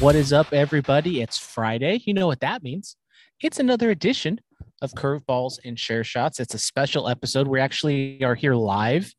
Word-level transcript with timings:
What 0.00 0.16
is 0.16 0.32
up, 0.32 0.54
everybody? 0.54 1.20
It's 1.20 1.36
Friday. 1.36 2.00
You 2.06 2.14
know 2.14 2.26
what 2.26 2.40
that 2.40 2.62
means. 2.62 2.96
It's 3.42 3.58
another 3.58 3.90
edition 3.90 4.40
of 4.80 4.92
Curveballs 4.92 5.58
and 5.62 5.76
Chair 5.76 6.04
Shots. 6.04 6.40
It's 6.40 6.54
a 6.54 6.58
special 6.58 7.06
episode. 7.06 7.46
We 7.46 7.60
actually 7.60 8.24
are 8.24 8.34
here 8.34 8.54
live 8.54 9.12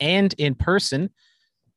and 0.00 0.34
in 0.36 0.56
person. 0.56 1.10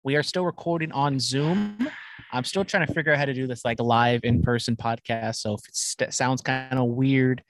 We 0.04 0.16
are 0.16 0.23
still 0.23 0.44
recording 0.44 0.91
on 0.91 1.20
Zoom. 1.20 1.88
I'm 2.31 2.44
still 2.44 2.66
trying 2.66 2.88
to 2.88 2.94
figure 2.95 3.14
out 3.14 3.20
how 3.20 3.26
to 3.26 3.34
do 3.36 3.45
this 3.45 3.64
like 3.64 3.80
live 3.80 4.22
in 4.23 4.41
person 4.41 4.76
podcast. 4.76 5.36
So 5.36 5.53
if 5.53 6.02
it 6.02 6.12
sounds 6.16 6.42
kind 6.42 6.80
of 6.80 6.88
weird, 6.88 7.44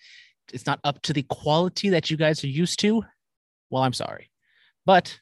it's 0.51 0.65
not 0.65 0.81
up 0.83 1.01
to 1.03 1.13
the 1.13 1.23
quality 1.23 1.87
that 1.87 2.11
you 2.11 2.17
guys 2.17 2.43
are 2.43 2.47
used 2.47 2.81
to. 2.81 3.01
Well, 3.69 3.81
I'm 3.81 3.93
sorry. 3.93 4.29
But 4.85 5.17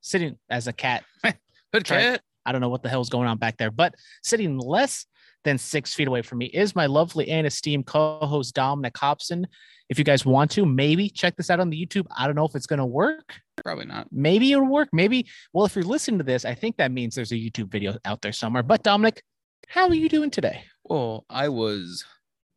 sitting 0.00 0.38
as 0.48 0.66
a 0.66 0.72
cat, 0.72 1.04
Good 1.74 1.84
cat. 1.84 2.22
I 2.46 2.52
don't 2.52 2.60
know 2.60 2.68
what 2.68 2.82
the 2.82 2.88
hell's 2.88 3.08
going 3.08 3.28
on 3.28 3.38
back 3.38 3.56
there, 3.56 3.70
but 3.70 3.94
sitting 4.22 4.58
less 4.58 5.06
than 5.44 5.58
six 5.58 5.94
feet 5.94 6.08
away 6.08 6.22
from 6.22 6.38
me 6.38 6.46
is 6.46 6.74
my 6.74 6.86
lovely 6.86 7.28
and 7.28 7.46
esteemed 7.46 7.86
co-host 7.86 8.54
Dominic 8.54 8.96
Hobson. 8.96 9.46
If 9.88 9.98
you 9.98 10.04
guys 10.04 10.24
want 10.24 10.50
to, 10.52 10.64
maybe 10.64 11.10
check 11.10 11.36
this 11.36 11.50
out 11.50 11.60
on 11.60 11.70
the 11.70 11.86
YouTube. 11.86 12.06
I 12.16 12.26
don't 12.26 12.36
know 12.36 12.46
if 12.46 12.54
it's 12.54 12.66
gonna 12.66 12.86
work. 12.86 13.34
Probably 13.62 13.84
not. 13.84 14.08
Maybe 14.10 14.52
it'll 14.52 14.66
work. 14.66 14.88
Maybe. 14.92 15.26
Well, 15.52 15.66
if 15.66 15.74
you're 15.76 15.84
listening 15.84 16.18
to 16.18 16.24
this, 16.24 16.44
I 16.44 16.54
think 16.54 16.78
that 16.78 16.90
means 16.90 17.14
there's 17.14 17.32
a 17.32 17.36
YouTube 17.36 17.70
video 17.70 17.96
out 18.04 18.22
there 18.22 18.32
somewhere. 18.32 18.62
But 18.62 18.82
Dominic, 18.82 19.22
how 19.68 19.88
are 19.88 19.94
you 19.94 20.08
doing 20.08 20.30
today? 20.30 20.64
Well, 20.84 21.24
I 21.28 21.48
was 21.48 22.04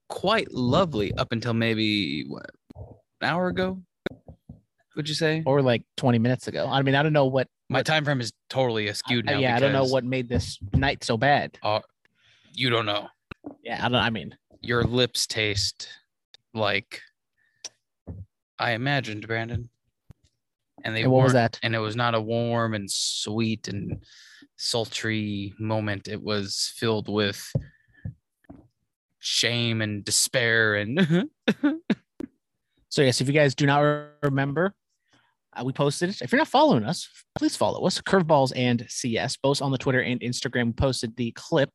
quite 0.09 0.51
lovely 0.51 1.13
up 1.13 1.31
until 1.31 1.53
maybe 1.53 2.25
what 2.27 2.49
an 2.75 3.29
hour 3.29 3.47
ago. 3.47 3.81
Would 4.95 5.07
you 5.07 5.15
say? 5.15 5.43
Or 5.45 5.61
like 5.61 5.83
20 5.97 6.17
minutes 6.19 6.47
ago? 6.47 6.67
I 6.69 6.81
mean, 6.81 6.95
I 6.95 7.03
don't 7.03 7.13
know 7.13 7.27
what. 7.27 7.47
My 7.69 7.83
time 7.83 8.05
frame 8.05 8.21
is 8.21 8.31
totally 8.49 8.87
askewed 8.87 9.29
I- 9.29 9.33
now. 9.33 9.39
yeah, 9.39 9.55
I 9.55 9.59
don't 9.59 9.73
know 9.73 9.79
because 9.81 9.91
what 9.93 10.03
made 10.05 10.29
this 10.29 10.57
night 10.73 11.03
so 11.03 11.17
bad. 11.17 11.57
Uh, 11.61 11.81
you 12.53 12.69
don't 12.69 12.85
know. 12.85 13.07
Yeah, 13.63 13.85
I 13.85 13.89
don't. 13.89 13.95
I 14.01 14.09
mean, 14.09 14.35
Your 14.61 14.83
lips 14.83 15.27
taste 15.27 15.87
like 16.53 17.01
I 18.59 18.71
imagined, 18.71 19.27
Brandon. 19.27 19.69
And 20.83 20.95
they 20.95 21.01
and 21.03 21.11
what 21.11 21.23
was 21.23 21.33
weren't- 21.33 21.53
that? 21.53 21.59
And 21.63 21.75
it 21.75 21.79
was 21.79 21.95
not 21.95 22.15
a 22.15 22.21
warm 22.21 22.73
and 22.73 22.89
sweet 22.89 23.67
and 23.67 24.01
sultry 24.55 25.53
moment. 25.59 26.07
It 26.07 26.21
was 26.21 26.71
filled 26.77 27.09
with 27.09 27.51
shame 29.19 29.81
and 29.81 30.05
despair 30.05 30.75
and 30.75 31.29
So 32.89 33.01
yes, 33.01 33.19
if 33.21 33.27
you 33.27 33.33
guys 33.33 33.53
do 33.53 33.65
not 33.65 33.79
re- 33.79 34.05
remember, 34.23 34.73
uh, 35.59 35.63
we 35.63 35.73
posted 35.73 36.09
it. 36.09 36.21
If 36.21 36.31
you're 36.31 36.39
not 36.39 36.47
following 36.47 36.83
us, 36.83 37.07
please 37.37 37.55
follow 37.55 37.85
us. 37.85 37.99
Curveballs 38.01 38.51
and 38.55 38.85
CS, 38.89 39.37
both 39.37 39.61
on 39.61 39.71
the 39.71 39.77
Twitter 39.77 40.01
and 40.01 40.19
Instagram. 40.21 40.67
We 40.67 40.73
posted 40.73 41.15
the 41.15 41.31
clip. 41.31 41.71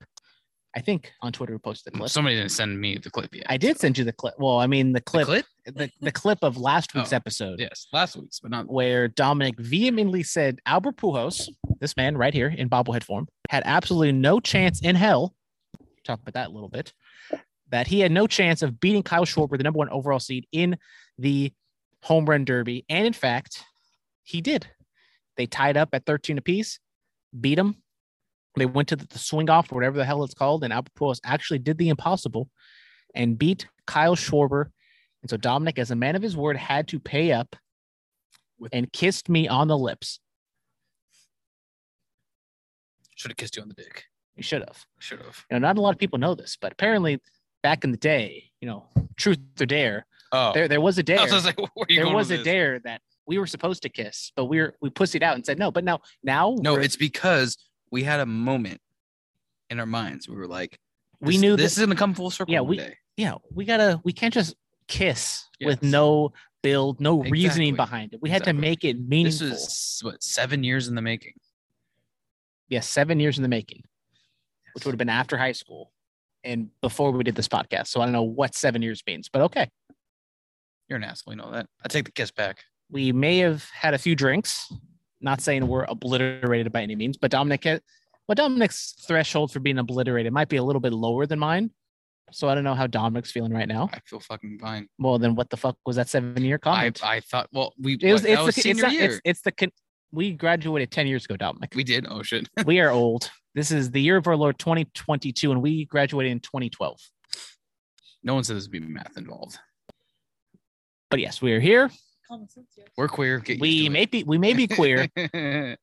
I 0.74 0.80
think 0.80 1.12
on 1.20 1.32
Twitter 1.32 1.52
we 1.52 1.58
posted 1.58 1.92
the 1.92 1.98
clip. 1.98 2.10
somebody 2.10 2.36
didn't 2.36 2.50
send 2.50 2.80
me 2.80 2.96
the 2.96 3.10
clip 3.10 3.34
yet. 3.34 3.44
I 3.48 3.58
did 3.58 3.78
send 3.78 3.98
you 3.98 4.04
the 4.04 4.12
clip. 4.12 4.34
Well, 4.38 4.58
I 4.58 4.66
mean 4.66 4.92
the 4.92 5.00
The 5.00 5.04
clip, 5.04 5.26
clip? 5.26 5.46
the, 5.66 5.90
the 6.00 6.12
clip 6.12 6.38
of 6.42 6.56
last 6.56 6.94
week's 6.94 7.12
Oh, 7.12 7.16
episode. 7.16 7.60
Yes, 7.60 7.86
last 7.92 8.16
week's, 8.16 8.40
but 8.40 8.50
not 8.50 8.70
where 8.70 9.08
Dominic 9.08 9.58
vehemently 9.60 10.22
said 10.22 10.60
Albert 10.64 10.96
Pujols, 10.96 11.48
this 11.80 11.94
man 11.96 12.16
right 12.16 12.32
here 12.32 12.48
in 12.48 12.70
bobblehead 12.70 13.04
form, 13.04 13.28
had 13.50 13.62
absolutely 13.66 14.12
no 14.12 14.40
chance 14.40 14.80
in 14.80 14.96
hell. 14.96 15.34
Talk 16.04 16.20
about 16.22 16.34
that 16.34 16.48
a 16.48 16.52
little 16.52 16.70
bit. 16.70 16.94
That 17.68 17.86
he 17.86 18.00
had 18.00 18.10
no 18.12 18.26
chance 18.26 18.62
of 18.62 18.80
beating 18.80 19.02
Kyle 19.02 19.24
Schwarber, 19.26 19.56
the 19.58 19.64
number 19.64 19.78
one 19.78 19.88
overall 19.90 20.20
seed 20.20 20.46
in 20.52 20.78
the 21.18 21.52
home 22.02 22.24
run 22.24 22.44
derby, 22.44 22.84
and 22.88 23.06
in 23.06 23.12
fact, 23.12 23.62
he 24.22 24.40
did. 24.40 24.66
They 25.36 25.46
tied 25.46 25.76
up 25.76 25.90
at 25.92 26.04
13 26.06 26.38
apiece, 26.38 26.78
beat 27.38 27.58
him. 27.58 27.76
They 28.56 28.66
went 28.66 28.88
to 28.88 28.96
the, 28.96 29.18
swing 29.18 29.48
off, 29.48 29.72
or 29.72 29.76
whatever 29.76 29.96
the 29.96 30.04
hell 30.04 30.24
it's 30.24 30.34
called, 30.34 30.62
and 30.62 30.72
Albert 30.72 30.92
Pujols 30.98 31.20
actually 31.24 31.58
did 31.58 31.78
the 31.78 31.88
impossible 31.88 32.50
and 33.14 33.38
beat 33.38 33.66
Kyle 33.86 34.14
Schwarber. 34.16 34.66
And 35.22 35.30
so 35.30 35.36
Dominic, 35.36 35.78
as 35.78 35.90
a 35.90 35.96
man 35.96 36.16
of 36.16 36.22
his 36.22 36.36
word, 36.36 36.56
had 36.56 36.88
to 36.88 36.98
pay 37.00 37.32
up 37.32 37.56
and 38.72 38.92
kissed 38.92 39.28
me 39.28 39.48
on 39.48 39.68
the 39.68 39.78
lips. 39.78 40.20
should 43.16 43.30
have 43.30 43.36
kissed 43.36 43.56
you 43.56 43.62
on 43.62 43.68
the 43.68 43.74
dick. 43.74 44.04
You 44.36 44.42
should 44.42 44.62
have. 44.62 44.84
Should 44.98 45.20
have. 45.20 45.44
You 45.50 45.58
know, 45.58 45.66
not 45.66 45.78
a 45.78 45.80
lot 45.80 45.90
of 45.94 45.98
people 45.98 46.18
know 46.18 46.34
this, 46.34 46.56
but 46.60 46.72
apparently 46.72 47.20
back 47.62 47.84
in 47.84 47.90
the 47.90 47.96
day, 47.96 48.50
you 48.60 48.68
know, 48.68 48.86
truth 49.16 49.38
or 49.60 49.66
dare, 49.66 50.06
Oh, 50.34 50.52
there 50.54 50.66
there 50.66 50.80
was 50.80 50.96
a 50.96 51.02
dare. 51.02 51.20
I 51.20 51.24
was 51.24 51.44
like, 51.44 51.58
where 51.58 51.68
are 51.78 51.86
you 51.90 52.04
There 52.04 52.14
was 52.14 52.30
a 52.30 52.36
this? 52.36 52.44
dare 52.44 52.78
that 52.80 53.02
we 53.26 53.38
were 53.38 53.46
supposed 53.46 53.82
to 53.82 53.88
kiss, 53.88 54.32
but 54.36 54.46
we 54.46 54.58
were 54.60 54.74
we 54.80 54.90
pussied 54.90 55.22
out 55.22 55.34
and 55.34 55.44
said 55.44 55.58
no. 55.58 55.70
But 55.70 55.84
now 55.84 56.00
now 56.22 56.56
No, 56.60 56.74
it's 56.76 56.96
because 56.96 57.56
we 57.90 58.02
had 58.02 58.20
a 58.20 58.26
moment 58.26 58.80
in 59.70 59.78
our 59.80 59.86
minds. 59.86 60.28
We 60.28 60.36
were 60.36 60.48
like, 60.48 60.78
we 61.20 61.38
knew 61.38 61.56
this 61.56 61.74
that 61.76 61.82
is 61.82 61.86
gonna 61.86 61.98
come 61.98 62.14
full 62.14 62.30
circle. 62.30 62.52
Yeah, 62.52 62.60
we- 62.62 62.76
day. 62.78 62.96
yeah, 63.16 63.34
we 63.54 63.64
gotta 63.64 64.00
we 64.04 64.12
can't 64.12 64.34
just 64.34 64.54
kiss 64.88 65.48
with 65.64 65.82
no 65.82 66.32
build, 66.62 67.00
no 67.00 67.22
reasoning 67.22 67.76
behind 67.76 68.12
it. 68.14 68.20
We 68.22 68.30
had 68.30 68.44
to 68.44 68.52
make 68.52 68.84
it 68.84 68.98
meaningful. 69.00 69.48
This 69.48 69.96
is 69.96 70.00
what 70.02 70.22
seven 70.22 70.62
years 70.64 70.88
in 70.88 70.94
the 70.94 71.02
making. 71.02 71.34
yes, 72.68 72.88
seven 72.88 73.20
years 73.20 73.38
in 73.38 73.42
the 73.42 73.48
making, 73.48 73.82
which 74.74 74.84
would 74.84 74.92
have 74.92 74.98
been 74.98 75.08
after 75.08 75.36
high 75.36 75.52
school 75.52 75.92
and 76.44 76.68
before 76.80 77.12
we 77.12 77.22
did 77.22 77.34
this 77.36 77.48
podcast. 77.48 77.86
So 77.88 78.00
I 78.00 78.04
don't 78.06 78.12
know 78.12 78.22
what 78.22 78.54
seven 78.54 78.82
years 78.82 79.02
means, 79.06 79.28
but 79.28 79.42
okay. 79.42 79.70
You're 80.88 80.96
an 80.96 81.04
asshole. 81.04 81.34
You 81.34 81.40
know 81.40 81.50
that. 81.52 81.66
I 81.84 81.88
take 81.88 82.04
the 82.04 82.12
kiss 82.12 82.30
back. 82.30 82.64
We 82.92 83.10
may 83.10 83.38
have 83.38 83.68
had 83.70 83.94
a 83.94 83.98
few 83.98 84.14
drinks. 84.14 84.70
Not 85.20 85.40
saying 85.40 85.66
we're 85.66 85.84
obliterated 85.84 86.72
by 86.72 86.82
any 86.82 86.94
means, 86.94 87.16
but 87.16 87.30
Dominic, 87.30 87.64
had- 87.64 87.80
well, 88.28 88.34
Dominic's 88.34 88.94
threshold 89.06 89.52
for 89.52 89.60
being 89.60 89.78
obliterated 89.78 90.32
might 90.32 90.48
be 90.48 90.56
a 90.56 90.62
little 90.62 90.80
bit 90.80 90.92
lower 90.92 91.26
than 91.26 91.38
mine. 91.38 91.70
So 92.32 92.48
I 92.48 92.54
don't 92.54 92.64
know 92.64 92.74
how 92.74 92.86
Dominic's 92.86 93.30
feeling 93.30 93.52
right 93.52 93.68
now. 93.68 93.90
I 93.92 94.00
feel 94.06 94.20
fucking 94.20 94.58
fine. 94.60 94.88
Well, 94.98 95.18
then 95.18 95.34
what 95.34 95.50
the 95.50 95.56
fuck 95.56 95.76
was 95.84 95.96
that 95.96 96.08
seven 96.08 96.42
year 96.42 96.56
I, 96.56 96.58
comment? 96.58 97.04
I 97.04 97.20
thought. 97.20 97.48
Well, 97.52 97.74
we. 97.80 97.94
it 98.00 98.12
was, 98.12 98.22
what, 98.22 98.30
it's, 98.30 98.42
was 98.42 98.54
the, 98.54 98.58
it's, 98.60 98.62
senior 98.62 98.82
not- 98.84 98.92
year. 98.92 99.04
it's, 99.04 99.20
it's 99.24 99.42
the, 99.42 99.52
con- 99.52 99.72
we 100.12 100.32
graduated 100.32 100.90
10 100.90 101.06
years 101.06 101.24
ago, 101.24 101.36
Dominic. 101.36 101.72
we 101.74 101.84
did. 101.84 102.06
Oh 102.08 102.22
shit. 102.22 102.48
we 102.66 102.80
are 102.80 102.90
old. 102.90 103.30
This 103.54 103.70
is 103.70 103.90
the 103.90 104.00
year 104.00 104.16
of 104.16 104.26
our 104.26 104.36
Lord 104.36 104.58
2022, 104.58 105.50
and 105.52 105.62
we 105.62 105.84
graduated 105.84 106.32
in 106.32 106.40
2012. 106.40 106.98
No 108.24 108.34
one 108.34 108.44
said 108.44 108.54
there's 108.54 108.68
be 108.68 108.80
math 108.80 109.16
involved. 109.16 109.58
But 111.10 111.20
yes, 111.20 111.42
we 111.42 111.52
are 111.52 111.60
here. 111.60 111.90
We're 112.96 113.08
queer. 113.08 113.38
Get 113.38 113.60
We 113.60 113.68
used 113.70 113.92
may 113.92 114.06
be, 114.06 114.24
we 114.24 114.38
may 114.38 114.52
be 114.54 114.66
queer. 114.66 115.08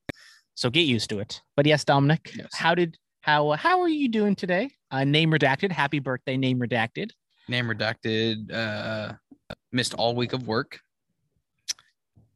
So 0.56 0.70
get 0.70 0.82
used 0.82 1.10
to 1.12 1.20
it. 1.20 1.42
But 1.56 1.66
yes, 1.66 1.86
Dominic, 1.86 2.34
Yes. 2.36 2.50
how 2.54 2.76
did 2.76 2.98
how 3.22 3.52
how 3.52 3.80
are 3.80 3.88
you 3.88 4.10
doing 4.10 4.36
today? 4.36 4.70
Uh, 4.92 5.06
name 5.06 5.32
redacted. 5.32 5.72
Happy 5.72 6.00
birthday, 6.00 6.36
name 6.36 6.60
redacted. 6.60 7.12
Name 7.48 7.68
redacted. 7.68 8.52
Uh, 8.52 9.14
missed 9.72 9.94
all 9.94 10.16
week 10.18 10.34
of 10.34 10.48
work. 10.48 10.80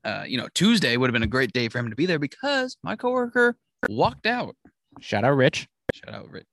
Uh, 0.06 0.23
you 0.25 0.38
know, 0.38 0.47
Tuesday 0.53 0.96
would 0.96 1.07
have 1.09 1.13
been 1.13 1.23
a 1.23 1.28
great 1.28 1.52
day 1.52 1.68
for 1.68 1.79
him 1.79 1.90
to 1.90 1.97
be 1.97 2.06
there 2.06 2.18
because 2.18 2.78
my 2.81 2.96
coworker 2.96 3.57
walked 3.90 4.25
out. 4.25 4.56
Shout 5.02 5.25
out 5.25 5.35
Rich. 5.35 5.68
Shout 5.94 6.16
out, 6.16 6.29
Rit. 6.31 6.46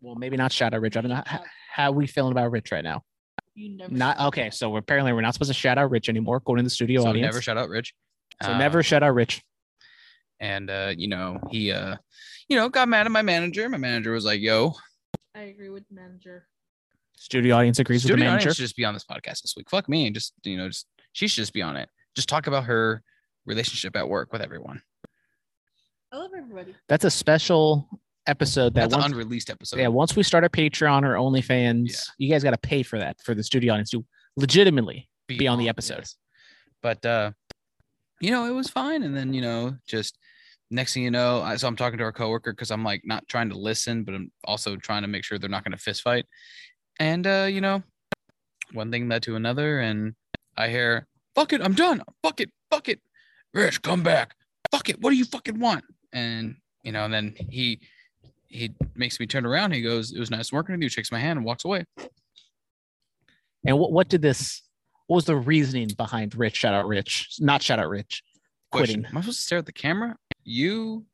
Well, 0.00 0.16
maybe 0.16 0.36
not 0.36 0.50
shout 0.50 0.74
out 0.74 0.80
Rich. 0.80 0.96
I 0.96 1.02
don't 1.02 1.10
know 1.10 1.22
how, 1.24 1.40
how 1.72 1.92
we 1.92 2.08
feeling 2.08 2.32
about 2.32 2.50
Rich 2.50 2.72
right 2.72 2.82
now. 2.82 3.02
You 3.54 3.76
never 3.76 3.92
Not 3.94 4.18
okay. 4.20 4.50
So 4.50 4.70
we're 4.70 4.78
apparently 4.80 5.12
we're 5.12 5.20
not 5.20 5.34
supposed 5.34 5.50
to 5.50 5.54
shout 5.54 5.78
out 5.78 5.90
Rich 5.90 6.08
anymore, 6.08 6.40
Going 6.40 6.58
to 6.58 6.62
the 6.64 6.70
studio 6.70 7.02
So 7.02 7.08
audience. 7.08 7.24
never 7.26 7.40
shout 7.42 7.56
out 7.56 7.68
Rich. 7.68 7.94
so 8.42 8.50
Uh, 8.52 8.58
never 8.58 8.82
shout 8.82 9.02
out 9.02 9.14
Rich. 9.14 9.42
And 10.40 10.68
uh, 10.70 10.92
you 10.96 11.08
know, 11.08 11.38
he 11.50 11.70
uh, 11.70 11.96
you 12.48 12.56
know, 12.56 12.68
got 12.68 12.88
mad 12.88 13.06
at 13.06 13.12
my 13.12 13.22
manager. 13.22 13.68
My 13.68 13.78
manager 13.78 14.10
was 14.12 14.24
like, 14.24 14.40
"Yo, 14.40 14.74
I 15.34 15.42
agree 15.42 15.70
with 15.70 15.86
the 15.88 15.94
manager. 15.94 16.46
Studio 17.16 17.56
audience 17.56 17.78
agrees 17.78 18.02
with 18.02 18.08
the 18.10 18.14
studio 18.14 18.24
manager. 18.26 18.40
audience 18.48 18.56
should 18.56 18.62
just 18.64 18.76
be 18.76 18.84
on 18.84 18.92
this 18.94 19.04
podcast 19.04 19.42
this 19.42 19.54
week. 19.56 19.70
Fuck 19.70 19.88
me, 19.88 20.06
and 20.06 20.14
just 20.14 20.34
you 20.42 20.56
know, 20.56 20.68
just 20.68 20.86
she 21.12 21.28
should 21.28 21.42
just 21.42 21.52
be 21.52 21.62
on 21.62 21.76
it. 21.76 21.88
Just 22.16 22.28
talk 22.28 22.48
about 22.48 22.64
her 22.64 23.02
relationship 23.46 23.96
at 23.96 24.08
work 24.08 24.32
with 24.32 24.42
everyone. 24.42 24.82
I 26.12 26.16
love 26.18 26.30
everybody. 26.36 26.74
That's 26.88 27.04
a 27.04 27.10
special 27.10 27.88
episode 28.26 28.74
that 28.74 28.90
That's 28.90 29.04
an 29.04 29.12
unreleased 29.12 29.50
episode. 29.50 29.78
yeah, 29.78 29.88
once 29.88 30.16
we 30.16 30.22
start 30.22 30.44
our 30.44 30.50
Patreon 30.50 31.02
or 31.04 31.14
OnlyFans, 31.14 31.90
Yeah. 31.90 31.96
you 32.18 32.30
guys 32.30 32.42
got 32.42 32.50
to 32.52 32.58
pay 32.58 32.82
for 32.82 32.98
that 32.98 33.20
for 33.22 33.34
the 33.34 33.42
studio 33.42 33.72
audience 33.74 33.90
to 33.90 34.04
legitimately 34.36 35.08
be 35.28 35.46
on 35.48 35.58
the 35.58 35.68
episode. 35.68 35.98
yes. 35.98 36.16
But 36.82 37.04
uh, 37.04 37.32
you 38.20 38.30
know, 38.30 38.46
it 38.46 38.52
was 38.52 38.68
fine. 38.70 39.02
And 39.02 39.16
then, 39.16 39.32
you 39.34 39.40
know, 39.42 39.76
just 39.86 40.18
next 40.70 40.94
thing 40.94 41.02
you 41.02 41.10
know, 41.10 41.42
I, 41.42 41.56
so 41.56 41.66
I'm 41.68 41.76
talking 41.76 41.98
to 41.98 42.04
our 42.04 42.12
coworker 42.12 42.52
because 42.52 42.70
I'm 42.70 42.84
like 42.84 43.02
not 43.04 43.26
trying 43.28 43.50
to 43.50 43.58
listen, 43.58 44.04
but 44.04 44.14
I'm 44.14 44.30
also 44.44 44.76
trying 44.76 45.02
to 45.02 45.08
make 45.08 45.24
sure 45.24 45.38
they're 45.38 45.48
not 45.50 45.64
going 45.64 45.72
to 45.72 45.78
fist 45.78 46.02
fight. 46.02 46.26
And 46.98 47.26
uh, 47.26 47.46
you 47.50 47.60
know, 47.60 47.82
one 48.72 48.90
thing 48.90 49.08
led 49.08 49.22
to 49.24 49.36
another, 49.36 49.80
and 49.80 50.14
I 50.56 50.68
hear, 50.68 51.06
"Fuck 51.34 51.52
it, 51.52 51.60
I'm 51.60 51.74
done. 51.74 52.02
Fuck 52.22 52.40
it, 52.40 52.50
fuck 52.70 52.88
it, 52.88 53.00
Rich, 53.52 53.82
come 53.82 54.02
back. 54.02 54.34
Fuck 54.70 54.88
it. 54.88 55.00
What 55.00 55.10
do 55.10 55.16
you 55.16 55.24
fucking 55.24 55.58
want?" 55.58 55.84
And 56.12 56.56
you 56.82 56.92
know, 56.92 57.04
and 57.04 57.12
then 57.12 57.34
he 57.50 57.80
he 58.48 58.72
makes 58.94 59.18
me 59.18 59.26
turn 59.26 59.46
around. 59.46 59.72
He 59.72 59.82
goes, 59.82 60.12
"It 60.12 60.20
was 60.20 60.30
nice 60.30 60.52
working 60.52 60.74
with 60.74 60.82
you." 60.82 60.88
Shakes 60.88 61.12
my 61.12 61.18
hand 61.18 61.38
and 61.38 61.46
walks 61.46 61.64
away. 61.64 61.84
And 63.66 63.78
what 63.78 63.92
what 63.92 64.08
did 64.08 64.22
this? 64.22 64.62
What 65.06 65.16
was 65.16 65.24
the 65.24 65.36
reasoning 65.36 65.88
behind 65.96 66.34
Rich? 66.34 66.56
Shout 66.56 66.74
out 66.74 66.86
Rich, 66.86 67.36
not 67.40 67.62
shout 67.62 67.78
out 67.78 67.88
Rich. 67.88 68.22
Question: 68.70 69.02
Quitting. 69.02 69.10
Am 69.10 69.18
I 69.18 69.20
supposed 69.20 69.38
to 69.38 69.44
stare 69.44 69.58
at 69.58 69.66
the 69.66 69.72
camera? 69.72 70.16
You, 70.44 71.04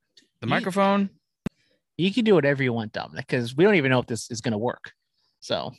the 0.40 0.46
microphone? 0.46 1.10
You 1.96 2.12
can 2.12 2.24
do 2.24 2.34
whatever 2.34 2.62
you 2.62 2.72
want, 2.72 2.92
Dominic, 2.92 3.26
because 3.26 3.54
we 3.54 3.64
don't 3.64 3.74
even 3.74 3.90
know 3.90 3.98
if 3.98 4.06
this 4.06 4.30
is 4.30 4.40
going 4.40 4.52
to 4.52 4.58
work. 4.58 4.92
So 5.40 5.72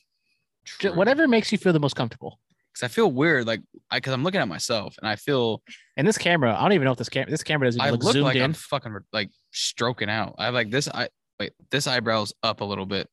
True. 0.66 0.94
whatever 0.94 1.28
makes 1.28 1.52
you 1.52 1.58
feel 1.58 1.74
the 1.74 1.80
most 1.80 1.96
comfortable. 1.96 2.40
Because 2.72 2.84
I 2.84 2.88
feel 2.88 3.12
weird, 3.12 3.48
like 3.48 3.62
I 3.90 3.98
because 3.98 4.14
I'm 4.14 4.24
looking 4.24 4.40
at 4.40 4.48
myself 4.48 4.96
and 5.00 5.08
I 5.08 5.16
feel 5.16 5.62
And 5.98 6.08
this 6.08 6.18
camera, 6.18 6.56
I 6.56 6.62
don't 6.62 6.74
even 6.74 6.86
know 6.86 6.92
if 6.92 6.98
this 6.98 7.10
camera, 7.10 7.30
this 7.30 7.44
camera 7.44 7.68
doesn't 7.68 7.82
I 7.82 7.88
even 7.88 7.96
look 7.96 8.04
look 8.04 8.14
zoomed 8.14 8.26
like 8.26 8.36
in. 8.38 8.44
I'm 8.44 8.54
fucking 8.54 8.96
like 9.12 9.30
stroking 9.52 10.10
out. 10.10 10.36
I 10.38 10.46
have 10.46 10.54
like 10.54 10.70
this. 10.70 10.88
I 10.88 11.10
wait, 11.42 11.54
this 11.72 11.88
eyebrow's 11.88 12.34
up 12.44 12.62
a 12.62 12.66
little 12.66 12.86
bit. 12.86 13.10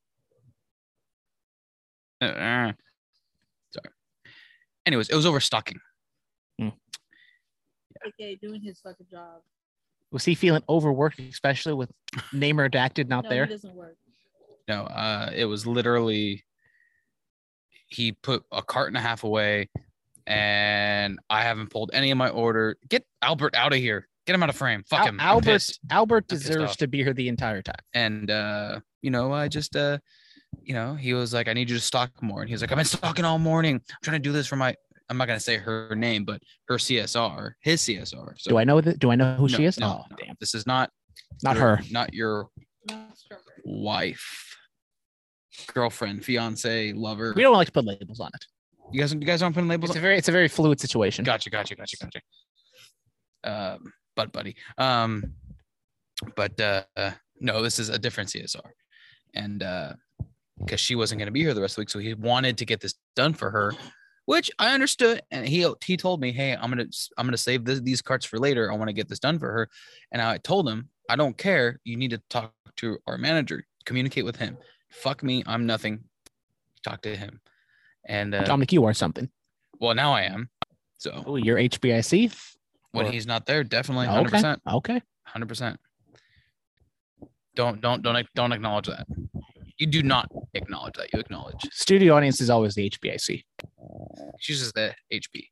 Uh, 2.21 2.27
uh. 2.27 2.73
Sorry. 3.71 3.93
Anyways, 4.87 5.09
it 5.09 5.15
was 5.15 5.27
overstocking. 5.27 5.81
Okay, 8.07 8.37
doing 8.41 8.61
his 8.61 8.81
fucking 8.81 9.07
job. 9.11 9.43
Was 10.11 10.25
he 10.25 10.35
feeling 10.35 10.63
overworked, 10.69 11.19
especially 11.19 11.75
with 11.75 11.91
name 12.33 12.57
redacted 12.57 13.09
not 13.09 13.25
no, 13.25 13.31
there? 13.31 13.45
It 13.45 13.51
doesn't 13.51 13.75
work. 13.75 13.97
No, 14.67 14.85
uh, 14.85 15.31
it 15.35 15.47
was 15.47 15.67
literally 15.67 16.45
he 17.89 18.13
put 18.13 18.45
a 18.53 18.63
cart 18.63 18.89
and 18.89 18.97
a 18.97 19.01
half 19.01 19.25
away, 19.25 19.69
and 20.27 21.19
I 21.29 21.43
haven't 21.43 21.71
pulled 21.71 21.91
any 21.93 22.11
of 22.11 22.19
my 22.19 22.29
order. 22.29 22.77
Get 22.89 23.05
Albert 23.23 23.55
out 23.55 23.73
of 23.73 23.79
here. 23.79 24.09
Get 24.29 24.35
him 24.35 24.43
out 24.43 24.51
of 24.51 24.57
frame. 24.57 24.83
Fuck 24.91 25.01
Al- 25.01 25.07
him. 25.07 25.21
Albert. 25.21 25.67
Albert 25.91 26.29
deserves 26.29 26.77
to 26.77 26.87
be 26.87 27.03
here 27.03 27.15
the 27.15 27.29
entire 27.29 27.63
time. 27.63 27.75
and 27.95 28.31
uh 28.31 28.79
you 29.01 29.11
know 29.11 29.33
i 29.33 29.49
just 29.49 29.75
uh 29.75 29.97
you 30.61 30.75
know 30.75 30.95
he 30.95 31.15
was 31.15 31.33
like 31.33 31.49
i 31.49 31.55
need 31.55 31.71
you 31.71 31.77
to 31.77 31.83
stock 31.83 32.11
more 32.21 32.41
and 32.43 32.49
he 32.51 32.53
was 32.55 32.61
like 32.61 32.71
i've 32.71 32.77
been 32.77 32.85
stocking 32.85 33.25
all 33.25 33.39
morning 33.39 33.77
i'm 33.77 33.97
trying 34.03 34.21
to 34.21 34.29
do 34.29 34.31
this 34.33 34.47
for 34.47 34.57
my 34.57 34.75
i'm 35.09 35.17
not 35.17 35.27
going 35.29 35.39
to 35.39 35.43
say 35.43 35.57
her 35.57 35.95
name 35.97 36.25
but 36.27 36.43
her 36.69 36.75
csr 36.77 37.53
his 37.63 37.81
csr 37.81 38.35
so 38.37 38.51
do 38.51 38.59
I 38.59 38.65
know 38.65 38.83
that? 38.83 38.99
Do 38.99 39.11
I 39.11 39.15
know 39.15 39.35
who 39.37 39.49
no, 39.49 39.57
she 39.57 39.65
is? 39.65 39.81
no, 39.81 40.03
oh, 40.03 40.05
no. 40.11 40.17
damn, 40.23 40.35
this 40.41 40.55
is 40.55 40.67
not 40.67 40.91
not 41.43 41.57
your- 41.57 41.77
her. 41.77 41.83
not 41.91 42.13
your 42.13 42.49
wife 43.65 44.57
girlfriend 45.73 46.23
fiance 46.25 46.93
lover 46.93 47.33
We 47.35 47.43
don't 47.43 47.55
like 47.55 47.67
to 47.69 47.73
put 47.73 47.85
labels 47.87 48.21
on 48.21 48.31
it. 48.35 48.45
you 48.93 49.01
guys 49.01 49.13
you 49.15 49.21
guys 49.21 49.43
aren't 49.43 49.55
putting 49.55 49.69
labels 49.69 49.91
It's 49.91 49.97
a 49.99 50.01
very, 50.03 50.19
it's 50.19 50.29
a 50.29 50.33
very 50.33 50.49
fluid 50.49 50.81
situation. 50.81 51.25
gotcha 51.25 51.49
gotcha 51.51 51.75
gotcha 51.77 51.97
gotcha 52.03 52.21
um 53.45 53.93
butt 54.19 54.33
buddy. 54.33 54.55
Um 54.77 55.35
but 56.35 56.61
uh 56.61 56.83
uh, 56.97 57.13
no 57.41 57.63
this 57.63 57.79
is 57.79 57.89
a 57.89 57.99
different 57.99 58.29
csr 58.29 58.69
and 59.35 59.63
uh 59.63 59.93
because 60.59 60.81
she 60.81 60.97
wasn't 60.97 61.17
going 61.17 61.27
to 61.33 61.33
be 61.39 61.43
here 61.47 61.55
the 61.55 61.61
rest 61.61 61.75
of 61.75 61.77
the 61.77 61.81
week 61.83 61.91
so 61.91 62.01
he 62.01 62.13
wanted 62.15 62.59
to 62.59 62.65
get 62.65 62.81
this 62.81 62.95
done 63.15 63.33
for 63.33 63.49
her 63.51 63.73
which 64.25 64.51
i 64.59 64.75
understood. 64.75 65.23
And 65.31 65.49
he 65.49 65.61
he 65.85 65.97
told 65.97 66.21
me 66.21 66.33
hey 66.33 66.55
i'm 66.55 66.71
gonna 66.73 66.89
i'm 67.17 67.27
gonna 67.27 67.39
save 67.39 67.65
this, 67.65 67.81
these 67.81 68.03
carts 68.03 68.27
for 68.27 68.39
later. 68.39 68.71
I 68.71 68.75
want 68.77 68.89
to 68.89 68.93
get 69.01 69.09
this 69.09 69.21
done 69.21 69.39
for 69.39 69.51
her. 69.57 69.69
And 70.13 70.21
i 70.21 70.37
told 70.39 70.69
him 70.69 70.89
i 71.09 71.17
don't 71.17 71.37
care. 71.39 71.81
You 71.85 71.97
need 71.97 72.11
to 72.11 72.21
talk 72.29 72.53
to 72.81 72.99
our 73.07 73.17
manager. 73.17 73.65
Communicate 73.87 74.27
with 74.27 74.37
him. 74.37 74.59
Fuck 74.91 75.23
me. 75.23 75.43
I'm 75.47 75.65
nothing. 75.65 75.95
Talk 76.83 77.01
to 77.03 77.17
him. 77.17 77.41
And 78.05 78.35
uh, 78.35 78.45
Dominic, 78.45 78.73
you 78.73 78.85
are 78.85 78.95
something. 78.95 79.31
well 79.81 79.95
now 79.95 80.13
i 80.13 80.23
am. 80.23 80.51
So 80.99 81.11
Oh, 81.27 81.37
you're 81.37 81.57
HBIC. 81.57 82.58
When 82.93 83.07
Or- 83.07 83.11
he's 83.11 83.27
not 83.27 83.47
there 83.47 83.63
definitely 83.65 84.07
100% 84.07 84.59
Okay. 84.67 85.01
100% 85.29 85.77
don't 87.55 87.81
don't 87.81 88.03
don't 88.03 88.27
don't 88.35 88.53
acknowledge 88.53 88.87
that. 88.87 89.07
You 89.79 89.87
do 89.87 90.03
not 90.03 90.31
acknowledge 90.55 90.95
that. 90.95 91.13
You 91.13 91.19
acknowledge. 91.21 91.61
Studio 91.73 92.15
audience 92.17 92.41
is 92.41 92.51
always 92.51 92.75
the 92.75 92.89
HBIC. 92.89 93.45
she 94.41 94.53
uses 94.53 94.73
the 94.73 94.95
hp 95.13 95.49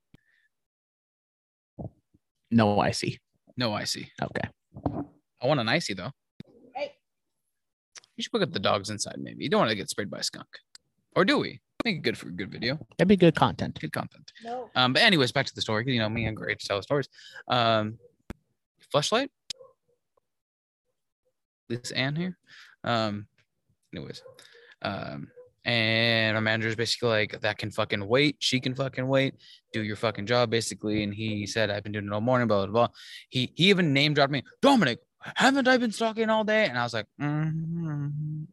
No 2.51 2.81
IC. 2.83 3.19
no 3.57 3.75
icy 3.75 4.11
Okay. 4.23 4.49
i 5.43 5.47
want 5.47 5.61
an 5.61 5.69
icy 5.69 5.95
though. 5.95 6.13
Hey. 6.75 6.93
you 8.17 8.23
should 8.23 8.33
look 8.35 8.43
at 8.43 8.53
the 8.53 8.61
dogs 8.61 8.91
inside 8.91 9.17
maybe. 9.19 9.43
You 9.45 9.51
don't 9.51 9.61
want 9.61 9.71
to 9.71 9.77
get 9.77 9.91
sprayed 9.91 10.11
by 10.11 10.19
a 10.19 10.23
skunk. 10.23 10.49
Or 11.15 11.25
do 11.25 11.39
we 11.39 11.61
make 11.87 11.97
it 11.99 12.03
good 12.03 12.19
for 12.19 12.29
a 12.29 12.33
good 12.33 12.51
video. 12.51 12.79
That'd 12.99 13.09
be 13.09 13.17
good 13.17 13.37
content. 13.37 13.79
good 13.81 13.93
content. 13.93 14.33
No. 14.45 14.69
um 14.75 14.93
but 14.93 15.03
anyways 15.03 15.33
back 15.33 15.47
to 15.47 15.55
the 15.55 15.63
story. 15.63 15.85
you 15.87 16.01
know 16.01 16.09
me 16.09 16.27
and 16.27 16.37
great 16.37 16.59
to 16.59 16.67
tell 16.67 16.83
stories. 16.83 17.09
Um 17.49 17.99
flashlight? 18.91 19.31
This 21.69 21.93
Ann 21.93 22.17
here? 22.17 22.37
Um 22.83 23.27
anyways. 23.95 24.23
Um 24.83 25.31
and 25.65 26.37
our 26.37 26.43
manager 26.43 26.69
is 26.69 26.77
basically 26.77 27.09
like 27.09 27.41
that 27.41 27.59
can 27.59 27.71
fucking 27.71 28.07
wait. 28.07 28.37
She 28.41 28.59
can 28.61 28.75
fucking 28.75 29.07
wait. 29.07 29.35
Do 29.73 29.83
your 29.83 29.97
fucking 29.97 30.27
job 30.27 30.51
basically. 30.51 31.05
And 31.05 31.15
he 31.15 31.47
said 31.47 31.71
i've 31.71 31.85
been 31.85 31.93
doing 31.93 32.07
it 32.07 32.13
all 32.13 32.21
morning 32.21 32.49
blah 32.49 32.67
blah 32.67 32.73
blah. 32.73 32.89
He 33.29 33.53
he 33.55 33.71
even 33.71 33.93
name 33.93 34.13
dropped 34.13 34.33
me 34.33 34.43
dominic 34.61 34.99
haven't 35.35 35.67
i 35.67 35.77
been 35.77 35.91
stalking 35.91 36.31
all 36.31 36.45
day? 36.45 36.67
And 36.67 36.79
i 36.79 36.83
was 36.83 36.95
like 36.95 37.07
mm 37.21 38.13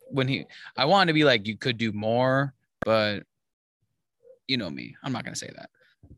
when 0.10 0.28
he 0.28 0.46
i 0.78 0.86
wanted 0.86 1.08
to 1.08 1.14
be 1.14 1.24
like 1.24 1.48
you 1.48 1.58
could 1.58 1.78
do 1.78 1.92
more 1.92 2.54
but 2.86 3.24
you 4.48 4.58
know 4.58 4.70
me 4.70 4.96
i'm 5.04 5.12
not 5.12 5.24
gonna 5.24 5.36
say 5.36 5.50
that 5.56 5.70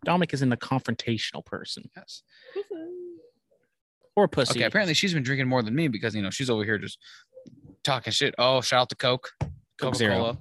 Dominic 0.04 0.34
isn't 0.34 0.52
a 0.52 0.58
confrontational 0.58 1.46
person 1.46 1.90
yes 1.96 2.24
or 4.16 4.28
pussy. 4.28 4.60
Okay, 4.60 4.66
apparently 4.66 4.94
she's 4.94 5.14
been 5.14 5.24
drinking 5.24 5.48
more 5.48 5.62
than 5.62 5.76
me 5.76 5.88
because 5.88 6.16
you 6.16 6.22
know 6.22 6.30
she's 6.30 6.50
over 6.50 6.64
here 6.64 6.78
just 6.78 6.98
talking 7.84 8.12
shit. 8.12 8.34
Oh, 8.38 8.62
shout 8.62 8.82
out 8.82 8.90
to 8.90 8.96
Coke, 8.96 9.32
Coke 9.40 9.52
Coca 9.78 9.98
Zero. 9.98 10.16
Cola. 10.16 10.38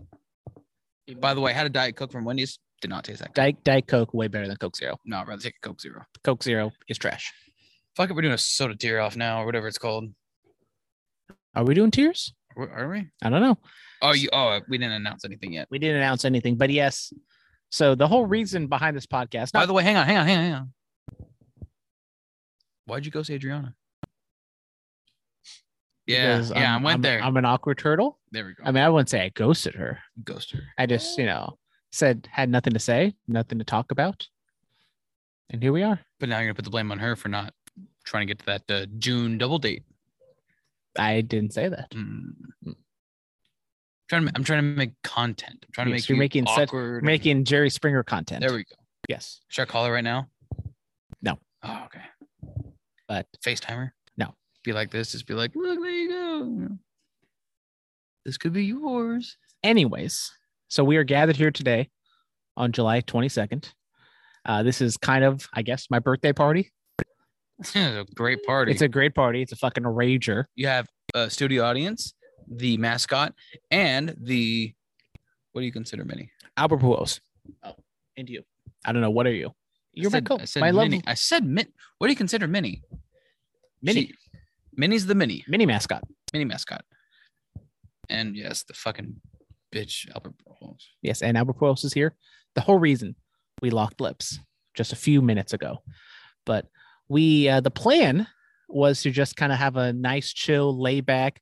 By 1.21 1.35
the 1.35 1.41
way, 1.41 1.53
had 1.53 1.67
a 1.67 1.71
Diet 1.71 1.97
Coke 1.97 2.13
from 2.13 2.25
Wendy's. 2.25 2.59
Did 2.81 2.91
not 2.91 3.05
taste 3.05 3.21
that. 3.21 3.35
Good. 3.35 3.41
Diet, 3.41 3.65
Diet 3.65 3.87
Coke 3.87 4.15
way 4.15 4.29
better 4.29 4.47
than 4.47 4.57
Coke 4.57 4.77
Zero. 4.77 4.99
No, 5.05 5.19
I'd 5.19 5.29
rather 5.29 5.43
take 5.43 5.57
a 5.63 5.67
Coke 5.67 5.81
Zero. 5.81 6.05
Coke 6.23 6.43
Zero 6.43 6.71
is 6.89 6.99
trash. 6.99 7.33
Fuck 7.97 8.11
it, 8.11 8.15
we're 8.15 8.23
doing 8.23 8.35
a 8.35 8.39
soda 8.39 8.77
tear 8.77 9.01
off 9.01 9.17
now 9.17 9.43
or 9.43 9.47
whatever 9.47 9.69
it's 9.69 9.79
called. 9.79 10.07
Are 11.55 11.65
we 11.65 11.75
doing 11.75 11.91
tiers? 11.91 12.33
Are 12.57 12.71
are 12.71 12.89
we? 12.89 13.09
I 13.23 13.31
don't 13.31 13.41
know. 13.43 13.59
Oh, 14.03 14.13
you. 14.13 14.29
Oh, 14.33 14.61
we 14.69 14.79
didn't 14.79 14.93
announce 14.95 15.25
anything 15.25 15.53
yet. 15.53 15.69
We 15.71 15.79
didn't 15.79 15.97
announce 15.97 16.25
anything, 16.25 16.57
but 16.57 16.71
yes. 16.71 17.13
So 17.71 17.95
the 17.95 18.07
whole 18.07 18.27
reason 18.27 18.67
behind 18.69 18.97
this 18.97 19.07
podcast, 19.07 19.53
By 19.53 19.67
the 19.67 19.73
way, 19.73 19.83
hang 19.83 19.97
on, 19.97 20.07
hang 20.07 20.17
on, 20.19 20.27
hang 20.27 20.39
on, 20.39 20.45
hang 20.45 20.55
on. 20.55 20.73
Why'd 22.87 23.05
you 23.07 23.11
go 23.11 23.23
see 23.23 23.35
Adriana? 23.35 23.75
Yeah, 26.07 26.37
because 26.37 26.51
yeah, 26.51 26.57
I 26.71 26.73
I'm- 26.75 26.83
went 26.83 26.93
I'm- 26.97 27.03
there. 27.03 27.23
I'm 27.23 27.37
an 27.37 27.45
awkward 27.45 27.79
turtle. 27.79 28.19
there 28.31 28.45
we 28.45 28.55
go. 28.55 28.63
I 28.65 28.71
mean, 28.73 28.83
I 28.85 28.89
wouldn't 28.91 29.09
say 29.09 29.23
I 29.25 29.31
ghosted 29.31 29.75
her. 29.75 30.01
Ghost 30.23 30.51
her. 30.53 30.61
I 30.77 30.87
just, 30.87 31.17
you 31.19 31.25
know, 31.25 31.59
said 31.93 32.29
had 32.31 32.51
nothing 32.51 32.75
to 32.75 32.79
say, 32.79 33.15
nothing 33.27 33.59
to 33.59 33.65
talk 33.65 33.91
about. 33.91 34.29
And 35.51 35.63
here 35.63 35.73
we 35.73 35.83
are. 35.83 35.99
But 36.21 36.29
now 36.29 36.39
you're 36.39 36.49
gonna 36.49 36.55
put 36.55 36.65
the 36.65 36.71
blame 36.71 36.93
on 36.93 36.99
her 36.99 37.17
for 37.17 37.29
not 37.29 37.55
trying 38.05 38.27
to 38.27 38.35
get 38.35 38.39
to 38.41 38.47
that 38.47 38.71
uh, 38.71 38.87
June 38.99 39.39
double 39.39 39.59
date. 39.59 39.83
I 40.99 41.21
didn't 41.23 41.53
say 41.53 41.69
that. 41.69 41.91
Mm. 41.91 42.35
Mm. 42.67 42.75
Trying 44.09 44.27
to, 44.27 44.33
I'm 44.35 44.45
trying 44.45 44.59
to 44.59 44.63
make 44.77 44.93
content. 45.03 45.65
I'm 45.67 45.73
trying 45.73 45.87
to 45.89 45.93
make 45.93 46.09
you're 46.09 46.17
you 46.17 46.21
making 46.21 46.47
such- 46.47 46.69
awkward. 46.69 46.97
and- 46.99 47.07
Making 47.07 47.45
Jerry 47.45 47.71
Springer 47.71 48.03
content. 48.03 48.41
There 48.43 48.53
we 48.53 48.65
go. 48.65 48.77
yes. 49.09 49.41
Should 49.49 49.63
I 49.63 49.65
call 49.67 49.87
her 49.87 49.93
right 49.93 50.05
now? 50.05 50.29
No. 51.23 51.39
Oh, 51.63 51.83
okay. 51.87 52.03
But 53.09 53.27
FaceTimer? 53.45 53.91
No. 54.17 54.35
Be 54.63 54.73
like 54.73 54.91
this. 54.91 55.13
Just 55.13 55.27
be 55.27 55.35
like, 55.35 55.53
look, 55.55 55.81
there 55.81 55.91
you 55.91 56.09
go. 56.11 56.69
This 58.25 58.37
could 58.39 58.53
be 58.53 58.65
yours. 58.65 59.37
anyways, 59.63 60.31
so 60.69 60.83
we 60.85 60.97
are 60.97 61.05
gathered 61.05 61.37
here 61.37 61.51
today 61.51 61.91
on 62.57 62.73
July 62.73 63.01
22nd. 63.03 63.73
Uh, 64.47 64.63
this 64.63 64.81
is 64.81 64.97
kind 64.97 65.25
of, 65.25 65.47
I 65.55 65.63
guess, 65.63 65.87
my 65.91 65.99
birthday 65.99 66.33
party. 66.33 66.71
it's 67.59 67.75
a 67.77 68.05
great 68.15 68.43
party. 68.45 68.73
It's 68.73 68.83
a 68.83 68.89
great 68.89 69.15
party. 69.15 69.43
It's 69.43 69.53
a 69.53 69.57
fucking 69.57 69.85
rager. 69.85 70.45
you 70.57 70.67
have 70.67 70.89
a 71.15 71.31
studio 71.31 71.65
audience, 71.65 72.15
the 72.49 72.77
mascot, 72.79 73.33
and 73.71 74.15
the 74.21 74.75
what 75.53 75.61
do 75.61 75.67
you 75.67 75.73
consider 75.73 76.05
mini? 76.05 76.31
Albert 76.57 76.81
Pujols. 76.81 77.21
Oh, 77.63 77.75
and 78.17 78.29
you. 78.29 78.43
I 78.85 78.93
don't 78.93 79.03
know. 79.03 79.11
What 79.11 79.27
are 79.27 79.33
you? 79.33 79.53
You're 79.93 80.11
I 80.11 80.13
said, 80.13 80.29
my 80.29 80.37
co. 80.37 80.43
I 80.43 80.45
said 80.47 80.61
my 80.61 80.71
love 80.71 80.89
mini. 80.91 81.03
I 81.07 81.15
said 81.15 81.45
min. 81.47 81.67
What 81.99 82.09
do 82.09 82.13
you 82.13 82.17
consider 82.17 82.49
mini? 82.49 82.83
mini 83.83 84.07
She- 84.09 84.15
Mini's 84.77 85.07
the 85.07 85.15
mini. 85.15 85.45
mini 85.47 85.67
mascot. 85.67 86.03
Mini 86.33 86.45
mascot. 86.45 86.83
And 88.11 88.37
yes, 88.37 88.65
the 88.65 88.75
fucking 88.75 89.21
bitch 89.73 90.09
Albert 90.13 90.35
Pujols. 90.47 90.83
Yes, 91.03 91.23
and 91.23 91.39
Albert 91.39 91.59
Pujols 91.59 91.85
is 91.85 91.93
here. 91.93 92.17
The 92.57 92.61
whole 92.61 92.79
reason 92.79 93.15
we 93.63 93.71
locked 93.71 94.01
lips 94.01 94.39
just 94.75 94.93
a 94.93 94.97
few 94.97 95.23
minutes 95.23 95.53
ago, 95.53 95.79
but 96.45 96.67
we 97.09 97.49
uh, 97.49 97.61
the 97.61 97.71
plan 97.71 98.27
was 98.69 99.03
to 99.03 99.11
just 99.11 99.37
kind 99.37 99.53
of 99.53 99.59
have 99.59 99.77
a 99.77 99.93
nice, 99.93 100.33
chill, 100.33 100.79
lay 100.79 101.01
back, 101.01 101.41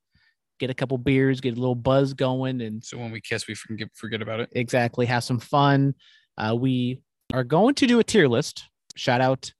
get 0.58 0.70
a 0.70 0.74
couple 0.74 0.98
beers, 0.98 1.40
get 1.40 1.56
a 1.56 1.60
little 1.60 1.74
buzz 1.74 2.14
going, 2.14 2.60
and 2.60 2.84
So 2.84 2.98
when 2.98 3.10
we 3.10 3.20
kiss, 3.20 3.46
we 3.46 3.54
forget 3.54 3.88
forget 3.94 4.22
about 4.22 4.40
it. 4.40 4.48
exactly 4.52 5.06
have 5.06 5.24
some 5.24 5.38
fun. 5.38 5.94
Uh, 6.36 6.56
we 6.58 7.00
are 7.32 7.44
going 7.44 7.74
to 7.76 7.86
do 7.86 7.98
a 7.98 8.04
tier 8.04 8.28
list. 8.28 8.64
Shout 8.96 9.20
out 9.20 9.52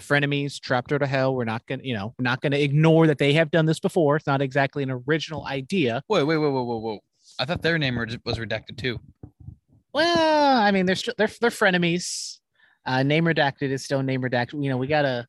frenemies, 0.00 0.60
trapped 0.60 0.92
out 0.92 1.02
of 1.02 1.08
hell. 1.08 1.34
We're 1.34 1.44
not 1.44 1.66
gonna, 1.66 1.82
you 1.82 1.94
know, 1.94 2.14
we're 2.18 2.24
not 2.24 2.40
gonna 2.40 2.58
ignore 2.58 3.06
that 3.06 3.18
they 3.18 3.32
have 3.34 3.50
done 3.50 3.66
this 3.66 3.80
before. 3.80 4.16
It's 4.16 4.26
not 4.26 4.42
exactly 4.42 4.82
an 4.82 4.90
original 4.90 5.46
idea. 5.46 6.02
Wait, 6.08 6.24
wait, 6.24 6.36
wait, 6.36 6.48
wait, 6.48 6.64
whoa, 6.64 6.78
whoa. 6.78 6.98
I 7.38 7.44
thought 7.44 7.62
their 7.62 7.78
name 7.78 7.96
was 7.96 8.38
redacted 8.38 8.76
too. 8.76 8.98
Well, 9.92 10.60
I 10.60 10.70
mean, 10.70 10.86
they're 10.86 10.96
they're 11.16 11.30
they're 11.40 11.50
frenemies. 11.50 12.38
Uh, 12.84 13.02
name 13.02 13.24
redacted 13.24 13.70
is 13.70 13.84
still 13.84 14.02
name 14.02 14.22
redacted. 14.22 14.62
You 14.62 14.70
know, 14.70 14.76
we 14.76 14.86
gotta 14.86 15.26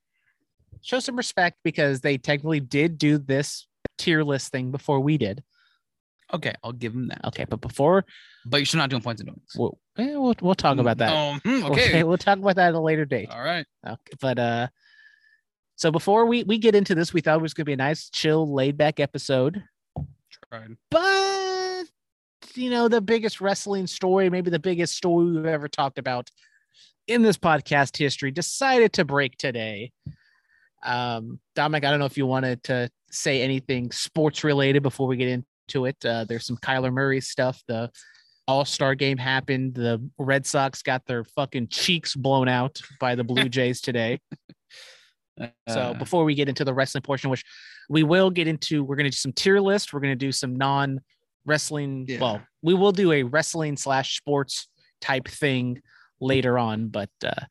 show 0.81 0.99
some 0.99 1.15
respect 1.15 1.57
because 1.63 2.01
they 2.01 2.17
technically 2.17 2.59
did 2.59 2.97
do 2.97 3.17
this 3.17 3.67
tier 3.97 4.23
list 4.23 4.51
thing 4.51 4.71
before 4.71 4.99
we 4.99 5.17
did. 5.17 5.43
Okay, 6.33 6.53
I'll 6.63 6.73
give 6.73 6.93
them 6.93 7.07
that. 7.07 7.23
Okay, 7.25 7.45
but 7.49 7.61
before 7.61 8.03
But 8.45 8.57
you 8.59 8.65
should 8.65 8.77
not 8.77 8.89
do 8.89 8.99
points 8.99 9.21
and 9.21 9.29
donuts. 9.29 9.55
we'll 9.55 9.77
eh, 9.97 10.15
we'll, 10.15 10.35
we'll 10.41 10.55
talk 10.55 10.77
about 10.77 10.97
that. 10.97 11.11
Oh, 11.11 11.39
hmm, 11.43 11.63
okay. 11.71 12.03
we'll 12.03 12.17
talk 12.17 12.37
about 12.37 12.57
that 12.57 12.69
at 12.69 12.73
a 12.75 12.79
later 12.79 13.05
date. 13.05 13.29
All 13.31 13.41
right. 13.41 13.65
Okay, 13.85 14.13
but 14.19 14.37
uh, 14.37 14.67
so 15.75 15.89
before 15.91 16.25
we 16.25 16.43
we 16.43 16.57
get 16.57 16.75
into 16.75 16.95
this, 16.95 17.13
we 17.13 17.21
thought 17.21 17.39
it 17.39 17.41
was 17.41 17.53
gonna 17.53 17.65
be 17.65 17.73
a 17.73 17.77
nice, 17.77 18.09
chill, 18.09 18.53
laid 18.53 18.77
back 18.77 18.99
episode. 18.99 19.63
Tried. 20.51 20.75
But 20.91 21.85
you 22.55 22.69
know, 22.71 22.87
the 22.89 23.01
biggest 23.01 23.39
wrestling 23.39 23.87
story, 23.87 24.29
maybe 24.29 24.49
the 24.49 24.59
biggest 24.59 24.95
story 24.95 25.31
we've 25.31 25.45
ever 25.45 25.67
talked 25.69 25.97
about 25.97 26.29
in 27.07 27.21
this 27.21 27.37
podcast 27.37 27.95
history, 27.95 28.31
decided 28.31 28.91
to 28.93 29.05
break 29.05 29.37
today. 29.37 29.91
Um, 30.83 31.39
Dominic, 31.55 31.85
I 31.85 31.89
don't 31.89 31.99
know 31.99 32.05
if 32.05 32.17
you 32.17 32.25
wanted 32.25 32.63
to 32.63 32.89
say 33.11 33.41
anything 33.41 33.91
sports 33.91 34.43
related 34.43 34.83
before 34.83 35.07
we 35.07 35.17
get 35.17 35.29
into 35.29 35.85
it. 35.85 35.97
Uh, 36.05 36.23
there's 36.25 36.45
some 36.45 36.57
Kyler 36.57 36.93
Murray 36.93 37.21
stuff. 37.21 37.61
The 37.67 37.89
All 38.47 38.65
Star 38.65 38.95
game 38.95 39.17
happened. 39.17 39.73
The 39.75 40.01
Red 40.17 40.45
Sox 40.45 40.81
got 40.81 41.05
their 41.05 41.23
fucking 41.23 41.67
cheeks 41.69 42.15
blown 42.15 42.47
out 42.47 42.79
by 42.99 43.15
the 43.15 43.23
Blue 43.23 43.49
Jays 43.57 43.81
today. 43.81 44.19
So 45.69 45.79
Uh, 45.79 45.93
before 45.93 46.23
we 46.23 46.33
get 46.33 46.49
into 46.49 46.65
the 46.65 46.73
wrestling 46.73 47.03
portion, 47.03 47.29
which 47.29 47.43
we 47.89 48.01
will 48.01 48.31
get 48.31 48.47
into, 48.47 48.83
we're 48.83 48.95
going 48.95 49.05
to 49.05 49.11
do 49.11 49.15
some 49.17 49.31
tier 49.33 49.59
list. 49.59 49.93
We're 49.93 49.99
going 49.99 50.17
to 50.17 50.25
do 50.25 50.31
some 50.31 50.55
non 50.55 50.99
wrestling. 51.45 52.05
Yeah. 52.07 52.19
Well, 52.19 52.41
we 52.63 52.73
will 52.73 52.91
do 52.91 53.11
a 53.11 53.21
wrestling 53.21 53.77
slash 53.77 54.17
sports 54.17 54.67
type 54.99 55.27
thing 55.27 55.81
later 56.19 56.57
on, 56.57 56.87
but 56.87 57.11
uh, 57.23 57.45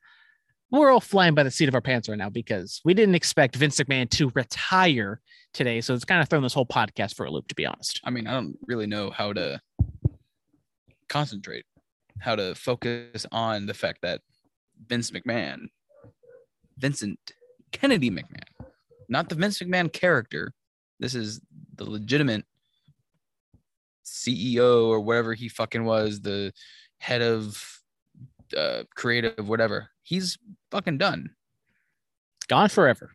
we're 0.71 0.91
all 0.91 1.01
flying 1.01 1.35
by 1.35 1.43
the 1.43 1.51
seat 1.51 1.69
of 1.69 1.75
our 1.75 1.81
pants 1.81 2.09
right 2.09 2.19
now 2.19 2.29
because 2.29 2.81
we 2.85 2.95
didn't 2.95 3.15
expect 3.15 3.57
Vince 3.57 3.79
McMahon 3.79 4.11
to 4.11 4.31
retire 4.35 5.21
today. 5.53 5.81
So 5.81 5.95
it's 5.95 6.05
kind 6.05 6.21
of 6.21 6.29
thrown 6.29 6.43
this 6.43 6.55
whole 6.55 6.67
podcast 6.67 7.15
for 7.15 7.25
a 7.27 7.31
loop, 7.31 7.49
to 7.49 7.55
be 7.55 7.67
honest. 7.67 8.01
I 8.05 8.11
mean, 8.11 8.27
I 8.27 8.33
don't 8.33 8.59
really 8.67 8.87
know 8.87 9.11
how 9.11 9.33
to 9.33 9.61
concentrate, 11.09 11.65
how 12.19 12.37
to 12.37 12.55
focus 12.55 13.27
on 13.31 13.67
the 13.67 13.75
fact 13.75 14.03
that 14.03 14.21
Vince 14.87 15.11
McMahon, 15.13 15.67
Vincent 16.79 17.19
Kennedy 17.73 18.11
McMahon, 18.11 18.67
not 19.09 19.29
the 19.29 19.35
Vince 19.37 19.61
McMahon 19.61 19.93
character. 19.93 20.53
This 20.99 21.15
is 21.15 21.41
the 21.77 21.89
legitimate 21.89 22.45
CEO 24.05 24.87
or 24.87 25.01
whatever 25.01 25.35
he 25.35 25.49
fucking 25.49 25.85
was, 25.85 26.21
the 26.21 26.53
head 26.99 27.23
of 27.23 27.76
uh, 28.57 28.85
creative, 28.95 29.49
whatever. 29.49 29.91
He's 30.03 30.39
fucking 30.71 30.99
done. 30.99 31.31
Gone 32.49 32.69
forever. 32.69 33.13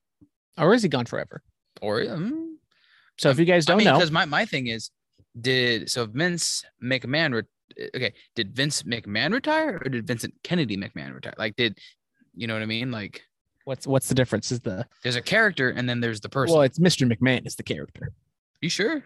Or 0.58 0.74
is 0.74 0.84
he 0.84 0.90
gone 0.90 1.06
forever? 1.06 1.42
Or 1.82 2.02
um, 2.10 2.60
So 3.18 3.30
if 3.30 3.40
you 3.40 3.46
guys 3.46 3.66
don't 3.66 3.78
mean, 3.78 3.86
know, 3.86 3.94
because 3.96 4.12
my, 4.12 4.26
my 4.26 4.46
thing 4.46 4.68
is, 4.68 4.92
did 5.40 5.90
so 5.90 6.06
Vince 6.06 6.64
McMahon 6.84 7.34
re- 7.34 7.88
okay? 7.96 8.14
Did 8.36 8.54
Vince 8.54 8.84
McMahon 8.84 9.34
retire 9.34 9.82
or 9.84 9.90
did 9.90 10.06
Vincent 10.06 10.34
Kennedy 10.44 10.76
McMahon 10.76 11.14
retire? 11.16 11.34
Like, 11.38 11.56
did 11.56 11.78
you 12.36 12.48
know 12.48 12.54
what 12.54 12.64
I 12.64 12.66
mean? 12.66 12.92
Like, 12.92 13.22
what's 13.64 13.88
what's 13.88 14.10
the 14.10 14.16
difference? 14.16 14.52
Is 14.52 14.60
the 14.60 14.86
there's 15.04 15.16
a 15.16 15.22
character 15.22 15.70
and 15.70 15.88
then 15.88 16.02
there's 16.02 16.20
the 16.20 16.28
person. 16.30 16.54
well, 16.54 16.64
it's 16.64 16.80
Mr. 16.80 17.10
McMahon 17.10 17.48
is 17.48 17.56
the 17.56 17.64
character. 17.64 18.12
you 18.62 18.70
sure? 18.70 19.04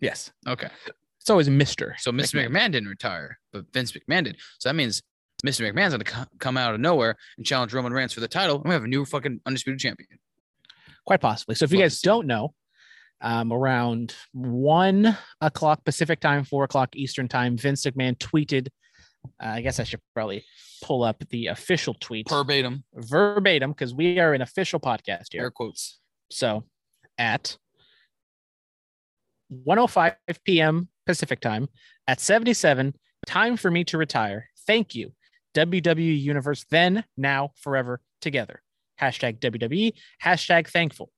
Yes. 0.00 0.32
Okay. 0.48 0.70
It's 1.20 1.28
always 1.28 1.50
Mr. 1.50 1.92
So 1.98 2.10
Mr. 2.10 2.42
McMahon. 2.42 2.72
didn't 2.72 2.88
retire, 2.88 3.38
but 3.52 3.70
Vince 3.74 3.92
McMahon 3.92 4.24
did. 4.24 4.38
So 4.58 4.70
that 4.70 4.74
means 4.74 5.02
Mr. 5.42 5.70
McMahon's 5.70 5.92
gonna 5.96 6.26
come 6.38 6.56
out 6.56 6.74
of 6.74 6.80
nowhere 6.80 7.16
and 7.36 7.46
challenge 7.46 7.72
Roman 7.72 7.92
Reigns 7.92 8.12
for 8.12 8.20
the 8.20 8.28
title, 8.28 8.56
and 8.56 8.64
we 8.64 8.72
have 8.72 8.84
a 8.84 8.88
new 8.88 9.04
fucking 9.04 9.40
undisputed 9.46 9.80
champion. 9.80 10.08
quite 11.06 11.20
possibly. 11.20 11.54
So 11.54 11.64
if 11.64 11.72
you 11.72 11.78
guys 11.78 12.00
don't 12.00 12.26
know, 12.26 12.54
um, 13.20 13.52
around 13.52 14.14
one 14.32 15.16
o'clock 15.40 15.84
Pacific 15.84 16.20
time, 16.20 16.44
four 16.44 16.64
o'clock 16.64 16.94
Eastern 16.96 17.28
time, 17.28 17.56
Vince 17.56 17.84
McMahon 17.84 18.16
tweeted. 18.16 18.68
Uh, 19.42 19.48
I 19.48 19.60
guess 19.60 19.78
I 19.78 19.84
should 19.84 20.00
probably 20.14 20.44
pull 20.82 21.02
up 21.04 21.22
the 21.28 21.48
official 21.48 21.94
tweet 22.00 22.28
Verbatim, 22.28 22.84
verbatim 22.94 23.72
because 23.72 23.92
we 23.94 24.18
are 24.18 24.32
an 24.32 24.40
official 24.40 24.80
podcast 24.80 25.32
here. 25.32 25.42
air 25.42 25.50
quotes. 25.50 25.98
So 26.30 26.64
at 27.18 27.56
105 29.48 30.14
p.m. 30.44 30.88
Pacific 31.06 31.40
time 31.40 31.68
at 32.06 32.20
77, 32.20 32.94
time 33.26 33.56
for 33.56 33.70
me 33.70 33.84
to 33.84 33.98
retire. 33.98 34.48
Thank 34.66 34.94
you. 34.94 35.12
WWE 35.54 36.20
Universe 36.20 36.64
then, 36.70 37.04
now, 37.16 37.52
forever, 37.56 38.00
together. 38.20 38.62
Hashtag 39.00 39.38
WWE, 39.40 39.94
hashtag 40.22 40.68
thankful. 40.68 41.10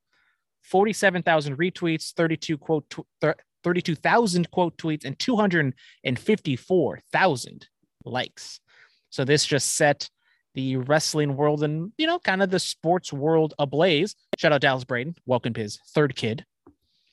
47,000 0.62 1.58
retweets, 1.58 2.12
32 2.12 2.56
quote, 2.56 2.88
tw- 2.88 3.04
thir- 3.20 3.34
32,000 3.64 4.50
quote 4.50 4.76
tweets, 4.76 5.04
and 5.04 5.18
254,000 5.18 7.68
likes. 8.04 8.60
So 9.10 9.24
this 9.24 9.44
just 9.44 9.74
set 9.74 10.08
the 10.54 10.76
wrestling 10.76 11.36
world 11.36 11.62
and, 11.62 11.92
you 11.96 12.06
know, 12.06 12.18
kind 12.18 12.42
of 12.42 12.50
the 12.50 12.60
sports 12.60 13.12
world 13.12 13.54
ablaze. 13.58 14.14
Shout 14.38 14.52
out 14.52 14.60
Dallas 14.60 14.84
Braden, 14.84 15.16
welcomed 15.26 15.56
his 15.56 15.78
third 15.94 16.14
kid. 16.14 16.44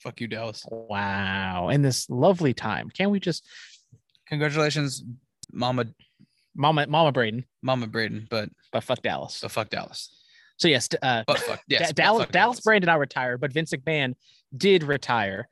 Fuck 0.02 0.22
you, 0.22 0.28
Dallas. 0.28 0.66
Wow. 0.70 1.70
In 1.70 1.82
this 1.82 2.10
lovely 2.10 2.54
time. 2.54 2.90
Can't 2.90 3.12
we 3.12 3.20
just, 3.20 3.46
Congratulations, 4.28 5.04
Mama, 5.52 5.86
Mama, 6.60 6.86
Mama 6.88 7.14
Braden, 7.14 7.46
Mama 7.62 7.88
Braden, 7.88 8.28
but 8.30 8.50
but 8.74 8.84
fuck 8.84 9.02
Dallas. 9.02 9.34
so 9.34 9.48
fuck 9.48 9.70
Dallas. 9.70 10.14
So 10.58 10.68
yes, 10.68 10.90
uh, 11.02 11.24
But 11.26 11.40
fuck 11.40 11.62
yes, 11.70 11.80
Da- 11.80 11.88
but 11.88 11.96
Dallas, 11.96 12.24
fuck 12.24 12.32
Dallas 12.34 12.60
Braden 12.60 12.82
did 12.82 12.88
not 12.88 13.00
retire, 13.00 13.38
but 13.38 13.54
Vince 13.54 13.72
McMahon 13.72 14.14
did 14.58 14.84
retire. 14.84 15.48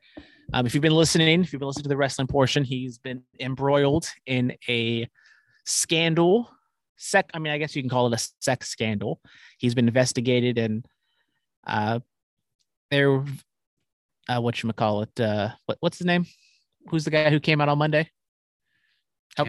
Um, 0.52 0.66
if 0.66 0.74
you've 0.74 0.82
been 0.82 0.92
listening, 0.94 1.40
if 1.40 1.50
you've 1.50 1.60
been 1.60 1.66
listening 1.66 1.84
to 1.84 1.88
the 1.88 1.96
wrestling 1.96 2.26
portion, 2.26 2.62
he's 2.62 2.98
been 2.98 3.22
embroiled 3.40 4.06
in 4.26 4.52
a 4.68 5.08
scandal. 5.64 6.50
Sec, 6.96 7.30
I 7.32 7.38
mean, 7.38 7.54
I 7.54 7.58
guess 7.58 7.74
you 7.74 7.80
can 7.82 7.88
call 7.88 8.12
it 8.12 8.20
a 8.20 8.28
sex 8.42 8.68
scandal. 8.68 9.18
He's 9.56 9.74
been 9.74 9.88
investigated, 9.88 10.58
and 10.58 10.84
uh, 11.66 12.00
there, 12.90 13.24
uh, 14.28 14.40
what 14.40 14.62
you 14.62 14.70
call 14.74 15.02
it? 15.02 15.18
Uh, 15.20 15.50
what, 15.64 15.78
what's 15.80 15.96
his 15.96 16.06
name? 16.06 16.26
Who's 16.88 17.04
the 17.04 17.10
guy 17.10 17.30
who 17.30 17.40
came 17.40 17.62
out 17.62 17.70
on 17.70 17.78
Monday? 17.78 18.10
Help, 19.36 19.48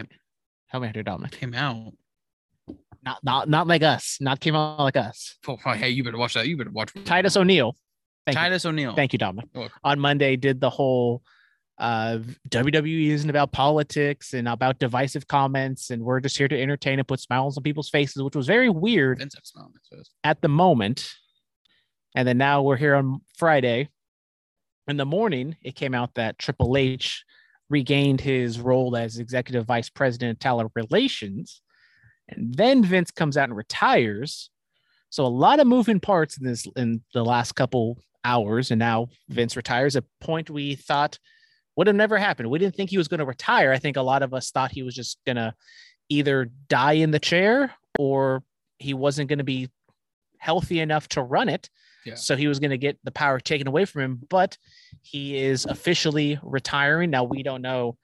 me 0.78 0.88
out 0.88 0.94
here, 0.94 1.02
Dominic. 1.02 1.32
Came 1.32 1.54
out. 1.54 1.94
Not, 3.02 3.24
not, 3.24 3.48
not 3.48 3.66
like 3.66 3.82
us. 3.82 4.18
Not 4.20 4.40
came 4.40 4.54
out 4.54 4.78
like 4.78 4.96
us. 4.96 5.36
Oh, 5.48 5.56
hey, 5.72 5.90
you 5.90 6.04
better 6.04 6.18
watch 6.18 6.34
that. 6.34 6.46
You 6.46 6.56
better 6.56 6.70
watch 6.70 6.92
Titus 7.04 7.36
O'Neil. 7.36 7.76
Thank 8.26 8.36
you. 8.36 8.42
Titus 8.42 8.66
O'Neil. 8.66 8.94
Thank 8.94 9.12
you, 9.12 9.18
Dominic. 9.18 9.48
On 9.82 9.98
Monday, 9.98 10.36
did 10.36 10.60
the 10.60 10.70
whole 10.70 11.22
uh, 11.78 12.18
WWE 12.50 13.08
isn't 13.08 13.30
about 13.30 13.52
politics 13.52 14.34
and 14.34 14.46
about 14.46 14.78
divisive 14.78 15.26
comments, 15.26 15.88
and 15.90 16.02
we're 16.02 16.20
just 16.20 16.36
here 16.36 16.46
to 16.46 16.60
entertain 16.60 16.98
and 16.98 17.08
put 17.08 17.20
smiles 17.20 17.56
on 17.56 17.62
people's 17.62 17.88
faces, 17.88 18.22
which 18.22 18.36
was 18.36 18.46
very 18.46 18.68
weird 18.68 19.18
Vince 19.18 19.34
had 19.34 19.42
a 19.42 19.46
smile 19.46 19.64
on 19.64 19.72
his 19.72 19.98
face. 19.98 20.10
at 20.22 20.42
the 20.42 20.48
moment. 20.48 21.10
And 22.14 22.28
then 22.28 22.38
now 22.38 22.62
we're 22.62 22.76
here 22.76 22.96
on 22.96 23.22
Friday. 23.36 23.88
In 24.88 24.96
the 24.96 25.06
morning, 25.06 25.56
it 25.62 25.74
came 25.74 25.94
out 25.94 26.14
that 26.14 26.38
Triple 26.38 26.76
H 26.76 27.24
regained 27.70 28.20
his 28.20 28.60
role 28.60 28.96
as 28.96 29.18
executive 29.18 29.64
vice 29.64 29.88
president 29.88 30.32
of 30.32 30.38
talent 30.40 30.72
relations. 30.74 31.62
And 32.28 32.54
then 32.54 32.84
Vince 32.84 33.10
comes 33.10 33.36
out 33.36 33.48
and 33.48 33.56
retires. 33.56 34.50
So 35.08 35.24
a 35.24 35.28
lot 35.28 35.60
of 35.60 35.66
moving 35.66 36.00
parts 36.00 36.38
in 36.38 36.46
this 36.46 36.66
in 36.76 37.02
the 37.14 37.24
last 37.24 37.52
couple 37.52 37.98
hours. 38.24 38.70
And 38.70 38.78
now 38.78 39.08
Vince 39.28 39.56
retires, 39.56 39.96
a 39.96 40.04
point 40.20 40.50
we 40.50 40.74
thought 40.74 41.18
would 41.76 41.86
have 41.86 41.96
never 41.96 42.18
happened. 42.18 42.50
We 42.50 42.58
didn't 42.58 42.74
think 42.74 42.90
he 42.90 42.98
was 42.98 43.08
going 43.08 43.20
to 43.20 43.24
retire. 43.24 43.72
I 43.72 43.78
think 43.78 43.96
a 43.96 44.02
lot 44.02 44.22
of 44.22 44.34
us 44.34 44.50
thought 44.50 44.72
he 44.72 44.82
was 44.82 44.94
just 44.94 45.18
gonna 45.24 45.54
either 46.10 46.50
die 46.68 46.94
in 46.94 47.12
the 47.12 47.18
chair 47.18 47.72
or 47.98 48.42
he 48.78 48.94
wasn't 48.94 49.28
going 49.28 49.38
to 49.38 49.44
be 49.44 49.68
healthy 50.38 50.80
enough 50.80 51.08
to 51.08 51.22
run 51.22 51.48
it. 51.48 51.70
Yeah. 52.04 52.14
So 52.14 52.36
he 52.36 52.46
was 52.48 52.58
going 52.58 52.70
to 52.70 52.78
get 52.78 52.98
the 53.04 53.10
power 53.10 53.38
taken 53.40 53.66
away 53.68 53.84
from 53.84 54.02
him, 54.02 54.20
but 54.28 54.56
he 55.02 55.36
is 55.38 55.66
officially 55.66 56.38
retiring. 56.42 57.10
Now 57.10 57.24
we 57.24 57.42
don't 57.42 57.62
know 57.62 57.96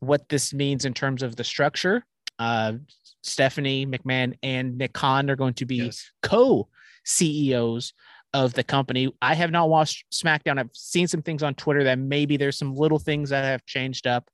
what 0.00 0.28
this 0.28 0.52
means 0.52 0.84
in 0.84 0.94
terms 0.94 1.22
of 1.22 1.36
the 1.36 1.44
structure. 1.44 2.04
Uh, 2.38 2.74
Stephanie 3.22 3.86
McMahon 3.86 4.34
and 4.42 4.78
Nick 4.78 4.92
Khan 4.94 5.28
are 5.30 5.36
going 5.36 5.54
to 5.54 5.66
be 5.66 5.76
Yes. 5.76 6.10
co 6.22 6.68
CEOs 7.04 7.92
of 8.32 8.54
the 8.54 8.62
company. 8.62 9.12
I 9.20 9.34
have 9.34 9.50
not 9.50 9.68
watched 9.68 10.04
SmackDown. 10.12 10.58
I've 10.58 10.70
seen 10.72 11.06
some 11.08 11.20
things 11.22 11.42
on 11.42 11.54
Twitter 11.54 11.84
that 11.84 11.98
maybe 11.98 12.36
there's 12.36 12.56
some 12.56 12.74
little 12.74 12.98
things 12.98 13.30
that 13.30 13.44
have 13.44 13.66
changed 13.66 14.06
up. 14.06 14.30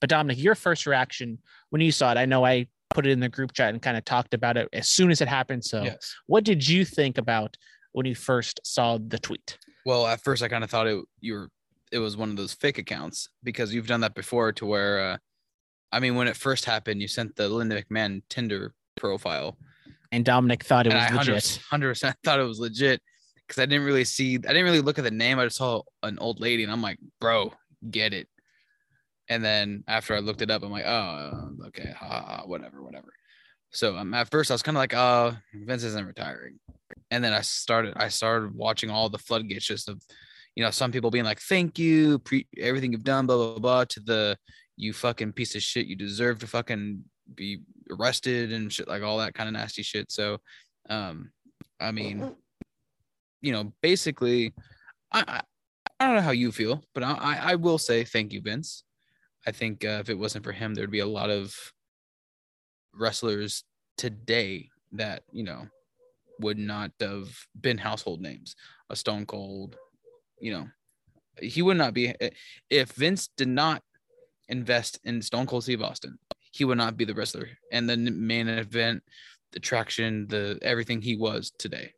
But 0.00 0.10
Dominic, 0.10 0.38
your 0.42 0.54
first 0.54 0.86
reaction 0.86 1.38
when 1.70 1.82
you 1.82 1.92
saw 1.92 2.12
it, 2.12 2.16
I 2.18 2.24
know 2.24 2.44
I 2.44 2.68
put 2.90 3.06
it 3.06 3.10
in 3.10 3.20
the 3.20 3.28
group 3.28 3.52
chat 3.52 3.70
and 3.72 3.82
kind 3.82 3.96
of 3.96 4.04
talked 4.04 4.34
about 4.34 4.56
it 4.56 4.68
as 4.72 4.88
soon 4.88 5.10
as 5.10 5.20
it 5.20 5.28
happened. 5.28 5.64
So, 5.64 5.82
Yes. 5.82 6.14
what 6.26 6.44
did 6.44 6.66
you 6.66 6.84
think 6.84 7.18
about 7.18 7.56
when 7.92 8.06
you 8.06 8.14
first 8.14 8.60
saw 8.64 8.98
the 8.98 9.18
tweet? 9.18 9.58
Well, 9.84 10.06
at 10.06 10.22
first 10.22 10.42
I 10.42 10.48
kind 10.48 10.64
of 10.64 10.70
thought 10.70 10.86
it 10.86 11.02
you 11.20 11.34
were 11.34 11.48
it 11.90 11.98
was 11.98 12.16
one 12.16 12.30
of 12.30 12.36
those 12.36 12.54
fake 12.54 12.78
accounts 12.78 13.28
because 13.42 13.74
you've 13.74 13.86
done 13.86 14.00
that 14.00 14.14
before 14.14 14.52
to 14.52 14.66
where 14.66 15.00
uh 15.00 15.16
I 15.90 16.00
mean 16.00 16.14
when 16.14 16.28
it 16.28 16.36
first 16.36 16.64
happened 16.64 17.02
you 17.02 17.08
sent 17.08 17.36
the 17.36 17.48
Linda 17.48 17.82
McMahon 17.82 18.22
Tinder 18.28 18.74
profile 18.96 19.58
And 20.10 20.24
Dominic 20.24 20.64
thought 20.64 20.86
it 20.86 20.92
and 20.92 21.16
was 21.16 21.28
I 21.28 21.32
legit. 21.32 21.60
100 21.70 21.88
percent 21.88 22.16
thought 22.24 22.40
it 22.40 22.44
was 22.44 22.58
legit 22.60 23.00
because 23.46 23.60
I 23.60 23.66
didn't 23.66 23.84
really 23.84 24.04
see, 24.04 24.36
I 24.36 24.38
didn't 24.38 24.64
really 24.64 24.80
look 24.80 24.98
at 24.98 25.04
the 25.04 25.10
name. 25.10 25.38
I 25.38 25.44
just 25.44 25.56
saw 25.56 25.82
an 26.02 26.18
old 26.18 26.40
lady, 26.40 26.62
and 26.62 26.72
I'm 26.72 26.80
like, 26.80 26.98
bro, 27.20 27.52
get 27.90 28.14
it. 28.14 28.28
And 29.28 29.44
then 29.44 29.84
after 29.86 30.14
I 30.14 30.20
looked 30.20 30.40
it 30.42 30.50
up, 30.50 30.62
I'm 30.62 30.70
like, 30.70 30.86
oh, 30.86 31.50
okay, 31.66 31.92
ha, 31.98 32.06
ha, 32.06 32.20
ha, 32.22 32.42
whatever, 32.46 32.82
whatever. 32.82 33.12
So 33.70 33.96
um, 33.96 34.14
at 34.14 34.30
first 34.30 34.50
I 34.50 34.54
was 34.54 34.62
kind 34.62 34.76
of 34.76 34.80
like, 34.80 34.94
oh, 34.94 35.36
Vince 35.52 35.82
isn't 35.84 36.06
retiring. 36.06 36.60
And 37.10 37.22
then 37.22 37.32
I 37.32 37.40
started, 37.40 37.94
I 37.96 38.08
started 38.08 38.54
watching 38.54 38.90
all 38.90 39.08
the 39.08 39.18
floodgates 39.18 39.66
just 39.66 39.88
of, 39.88 40.02
you 40.54 40.62
know, 40.62 40.70
some 40.70 40.92
people 40.92 41.10
being 41.10 41.24
like, 41.24 41.40
thank 41.40 41.78
you, 41.78 42.18
pre- 42.18 42.46
everything 42.58 42.92
you've 42.92 43.04
done, 43.04 43.26
blah, 43.26 43.36
blah, 43.36 43.58
blah, 43.58 43.84
to 43.84 44.00
the, 44.00 44.36
you 44.76 44.92
fucking 44.92 45.32
piece 45.32 45.54
of 45.54 45.62
shit, 45.62 45.86
you 45.86 45.96
deserve 45.96 46.38
to 46.40 46.46
fucking 46.46 47.02
be 47.34 47.60
arrested 47.90 48.52
and 48.52 48.72
shit, 48.72 48.88
like 48.88 49.02
all 49.02 49.18
that 49.18 49.34
kind 49.34 49.48
of 49.48 49.54
nasty 49.54 49.82
shit. 49.82 50.10
So, 50.10 50.38
um, 50.88 51.30
I 51.80 51.92
mean, 51.92 52.34
you 53.40 53.52
know, 53.52 53.72
basically, 53.82 54.52
I, 55.10 55.24
I, 55.26 55.40
I 56.00 56.06
don't 56.06 56.16
know 56.16 56.22
how 56.22 56.30
you 56.30 56.52
feel, 56.52 56.82
but 56.94 57.02
I, 57.02 57.38
I 57.42 57.54
will 57.54 57.78
say 57.78 58.04
thank 58.04 58.32
you, 58.32 58.40
Vince. 58.40 58.84
I 59.46 59.52
think 59.52 59.84
uh, 59.84 59.98
if 60.00 60.08
it 60.08 60.18
wasn't 60.18 60.44
for 60.44 60.52
him, 60.52 60.74
there'd 60.74 60.90
be 60.90 61.00
a 61.00 61.06
lot 61.06 61.30
of 61.30 61.54
wrestlers 62.94 63.64
today 63.96 64.68
that 64.92 65.22
you 65.32 65.44
know 65.44 65.66
would 66.42 66.58
not 66.58 66.92
have 67.00 67.28
been 67.60 67.78
household 67.78 68.20
names. 68.20 68.54
A 68.90 68.96
Stone 68.96 69.26
Cold, 69.26 69.76
you 70.38 70.52
know, 70.52 70.68
he 71.40 71.62
would 71.62 71.76
not 71.76 71.94
be 71.94 72.14
if 72.68 72.92
Vince 72.92 73.28
did 73.36 73.48
not 73.48 73.82
invest 74.48 75.00
in 75.04 75.22
Stone 75.22 75.46
Cold 75.46 75.62
Steve 75.62 75.82
Austin. 75.82 76.18
He 76.52 76.64
would 76.64 76.78
not 76.78 76.96
be 76.96 77.06
the 77.06 77.14
wrestler 77.14 77.48
and 77.72 77.88
the 77.88 77.96
main 77.96 78.48
event, 78.48 79.02
the 79.52 79.60
traction, 79.60 80.26
the 80.28 80.58
everything 80.60 81.00
he 81.00 81.16
was 81.16 81.52
today. 81.58 81.92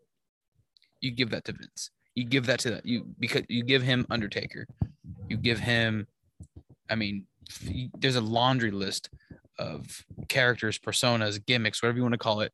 You 1.01 1.11
give 1.11 1.31
that 1.31 1.45
to 1.47 1.53
Vince. 1.53 1.91
You 2.15 2.25
give 2.25 2.47
that 2.47 2.61
to 2.61 2.71
that 2.71 2.87
you 2.87 3.07
because 3.19 3.43
you 3.49 3.65
give 3.65 3.83
him 3.83 4.07
Undertaker. 4.11 4.67
You 5.29 5.37
give 5.37 5.59
him, 5.59 6.07
I 6.89 6.95
mean, 6.95 7.27
there's 7.99 8.17
a 8.17 8.21
laundry 8.21 8.71
list 8.71 9.11
of 9.59 10.05
characters, 10.29 10.79
personas, 10.79 11.45
gimmicks, 11.45 11.83
whatever 11.83 11.99
you 11.99 12.03
want 12.03 12.13
to 12.13 12.19
call 12.19 12.41
it. 12.41 12.53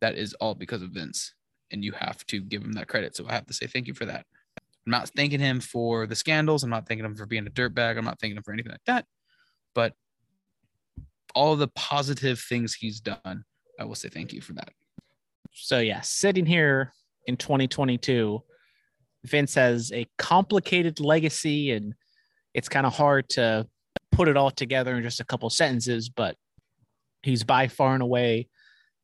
That 0.00 0.16
is 0.16 0.34
all 0.34 0.54
because 0.54 0.82
of 0.82 0.90
Vince, 0.90 1.34
and 1.70 1.84
you 1.84 1.92
have 1.92 2.24
to 2.26 2.40
give 2.40 2.62
him 2.62 2.72
that 2.72 2.88
credit. 2.88 3.16
So 3.16 3.26
I 3.28 3.32
have 3.32 3.46
to 3.46 3.54
say 3.54 3.66
thank 3.66 3.86
you 3.86 3.94
for 3.94 4.04
that. 4.04 4.26
I'm 4.86 4.90
not 4.90 5.08
thanking 5.16 5.40
him 5.40 5.60
for 5.60 6.06
the 6.06 6.14
scandals. 6.14 6.62
I'm 6.62 6.70
not 6.70 6.86
thanking 6.86 7.06
him 7.06 7.14
for 7.14 7.26
being 7.26 7.46
a 7.46 7.50
dirtbag. 7.50 7.96
I'm 7.96 8.04
not 8.04 8.20
thanking 8.20 8.36
him 8.36 8.42
for 8.42 8.52
anything 8.52 8.72
like 8.72 8.84
that. 8.86 9.06
But 9.74 9.94
all 11.34 11.56
the 11.56 11.68
positive 11.68 12.38
things 12.38 12.74
he's 12.74 13.00
done, 13.00 13.44
I 13.80 13.84
will 13.84 13.94
say 13.94 14.08
thank 14.08 14.32
you 14.32 14.40
for 14.40 14.52
that. 14.54 14.70
So 15.52 15.78
yeah, 15.78 16.00
sitting 16.02 16.44
here 16.44 16.92
in 17.26 17.36
2022, 17.36 18.42
Vince 19.24 19.54
has 19.54 19.90
a 19.92 20.06
complicated 20.18 21.00
legacy, 21.00 21.70
and 21.72 21.94
it's 22.52 22.68
kind 22.68 22.84
of 22.86 22.94
hard 22.94 23.28
to 23.30 23.66
put 24.12 24.28
it 24.28 24.36
all 24.36 24.50
together 24.50 24.94
in 24.96 25.02
just 25.02 25.20
a 25.20 25.24
couple 25.24 25.48
sentences. 25.48 26.10
But 26.10 26.36
he's 27.22 27.42
by 27.42 27.68
far 27.68 27.94
and 27.94 28.02
away 28.02 28.48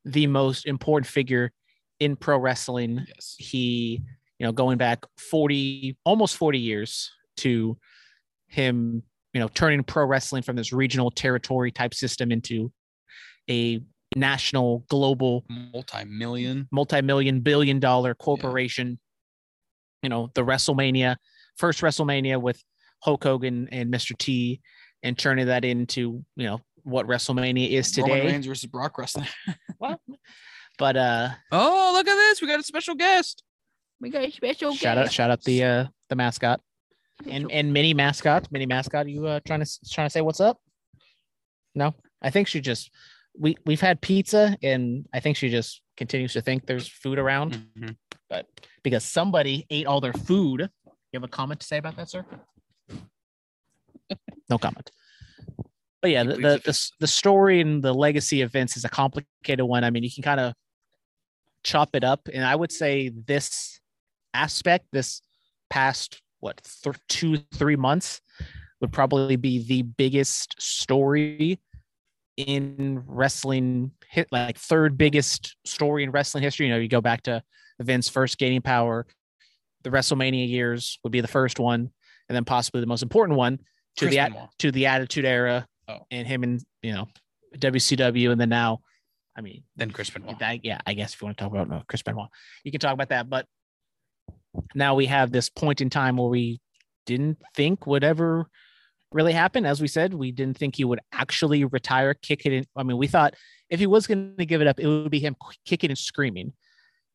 the 0.05 0.27
most 0.27 0.65
important 0.65 1.07
figure 1.07 1.51
in 1.99 2.15
pro 2.15 2.37
wrestling. 2.37 3.05
Yes. 3.07 3.35
He, 3.37 4.01
you 4.39 4.45
know, 4.45 4.51
going 4.51 4.77
back 4.77 5.05
40, 5.17 5.97
almost 6.03 6.35
40 6.37 6.59
years 6.59 7.11
to 7.37 7.77
him, 8.47 9.03
you 9.33 9.39
know, 9.39 9.47
turning 9.47 9.83
pro 9.83 10.05
wrestling 10.05 10.43
from 10.43 10.55
this 10.55 10.73
regional 10.73 11.11
territory 11.11 11.71
type 11.71 11.93
system 11.93 12.31
into 12.31 12.71
a 13.49 13.81
national, 14.15 14.83
global, 14.89 15.45
Multi-million. 15.49 16.67
multi-million 16.71 17.39
billion 17.39 17.79
dollar 17.79 18.13
corporation. 18.13 18.99
You 20.03 20.09
know, 20.09 20.31
the 20.33 20.43
WrestleMania, 20.43 21.15
first 21.57 21.81
WrestleMania 21.81 22.41
with 22.41 22.61
Hulk 23.03 23.23
Hogan 23.23 23.69
and 23.71 23.93
Mr. 23.93 24.17
T, 24.17 24.59
and 25.03 25.17
turning 25.17 25.47
that 25.47 25.63
into, 25.63 26.23
you 26.35 26.45
know, 26.45 26.59
what 26.83 27.07
WrestleMania 27.07 27.69
is 27.69 27.91
today. 27.91 28.01
Roman 28.03 28.17
today. 28.19 28.31
Reigns 28.33 28.45
versus 28.45 28.65
Brock 28.69 28.97
wrestling. 28.97 29.27
But 30.77 30.97
uh 30.97 31.29
oh, 31.51 31.91
look 31.93 32.07
at 32.07 32.15
this. 32.15 32.41
We 32.41 32.47
got 32.47 32.59
a 32.59 32.63
special 32.63 32.95
guest. 32.95 33.43
We 33.99 34.09
got 34.09 34.23
a 34.23 34.31
special 34.31 34.73
shout 34.73 34.97
out 34.97 35.11
shout 35.11 35.29
out 35.29 35.43
the 35.43 35.63
uh 35.63 35.85
the 36.09 36.15
mascot 36.15 36.59
and 37.29 37.51
and 37.51 37.71
mini 37.71 37.93
mascot 37.93 38.51
mini 38.51 38.65
mascot 38.65 39.07
you 39.07 39.27
uh 39.27 39.39
trying 39.45 39.63
to 39.63 39.69
trying 39.91 40.07
to 40.07 40.09
say 40.09 40.21
what's 40.21 40.39
up 40.39 40.57
no 41.75 41.93
i 42.23 42.31
think 42.31 42.47
she 42.47 42.59
just 42.61 42.89
we 43.37 43.55
we've 43.63 43.79
had 43.79 44.01
pizza 44.01 44.57
and 44.63 45.05
i 45.13 45.19
think 45.19 45.37
she 45.37 45.49
just 45.49 45.81
continues 45.97 46.33
to 46.33 46.41
think 46.41 46.65
there's 46.65 46.87
food 46.87 47.19
around 47.19 47.63
Mhm. 47.77 47.95
but 48.27 48.47
because 48.81 49.03
somebody 49.03 49.67
ate 49.69 49.85
all 49.85 50.01
their 50.01 50.13
food 50.13 50.61
you 50.87 51.13
have 51.13 51.23
a 51.23 51.27
comment 51.27 51.59
to 51.59 51.67
say 51.67 51.77
about 51.77 51.95
that 51.97 52.09
sir 52.09 52.25
no 54.49 54.57
comment 54.57 54.89
but 56.01 56.11
yeah 56.11 56.23
the, 56.23 56.33
the, 56.33 56.61
the 56.65 56.89
the, 56.99 57.07
story 57.07 57.61
and 57.61 57.83
the 57.83 57.93
legacy 57.93 58.41
of 58.41 58.51
vince 58.51 58.75
is 58.77 58.85
a 58.85 58.89
complicated 58.89 59.65
one. 59.65 59.83
I 59.83 59.89
mean 59.89 60.03
you 60.03 60.11
can 60.11 60.23
kind 60.23 60.39
of 60.39 60.53
chop 61.63 61.89
it 61.93 62.03
up 62.03 62.27
and 62.33 62.43
i 62.43 62.55
would 62.55 62.71
say 62.71 63.11
this 63.27 63.79
aspect 64.33 64.87
this 64.91 65.21
past 65.69 66.19
what 66.39 66.59
th- 66.83 66.95
two 67.07 67.37
three 67.53 67.75
months 67.75 68.19
would 68.81 68.91
probably 68.91 69.35
be 69.35 69.63
the 69.63 69.83
biggest 69.83 70.59
story 70.59 71.59
in 72.35 73.03
wrestling 73.05 73.91
hit 74.09 74.27
like 74.31 74.57
third 74.57 74.97
biggest 74.97 75.55
story 75.65 76.03
in 76.03 76.11
wrestling 76.11 76.43
history. 76.43 76.65
You 76.65 76.73
know 76.73 76.79
you 76.79 76.87
go 76.87 77.01
back 77.01 77.23
to 77.23 77.43
Vince 77.79 78.09
first 78.09 78.37
gaining 78.37 78.61
power 78.61 79.05
the 79.83 79.89
WrestleMania 79.89 80.47
years 80.47 80.99
would 81.03 81.11
be 81.11 81.21
the 81.21 81.27
first 81.27 81.59
one 81.59 81.89
and 82.29 82.35
then 82.35 82.45
possibly 82.45 82.81
the 82.81 82.87
most 82.87 83.03
important 83.03 83.37
one 83.37 83.57
to 83.57 84.05
Chris 84.05 84.11
the 84.11 84.17
Benoit. 84.17 84.49
to 84.59 84.71
the 84.71 84.85
attitude 84.87 85.25
era 85.25 85.67
Oh. 85.91 86.05
and 86.11 86.27
him 86.27 86.43
and 86.43 86.61
you 86.81 86.93
know 86.93 87.07
WCW 87.57 88.31
and 88.31 88.39
then 88.39 88.49
now 88.49 88.79
I 89.37 89.41
mean 89.41 89.63
Then 89.75 89.91
Chris 89.91 90.09
Benoit. 90.09 90.39
that, 90.39 90.63
yeah, 90.65 90.79
I 90.85 90.93
guess 90.93 91.13
if 91.13 91.21
you 91.21 91.25
want 91.25 91.37
to 91.37 91.43
talk 91.43 91.51
about 91.51 91.69
no, 91.69 91.83
Chris 91.87 92.01
Benoit, 92.01 92.29
you 92.63 92.71
can 92.71 92.79
talk 92.79 92.93
about 92.93 93.09
that. 93.09 93.29
But 93.29 93.45
now 94.75 94.95
we 94.95 95.05
have 95.07 95.31
this 95.31 95.49
point 95.49 95.81
in 95.81 95.89
time 95.89 96.17
where 96.17 96.27
we 96.29 96.59
didn't 97.05 97.37
think 97.55 97.87
would 97.87 98.03
ever 98.03 98.47
really 99.11 99.33
happen. 99.33 99.65
As 99.65 99.81
we 99.81 99.87
said, 99.87 100.13
we 100.13 100.31
didn't 100.31 100.57
think 100.57 100.75
he 100.75 100.83
would 100.85 100.99
actually 101.13 101.63
retire, 101.65 102.13
kick 102.13 102.45
it 102.45 102.53
in. 102.53 102.65
I 102.75 102.83
mean, 102.83 102.97
we 102.97 103.07
thought 103.07 103.33
if 103.69 103.79
he 103.79 103.87
was 103.87 104.07
going 104.07 104.35
to 104.37 104.45
give 104.45 104.61
it 104.61 104.67
up, 104.67 104.79
it 104.79 104.87
would 104.87 105.09
be 105.11 105.19
him 105.19 105.35
kicking 105.65 105.89
and 105.91 105.97
screaming. 105.97 106.53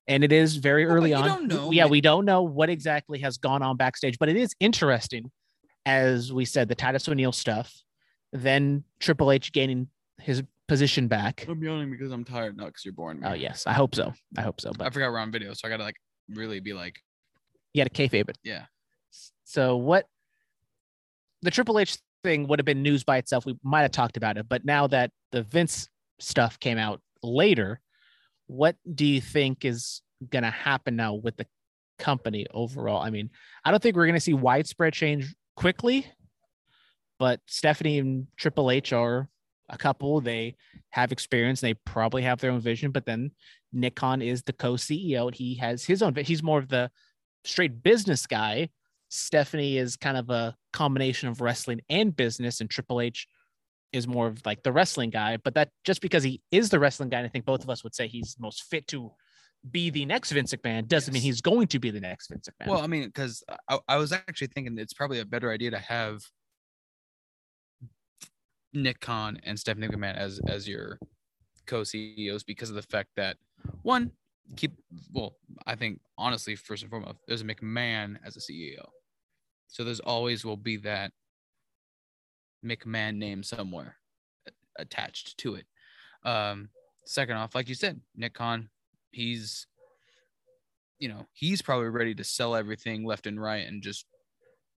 And 0.08 0.22
it 0.24 0.32
is 0.32 0.56
very 0.56 0.86
Well, 0.86 0.96
early 0.96 1.12
on. 1.14 1.72
yeah, 1.72 1.86
we 1.86 2.00
don't 2.00 2.24
know 2.24 2.42
what 2.42 2.70
exactly 2.70 3.18
has 3.20 3.38
gone 3.38 3.62
on 3.62 3.76
backstage, 3.76 4.18
but 4.18 4.28
it 4.28 4.36
is 4.36 4.54
interesting, 4.60 5.30
as 5.84 6.32
we 6.32 6.44
said, 6.44 6.68
the 6.68 6.74
Titus 6.74 7.08
O'Neil 7.08 7.32
stuff, 7.32 7.74
then 8.32 8.84
Triple 9.00 9.30
H 9.32 9.52
gaining 9.52 9.88
his 10.20 10.42
position 10.68 11.06
back. 11.08 11.46
I'm 11.48 11.62
yawning 11.62 11.90
because 11.90 12.10
I'm 12.12 12.24
tired, 12.24 12.56
not 12.56 12.66
because 12.66 12.84
you're 12.84 12.94
boring. 12.94 13.20
me. 13.20 13.26
Oh 13.28 13.34
yes, 13.34 13.64
I 13.66 13.72
hope 13.72 13.94
so. 13.94 14.12
I 14.36 14.42
hope 14.42 14.60
so. 14.60 14.72
But 14.76 14.86
I 14.86 14.90
forgot 14.90 15.10
we're 15.12 15.18
on 15.18 15.30
video, 15.30 15.52
so 15.54 15.66
I 15.66 15.70
gotta 15.70 15.84
like 15.84 15.96
really 16.34 16.60
be 16.60 16.72
like, 16.72 17.00
you 17.72 17.80
had 17.82 17.92
to 17.92 18.08
kayfabe 18.08 18.28
it. 18.28 18.38
yeah. 18.42 18.64
So 19.44 19.76
what 19.76 20.08
the 21.42 21.50
Triple 21.50 21.78
H 21.78 21.98
thing 22.24 22.48
would 22.48 22.58
have 22.58 22.66
been 22.66 22.82
news 22.82 23.04
by 23.04 23.18
itself. 23.18 23.46
We 23.46 23.56
might 23.62 23.82
have 23.82 23.92
talked 23.92 24.16
about 24.16 24.36
it, 24.36 24.48
but 24.48 24.64
now 24.64 24.86
that 24.88 25.12
the 25.32 25.42
Vince 25.42 25.88
stuff 26.18 26.58
came 26.58 26.78
out 26.78 27.00
later, 27.22 27.80
what 28.48 28.76
do 28.94 29.04
you 29.06 29.20
think 29.20 29.64
is 29.64 30.02
gonna 30.30 30.50
happen 30.50 30.96
now 30.96 31.14
with 31.14 31.36
the 31.36 31.46
company 31.98 32.46
overall? 32.52 33.00
I 33.02 33.10
mean, 33.10 33.30
I 33.64 33.70
don't 33.70 33.82
think 33.82 33.94
we're 33.96 34.06
gonna 34.06 34.18
see 34.20 34.34
widespread 34.34 34.92
change 34.92 35.32
quickly, 35.54 36.06
but 37.18 37.40
Stephanie 37.46 37.98
and 37.98 38.26
Triple 38.36 38.70
H 38.70 38.92
are 38.92 39.28
a 39.68 39.78
couple. 39.78 40.20
They 40.20 40.56
have 40.90 41.12
experience. 41.12 41.60
They 41.60 41.74
probably 41.74 42.22
have 42.22 42.40
their 42.40 42.50
own 42.50 42.60
vision, 42.60 42.90
but 42.90 43.06
then 43.06 43.32
Nick 43.72 43.96
Khan 43.96 44.22
is 44.22 44.42
the 44.42 44.52
co-CEO. 44.52 45.26
And 45.26 45.34
he 45.34 45.56
has 45.56 45.84
his 45.84 46.02
own. 46.02 46.14
He's 46.14 46.42
more 46.42 46.58
of 46.58 46.68
the 46.68 46.90
straight 47.44 47.82
business 47.82 48.26
guy. 48.26 48.70
Stephanie 49.08 49.78
is 49.78 49.96
kind 49.96 50.16
of 50.16 50.30
a 50.30 50.56
combination 50.72 51.28
of 51.28 51.40
wrestling 51.40 51.80
and 51.88 52.14
business, 52.14 52.60
and 52.60 52.68
Triple 52.68 53.00
H 53.00 53.28
is 53.92 54.08
more 54.08 54.26
of 54.26 54.44
like 54.44 54.62
the 54.62 54.72
wrestling 54.72 55.10
guy. 55.10 55.36
But 55.36 55.54
that 55.54 55.70
just 55.84 56.00
because 56.00 56.22
he 56.22 56.42
is 56.50 56.70
the 56.70 56.78
wrestling 56.78 57.08
guy, 57.08 57.18
and 57.18 57.26
I 57.26 57.28
think 57.28 57.44
both 57.44 57.62
of 57.62 57.70
us 57.70 57.84
would 57.84 57.94
say 57.94 58.08
he's 58.08 58.36
most 58.38 58.64
fit 58.64 58.86
to 58.88 59.12
be 59.70 59.90
the 59.90 60.04
next 60.04 60.32
Vince 60.32 60.54
McMahon, 60.54 60.86
doesn't 60.86 61.12
mean 61.12 61.22
he's 61.22 61.40
going 61.40 61.68
to 61.68 61.78
be 61.78 61.90
the 61.90 62.00
next 62.00 62.28
Vince 62.28 62.48
McMahon. 62.48 62.68
Well, 62.68 62.80
I 62.80 62.86
mean, 62.86 63.06
because 63.06 63.42
I, 63.68 63.78
I 63.88 63.96
was 63.96 64.12
actually 64.12 64.48
thinking 64.48 64.76
it's 64.78 64.94
probably 64.94 65.20
a 65.20 65.24
better 65.24 65.50
idea 65.50 65.70
to 65.70 65.78
have 65.78 66.20
Nick 68.76 69.00
Khan 69.00 69.38
and 69.44 69.58
Stephanie 69.58 69.88
McMahon 69.88 70.16
as 70.16 70.40
as 70.46 70.68
your 70.68 70.98
co-CEOs 71.66 72.44
because 72.44 72.70
of 72.70 72.76
the 72.76 72.82
fact 72.82 73.10
that 73.16 73.36
one 73.82 74.12
keep 74.56 74.72
well, 75.12 75.36
I 75.66 75.74
think 75.74 76.00
honestly, 76.16 76.54
first 76.54 76.82
and 76.82 76.90
foremost, 76.90 77.18
there's 77.26 77.40
a 77.40 77.44
McMahon 77.44 78.16
as 78.24 78.36
a 78.36 78.40
CEO, 78.40 78.86
so 79.68 79.82
there's 79.82 80.00
always 80.00 80.44
will 80.44 80.56
be 80.56 80.76
that 80.78 81.12
McMahon 82.64 83.16
name 83.16 83.42
somewhere 83.42 83.96
attached 84.78 85.38
to 85.38 85.56
it. 85.56 85.66
Um, 86.24 86.68
second 87.04 87.36
off, 87.36 87.54
like 87.54 87.68
you 87.68 87.74
said, 87.74 88.00
Nick 88.14 88.34
Khan, 88.34 88.68
he's 89.10 89.66
you 90.98 91.08
know, 91.08 91.26
he's 91.32 91.60
probably 91.60 91.88
ready 91.88 92.14
to 92.14 92.24
sell 92.24 92.54
everything 92.54 93.04
left 93.04 93.26
and 93.26 93.40
right 93.40 93.66
and 93.66 93.82
just 93.82 94.06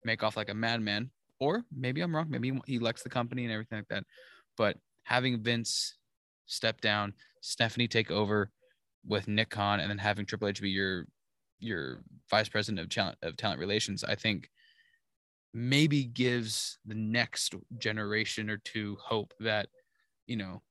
make 0.03 0.23
off 0.23 0.37
like 0.37 0.49
a 0.49 0.53
madman. 0.53 1.11
Or 1.39 1.63
maybe 1.75 2.01
I'm 2.01 2.15
wrong. 2.15 2.27
Maybe 2.29 2.59
he 2.65 2.79
likes 2.79 3.03
the 3.03 3.09
company 3.09 3.43
and 3.43 3.53
everything 3.53 3.79
like 3.79 3.87
that. 3.89 4.03
But 4.57 4.77
having 5.03 5.41
Vince 5.41 5.95
step 6.45 6.81
down, 6.81 7.13
Stephanie 7.41 7.87
take 7.87 8.11
over 8.11 8.49
with 9.05 9.27
Nick 9.27 9.49
Khan, 9.49 9.79
and 9.79 9.89
then 9.89 9.97
having 9.97 10.25
Triple 10.25 10.47
H 10.47 10.61
be 10.61 10.69
your 10.69 11.07
your 11.59 12.01
vice 12.29 12.49
president 12.49 12.79
of 12.79 12.89
talent 12.89 13.17
of 13.21 13.37
talent 13.37 13.59
relations, 13.59 14.03
I 14.03 14.15
think 14.15 14.49
maybe 15.53 16.03
gives 16.03 16.77
the 16.85 16.95
next 16.95 17.55
generation 17.77 18.49
or 18.49 18.57
two 18.57 18.97
hope 19.01 19.33
that 19.39 19.69
you 20.25 20.35
know 20.35 20.61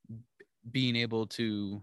being 0.71 0.97
able 0.97 1.27
to 1.27 1.83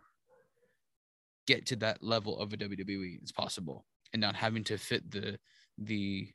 get 1.47 1.65
to 1.65 1.75
that 1.77 2.01
level 2.01 2.39
of 2.39 2.53
a 2.53 2.57
WWE 2.57 3.23
is 3.23 3.31
possible 3.31 3.85
and 4.13 4.21
not 4.21 4.35
having 4.35 4.63
to 4.63 4.77
fit 4.77 5.09
the 5.11 5.37
the 5.77 6.29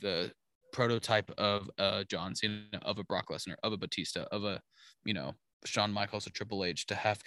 the 0.00 0.32
prototype 0.76 1.30
of 1.38 1.70
a 1.78 2.04
John 2.04 2.34
Cena, 2.34 2.66
of 2.82 2.98
a 2.98 3.04
Brock 3.04 3.28
Lesnar, 3.30 3.54
of 3.62 3.72
a 3.72 3.78
Batista, 3.78 4.26
of 4.30 4.44
a 4.44 4.60
you 5.06 5.14
know 5.14 5.32
Shawn 5.64 5.90
Michaels, 5.90 6.26
a 6.26 6.30
Triple 6.30 6.64
H. 6.64 6.84
To 6.88 6.94
have 6.94 7.18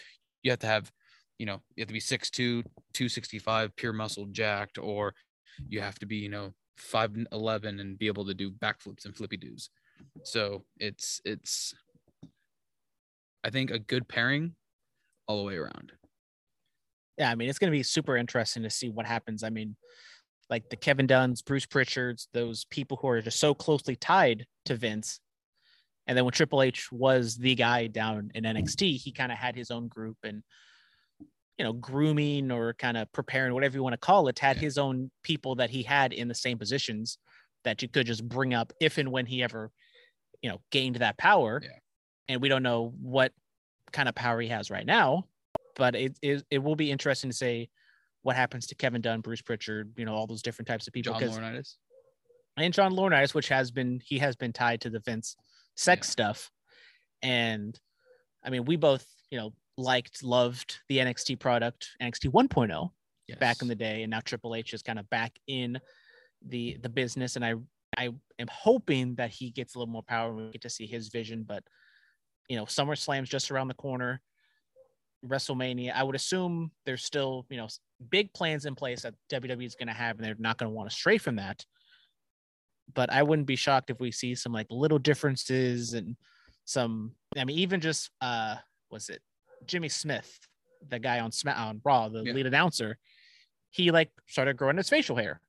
you 0.43 0.51
have 0.51 0.59
to 0.59 0.67
have 0.67 0.91
you 1.39 1.47
know 1.47 1.59
you 1.75 1.81
have 1.81 1.88
to 1.88 1.93
be 1.93 1.99
6'2", 1.99 2.31
265, 2.31 3.75
pure 3.75 3.91
muscle, 3.91 4.27
jacked, 4.27 4.77
or 4.77 5.15
you 5.67 5.81
have 5.81 5.97
to 5.97 6.05
be 6.05 6.17
you 6.17 6.29
know 6.29 6.53
5'11 6.79 7.81
and 7.81 7.97
be 7.97 8.05
able 8.05 8.25
to 8.25 8.35
do 8.35 8.51
backflips 8.51 9.05
and 9.05 9.15
flippy 9.15 9.38
doos. 9.38 9.71
So 10.23 10.63
it's 10.77 11.19
it's 11.25 11.73
I 13.43 13.49
think 13.49 13.71
a 13.71 13.79
good 13.79 14.07
pairing 14.07 14.55
all 15.27 15.39
the 15.39 15.43
way 15.43 15.55
around. 15.55 15.93
Yeah, 17.17 17.31
I 17.31 17.35
mean, 17.35 17.49
it's 17.49 17.59
going 17.59 17.71
to 17.71 17.77
be 17.77 17.83
super 17.83 18.15
interesting 18.15 18.63
to 18.63 18.69
see 18.69 18.89
what 18.89 19.05
happens. 19.05 19.43
I 19.43 19.49
mean, 19.49 19.75
like 20.49 20.69
the 20.69 20.75
Kevin 20.75 21.07
Dunns, 21.07 21.41
Bruce 21.41 21.65
Pritchards, 21.65 22.27
those 22.33 22.65
people 22.65 22.97
who 22.97 23.07
are 23.07 23.21
just 23.21 23.39
so 23.39 23.53
closely 23.53 23.95
tied 23.95 24.45
to 24.65 24.75
Vince. 24.75 25.19
And 26.07 26.17
then 26.17 26.25
when 26.25 26.31
Triple 26.31 26.63
H 26.63 26.91
was 26.91 27.35
the 27.38 27.53
guy 27.53 27.85
down 27.88 28.31
in 28.33 28.43
NXT, 28.43 28.97
he 28.97 29.12
kind 29.12 29.31
of 29.31 29.38
had 29.38 29.55
his 29.55 29.69
own 29.69 29.88
group 29.88 30.17
and, 30.23 30.41
you 31.57 31.63
know, 31.63 31.73
grooming 31.73 32.51
or 32.51 32.73
kind 32.73 32.97
of 32.97 33.12
preparing, 33.12 33.53
whatever 33.53 33.75
you 33.77 33.83
want 33.83 33.93
to 33.93 33.97
call 33.97 34.27
it, 34.27 34.39
had 34.39 34.55
Yeah. 34.55 34.62
his 34.63 34.77
own 34.79 35.12
people 35.21 35.55
that 35.55 35.69
he 35.69 35.83
had 35.83 36.13
in 36.13 36.27
the 36.27 36.33
same 36.33 36.57
positions 36.57 37.19
that 37.63 37.81
you 37.83 37.88
could 37.88 38.07
just 38.07 38.27
bring 38.27 38.53
up 38.55 38.73
if 38.81 38.97
and 38.97 39.12
when 39.12 39.27
he 39.27 39.43
ever, 39.43 39.69
you 40.41 40.49
know, 40.49 40.62
gained 40.71 40.95
that 40.95 41.17
power. 41.19 41.62
Yeah. 41.63 41.69
And 42.27 42.41
we 42.41 42.49
don't 42.49 42.63
know 42.63 42.93
what 42.99 43.33
kind 43.91 44.09
of 44.09 44.15
power 44.15 44.41
he 44.41 44.47
has 44.47 44.71
right 44.71 44.85
now, 44.85 45.25
but 45.75 45.95
it, 45.95 46.17
it, 46.23 46.43
it 46.49 46.57
will 46.59 46.75
be 46.75 46.89
interesting 46.89 47.29
to 47.29 47.35
say 47.35 47.69
what 48.23 48.36
happens 48.36 48.67
to 48.67 48.75
Kevin 48.75 49.01
Dunn, 49.01 49.21
Bruce 49.21 49.41
Pritchard, 49.41 49.93
you 49.97 50.05
know, 50.05 50.13
all 50.13 50.27
those 50.27 50.41
different 50.41 50.67
types 50.67 50.88
of 50.88 50.93
people. 50.93 51.17
John 51.17 51.29
Laurinaitis. 51.29 51.75
and 52.58 52.73
John 52.73 52.93
Laurinaitis, 52.93 53.34
which 53.34 53.49
has 53.49 53.71
been 53.71 54.01
he 54.03 54.19
has 54.19 54.36
been 54.36 54.53
tied 54.53 54.82
to 54.82 54.89
the 54.89 54.99
Vince 54.99 55.36
sex 55.75 56.10
stuff, 56.10 56.51
and 57.21 57.79
I 58.43 58.49
mean 58.49 58.65
we 58.65 58.75
both 58.75 59.05
you 59.32 59.38
know 59.38 59.53
liked 59.77 60.23
loved 60.23 60.79
the 60.89 60.97
NXT 60.97 61.39
product 61.39 61.89
NXT 62.01 62.32
1.0 62.32 62.89
back 63.39 63.62
in 63.62 63.67
the 63.67 63.75
day, 63.75 64.03
and 64.03 64.12
now 64.12 64.19
Triple 64.19 64.55
H 64.55 64.73
is 64.73 64.82
kind 64.82 64.99
of 64.99 65.10
back 65.10 65.34
in 65.47 65.79
the 66.45 66.77
the 66.82 66.89
business, 66.89 67.36
and 67.36 67.45
I 67.45 67.55
I 67.97 68.10
am 68.39 68.47
hoping 68.51 69.15
that 69.15 69.32
he 69.32 69.51
gets 69.51 69.75
a 69.75 69.79
little 69.79 69.91
more 69.91 70.03
power 70.03 70.29
and 70.29 70.38
we 70.38 70.51
get 70.51 70.62
to 70.62 70.69
see 70.69 70.86
his 70.86 71.10
vision, 71.10 71.43
but 71.47 71.63
you 72.49 72.58
know 72.58 72.65
SummerSlam's 72.65 73.29
just 73.29 73.51
around 73.51 73.69
the 73.69 73.73
corner. 73.73 74.21
WrestleMania, 75.25 75.93
I 75.93 76.03
would 76.03 76.15
assume 76.15 76.71
there's 76.86 77.03
still, 77.03 77.45
you 77.49 77.58
know, 77.58 77.67
big 78.09 78.33
plans 78.33 78.65
in 78.65 78.75
place 78.75 79.01
that 79.03 79.13
WWE 79.31 79.65
is 79.65 79.75
going 79.75 79.88
to 79.88 79.93
have, 79.93 80.15
and 80.17 80.25
they're 80.25 80.35
not 80.39 80.57
going 80.57 80.69
to 80.71 80.75
want 80.75 80.89
to 80.89 80.95
stray 80.95 81.17
from 81.17 81.35
that 81.38 81.63
but 82.95 83.12
I 83.12 83.21
wouldn't 83.21 83.47
be 83.47 83.55
shocked 83.55 83.91
if 83.91 83.99
we 83.99 84.12
see 84.12 84.33
some 84.33 84.51
like 84.51 84.65
little 84.71 84.97
differences 84.97 85.93
and 85.93 86.15
some. 86.65 87.12
I 87.38 87.45
mean, 87.45 87.59
even 87.59 87.81
just 87.81 88.09
uh, 88.19 88.55
was 88.89 89.09
it 89.09 89.21
Jimmy 89.67 89.89
Smith, 89.89 90.39
the 90.89 90.97
guy 90.97 91.19
on 91.19 91.31
Sma- 91.31 91.51
on 91.51 91.81
Raw, 91.85 92.09
the 92.09 92.23
Yeah. 92.23 92.33
lead 92.33 92.47
announcer? 92.47 92.97
He 93.69 93.91
like 93.91 94.09
started 94.27 94.57
growing 94.57 94.77
his 94.77 94.89
facial 94.89 95.15
hair, 95.15 95.39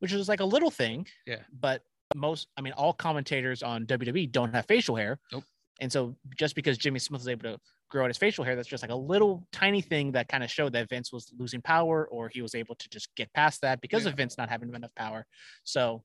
which 0.00 0.12
is 0.12 0.28
like 0.28 0.40
a 0.40 0.44
little 0.44 0.72
thing. 0.72 1.06
Yeah. 1.24 1.42
But 1.60 1.82
most, 2.16 2.48
I 2.56 2.62
mean, 2.62 2.72
all 2.72 2.92
commentators 2.92 3.62
on 3.62 3.86
WWE 3.86 4.32
don't 4.32 4.52
have 4.52 4.66
facial 4.66 4.96
hair. 4.96 5.20
Nope. 5.32 5.44
And 5.80 5.90
so 5.92 6.16
just 6.36 6.54
because 6.54 6.76
Jimmy 6.78 6.98
Smith 6.98 7.20
was 7.20 7.28
able 7.28 7.44
to 7.52 7.60
grow 7.88 8.04
out 8.04 8.08
his 8.08 8.18
facial 8.18 8.44
hair, 8.44 8.56
that's 8.56 8.68
just 8.68 8.82
like 8.82 8.90
a 8.90 8.94
little 8.96 9.46
tiny 9.52 9.80
thing 9.80 10.12
that 10.12 10.28
kind 10.28 10.42
of 10.42 10.50
showed 10.50 10.72
that 10.72 10.88
Vince 10.88 11.12
was 11.12 11.32
losing 11.38 11.62
power, 11.62 12.06
or 12.08 12.28
he 12.28 12.42
was 12.42 12.54
able 12.54 12.74
to 12.74 12.88
just 12.88 13.14
get 13.14 13.32
past 13.32 13.60
that 13.62 13.80
because 13.80 14.04
Yeah. 14.04 14.10
of 14.10 14.16
Vince 14.16 14.36
not 14.36 14.48
having 14.50 14.74
enough 14.74 14.94
power. 14.94 15.26
So 15.64 16.04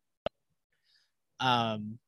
um 1.40 2.00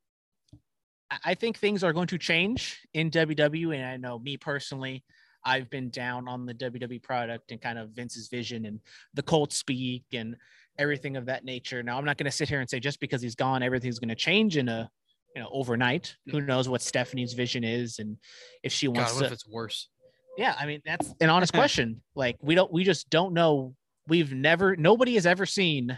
I- 1.12 1.20
I 1.32 1.34
think 1.36 1.58
things 1.58 1.84
are 1.84 1.94
going 1.94 2.08
to 2.08 2.18
change 2.18 2.80
in 2.94 3.12
WWE. 3.12 3.76
And 3.78 3.86
I 3.86 3.98
know 3.98 4.18
me 4.20 4.38
personally, 4.38 5.04
I've 5.44 5.70
been 5.70 5.90
down 5.92 6.28
on 6.28 6.46
the 6.48 6.54
WWE 6.54 7.00
product 7.04 7.52
and 7.52 7.62
kind 7.62 7.78
of 7.78 7.92
Vince's 7.92 8.28
vision 8.28 8.66
and 8.66 8.80
the 9.14 9.22
Colt 9.22 9.54
speak 9.54 10.06
and 10.14 10.36
everything 10.80 11.16
of 11.16 11.28
that 11.28 11.46
nature. 11.46 11.84
Now, 11.84 11.98
I'm 12.00 12.06
not 12.06 12.18
going 12.18 12.26
to 12.26 12.32
sit 12.32 12.50
here 12.50 12.60
and 12.60 12.70
say 12.70 12.80
just 12.80 13.00
because 13.00 13.22
he's 13.22 13.36
gone, 13.36 13.62
everything's 13.62 14.00
going 14.00 14.10
to 14.10 14.16
change 14.16 14.58
in 14.58 14.68
a 14.68 14.90
you 15.36 15.42
know 15.42 15.50
overnight. 15.52 16.16
Who 16.32 16.42
knows 16.42 16.68
what 16.70 16.82
Stephanie's 16.82 17.34
vision 17.34 17.64
is 17.64 18.00
and 18.00 18.18
if 18.64 18.72
she 18.72 18.88
God, 18.88 18.98
wants 18.98 19.14
what 19.14 19.20
to 19.22 19.26
if 19.28 19.32
it's 19.34 19.48
worse? 19.48 19.90
yeah, 20.38 20.56
I 20.58 20.66
mean 20.66 20.82
that's 20.86 21.14
an 21.22 21.30
honest 21.30 21.54
question. 21.54 22.02
Like 22.16 22.38
we 22.42 22.56
don't, 22.56 22.72
we 22.72 22.84
just 22.84 23.10
don't 23.10 23.34
know. 23.34 23.76
We've 24.08 24.34
never, 24.34 24.76
nobody 24.76 25.16
has 25.16 25.26
ever 25.26 25.46
seen 25.46 25.98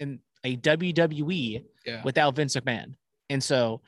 in 0.00 0.20
a 0.44 0.56
WWE 0.56 1.64
Yeah. 1.84 2.02
without 2.04 2.34
Vince 2.36 2.56
McMahon, 2.56 2.94
and 3.28 3.42
so 3.42 3.82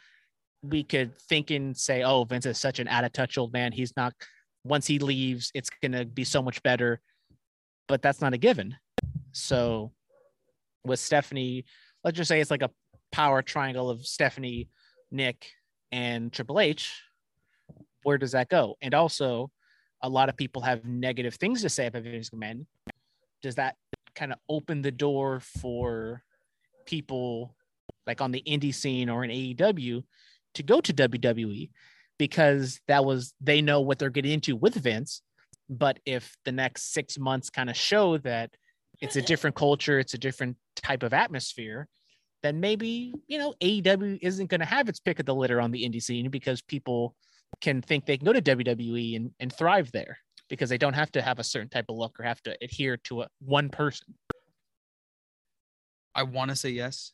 we 0.63 0.83
could 0.85 1.19
think 1.23 1.51
and 1.51 1.75
say, 1.77 2.03
"Oh, 2.03 2.25
Vince 2.25 2.45
is 2.47 2.59
such 2.59 2.81
an 2.81 2.89
out 2.89 3.05
of 3.05 3.13
touch 3.13 3.39
old 3.39 3.53
man. 3.53 3.73
He's 3.73 3.95
not. 3.97 4.13
Once 4.63 4.87
he 4.87 4.99
leaves, 4.99 5.51
it's 5.55 5.71
gonna 5.83 6.05
be 6.05 6.23
so 6.25 6.43
much 6.43 6.63
better." 6.63 7.01
But 7.89 8.03
that's 8.03 8.21
not 8.21 8.35
a 8.35 8.39
given. 8.39 8.77
So 9.33 9.93
with 10.85 11.01
Stephanie, 11.01 11.65
let's 12.05 12.17
just 12.17 12.29
say 12.29 12.41
it's 12.41 12.51
like 12.51 12.63
a 12.63 12.71
power 13.13 13.43
triangle 13.43 13.91
of 13.91 14.07
Stephanie, 14.07 14.69
Nick, 15.11 15.51
and 15.93 16.33
Triple 16.33 16.61
H. 16.61 17.03
Where 18.03 18.19
does 18.19 18.33
that 18.33 18.49
go? 18.49 18.77
And 18.81 18.95
also, 18.95 19.51
a 20.03 20.09
lot 20.09 20.29
of 20.29 20.37
people 20.37 20.63
have 20.63 20.85
negative 20.85 21.35
things 21.35 21.63
to 21.63 21.69
say 21.69 21.87
about 21.87 22.03
Vince 22.03 22.31
McMahon. 22.31 22.67
Does 23.43 23.57
that 23.57 23.77
kind 24.15 24.33
of 24.33 24.39
open 24.49 24.83
the 24.83 24.91
door 24.91 25.41
for 25.41 26.23
people 26.87 27.55
like 28.07 28.21
on 28.21 28.33
the 28.33 28.43
indie 28.47 28.75
scene 28.75 29.09
or 29.09 29.25
in 29.25 29.31
AEW 29.31 30.03
to 30.55 30.63
go 30.63 30.81
to 30.81 30.93
WWE 30.93 31.71
because 32.19 32.81
that 32.89 33.05
was 33.05 33.35
they 33.41 33.63
know 33.63 33.81
what 33.81 33.99
they're 33.99 34.11
getting 34.11 34.33
into 34.33 34.57
with 34.57 34.75
Vince. 34.75 35.23
But 35.69 36.01
if 36.05 36.37
the 36.45 36.53
next 36.53 36.93
six 36.93 37.19
months 37.19 37.49
kind 37.49 37.71
of 37.71 37.77
show 37.77 38.19
that 38.19 38.51
it's 39.01 39.17
a 39.17 39.23
different 39.23 39.57
culture, 39.57 39.99
it's 39.99 40.15
a 40.15 40.19
different 40.19 40.57
type 40.77 41.03
of 41.03 41.15
atmosphere, 41.15 41.89
then 42.43 42.61
maybe 42.61 43.15
you 43.27 43.39
know 43.39 43.55
AEW 43.61 44.19
isn't 44.23 44.49
going 44.49 44.61
to 44.61 44.67
have 44.67 44.89
its 44.89 45.01
pick 45.01 45.19
of 45.19 45.27
the 45.27 45.35
litter 45.35 45.61
on 45.61 45.71
the 45.71 45.85
indie 45.85 46.03
scene 46.03 46.31
because 46.31 46.63
people 46.63 47.15
can 47.61 47.83
think 47.83 48.07
they 48.07 48.17
can 48.17 48.25
go 48.25 48.33
to 48.33 48.43
WWE 48.43 49.17
and, 49.17 49.31
and 49.41 49.53
thrive 49.53 49.91
there 49.93 50.19
because 50.49 50.69
they 50.71 50.79
don't 50.79 50.95
have 50.95 51.13
to 51.13 51.23
have 51.23 51.39
a 51.39 51.45
certain 51.45 51.69
type 51.69 51.87
of 51.89 51.97
look 51.97 52.19
or 52.19 52.25
have 52.25 52.43
to 52.43 52.57
adhere 52.63 52.97
to 52.97 53.23
a, 53.23 53.29
one 53.41 53.69
person. 53.69 54.15
I 56.15 56.25
want 56.25 56.51
to 56.51 56.57
say 56.57 56.71
yes 56.71 57.13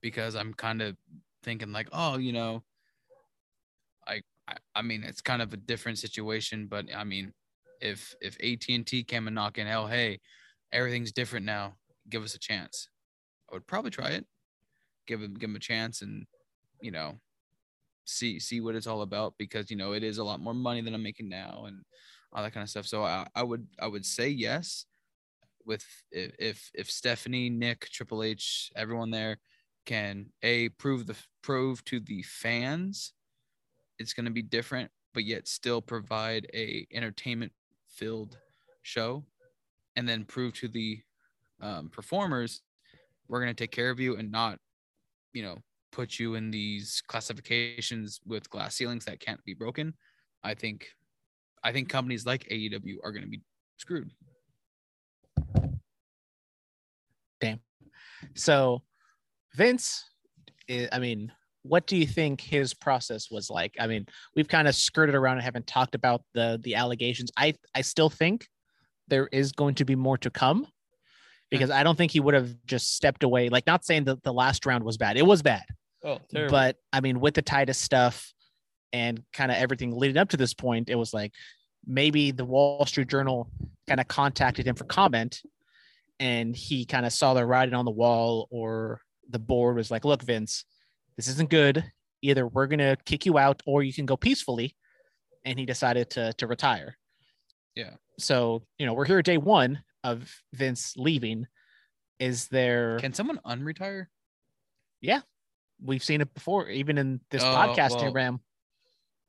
because 0.00 0.34
I'm 0.34 0.54
kind 0.54 0.80
of 0.80 0.96
thinking 1.42 1.72
like, 1.72 1.88
oh, 1.92 2.18
you 2.18 2.32
know, 2.32 2.62
I, 4.06 4.22
I 4.48 4.56
I 4.74 4.82
mean 4.82 5.04
it's 5.04 5.20
kind 5.20 5.42
of 5.42 5.52
a 5.52 5.56
different 5.56 5.98
situation, 5.98 6.66
but 6.66 6.86
I 6.94 7.04
mean, 7.04 7.32
if 7.80 8.14
if 8.20 8.36
AT 8.42 8.68
and 8.74 8.86
T 8.86 9.04
came 9.04 9.26
and 9.26 9.34
knocking, 9.34 9.66
hell, 9.66 9.86
hey, 9.86 10.20
everything's 10.72 11.12
different 11.12 11.46
now. 11.46 11.74
Give 12.08 12.22
us 12.22 12.34
a 12.34 12.38
chance. 12.38 12.88
I 13.50 13.54
would 13.54 13.66
probably 13.66 13.90
try 13.90 14.10
it. 14.10 14.26
Give 15.06 15.22
him 15.22 15.34
give 15.34 15.50
him 15.50 15.56
a 15.56 15.60
chance 15.60 16.02
and 16.02 16.26
you 16.80 16.90
know 16.90 17.18
see 18.04 18.38
see 18.38 18.60
what 18.60 18.74
it's 18.74 18.86
all 18.86 19.02
about 19.02 19.34
because 19.38 19.70
you 19.70 19.76
know 19.76 19.92
it 19.92 20.02
is 20.02 20.18
a 20.18 20.24
lot 20.24 20.40
more 20.40 20.54
money 20.54 20.80
than 20.80 20.94
I'm 20.94 21.02
making 21.02 21.28
now 21.28 21.64
and 21.66 21.82
all 22.32 22.42
that 22.42 22.52
kind 22.52 22.62
of 22.62 22.70
stuff. 22.70 22.86
So 22.86 23.04
I, 23.04 23.26
I 23.34 23.42
would 23.42 23.66
I 23.80 23.86
would 23.86 24.04
say 24.04 24.28
yes 24.28 24.86
with 25.64 25.84
if 26.10 26.70
if, 26.74 26.90
Stephanie, 26.90 27.50
Nick, 27.50 27.88
Triple 27.90 28.22
H, 28.22 28.70
everyone 28.74 29.10
there 29.10 29.38
can 29.86 30.26
a 30.42 30.68
prove 30.70 31.06
the 31.06 31.16
prove 31.42 31.84
to 31.86 32.00
the 32.00 32.22
fans 32.22 33.12
it's 33.98 34.12
going 34.12 34.26
to 34.26 34.32
be 34.32 34.42
different, 34.42 34.90
but 35.12 35.24
yet 35.24 35.48
still 35.48 35.82
provide 35.82 36.48
a 36.54 36.86
entertainment 36.92 37.52
filled 37.88 38.38
show, 38.82 39.24
and 39.96 40.08
then 40.08 40.24
prove 40.24 40.54
to 40.54 40.68
the 40.68 41.00
um, 41.60 41.88
performers 41.90 42.62
we're 43.28 43.40
going 43.40 43.54
to 43.54 43.62
take 43.62 43.72
care 43.72 43.90
of 43.90 44.00
you 44.00 44.16
and 44.16 44.30
not, 44.30 44.58
you 45.32 45.42
know, 45.42 45.58
put 45.92 46.18
you 46.18 46.34
in 46.34 46.50
these 46.50 47.02
classifications 47.06 48.20
with 48.26 48.48
glass 48.50 48.74
ceilings 48.74 49.04
that 49.06 49.20
can't 49.20 49.42
be 49.44 49.54
broken. 49.54 49.94
I 50.42 50.54
think, 50.54 50.86
I 51.62 51.72
think 51.72 51.88
companies 51.88 52.26
like 52.26 52.48
AEW 52.48 52.96
are 53.02 53.12
going 53.12 53.24
to 53.24 53.28
be 53.28 53.42
screwed. 53.76 54.10
Damn. 57.40 57.60
So, 58.34 58.82
Vince, 59.54 60.04
i 60.70 60.98
mean, 60.98 61.32
what 61.62 61.86
do 61.86 61.96
you 61.96 62.06
think 62.06 62.40
his 62.40 62.74
process 62.74 63.30
was 63.30 63.50
like? 63.50 63.74
I 63.78 63.86
mean, 63.86 64.06
we've 64.34 64.48
kind 64.48 64.68
of 64.68 64.74
skirted 64.74 65.14
around 65.14 65.36
and 65.36 65.44
haven't 65.44 65.66
talked 65.66 65.94
about 65.94 66.22
the 66.34 66.58
the 66.62 66.74
allegations. 66.74 67.30
I 67.36 67.54
I 67.74 67.82
still 67.82 68.10
think 68.10 68.46
there 69.08 69.28
is 69.32 69.52
going 69.52 69.74
to 69.76 69.84
be 69.84 69.94
more 69.94 70.18
to 70.18 70.30
come 70.30 70.66
because 71.50 71.70
I 71.70 71.82
don't 71.82 71.96
think 71.96 72.12
he 72.12 72.20
would 72.20 72.34
have 72.34 72.54
just 72.66 72.94
stepped 72.94 73.22
away. 73.22 73.48
Like, 73.48 73.66
not 73.66 73.84
saying 73.84 74.04
that 74.04 74.22
the 74.22 74.32
last 74.32 74.66
round 74.66 74.84
was 74.84 74.96
bad; 74.96 75.16
it 75.16 75.26
was 75.26 75.42
bad. 75.42 75.64
Oh, 76.04 76.18
terrible. 76.30 76.50
But 76.50 76.76
I 76.92 77.00
mean, 77.00 77.20
with 77.20 77.34
the 77.34 77.42
Titus 77.42 77.78
stuff 77.78 78.32
and 78.92 79.22
kind 79.32 79.50
of 79.50 79.58
everything 79.58 79.96
leading 79.96 80.16
up 80.16 80.30
to 80.30 80.36
this 80.36 80.54
point, 80.54 80.88
it 80.90 80.94
was 80.94 81.12
like 81.12 81.32
maybe 81.86 82.30
the 82.30 82.44
Wall 82.44 82.84
Street 82.86 83.08
Journal 83.08 83.50
kind 83.86 84.00
of 84.00 84.08
contacted 84.08 84.66
him 84.66 84.74
for 84.74 84.84
comment 84.84 85.42
and 86.20 86.54
he 86.54 86.84
kind 86.84 87.06
of 87.06 87.12
saw 87.12 87.34
the 87.34 87.46
writing 87.46 87.74
on 87.74 87.84
the 87.84 87.90
wall, 87.90 88.48
or 88.50 89.00
the 89.28 89.38
board 89.38 89.76
was 89.76 89.90
like, 89.90 90.04
look, 90.04 90.22
Vince, 90.22 90.64
this 91.16 91.28
isn't 91.28 91.50
good. 91.50 91.84
Either 92.22 92.46
we're 92.46 92.66
going 92.66 92.80
to 92.80 92.96
kick 93.04 93.24
you 93.24 93.38
out 93.38 93.62
or 93.66 93.82
you 93.82 93.92
can 93.92 94.06
go 94.06 94.16
peacefully. 94.16 94.74
And 95.44 95.58
he 95.58 95.64
decided 95.64 96.10
to, 96.10 96.32
to 96.34 96.46
retire. 96.46 96.98
Yeah. 97.74 97.94
So, 98.18 98.64
you 98.78 98.86
know, 98.86 98.92
we're 98.92 99.04
here 99.04 99.22
day 99.22 99.38
one 99.38 99.82
of 100.04 100.30
Vince 100.52 100.94
leaving. 100.96 101.46
Is 102.18 102.48
there 102.48 102.98
Can 102.98 103.12
someone 103.12 103.40
unretire? 103.46 104.06
Yeah. 105.00 105.20
We've 105.80 106.02
seen 106.02 106.20
it 106.20 106.34
before, 106.34 106.68
even 106.68 106.98
in 106.98 107.20
this 107.30 107.42
Oh, 107.42 107.46
podcasting 107.46 108.02
well. 108.02 108.12
ram. 108.12 108.40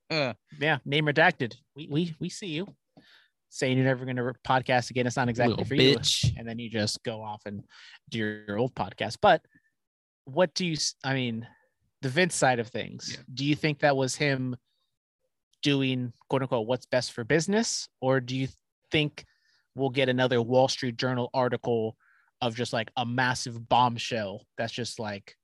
Uh, 0.09 0.33
Yeah, 0.59 0.79
name 0.85 1.05
redacted. 1.05 1.55
We 1.75 1.87
we 1.87 2.15
we 2.19 2.29
see 2.29 2.47
you 2.47 2.67
saying 3.49 3.77
you're 3.77 3.85
never 3.85 4.05
going 4.05 4.17
to 4.17 4.33
podcast 4.47 4.89
again. 4.89 5.05
It's 5.07 5.15
not 5.15 5.29
exactly 5.29 5.51
little 5.51 5.65
for 5.65 5.75
you, 5.75 5.97
and 6.37 6.47
then 6.47 6.59
you 6.59 6.69
just 6.69 7.03
go 7.03 7.21
off 7.21 7.41
and 7.45 7.63
do 8.09 8.19
your, 8.19 8.45
your 8.47 8.57
old 8.57 8.73
podcast. 8.75 9.17
But 9.21 9.41
what 10.25 10.53
do 10.55 10.65
you? 10.65 10.77
I 11.03 11.13
mean, 11.13 11.47
the 12.01 12.09
Vince 12.09 12.35
side 12.35 12.59
of 12.59 12.67
things. 12.67 13.11
Yeah. 13.13 13.23
Do 13.33 13.45
you 13.45 13.55
think 13.55 13.79
that 13.79 13.95
was 13.95 14.15
him 14.15 14.55
doing 15.61 16.13
quote 16.29 16.41
unquote 16.41 16.67
what's 16.67 16.85
best 16.85 17.11
for 17.11 17.23
business, 17.23 17.87
or 18.01 18.19
do 18.19 18.35
you 18.35 18.47
think 18.91 19.25
we'll 19.75 19.89
get 19.89 20.09
another 20.09 20.41
Wall 20.41 20.67
Street 20.67 20.97
Journal 20.97 21.29
article 21.33 21.95
of 22.41 22.55
just 22.55 22.73
like 22.73 22.89
a 22.95 23.05
massive 23.05 23.67
bombshell 23.67 24.45
that's 24.57 24.73
just 24.73 24.99
like 24.99 25.35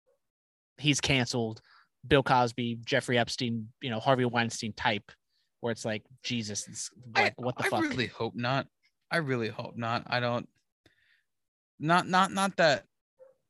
he's 0.77 1.01
canceled 1.01 1.61
Bill 2.07 2.23
Cosby, 2.23 2.79
Jeffrey 2.85 3.17
Epstein, 3.17 3.69
you 3.81 3.89
know, 3.89 3.99
Harvey 3.99 4.25
Weinstein 4.25 4.73
type, 4.73 5.11
where 5.61 5.71
it's 5.71 5.85
like, 5.85 6.03
Jesus, 6.23 6.67
it's 6.67 6.89
like, 7.15 7.33
I, 7.37 7.41
what 7.41 7.57
the 7.57 7.65
I 7.65 7.69
fuck? 7.69 7.83
I 7.83 7.87
really 7.87 8.07
hope 8.07 8.33
not. 8.35 8.67
I 9.11 9.17
really 9.17 9.49
hope 9.49 9.75
not. 9.75 10.03
I 10.07 10.19
don't. 10.19 10.47
Not 11.79 12.07
not 12.07 12.31
not 12.31 12.55
that 12.57 12.85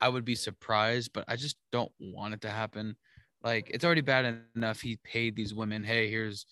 I 0.01 0.09
would 0.09 0.25
be 0.25 0.35
surprised, 0.35 1.11
but 1.13 1.25
I 1.27 1.35
just 1.35 1.57
don't 1.71 1.91
want 1.99 2.33
it 2.33 2.41
to 2.41 2.49
happen. 2.49 2.95
Like 3.43 3.69
it's 3.69 3.85
already 3.85 4.01
bad 4.01 4.41
enough 4.55 4.81
he 4.81 4.97
paid 5.03 5.35
these 5.35 5.53
women. 5.53 5.83
Hey, 5.83 6.09
here's, 6.09 6.45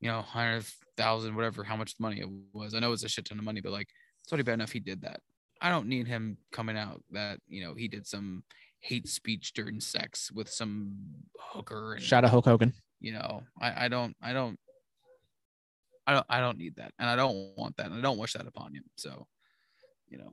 you 0.00 0.08
know, 0.10 0.20
hundred 0.22 0.64
thousand, 0.96 1.34
whatever, 1.34 1.64
how 1.64 1.76
much 1.76 1.94
money 1.98 2.20
it 2.20 2.28
was. 2.52 2.74
I 2.74 2.80
know 2.80 2.92
it's 2.92 3.04
a 3.04 3.08
shit 3.08 3.24
ton 3.26 3.38
of 3.38 3.44
money, 3.44 3.60
but 3.60 3.72
like 3.72 3.88
it's 4.22 4.32
already 4.32 4.42
bad 4.44 4.54
enough 4.54 4.72
he 4.72 4.80
did 4.80 5.02
that. 5.02 5.20
I 5.60 5.70
don't 5.70 5.86
need 5.86 6.06
him 6.06 6.36
coming 6.52 6.76
out 6.76 7.02
that 7.12 7.38
you 7.46 7.62
know 7.64 7.74
he 7.74 7.88
did 7.88 8.06
some 8.06 8.42
hate 8.80 9.08
speech 9.08 9.52
during 9.54 9.80
sex 9.80 10.30
with 10.30 10.50
some 10.50 10.92
hooker. 11.40 11.94
And, 11.94 12.02
Shout 12.02 12.24
out 12.24 12.30
Hulk 12.30 12.44
Hogan. 12.44 12.72
you 13.00 13.12
know 13.12 13.42
I, 13.60 13.84
I 13.84 13.88
don't 13.88 14.14
i 14.22 14.32
don't 14.32 14.58
i 16.06 16.12
don't 16.12 16.26
i 16.28 16.40
don't 16.40 16.58
need 16.58 16.76
that 16.76 16.92
and 16.98 17.08
i 17.08 17.16
don't 17.16 17.54
want 17.56 17.76
that 17.78 17.86
and 17.86 17.94
i 17.94 18.00
don't 18.02 18.18
wish 18.18 18.34
that 18.34 18.46
upon 18.46 18.74
him 18.74 18.84
so 18.96 19.26
you 20.08 20.18
know 20.18 20.32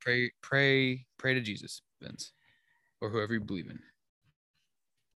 pray 0.00 0.30
pray 0.42 1.06
pray 1.18 1.34
to 1.34 1.40
jesus 1.40 1.82
vince 2.02 2.32
or 3.00 3.10
whoever 3.10 3.34
you 3.34 3.40
believe 3.40 3.68
in 3.70 3.78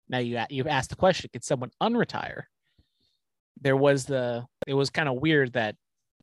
Now 0.08 0.18
you 0.18 0.40
you 0.50 0.64
asked 0.68 0.90
the 0.90 0.96
question: 0.96 1.30
Could 1.32 1.44
someone 1.44 1.70
unretire? 1.82 2.44
There 3.60 3.76
was 3.76 4.04
the. 4.04 4.46
It 4.66 4.74
was 4.74 4.90
kind 4.90 5.08
of 5.08 5.16
weird 5.16 5.52
that 5.54 5.76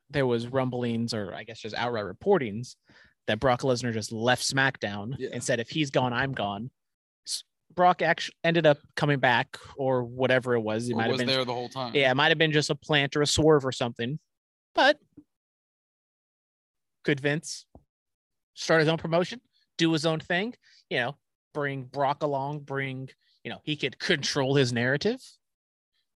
there 0.10 0.28
was 0.28 0.48
rumblings, 0.48 1.14
or 1.14 1.34
I 1.34 1.44
guess 1.44 1.60
just 1.60 1.76
outright 1.76 2.06
reportings, 2.06 2.76
that 3.28 3.40
Brock 3.40 3.62
Lesnar 3.62 3.94
just 3.94 4.12
left 4.12 4.44
SmackDown 4.44 5.16
Yeah. 5.18 5.30
and 5.34 5.44
said, 5.44 5.60
"If 5.60 5.70
he's 5.70 5.90
gone, 5.90 6.14
I'm 6.14 6.34
gone." 6.34 6.70
Brock 7.74 8.02
actually 8.02 8.36
ended 8.44 8.66
up 8.66 8.80
coming 8.98 9.20
back, 9.20 9.58
or 9.78 10.04
whatever 10.04 10.56
it 10.56 10.60
was. 10.60 10.92
Or 10.92 10.96
might 10.98 11.08
have 11.08 11.18
been 11.18 11.26
there 11.28 11.46
the 11.46 11.54
whole 11.54 11.70
time 11.70 11.96
Yeah, 11.96 12.12
it 12.12 12.16
might 12.16 12.28
have 12.28 12.38
been 12.38 12.52
just 12.52 12.70
a 12.70 12.76
plant 12.76 13.16
or 13.16 13.22
a 13.22 13.28
swerve 13.28 13.66
or 13.66 13.72
something. 13.72 14.20
But 14.76 15.00
could 17.06 17.22
Vince 17.22 17.66
start 18.54 18.82
his 18.82 18.90
own 18.90 18.98
promotion, 18.98 19.40
do 19.78 19.92
his 19.94 20.06
own 20.06 20.20
thing? 20.20 20.54
You 20.90 20.98
know, 20.98 21.18
bring 21.54 21.84
Brock 21.86 22.24
along, 22.24 22.60
bring, 22.60 23.10
you 23.44 23.52
know, 23.52 23.60
he 23.64 23.76
could 23.76 24.00
control 24.00 24.56
his 24.56 24.72
narrative. 24.72 25.20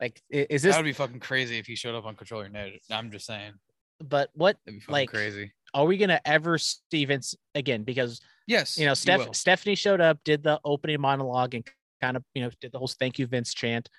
Like, 0.01 0.21
is 0.29 0.63
this, 0.63 0.75
that 0.75 0.79
would 0.81 0.89
be 0.89 0.93
fucking 0.93 1.21
crazy 1.21 1.59
if 1.59 1.67
he 1.67 1.77
showed 1.77 1.95
up 1.95 2.05
on 2.05 2.17
control 2.17 2.43
your 2.43 2.51
narrative 2.51 2.81
i'm 2.91 3.13
just 3.13 3.27
saying 3.27 3.53
but 4.01 4.29
what 4.35 4.57
Like, 4.89 5.09
crazy 5.09 5.53
are 5.75 5.85
we 5.85 5.97
going 5.97 6.09
to 6.09 6.27
ever 6.27 6.57
see 6.57 7.05
Vince 7.05 7.35
again? 7.55 7.83
Because, 7.83 8.21
yes 8.47 8.79
you 8.79 8.87
know. 8.87 8.95
Steph, 8.95 9.35
Stephanie 9.35 9.75
showed 9.75 10.01
up, 10.01 10.19
did 10.25 10.43
the 10.43 10.61
opening 10.65 11.01
monologue, 11.01 11.55
and 11.55 11.69
kind 12.01 12.17
of, 12.17 12.23
you 12.35 12.43
know, 12.43 12.51
did 12.61 12.73
the 12.73 12.79
whole 12.79 12.89
thank 12.89 13.19
you, 13.19 13.27
Vince 13.27 13.53
chant. 13.53 13.91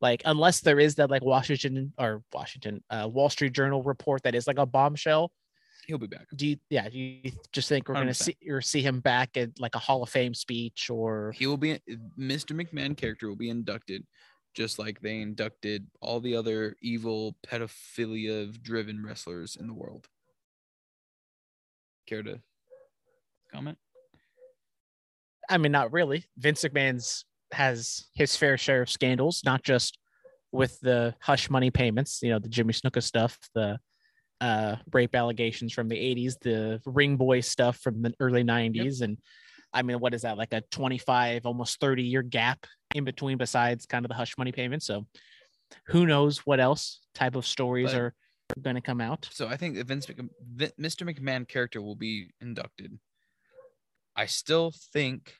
Like, 0.00 0.22
unless 0.24 0.60
there 0.60 0.80
is 0.80 0.96
that 0.96 1.10
like 1.10 1.22
Washington 1.22 1.92
or 1.98 2.22
Washington, 2.32 2.82
uh, 2.90 3.08
Wall 3.10 3.28
Street 3.28 3.52
Journal 3.52 3.82
report 3.82 4.22
that 4.22 4.34
is 4.34 4.46
like 4.46 4.58
a 4.58 4.66
bombshell, 4.66 5.30
he'll 5.86 5.98
be 5.98 6.06
back. 6.06 6.26
Do 6.34 6.46
you 6.46 6.56
yeah 6.70 6.88
do 6.88 6.98
you 6.98 7.32
just 7.52 7.68
think 7.68 7.88
we're 7.88 7.94
gonna 7.94 8.14
see 8.14 8.36
or 8.48 8.60
see 8.60 8.82
him 8.82 9.00
back 9.00 9.36
at 9.36 9.58
like 9.58 9.74
a 9.74 9.78
hall 9.78 10.02
of 10.02 10.08
fame 10.08 10.34
speech 10.34 10.90
or 10.90 11.32
he 11.36 11.46
will 11.46 11.56
be 11.56 11.80
mr 12.18 12.52
mcmahon 12.52 12.96
character 12.96 13.28
will 13.28 13.36
be 13.36 13.50
inducted 13.50 14.04
just 14.54 14.78
like 14.78 15.00
they 15.00 15.20
inducted 15.20 15.86
all 16.00 16.20
the 16.20 16.36
other 16.36 16.76
evil 16.80 17.36
pedophilia 17.46 18.50
driven 18.62 19.04
wrestlers 19.04 19.56
in 19.56 19.66
the 19.66 19.74
world. 19.74 20.06
Care 22.06 22.22
to 22.22 22.40
comment? 23.52 23.78
I 25.50 25.58
mean 25.58 25.72
not 25.72 25.92
really. 25.92 26.24
Vince 26.38 26.62
mcmahon's 26.62 27.24
has 27.52 28.06
his 28.14 28.36
fair 28.36 28.56
share 28.56 28.82
of 28.82 28.90
scandals 28.90 29.42
not 29.44 29.62
just 29.62 29.98
with 30.50 30.78
the 30.80 31.14
hush 31.20 31.50
money 31.50 31.70
payments 31.70 32.20
you 32.22 32.30
know 32.30 32.38
the 32.38 32.48
jimmy 32.48 32.72
snuka 32.72 33.02
stuff 33.02 33.38
the 33.54 33.78
uh 34.40 34.76
rape 34.92 35.14
allegations 35.14 35.72
from 35.72 35.88
the 35.88 35.96
80s 35.96 36.38
the 36.40 36.80
ring 36.86 37.16
boy 37.16 37.40
stuff 37.40 37.78
from 37.78 38.02
the 38.02 38.12
early 38.20 38.42
90s 38.42 39.00
and 39.00 39.18
i 39.72 39.82
mean 39.82 40.00
what 40.00 40.12
is 40.14 40.22
that 40.22 40.36
like 40.36 40.52
a 40.52 40.60
25 40.70 41.46
almost 41.46 41.80
30 41.80 42.02
year 42.02 42.22
gap 42.22 42.66
in 42.94 43.04
between 43.04 43.38
besides 43.38 43.86
kind 43.86 44.04
of 44.04 44.08
the 44.08 44.14
hush 44.14 44.36
money 44.36 44.52
payments 44.52 44.86
so 44.86 45.06
who 45.86 46.06
knows 46.06 46.38
what 46.38 46.60
else 46.60 47.00
type 47.14 47.36
of 47.36 47.46
stories 47.46 47.92
But- 47.92 47.98
are 48.00 48.14
going 48.60 48.76
to 48.76 48.82
come 48.82 49.00
out. 49.00 49.28
So 49.32 49.48
i 49.48 49.56
think 49.56 49.76
the 49.76 49.84
vince 49.84 50.06
mr 50.06 51.02
mcmahon 51.08 51.48
character 51.48 51.80
will 51.80 51.96
be 51.96 52.30
inducted. 52.40 52.98
I 54.16 54.26
still 54.26 54.72
think 54.92 55.34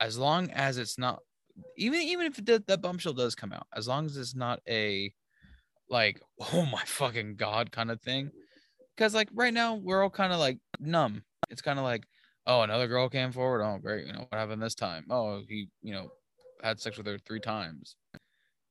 as 0.00 0.18
long 0.18 0.50
as 0.50 0.78
it's 0.78 0.98
not 0.98 1.20
even 1.76 2.00
even 2.00 2.26
if 2.26 2.38
it 2.38 2.44
did, 2.44 2.66
that 2.66 2.80
bombshell 2.80 3.12
does 3.12 3.34
come 3.34 3.52
out 3.52 3.66
as 3.74 3.88
long 3.88 4.06
as 4.06 4.16
it's 4.16 4.34
not 4.34 4.60
a 4.68 5.12
like 5.90 6.20
oh 6.52 6.66
my 6.66 6.82
fucking 6.84 7.36
god 7.36 7.70
kind 7.72 7.90
of 7.90 8.00
thing. 8.00 8.30
Because 8.96 9.14
like 9.14 9.28
right 9.34 9.54
now 9.54 9.76
we're 9.76 10.02
all 10.02 10.10
kind 10.10 10.32
of 10.32 10.38
like 10.38 10.58
numb. 10.80 11.22
It's 11.50 11.62
kind 11.62 11.78
of 11.78 11.84
like 11.84 12.04
oh 12.46 12.62
another 12.62 12.88
girl 12.88 13.08
came 13.08 13.32
forward. 13.32 13.62
Oh 13.62 13.78
great. 13.78 14.06
You 14.06 14.12
know 14.12 14.26
what 14.28 14.38
happened 14.38 14.62
this 14.62 14.74
time? 14.74 15.06
Oh 15.10 15.42
he 15.48 15.68
you 15.82 15.92
know 15.94 16.10
had 16.62 16.80
sex 16.80 16.96
with 16.98 17.06
her 17.06 17.18
three 17.18 17.40
times 17.40 17.96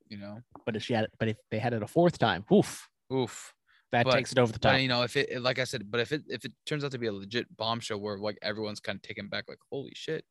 you 0.10 0.18
know? 0.18 0.42
But 0.66 0.76
if 0.76 0.84
she 0.84 0.94
had 0.94 1.08
but 1.20 1.28
if 1.28 1.38
they 1.52 1.60
had 1.60 1.74
it 1.74 1.84
a 1.84 1.88
fourth 1.88 2.18
time 2.18 2.46
oof. 2.54 2.88
Oof. 3.14 3.54
That 3.92 4.06
But- 4.06 4.12
takes 4.14 4.32
it 4.32 4.38
over 4.38 4.52
the 4.52 4.60
top. 4.60 4.74
But 4.74 4.82
you 4.82 4.88
know, 4.90 5.04
if 5.04 5.16
it 5.16 5.42
like 5.42 5.60
I 5.60 5.64
said, 5.64 5.90
but 5.90 6.00
if 6.02 6.12
it 6.12 6.24
if 6.28 6.44
it 6.46 6.52
turns 6.66 6.84
out 6.84 6.92
to 6.92 6.98
be 6.98 7.08
a 7.08 7.14
legit 7.14 7.46
bombshell 7.56 8.00
where 8.00 8.18
like 8.18 8.38
everyone's 8.42 8.80
kind 8.82 8.98
of 8.98 9.02
taken 9.02 9.28
back, 9.30 9.46
like 9.48 9.60
holy 9.72 9.94
shit, 9.96 10.26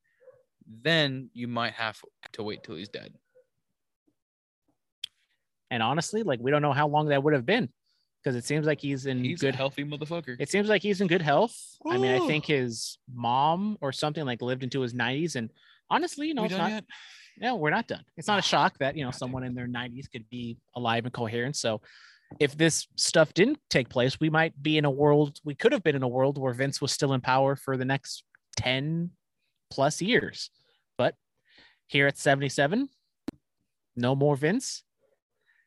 then 0.82 1.30
you 1.32 1.48
might 1.48 1.72
have 1.72 1.98
to 2.32 2.42
wait 2.42 2.62
till 2.62 2.76
he's 2.76 2.88
dead. 2.88 3.14
And 5.70 5.82
honestly 5.82 6.22
like 6.22 6.40
we 6.40 6.50
don't 6.50 6.62
know 6.62 6.72
how 6.72 6.88
long 6.88 7.08
that 7.08 7.22
would 7.22 7.34
have 7.34 7.46
been 7.46 7.68
because 8.22 8.36
it 8.36 8.44
seems 8.44 8.66
like 8.66 8.80
he's 8.80 9.06
in 9.06 9.22
He's 9.22 9.40
good 9.40 9.54
a 9.54 9.56
healthy 9.56 9.84
motherfucker. 9.84 10.36
it 10.38 10.50
seems 10.50 10.68
like 10.68 10.82
he's 10.82 11.00
in 11.00 11.06
good 11.06 11.22
health. 11.22 11.56
I 11.88 11.96
mean 11.96 12.20
i 12.20 12.26
think 12.26 12.46
his 12.46 12.98
mom 13.12 13.78
or 13.80 13.92
something 13.92 14.24
like 14.24 14.42
lived 14.42 14.62
into 14.62 14.80
his 14.80 14.94
90s 14.94 15.36
and 15.36 15.50
honestly 15.90 16.28
you 16.28 16.34
know 16.34 16.42
we 16.42 16.48
it's 16.48 16.56
not, 16.56 16.70
yet? 16.70 16.84
no, 17.38 17.56
we're 17.56 17.70
not 17.70 17.86
done. 17.86 18.04
It's 18.16 18.28
not 18.28 18.36
a 18.36 18.38
ah, 18.38 18.40
shock 18.40 18.78
that 18.78 18.96
you 18.96 19.02
know 19.02 19.08
God 19.08 19.12
damn 19.12 19.18
someone 19.18 19.44
in 19.44 19.54
their 19.54 19.68
90s 19.68 20.10
could 20.10 20.28
be 20.30 20.58
alive 20.74 21.04
and 21.04 21.12
coherent. 21.12 21.56
So 21.56 21.80
if 22.40 22.56
this 22.56 22.88
stuff 22.96 23.32
didn't 23.34 23.58
take 23.70 23.88
place 23.88 24.18
we 24.18 24.30
might 24.30 24.60
be 24.60 24.78
in 24.78 24.84
a 24.84 24.90
world 24.90 25.38
we 25.44 25.54
could 25.54 25.72
have 25.72 25.84
been 25.84 25.94
in 25.94 26.02
a 26.02 26.08
world 26.08 26.38
where 26.38 26.52
vince 26.52 26.80
was 26.80 26.90
still 26.90 27.12
in 27.12 27.20
power 27.20 27.54
for 27.54 27.76
the 27.76 27.84
next 27.84 28.24
10 28.56 29.10
plus 29.70 30.02
years. 30.02 30.50
But 30.98 31.14
here 31.86 32.06
at 32.06 32.18
77 32.18 32.88
no 33.96 34.14
more 34.14 34.36
vince 34.36 34.82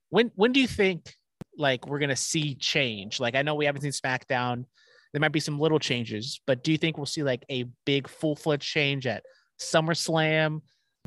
when 0.10 0.32
when 0.36 0.52
do 0.52 0.60
you 0.60 0.68
think 0.68 1.14
like 1.58 1.88
we're 1.88 2.00
gonna 2.00 2.16
see 2.16 2.56
change? 2.56 3.20
Like 3.20 3.36
I 3.36 3.42
know 3.42 3.56
we 3.56 3.66
haven't 3.66 3.82
seen 3.82 3.92
SmackDown. 3.92 4.66
There 5.14 5.20
might 5.20 5.32
be 5.32 5.40
some 5.40 5.60
little 5.60 5.80
changes, 5.80 6.40
but 6.46 6.64
do 6.64 6.72
you 6.72 6.78
think 6.78 6.98
we'll 6.98 7.06
see 7.06 7.24
like 7.24 7.44
a 7.50 7.66
big 7.86 8.08
full 8.08 8.36
fledged 8.36 8.68
change 8.68 9.08
at 9.08 9.24
SummerSlam, 9.60 10.62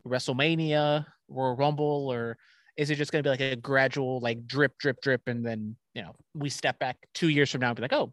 WrestleMania, 0.06 1.06
Royal 1.28 1.56
Rumble, 1.56 2.08
or 2.10 2.36
is 2.76 2.90
it 2.90 2.96
just 2.96 3.12
gonna 3.12 3.22
be 3.22 3.30
like 3.30 3.40
a 3.40 3.56
gradual 3.56 4.20
like 4.20 4.46
drip, 4.46 4.78
drip, 4.78 5.00
drip, 5.02 5.22
and 5.26 5.44
then 5.44 5.76
you 5.94 6.02
know 6.02 6.14
we 6.34 6.48
step 6.48 6.78
back 6.78 6.96
two 7.14 7.28
years 7.28 7.50
from 7.50 7.60
now 7.60 7.68
and 7.68 7.76
be 7.76 7.82
like, 7.82 7.92
oh, 7.92 8.12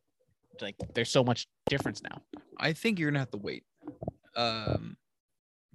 like 0.62 0.75
there's 0.93 1.10
so 1.10 1.23
much 1.23 1.47
difference 1.67 2.02
now. 2.02 2.21
I 2.58 2.73
think 2.73 2.99
you're 2.99 3.10
gonna 3.10 3.19
have 3.19 3.32
to 3.32 3.38
wait. 3.38 3.63
Um, 4.36 4.97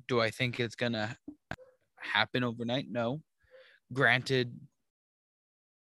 do 0.09 0.21
I 0.21 0.31
think 0.31 0.61
it's 0.61 0.75
gonna 0.75 1.17
happen 1.99 2.45
overnight? 2.45 2.87
No. 2.91 3.23
Granted, 3.93 4.59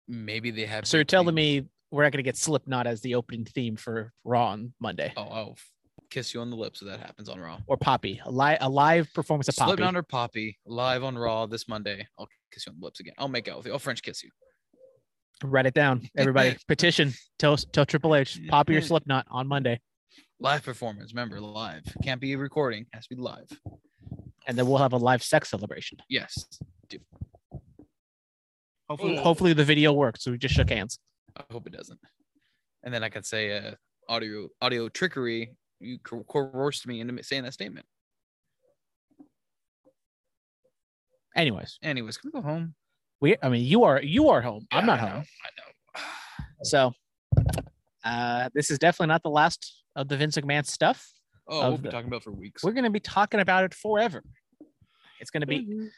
maybe 0.09 0.51
they 0.51 0.65
have. 0.65 0.85
So 0.85 0.97
you're 0.97 1.03
telling 1.05 1.33
me 1.35 1.65
we're 1.91 2.03
not 2.03 2.11
gonna 2.11 2.23
get 2.23 2.35
Slipknot 2.35 2.85
as 2.87 2.99
the 3.01 3.15
opening 3.15 3.45
theme 3.45 3.75
for 3.77 4.11
Raw 4.25 4.49
on 4.49 4.73
Monday, 4.81 5.13
Oh, 5.15 5.21
I'll 5.23 5.57
kiss 6.09 6.33
you 6.33 6.41
on 6.41 6.49
the 6.49 6.55
lips 6.57 6.81
if 6.81 6.87
that 6.87 6.99
happens 6.99 7.29
on 7.29 7.39
Raw. 7.39 7.59
or 7.67 7.77
Poppy, 7.77 8.19
a 8.25 8.31
live 8.31 8.57
a 8.61 8.69
live 8.69 9.13
performance 9.13 9.47
of 9.47 9.55
Poppy. 9.55 9.69
Slipknot 9.69 9.95
or 9.95 10.03
Poppy 10.03 10.57
live 10.65 11.03
on 11.03 11.17
Raw 11.17 11.45
this 11.45 11.67
Monday. 11.69 12.05
I'll 12.17 12.27
kiss 12.51 12.65
you 12.65 12.71
on 12.73 12.79
the 12.79 12.85
lips 12.85 12.99
again. 12.99 13.13
I'll 13.17 13.27
make 13.29 13.47
out 13.47 13.57
with 13.57 13.67
you. 13.67 13.71
I'll 13.73 13.79
French 13.79 14.01
kiss 14.03 14.23
you. 14.23 14.29
Write 15.43 15.65
it 15.67 15.73
down, 15.73 16.09
everybody. 16.17 16.57
Petition. 16.67 17.13
Tell 17.37 17.55
tell 17.55 17.85
Triple 17.85 18.13
H 18.15 18.39
Poppy 18.49 18.75
or 18.75 18.81
Slipknot 18.89 19.25
on 19.29 19.47
Monday, 19.47 19.79
Live 20.41 20.63
performance. 20.63 21.13
Remember, 21.13 21.39
live. 21.39 21.83
Can't 22.03 22.19
be 22.19 22.33
a 22.33 22.37
recording. 22.37 22.85
Has 22.93 23.07
to 23.07 23.15
be 23.15 23.21
live. 23.21 23.47
and 24.47 24.57
then 24.57 24.67
we'll 24.67 24.77
have 24.79 24.93
a 24.93 24.97
live 24.97 25.21
sex 25.23 25.49
celebration. 25.49 25.97
Yes. 26.09 26.45
Hopefully, 28.89 29.15
hopefully 29.17 29.53
the 29.53 29.63
video 29.63 29.93
works. 29.93 30.23
So 30.23 30.31
we 30.31 30.37
just 30.37 30.55
shook 30.55 30.69
hands. 30.69 30.97
I 31.37 31.43
hope 31.51 31.67
it 31.67 31.73
doesn't. 31.73 31.99
And 32.83 32.93
then 32.93 33.03
I 33.03 33.09
could 33.09 33.25
say 33.25 33.57
uh, 33.57 33.71
audio 34.07 34.47
audio 34.61 34.89
trickery. 34.89 35.55
You 35.79 35.99
coerced 35.99 36.87
me 36.87 36.99
into 36.99 37.21
saying 37.23 37.43
that 37.43 37.53
statement. 37.53 37.85
Anyways, 41.35 41.77
Anyways, 41.83 42.17
can 42.17 42.31
we 42.33 42.41
go 42.41 42.45
home? 42.45 42.73
we. 43.21 43.35
I 43.41 43.49
mean, 43.49 43.63
you 43.63 43.83
are 43.83 44.01
you 44.01 44.29
are 44.29 44.41
home. 44.41 44.67
I'm 44.71 44.85
not 44.85 44.99
I 44.99 45.05
know, 45.05 45.11
home. 45.11 45.23
I 45.43 45.49
know. 45.57 46.03
So, 46.63 46.91
uh, 48.03 48.49
this 48.53 48.69
is 48.69 48.79
definitely 48.79 49.07
not 49.13 49.23
the 49.23 49.29
last 49.29 49.81
of 49.95 50.09
the 50.09 50.17
Vince 50.17 50.35
McMahon 50.35 50.65
stuff. 50.65 51.09
Oh, 51.47 51.69
we'll 51.69 51.77
be 51.77 51.83
the- 51.83 51.91
talking 51.91 52.07
about 52.07 52.17
it 52.17 52.23
for 52.23 52.31
weeks. 52.31 52.63
We're 52.63 52.73
going 52.73 52.83
to 52.83 52.89
be 52.89 52.99
talking 52.99 53.39
about 53.39 53.63
it 53.63 53.73
forever. 53.73 54.21
It's 55.21 55.31
going 55.31 55.39
to 55.41 55.47
be 55.47 55.89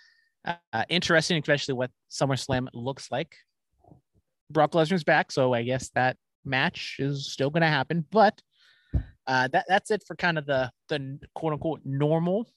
uh, 0.45 0.84
interesting, 0.89 1.38
especially 1.39 1.73
what 1.75 1.91
SummerSlam 2.10 2.67
looks 2.73 3.12
like. 3.12 3.36
Brock 4.49 4.71
Lesnar's 4.71 5.04
back, 5.04 5.32
so 5.32 5.54
I 5.54 5.63
guess 5.63 5.89
that 5.95 6.17
match 6.43 6.97
is 6.99 7.32
still 7.32 7.49
going 7.49 7.62
to 7.62 7.67
happen. 7.67 8.06
But 8.12 8.41
uh, 9.27 9.47
that 9.49 9.65
that's 9.67 9.91
it 9.91 10.04
for 10.06 10.15
kind 10.15 10.38
of 10.38 10.45
the 10.45 10.71
the 10.89 11.19
quote 11.36 11.54
unquote 11.54 11.82
normal 11.86 12.47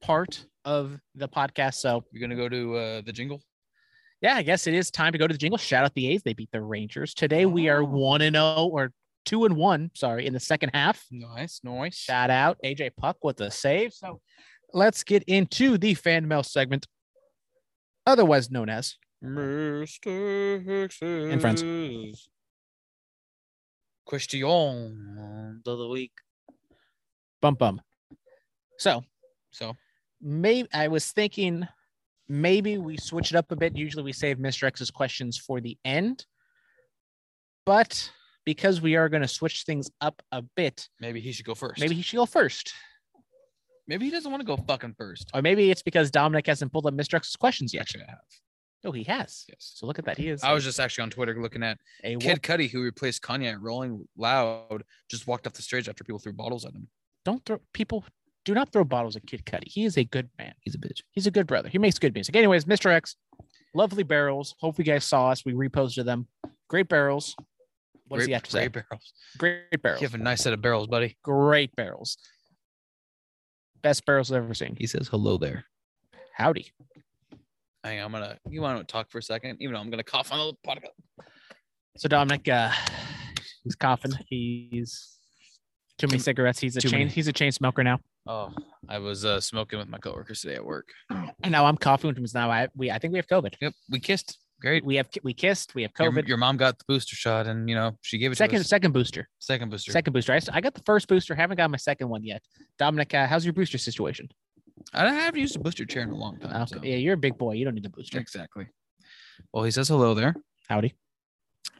part 0.00 0.46
of 0.64 0.98
the 1.14 1.28
podcast. 1.28 1.74
So 1.74 2.04
You're 2.12 2.20
gonna 2.26 2.40
go 2.40 2.48
to 2.48 2.76
uh, 2.76 3.00
the 3.04 3.12
jingle. 3.12 3.42
yeah, 4.20 4.34
I 4.36 4.42
guess 4.42 4.66
it 4.66 4.74
is 4.74 4.90
time 4.90 5.12
to 5.12 5.18
go 5.18 5.26
to 5.26 5.34
the 5.34 5.38
jingle. 5.38 5.58
Shout 5.58 5.84
out 5.84 5.94
the 5.94 6.08
A's; 6.08 6.22
they 6.22 6.32
beat 6.32 6.50
the 6.52 6.62
Rangers 6.62 7.12
today. 7.14 7.44
We 7.46 7.68
are 7.68 7.82
Oh. 7.82 7.86
one 7.86 8.22
and 8.22 8.34
zero 8.36 8.68
or 8.72 8.92
two 9.26 9.44
and 9.44 9.56
one. 9.56 9.90
Sorry, 9.94 10.26
in 10.26 10.32
the 10.32 10.40
second 10.40 10.70
half. 10.72 11.04
Nice, 11.10 11.60
nice. 11.64 11.96
Shout 11.96 12.30
out 12.30 12.56
AJ 12.64 12.92
Puk 12.96 13.18
with 13.22 13.36
the 13.36 13.50
save. 13.50 13.92
So 13.92 14.20
let's 14.72 15.02
get 15.04 15.22
into 15.24 15.76
the 15.76 15.94
fan 15.94 16.26
mail 16.26 16.42
segment, 16.44 16.86
otherwise 18.06 18.50
known 18.50 18.68
as 18.68 18.96
Mr. 19.24 20.64
Hicks 20.64 20.96
friends. 21.40 22.28
Question 24.04 24.40
of 24.44 25.78
the 25.78 25.88
week. 25.88 26.12
Bum 27.40 27.54
Bum. 27.54 27.80
So 28.78 29.04
So 29.52 29.76
maybe 30.20 30.68
I 30.74 30.88
was 30.88 31.10
thinking 31.12 31.66
maybe 32.28 32.78
we 32.78 32.96
switch 32.96 33.30
it 33.30 33.36
up 33.36 33.50
a 33.52 33.56
bit. 33.56 33.76
Usually 33.76 34.02
we 34.02 34.12
save 34.12 34.38
Mr. 34.38 34.64
X's 34.64 34.90
questions 34.90 35.38
for 35.38 35.60
the 35.60 35.76
end, 35.84 36.26
but 37.64 38.10
because 38.44 38.80
we 38.80 38.96
are 38.96 39.08
going 39.08 39.22
to 39.22 39.28
switch 39.28 39.62
things 39.62 39.90
up 40.00 40.20
a 40.32 40.42
bit, 40.42 40.88
maybe 41.00 41.20
he 41.20 41.30
should 41.32 41.46
go 41.46 41.54
first. 41.54 41.80
maybe 41.80 41.94
he 41.94 42.02
should 42.02 42.16
go 42.16 42.26
first. 42.26 42.72
Maybe 43.86 44.04
he 44.04 44.10
doesn't 44.10 44.30
want 44.30 44.40
to 44.40 44.46
go 44.46 44.56
fucking 44.56 44.94
first. 44.96 45.30
Or 45.34 45.42
maybe 45.42 45.70
it's 45.70 45.82
because 45.82 46.10
Dominic 46.10 46.46
hasn't 46.46 46.72
pulled 46.72 46.86
up 46.86 46.94
Mr. 46.94 47.14
X's 47.14 47.36
questions 47.36 47.72
yet. 47.72 47.82
Actually, 47.82 48.04
I 48.04 48.10
have. 48.10 48.18
Oh, 48.84 48.92
he 48.92 49.04
has. 49.04 49.44
Yes. 49.48 49.72
So 49.76 49.86
look 49.86 49.98
at 49.98 50.04
that. 50.06 50.18
He 50.18 50.28
is 50.28 50.42
I 50.42 50.52
was 50.52 50.64
just 50.64 50.80
actually 50.80 51.02
on 51.02 51.10
Twitter 51.10 51.40
looking 51.40 51.62
at 51.62 51.78
a 52.02 52.16
Kid 52.16 52.42
Cudi, 52.42 52.68
who 52.68 52.82
replaced 52.82 53.22
Kanye 53.22 53.52
at 53.52 53.60
Rolling 53.60 54.06
Loud, 54.16 54.82
just 55.08 55.26
walked 55.26 55.46
off 55.46 55.52
the 55.52 55.62
stage 55.62 55.88
after 55.88 56.02
people 56.02 56.18
threw 56.18 56.32
bottles 56.32 56.64
at 56.64 56.72
him. 56.72 56.88
don't 57.24 57.44
throw 57.44 57.60
people 57.72 58.04
do 58.44 58.54
not 58.54 58.72
throw 58.72 58.84
bottles 58.84 59.14
at 59.16 59.26
Kid 59.26 59.44
Cudi. 59.44 59.68
He 59.68 59.84
is 59.84 59.96
a 59.96 60.04
good 60.04 60.28
man. 60.38 60.52
He's 60.60 60.74
a 60.74 60.78
bitch. 60.78 61.02
He's 61.12 61.26
a 61.26 61.30
good 61.30 61.46
brother. 61.46 61.68
He 61.68 61.78
makes 61.78 61.98
good 61.98 62.14
music. 62.14 62.34
Anyways, 62.34 62.64
Mr. 62.64 62.90
X, 62.90 63.16
lovely 63.74 64.02
barrels. 64.02 64.56
Hope 64.58 64.78
you 64.78 64.84
guys 64.84 65.04
saw 65.04 65.30
us. 65.30 65.44
We 65.44 65.52
reposted 65.52 66.04
them. 66.04 66.26
Great 66.68 66.88
barrels. 66.88 67.36
What 68.08 68.18
does 68.18 68.26
he 68.26 68.32
have 68.32 68.42
to 68.42 68.50
say? 68.50 68.68
great 68.68 68.72
barrels. 68.72 69.12
Great 69.38 69.82
barrels. 69.82 70.02
You 70.02 70.08
have 70.08 70.14
a 70.14 70.22
nice 70.22 70.42
set 70.42 70.52
of 70.52 70.60
barrels, 70.60 70.86
buddy. 70.86 71.16
Great 71.22 71.74
barrels. 71.76 72.18
Best 73.82 74.06
barrels 74.06 74.30
I've 74.30 74.44
ever 74.44 74.54
seen. 74.54 74.76
He 74.76 74.86
says 74.86 75.08
hello 75.08 75.38
there. 75.38 75.64
Howdy. 76.36 76.72
Hang 77.84 77.98
on, 77.98 78.06
I'm 78.06 78.12
gonna. 78.12 78.38
You 78.48 78.62
want 78.62 78.78
to 78.78 78.90
talk 78.90 79.10
for 79.10 79.18
a 79.18 79.22
second? 79.22 79.58
Even 79.60 79.74
though 79.74 79.80
I'm 79.80 79.90
gonna 79.90 80.04
cough 80.04 80.32
on 80.32 80.38
the 80.38 80.70
podcast. 80.70 81.24
So 81.96 82.08
Dominic, 82.08 82.48
uh, 82.48 82.70
he's 83.64 83.74
coughing. 83.74 84.12
He's 84.28 85.18
too 85.98 86.06
many 86.06 86.20
cigarettes. 86.20 86.60
He's 86.60 86.76
a 86.76 86.80
too 86.80 86.88
chain. 86.88 87.00
many. 87.00 87.10
He's 87.10 87.26
a 87.28 87.32
chain 87.32 87.50
smoker 87.50 87.82
now. 87.82 87.98
Oh, 88.26 88.52
I 88.88 88.98
was 88.98 89.24
uh, 89.24 89.40
smoking 89.40 89.80
with 89.80 89.88
my 89.88 89.98
coworkers 89.98 90.40
today 90.42 90.54
at 90.54 90.64
work. 90.64 90.88
And 91.10 91.50
now 91.50 91.66
I'm 91.66 91.76
coughing 91.76 92.08
with 92.08 92.16
him. 92.16 92.26
Now 92.32 92.50
I 92.50 92.68
we 92.76 92.90
I 92.90 92.98
think 92.98 93.12
we 93.12 93.18
have 93.18 93.26
COVID. 93.26 93.54
Yep, 93.60 93.72
we 93.90 93.98
kissed. 93.98 94.38
Great. 94.62 94.84
We 94.84 94.94
have 94.94 95.08
we 95.24 95.34
kissed. 95.34 95.74
We 95.74 95.82
have 95.82 95.90
Your, 95.98 96.12
COVID. 96.12 96.28
your 96.28 96.36
mom 96.36 96.56
got 96.56 96.78
the 96.78 96.84
booster 96.86 97.16
shot, 97.16 97.48
and 97.48 97.68
you 97.68 97.74
know 97.74 97.98
she 98.00 98.16
gave 98.16 98.30
it 98.30 98.36
second 98.36 98.62
second 98.64 98.92
booster. 98.92 99.28
Second 99.40 99.70
booster. 99.70 99.90
Second 99.90 100.12
booster. 100.12 100.32
I, 100.32 100.40
I 100.52 100.60
got 100.60 100.74
the 100.74 100.82
first 100.86 101.08
booster. 101.08 101.34
Haven't 101.34 101.56
got 101.56 101.68
my 101.70 101.76
second 101.76 102.08
one 102.08 102.22
yet. 102.22 102.42
Dominic, 102.78 103.12
uh, 103.12 103.26
how's 103.26 103.44
your 103.44 103.54
booster 103.54 103.76
situation? 103.76 104.28
I 104.94 105.12
haven't 105.12 105.40
used 105.40 105.56
a 105.56 105.58
booster 105.58 105.84
chair 105.84 106.02
in 106.04 106.10
a 106.10 106.14
long 106.16 106.38
time. 106.38 106.62
Okay. 106.62 106.76
so- 106.76 106.82
Yeah, 106.82 106.96
you're 106.96 107.14
a 107.14 107.18
big 107.18 107.36
boy. 107.36 107.52
You 107.54 107.64
don't 107.64 107.74
need 107.74 107.86
a 107.86 107.90
booster. 107.90 108.18
Exactly. 108.18 108.68
Well, 109.52 109.64
he 109.64 109.72
says 109.72 109.88
hello 109.88 110.14
there. 110.14 110.34
Howdy. 110.68 110.94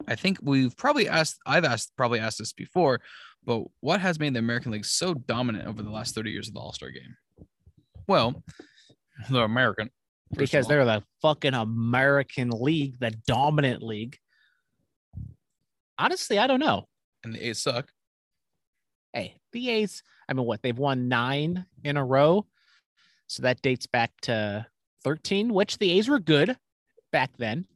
I 0.09 0.17
think 0.17 0.39
we've 0.43 0.77
probably 0.77 1.09
asked, 1.09 1.39
I've 1.47 1.65
asked, 1.65 1.93
probably 1.97 2.19
asked 2.19 2.39
this 2.39 2.53
before, 2.53 3.01
but 3.45 3.63
what 3.81 4.01
has 4.01 4.19
made 4.19 4.35
the 4.35 4.39
American 4.41 4.73
League 4.73 4.85
so 4.85 5.15
dominant 5.15 5.69
over 5.69 5.83
the 5.83 5.91
last 5.91 6.15
30 6.15 6.31
years 6.31 6.49
of 6.49 6.55
the 6.55 6.61
All 6.61 6.73
Star 6.73 6.91
game? 6.91 7.17
Well, 8.09 8.43
the 9.31 9.41
American. 9.43 9.91
Because 10.37 10.67
they're 10.67 10.85
the 10.85 11.03
fucking 11.21 11.55
American 11.55 12.51
League, 12.51 12.99
the 12.99 13.11
dominant 13.27 13.83
league. 13.83 14.19
Honestly, 15.99 16.39
I 16.39 16.47
don't 16.47 16.61
know. 16.61 16.89
and 17.25 17.35
the 17.35 17.49
A's 17.49 17.63
suck. 17.63 17.91
Hey, 19.13 19.37
the 19.53 19.69
A's, 19.71 20.03
I 20.29 20.33
mean, 20.33 20.47
what? 20.47 20.63
They've 20.63 20.77
won 20.77 21.09
nine 21.09 21.67
in 21.85 21.97
a 21.97 22.05
row. 22.05 22.47
So 23.27 23.43
that 23.43 23.63
dates 23.63 23.87
back 23.87 24.11
to 24.23 24.67
13, 25.05 25.53
which 25.53 25.79
the 25.79 25.91
A's 25.93 26.09
were 26.09 26.19
good 26.19 26.57
back 27.13 27.31
then. 27.39 27.67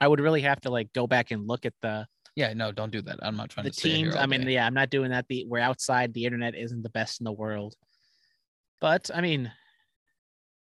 I 0.00 0.08
would 0.08 0.20
really 0.20 0.42
have 0.42 0.60
to 0.62 0.70
like 0.70 0.92
go 0.92 1.06
back 1.06 1.30
and 1.30 1.46
look 1.46 1.64
at 1.66 1.74
the 1.82 2.06
Yeah, 2.34 2.52
no, 2.54 2.72
don't 2.72 2.90
do 2.90 3.02
that. 3.02 3.18
I'm 3.22 3.36
not 3.36 3.50
trying 3.50 3.64
the 3.64 3.70
to 3.70 3.88
here 3.88 4.04
teams. 4.06 4.16
I 4.16 4.26
mean, 4.26 4.42
yeah, 4.48 4.66
I'm 4.66 4.74
not 4.74 4.90
doing 4.90 5.10
that. 5.10 5.26
The 5.28 5.44
we're 5.48 5.60
outside. 5.60 6.14
The 6.14 6.24
internet 6.24 6.54
isn't 6.56 6.82
the 6.82 6.90
best 6.90 7.20
in 7.20 7.24
the 7.24 7.32
world. 7.32 7.74
But 8.80 9.10
I 9.14 9.20
mean, 9.20 9.52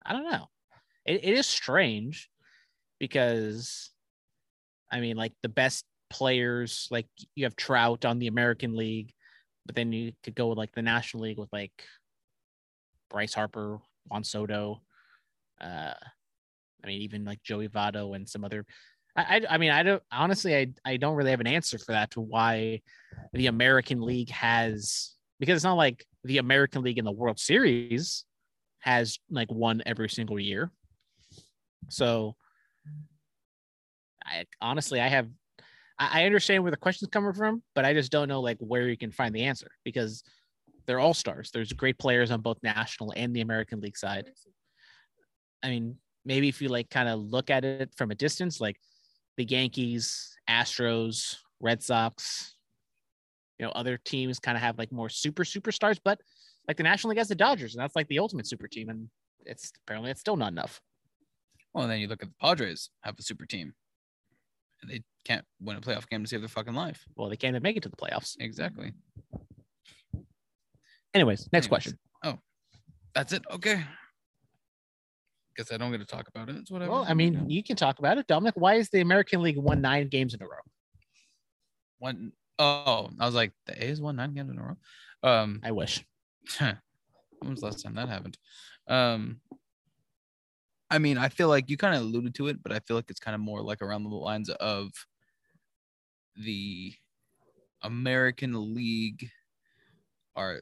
I 0.05 0.13
don't 0.13 0.29
know. 0.29 0.47
It, 1.05 1.23
it 1.23 1.33
is 1.33 1.45
strange 1.45 2.29
because 2.99 3.91
I 4.91 4.99
mean, 4.99 5.17
like 5.17 5.33
the 5.41 5.49
best 5.49 5.85
players, 6.09 6.87
like 6.91 7.07
you 7.35 7.45
have 7.45 7.55
Trout 7.55 8.05
on 8.05 8.19
the 8.19 8.27
American 8.27 8.75
League, 8.75 9.11
but 9.65 9.75
then 9.75 9.91
you 9.91 10.13
could 10.23 10.35
go 10.35 10.47
with 10.47 10.57
like 10.57 10.71
the 10.73 10.81
National 10.81 11.23
League 11.23 11.39
with 11.39 11.51
like 11.51 11.71
Bryce 13.09 13.33
Harper, 13.33 13.79
Juan 14.07 14.23
Soto. 14.23 14.81
Uh, 15.59 15.93
I 16.83 16.87
mean, 16.87 17.01
even 17.01 17.25
like 17.25 17.41
Joey 17.43 17.69
Votto 17.69 18.15
and 18.15 18.29
some 18.29 18.43
other. 18.43 18.65
I, 19.15 19.37
I, 19.37 19.55
I 19.55 19.57
mean, 19.57 19.71
I 19.71 19.83
don't 19.83 20.03
honestly, 20.11 20.55
I, 20.55 20.67
I 20.85 20.97
don't 20.97 21.15
really 21.15 21.31
have 21.31 21.39
an 21.39 21.47
answer 21.47 21.79
for 21.79 21.93
that 21.93 22.11
to 22.11 22.21
why 22.21 22.81
the 23.33 23.47
American 23.47 24.01
League 24.01 24.29
has 24.29 25.13
because 25.39 25.55
it's 25.57 25.63
not 25.63 25.73
like 25.73 26.05
the 26.23 26.37
American 26.37 26.83
League 26.83 26.99
in 26.99 27.05
the 27.05 27.11
World 27.11 27.39
Series 27.39 28.25
has 28.83 29.17
like 29.29 29.49
won 29.49 29.81
every 29.85 30.09
single 30.09 30.39
year. 30.39 30.71
So, 31.89 32.35
I 34.25 34.45
honestly, 34.61 34.99
I 34.99 35.07
have, 35.07 35.29
I, 35.97 36.25
understand 36.25 36.63
where 36.63 36.71
the 36.71 36.77
question's 36.77 37.09
coming 37.09 37.33
from, 37.33 37.63
but 37.75 37.85
I 37.85 37.93
just 37.93 38.11
don't 38.11 38.27
know 38.27 38.41
like 38.41 38.57
where 38.59 38.89
you 38.89 38.97
can 38.97 39.11
find 39.11 39.33
the 39.33 39.43
answer 39.43 39.71
because 39.83 40.23
they're 40.85 40.99
all 40.99 41.13
stars. 41.13 41.49
There's 41.51 41.71
great 41.71 41.97
players 41.97 42.31
on 42.31 42.41
both 42.41 42.57
national 42.61 43.13
and 43.15 43.33
the 43.33 43.41
American 43.41 43.79
League 43.79 43.97
side. 43.97 44.29
I 45.61 45.69
mean, 45.69 45.95
maybe 46.25 46.49
if 46.49 46.61
you 46.61 46.69
like 46.69 46.89
kind 46.89 47.07
of 47.07 47.19
look 47.19 47.49
at 47.49 47.63
it 47.63 47.93
from 47.95 48.11
a 48.11 48.15
distance, 48.15 48.59
like 48.59 48.77
the 49.37 49.45
Yankees, 49.45 50.37
Astros, 50.49 51.37
Red 51.61 51.81
Sox, 51.81 52.55
you 53.59 53.65
know, 53.65 53.71
other 53.71 53.97
teams 53.97 54.39
kind 54.39 54.57
of 54.57 54.61
have 54.63 54.77
like 54.77 54.91
more 54.91 55.09
super 55.09 55.43
superstars, 55.43 55.99
but 56.03 56.19
like 56.67 56.77
the 56.77 56.83
National 56.83 57.09
League 57.09 57.17
has 57.17 57.27
the 57.27 57.35
Dodgers, 57.35 57.75
and 57.75 57.81
that's 57.81 57.95
like 57.95 58.07
the 58.07 58.19
ultimate 58.19 58.47
super 58.47 58.67
team, 58.67 58.89
and 58.89 59.09
it's 59.45 59.71
apparently 59.85 60.11
it's 60.11 60.21
still 60.21 60.37
not 60.37 60.51
enough. 60.51 60.81
Well, 61.73 61.83
and 61.83 61.91
then 61.91 61.99
you 61.99 62.07
look 62.07 62.21
at 62.23 62.29
the 62.29 62.35
Padres 62.39 62.89
have 63.01 63.15
a 63.17 63.21
super 63.21 63.45
team, 63.45 63.73
and 64.81 64.91
they 64.91 65.01
can't 65.25 65.45
win 65.59 65.77
a 65.77 65.81
playoff 65.81 66.07
game 66.09 66.23
to 66.23 66.29
save 66.29 66.41
their 66.41 66.49
fucking 66.49 66.73
life. 66.73 67.03
Well, 67.15 67.29
they 67.29 67.37
can't 67.37 67.53
even 67.53 67.63
make 67.63 67.77
it 67.77 67.83
to 67.83 67.89
the 67.89 67.97
playoffs. 67.97 68.35
Exactly. 68.39 68.93
Anyways, 71.13 71.49
next 71.51 71.65
Anyways. 71.65 71.67
question. 71.67 71.99
Oh, 72.23 72.39
that's 73.13 73.33
it. 73.33 73.43
Okay. 73.51 73.83
Guess 75.55 75.71
I 75.71 75.77
don't 75.77 75.91
get 75.91 75.99
to 75.99 76.05
talk 76.05 76.27
about 76.27 76.49
it. 76.49 76.55
It's 76.55 76.71
whatever. 76.71 76.91
Well, 76.91 77.05
I 77.07 77.13
mean, 77.13 77.47
you 77.47 77.63
can 77.63 77.75
talk 77.75 77.99
about 77.99 78.17
it, 78.17 78.25
Dominic. 78.25 78.55
Why 78.57 78.75
is 78.75 78.89
the 78.89 79.01
American 79.01 79.43
League 79.43 79.57
won 79.57 79.81
nine 79.81 80.07
games 80.07 80.33
in 80.33 80.41
a 80.41 80.45
row? 80.45 80.57
one 82.03 82.33
oh, 82.59 83.09
I 83.19 83.25
was 83.25 83.33
like, 83.33 83.53
the 83.65 83.83
A's 83.83 84.01
won 84.01 84.17
nine 84.17 84.33
games 84.33 84.51
in 84.51 84.59
a 84.59 84.61
row. 84.61 84.77
Um, 85.23 85.61
I 85.63 85.71
wish. 85.71 86.03
when 86.59 87.51
was 87.51 87.59
the 87.61 87.65
last 87.65 87.83
time 87.83 87.95
that 87.95 88.09
happened? 88.09 88.37
Um, 88.87 89.41
I 90.89 90.99
mean, 90.99 91.17
I 91.17 91.29
feel 91.29 91.47
like 91.47 91.69
you 91.69 91.77
kind 91.77 91.95
of 91.95 92.01
alluded 92.01 92.35
to 92.35 92.47
it, 92.47 92.61
but 92.61 92.71
I 92.71 92.79
feel 92.79 92.95
like 92.95 93.09
it's 93.09 93.19
kind 93.19 93.35
of 93.35 93.41
more 93.41 93.61
like 93.61 93.81
around 93.81 94.03
the 94.03 94.09
lines 94.09 94.49
of 94.49 94.91
the 96.35 96.93
American 97.81 98.73
League 98.73 99.29
are. 100.35 100.61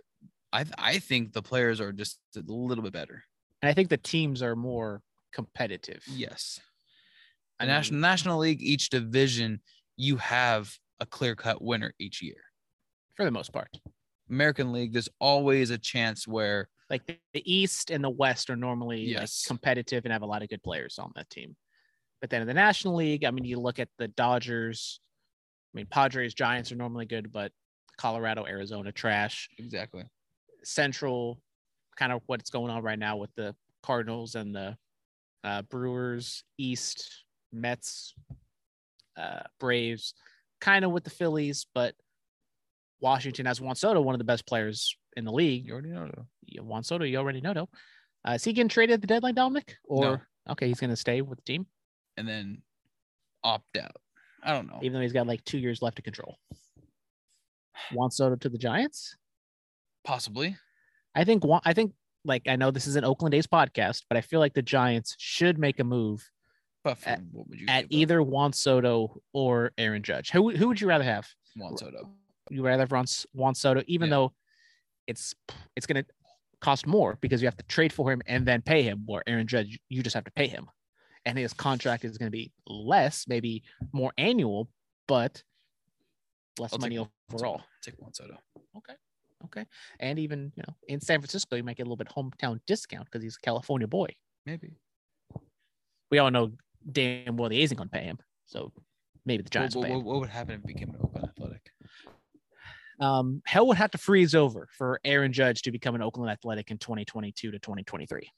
I 0.53 0.65
I 0.77 0.99
think 0.99 1.33
the 1.33 1.41
players 1.41 1.79
are 1.79 1.91
just 1.91 2.19
a 2.35 2.43
little 2.45 2.83
bit 2.83 2.93
better. 2.93 3.23
And 3.61 3.69
I 3.69 3.73
think 3.73 3.89
the 3.89 3.97
teams 3.97 4.41
are 4.41 4.55
more 4.55 5.01
competitive. 5.33 6.03
Yes. 6.07 6.59
A 7.59 7.65
national 7.65 7.99
National 7.99 8.39
League, 8.39 8.61
each 8.61 8.89
division, 8.89 9.61
you 9.95 10.17
have 10.17 10.75
a 10.99 11.05
clear 11.05 11.35
cut 11.35 11.61
winner 11.61 11.93
each 11.99 12.21
year. 12.21 12.41
for 13.15 13.23
the 13.23 13.31
most 13.31 13.53
part. 13.53 13.69
American 14.31 14.71
League, 14.71 14.93
there's 14.93 15.09
always 15.19 15.69
a 15.69 15.77
chance 15.77 16.27
where 16.27 16.69
Like 16.89 17.05
the, 17.33 17.43
East 17.53 17.91
and 17.91 18.03
the 18.03 18.09
West 18.09 18.49
are 18.49 18.55
normally 18.55 19.01
Yes. 19.03 19.43
like 19.43 19.47
competitive 19.47 20.05
and 20.05 20.11
have 20.11 20.21
a 20.23 20.25
lot 20.25 20.41
of 20.41 20.49
good 20.49 20.63
players 20.63 20.97
on 20.97 21.11
that 21.15 21.29
team. 21.29 21.55
But 22.21 22.29
then 22.29 22.41
in 22.41 22.47
the 22.47 22.53
National 22.53 22.95
League, 22.95 23.25
I 23.25 23.31
mean, 23.31 23.45
you 23.45 23.59
look 23.59 23.79
at 23.79 23.89
the 23.97 24.07
Dodgers. 24.07 24.99
I 25.73 25.77
mean, 25.77 25.87
Padres, 25.89 26.33
Giants 26.33 26.71
are 26.71 26.75
normally 26.75 27.05
good, 27.05 27.31
but 27.31 27.51
Colorado, 27.97 28.45
Arizona, 28.45 28.91
trash. 28.91 29.49
exactly 29.57 30.03
Central, 30.63 31.41
kind 31.97 32.11
of 32.11 32.21
what's 32.27 32.49
going 32.49 32.71
on 32.71 32.83
right 32.83 32.99
now 32.99 33.17
with 33.17 33.31
the 33.35 33.55
Cardinals 33.83 34.35
and 34.35 34.55
the 34.55 34.77
uh, 35.43 35.63
Brewers, 35.63 36.43
East, 36.57 37.25
Mets, 37.51 38.13
uh, 39.17 39.41
Braves, 39.59 40.13
kind 40.59 40.85
of 40.85 40.91
with 40.91 41.03
the 41.03 41.09
Phillies, 41.09 41.65
but 41.73 41.95
Washington 43.01 43.45
has 43.47 43.59
Juan 43.59 43.75
Soto, 43.75 43.99
one 44.01 44.15
of 44.15 44.19
the 44.19 44.25
best 44.25 44.45
players 44.47 44.95
in 45.17 45.25
the 45.25 45.31
league. 45.31 45.65
you 45.65 45.73
already 45.73 45.89
know. 45.89 46.09
though. 46.15 46.63
Juan 46.63 46.83
Soto, 46.83 47.03
you 47.03 47.17
already 47.17 47.41
know, 47.41 47.53
though. 47.53 47.69
Uh, 48.27 48.33
is 48.33 48.43
he 48.43 48.53
getting 48.53 48.69
traded 48.69 48.93
at 48.93 49.01
the 49.01 49.07
deadline, 49.07 49.33
Dominic? 49.33 49.75
Or 49.85 50.27
okay, 50.49 50.67
he's 50.67 50.79
going 50.79 50.91
to 50.91 50.95
stay 50.95 51.21
with 51.21 51.39
the 51.39 51.43
team, 51.43 51.65
And 52.17 52.27
then 52.27 52.61
opt 53.43 53.75
out. 53.77 53.95
I 54.43 54.53
don't 54.53 54.67
know. 54.67 54.79
even 54.81 54.93
though 54.93 55.01
he's 55.01 55.13
got 55.13 55.27
like 55.27 55.43
two 55.43 55.57
years 55.57 55.81
left 55.81 55.95
to 55.97 56.01
control. 56.01 56.37
Juan 57.93 58.11
Soto 58.11 58.35
to 58.35 58.49
the 58.49 58.57
Giants. 58.57 59.15
Possibly. 60.03 60.55
I 61.15 61.23
think 61.23 61.43
I 61.65 61.73
think 61.73 61.93
like 62.25 62.43
I 62.47 62.55
know 62.55 62.71
this 62.71 62.87
is 62.87 62.95
an 62.95 63.03
Oakland 63.03 63.33
A's 63.33 63.47
podcast, 63.47 64.03
but 64.09 64.17
I 64.17 64.21
feel 64.21 64.39
like 64.39 64.53
the 64.53 64.61
Giants 64.61 65.15
should 65.19 65.57
make 65.59 65.79
a 65.79 65.83
move 65.83 66.27
But 66.83 66.99
At- 67.05 67.21
what 67.31 67.47
would 67.49 67.59
you 67.59 67.65
at 67.67 67.85
either 67.89 68.21
Juan 68.23 68.53
Soto 68.53 69.21
or 69.33 69.71
Aaron 69.77 70.03
Judge. 70.03 70.31
Who 70.31 70.55
who 70.55 70.67
would 70.69 70.79
you 70.81 70.87
rather 70.87 71.03
have? 71.03 71.27
Juan 71.55 71.77
Soto? 71.77 72.09
You 72.51 72.63
rather 72.63 72.81
have 72.83 72.91
Juan, 72.91 73.05
Juan 73.33 73.55
Soto, 73.55 73.81
even 73.87 74.09
Yeah. 74.09 74.15
though 74.15 74.33
it's 75.07 75.33
it's 75.75 75.85
going 75.87 76.03
to 76.03 76.09
cost 76.59 76.85
more 76.85 77.17
because 77.21 77.41
you 77.41 77.47
have 77.47 77.57
to 77.57 77.65
trade 77.65 77.91
for 77.91 78.11
him 78.11 78.21
and 78.27 78.45
then 78.45 78.61
pay 78.61 78.83
him. 78.83 79.03
Or 79.07 79.23
Aaron 79.25 79.47
Judge, 79.47 79.79
you 79.89 80.03
just 80.03 80.13
have 80.13 80.25
to 80.25 80.31
pay 80.31 80.47
him, 80.47 80.67
and 81.25 81.37
his 81.37 81.53
contract 81.53 82.05
is 82.05 82.17
going 82.17 82.27
to 82.27 82.31
be 82.31 82.51
less, 82.67 83.25
maybe 83.27 83.63
more 83.93 84.11
annual, 84.17 84.69
but 85.07 85.41
less 86.59 86.73
I'll 86.73 86.79
money 86.79 86.97
Soto. 86.97 87.09
overall. 87.33 87.61
Take 87.81 87.95
Juan 87.99 88.13
Soto. 88.13 88.37
Okay. 88.77 88.93
Okay. 89.45 89.65
And 89.99 90.19
even, 90.19 90.51
you 90.55 90.63
know, 90.67 90.75
in 90.87 91.01
San 91.01 91.19
Francisco, 91.19 91.55
you 91.55 91.63
might 91.63 91.75
get 91.77 91.83
a 91.83 91.89
little 91.89 91.97
bit 91.97 92.09
hometown 92.09 92.59
discount 92.67 93.05
because 93.05 93.23
he's 93.23 93.37
a 93.41 93.45
California 93.45 93.87
boy. 93.87 94.07
Maybe. 94.45 94.75
We 96.11 96.19
all 96.19 96.29
know 96.29 96.51
damn 96.91 97.37
well 97.37 97.49
the 97.49 97.59
A's 97.59 97.71
ain't 97.71 97.77
going 97.79 97.89
to 97.89 97.97
pay 97.97 98.03
him. 98.03 98.19
So 98.45 98.71
maybe 99.25 99.41
the 99.41 99.49
Giants 99.49 99.75
what, 99.75 99.89
what, 99.89 100.03
what 100.03 100.19
would 100.19 100.29
happen 100.29 100.55
if 100.55 100.61
he 100.61 100.73
became 100.73 100.89
an 100.89 100.97
Oakland 101.01 101.29
Athletic? 101.29 101.71
Um, 103.01 103.41
hell 103.45 103.67
would 103.67 103.77
have 103.77 103.91
to 103.91 103.97
freeze 103.97 104.35
over 104.35 104.67
for 104.77 104.99
Aaron 105.03 105.33
Judge 105.33 105.63
to 105.63 105.71
become 105.71 105.95
an 105.95 106.03
Oakland 106.03 106.31
Athletic 106.31 106.69
in 106.69 106.77
2022 106.77 107.51
to 107.51 107.59
2023. 107.59 108.29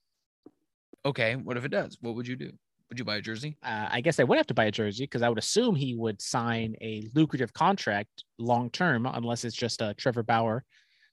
Okay. 1.06 1.36
What 1.36 1.58
if 1.58 1.66
it 1.66 1.70
does? 1.70 1.98
What 2.00 2.16
would 2.16 2.28
you 2.28 2.38
do? 2.38 2.52
Would 2.90 2.98
you 2.98 3.06
buy 3.06 3.18
a 3.18 3.22
jersey? 3.22 3.58
Uh, 3.64 3.90
I 3.92 4.02
guess 4.02 4.20
I 4.20 4.24
would 4.24 4.38
have 4.38 4.48
to 4.48 4.54
buy 4.54 4.66
a 4.66 4.72
jersey 4.72 5.04
because 5.04 5.22
I 5.22 5.30
would 5.30 5.38
assume 5.38 5.76
he 5.76 5.96
would 5.96 6.22
sign 6.22 6.76
a 6.80 7.10
lucrative 7.14 7.52
contract 7.52 8.24
long 8.38 8.70
term, 8.70 9.06
unless 9.06 9.44
it's 9.44 9.56
just 9.56 9.82
a 9.82 9.94
Trevor 9.96 10.24
Bauer 10.24 10.64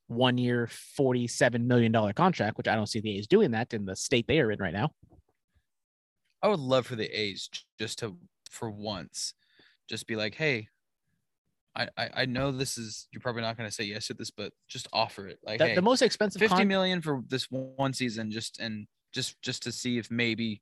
one 0.07 0.36
year, 0.36 0.68
$47 0.98 1.64
million 1.64 1.92
contract, 2.12 2.59
which 2.59 2.68
I 2.68 2.74
don't 2.74 2.88
see 2.88 3.01
the 3.01 3.16
A's 3.16 3.26
doing 3.26 3.53
that 3.53 3.72
in 3.72 3.84
the 3.84 3.96
state 3.96 4.26
they 4.26 4.40
are 4.40 4.51
in 4.51 4.59
right 4.59 4.74
now. 4.74 4.90
I 6.42 6.48
would 6.48 6.61
love 6.61 6.86
for 6.86 6.96
the 6.96 7.07
A's 7.07 7.48
just 7.78 8.01
to, 8.01 8.16
for 8.51 8.70
once, 8.70 9.34
just 9.88 10.07
be 10.07 10.16
like, 10.16 10.34
hey, 10.34 10.68
I 11.77 11.89
I, 11.97 12.11
I 12.16 12.25
know 12.27 12.51
this 12.53 12.79
is 12.79 13.07
you're 13.12 13.21
probably 13.21 13.43
not 13.43 13.57
going 13.57 13.68
to 13.68 13.75
say 13.75 13.85
yes 13.85 14.07
to 14.09 14.14
this, 14.14 14.31
but 14.31 14.53
just 14.68 14.89
offer 14.93 15.29
it. 15.29 15.39
Like, 15.45 15.59
The, 15.59 15.66
hey, 15.68 15.75
the 15.75 15.83
most 15.83 16.03
expensive 16.03 16.41
fifty 16.41 16.57
con- 16.57 16.68
million 16.68 17.01
for 17.01 17.23
this 17.29 17.47
one 17.51 17.93
season, 17.93 18.31
just 18.31 18.59
and 18.61 18.87
just 19.12 19.41
just 19.43 19.62
to 19.64 19.73
see 19.73 19.99
if 19.99 20.11
maybe 20.11 20.61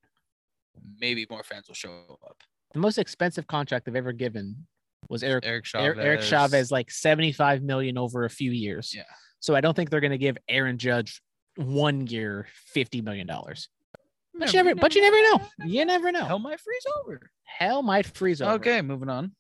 maybe 1.00 1.26
more 1.30 1.42
fans 1.42 1.68
will 1.68 1.74
show 1.74 2.18
up. 2.24 2.42
the 2.72 2.78
most 2.80 2.98
expensive 2.98 3.46
contract 3.46 3.86
they've 3.86 3.96
ever 3.96 4.12
given 4.12 4.66
was 5.08 5.22
Eric 5.22 5.44
Eric 5.46 5.64
Eric, 5.74 5.96
Chavez. 5.96 6.04
Eric 6.04 6.20
Chavez, 6.22 6.70
like 6.70 6.90
75 6.90 7.62
million 7.62 7.96
over 7.98 8.24
a 8.24 8.30
few 8.30 8.50
years. 8.50 8.92
Yeah. 8.94 9.02
So 9.40 9.54
I 9.54 9.60
don't 9.60 9.74
think 9.74 9.90
they're 9.90 10.00
going 10.00 10.10
to 10.10 10.18
give 10.18 10.36
Aaron 10.48 10.76
Judge 10.78 11.22
one 11.56 12.06
year, 12.06 12.46
$50 12.76 13.02
million. 13.02 13.26
But 13.26 14.52
you 14.52 14.62
never, 14.62 14.74
but 14.74 14.94
you 14.94 15.00
never 15.00 15.16
know. 15.22 15.46
You 15.66 15.84
never 15.84 16.12
know. 16.12 16.24
Hell 16.24 16.38
might 16.38 16.60
freeze 16.60 16.84
over. 17.00 17.30
Hell 17.44 17.82
might 17.82 18.06
freeze 18.06 18.42
over. 18.42 18.52
Okay, 18.54 18.82
moving 18.82 19.08
on. 19.08 19.32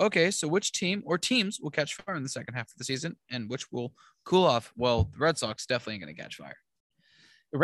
Okay, 0.00 0.30
so 0.30 0.48
which 0.48 0.72
team 0.72 1.02
or 1.06 1.18
teams 1.18 1.60
will 1.60 1.70
catch 1.70 1.94
fire 1.94 2.16
in 2.16 2.22
the 2.22 2.28
second 2.28 2.54
half 2.54 2.66
of 2.66 2.78
the 2.78 2.84
season, 2.84 3.16
and 3.30 3.48
which 3.48 3.70
will 3.70 3.92
cool 4.24 4.44
off? 4.44 4.72
Well, 4.76 5.10
the 5.12 5.18
Red 5.18 5.38
Sox 5.38 5.66
definitely 5.66 5.94
ain't 5.94 6.04
going 6.04 6.16
to 6.16 6.20
catch 6.20 6.36
fire, 6.36 6.56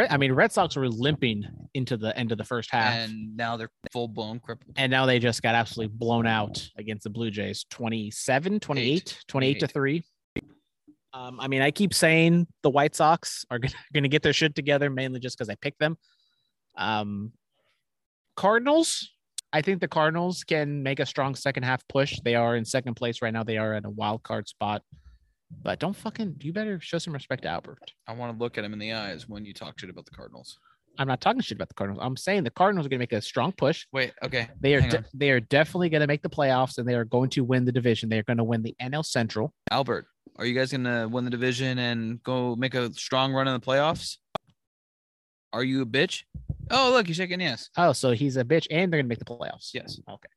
I 0.09 0.17
mean, 0.17 0.33
Red 0.33 0.53
Sox 0.53 0.77
were 0.77 0.89
limping 0.89 1.45
into 1.75 1.97
the 1.97 2.17
end 2.17 2.31
of 2.31 2.39
the 2.39 2.45
first 2.45 2.71
half. 2.71 2.95
And, 2.95 3.13
and 3.13 3.37
now 3.37 3.57
they're 3.57 3.71
full 3.93 4.07
blown 4.07 4.39
crippled. 4.39 4.75
And 4.77 4.91
now 4.91 5.07
they 5.07 5.19
just 5.19 5.43
got 5.43 5.55
absolutely 5.55 5.97
blown 5.97 6.27
out 6.27 6.69
against 6.77 7.05
the 7.05 7.11
Blue 7.11 7.31
Jays 7.31 7.67
27, 7.71 8.61
28, 8.61 9.25
28 9.27 9.61
to 9.61 9.67
3. 9.67 10.05
Um, 11.13 11.41
I 11.41 11.49
mean, 11.49 11.61
I 11.61 11.73
keep 11.73 11.93
saying 11.93 12.47
the 12.63 12.71
White 12.71 12.95
Sox 12.95 13.45
are 13.51 13.59
going 13.59 13.73
to 13.95 14.09
get 14.09 14.23
their 14.23 14.33
shit 14.33 14.55
together 14.55 14.91
mainly 14.91 15.19
just 15.19 15.37
because 15.37 15.49
I 15.49 15.57
picked 15.57 15.81
them. 15.81 15.97
Um, 16.77 17.33
Cardinals, 18.37 19.11
I 19.53 19.63
think 19.63 19.81
the 19.81 19.89
Cardinals 19.89 20.45
can 20.45 20.83
make 20.83 21.01
a 21.01 21.07
strong 21.07 21.35
second 21.35 21.65
half 21.65 21.87
push. 21.89 22.19
They 22.25 22.35
are 22.37 22.57
in 22.57 22.65
second 22.65 22.95
place 22.95 23.21
right 23.21 23.33
now. 23.33 23.43
They 23.43 23.59
are 23.59 23.75
in 23.75 23.85
a 23.85 23.91
wild 23.91 24.23
card 24.23 24.49
spot. 24.49 24.83
But 25.63 25.81
don't 25.81 25.97
fucking, 25.97 26.37
you 26.41 26.53
better 26.53 26.79
show 26.81 26.99
some 26.99 27.13
respect 27.13 27.43
to 27.43 27.49
Albert. 27.49 27.93
I 28.07 28.13
want 28.13 28.33
to 28.33 28.43
look 28.43 28.57
at 28.57 28.65
him 28.65 28.73
in 28.73 28.79
the 28.79 28.93
eyes 28.93 29.29
when 29.29 29.45
you 29.45 29.53
talk 29.53 29.81
shit 29.81 29.91
about 29.91 30.05
the 30.05 30.13
Cardinals. 30.13 30.59
I'm 30.99 31.09
not 31.09 31.21
talking 31.21 31.41
shit 31.41 31.57
about 31.57 31.69
the 31.69 31.75
Cardinals. 31.75 32.05
I'm 32.05 32.17
saying 32.17 32.45
the 32.45 32.51
Cardinals 32.51 32.87
are 32.87 32.89
going 32.89 32.99
to 32.99 33.03
make 33.03 33.13
a 33.13 33.21
strong 33.21 33.51
push. 33.53 33.87
Wait, 33.93 34.13
okay. 34.23 34.49
They 34.61 34.75
are 34.75 34.81
de- 34.81 35.05
they 35.15 35.31
are 35.31 35.41
definitely 35.41 35.89
going 35.89 36.03
to 36.03 36.07
make 36.07 36.23
the 36.23 36.31
playoffs 36.31 36.79
and 36.79 36.87
they 36.87 36.95
are 36.95 37.05
going 37.05 37.31
to 37.31 37.43
win 37.43 37.65
the 37.65 37.73
division. 37.73 38.09
They 38.09 38.19
are 38.19 38.23
going 38.23 38.37
to 38.37 38.45
win 38.45 38.63
the 38.63 38.77
NL 38.81 39.05
Central. 39.05 39.53
Albert, 39.71 40.07
are 40.37 40.45
you 40.45 40.55
guys 40.55 40.71
going 40.71 40.85
to 40.85 41.09
win 41.11 41.25
the 41.25 41.31
division 41.31 41.79
and 41.79 42.23
go 42.23 42.55
make 42.55 42.75
a 42.75 42.93
strong 42.95 43.33
run 43.33 43.49
in 43.49 43.55
the 43.55 43.61
playoffs? 43.61 44.19
Are 45.53 45.65
you 45.65 45.83
a 45.83 45.87
bitch? 45.87 46.25
Oh, 46.71 46.91
look, 46.93 47.09
you're 47.09 47.15
shaking 47.15 47.41
yes. 47.41 47.71
Oh, 47.77 47.93
so 47.93 48.13
he's 48.13 48.37
a 48.37 48.45
bitch 48.45 48.67
and 48.71 48.93
they're 48.93 48.99
going 48.99 49.07
to 49.07 49.09
make 49.09 49.19
the 49.19 49.25
playoffs. 49.25 49.75
Yes. 49.75 50.01
Okay. 50.09 50.29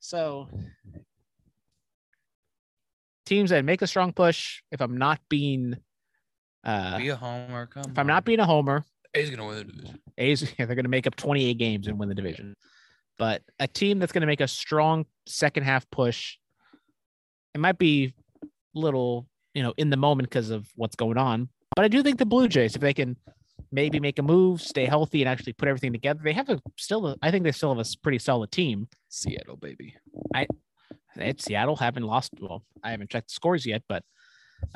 So 0.00 0.48
teams 3.24 3.50
that 3.50 3.64
make 3.64 3.82
a 3.82 3.86
strong 3.86 4.12
push, 4.12 4.62
if 4.70 4.80
I'm 4.80 4.98
not 4.98 5.20
being 5.28 5.76
uh 6.64 6.98
Be 6.98 7.10
a 7.10 7.16
homer. 7.16 7.66
Come 7.66 7.84
if 7.90 7.98
I'm 7.98 8.06
not 8.06 8.24
being 8.24 8.40
a 8.40 8.46
homer, 8.46 8.84
A's 9.14 9.30
going 9.30 9.38
to 9.38 9.44
win 9.46 9.56
the 9.58 9.64
division. 9.64 10.00
A's 10.18 10.54
they're 10.58 10.66
going 10.66 10.84
to 10.84 10.88
make 10.88 11.06
up 11.06 11.16
28 11.16 11.56
games 11.58 11.86
and 11.86 11.98
win 11.98 12.08
the 12.08 12.14
division. 12.14 12.54
But 13.18 13.42
a 13.60 13.68
team 13.68 13.98
that's 13.98 14.12
going 14.12 14.22
to 14.22 14.26
make 14.26 14.40
a 14.40 14.48
strong 14.48 15.06
second 15.26 15.62
half 15.62 15.88
push, 15.90 16.36
it 17.54 17.60
might 17.60 17.78
be 17.78 18.12
a 18.42 18.48
little, 18.74 19.28
you 19.54 19.62
know, 19.62 19.72
in 19.76 19.90
the 19.90 19.96
moment 19.96 20.28
because 20.28 20.50
of 20.50 20.68
what's 20.74 20.96
going 20.96 21.16
on. 21.16 21.48
But 21.76 21.84
I 21.84 21.88
do 21.88 22.02
think 22.02 22.18
the 22.18 22.26
Blue 22.26 22.48
Jays, 22.48 22.74
if 22.74 22.80
they 22.80 22.94
can 22.94 23.16
maybe 23.74 23.98
make 23.98 24.18
a 24.18 24.22
move, 24.22 24.62
stay 24.62 24.86
healthy, 24.86 25.20
and 25.20 25.28
actually 25.28 25.52
put 25.52 25.68
everything 25.68 25.92
together. 25.92 26.20
They 26.22 26.32
have 26.32 26.48
a 26.48 26.60
still, 26.78 27.16
I 27.20 27.30
think 27.30 27.44
they 27.44 27.52
still 27.52 27.74
have 27.74 27.84
a 27.84 27.90
pretty 28.02 28.18
solid 28.18 28.52
team. 28.52 28.88
Seattle, 29.08 29.56
baby. 29.56 29.96
I, 30.34 30.46
it's 31.16 31.44
Seattle 31.44 31.76
haven't 31.76 32.04
lost. 32.04 32.32
Well, 32.40 32.64
I 32.82 32.92
haven't 32.92 33.10
checked 33.10 33.28
the 33.28 33.34
scores 33.34 33.66
yet, 33.66 33.82
but 33.88 34.04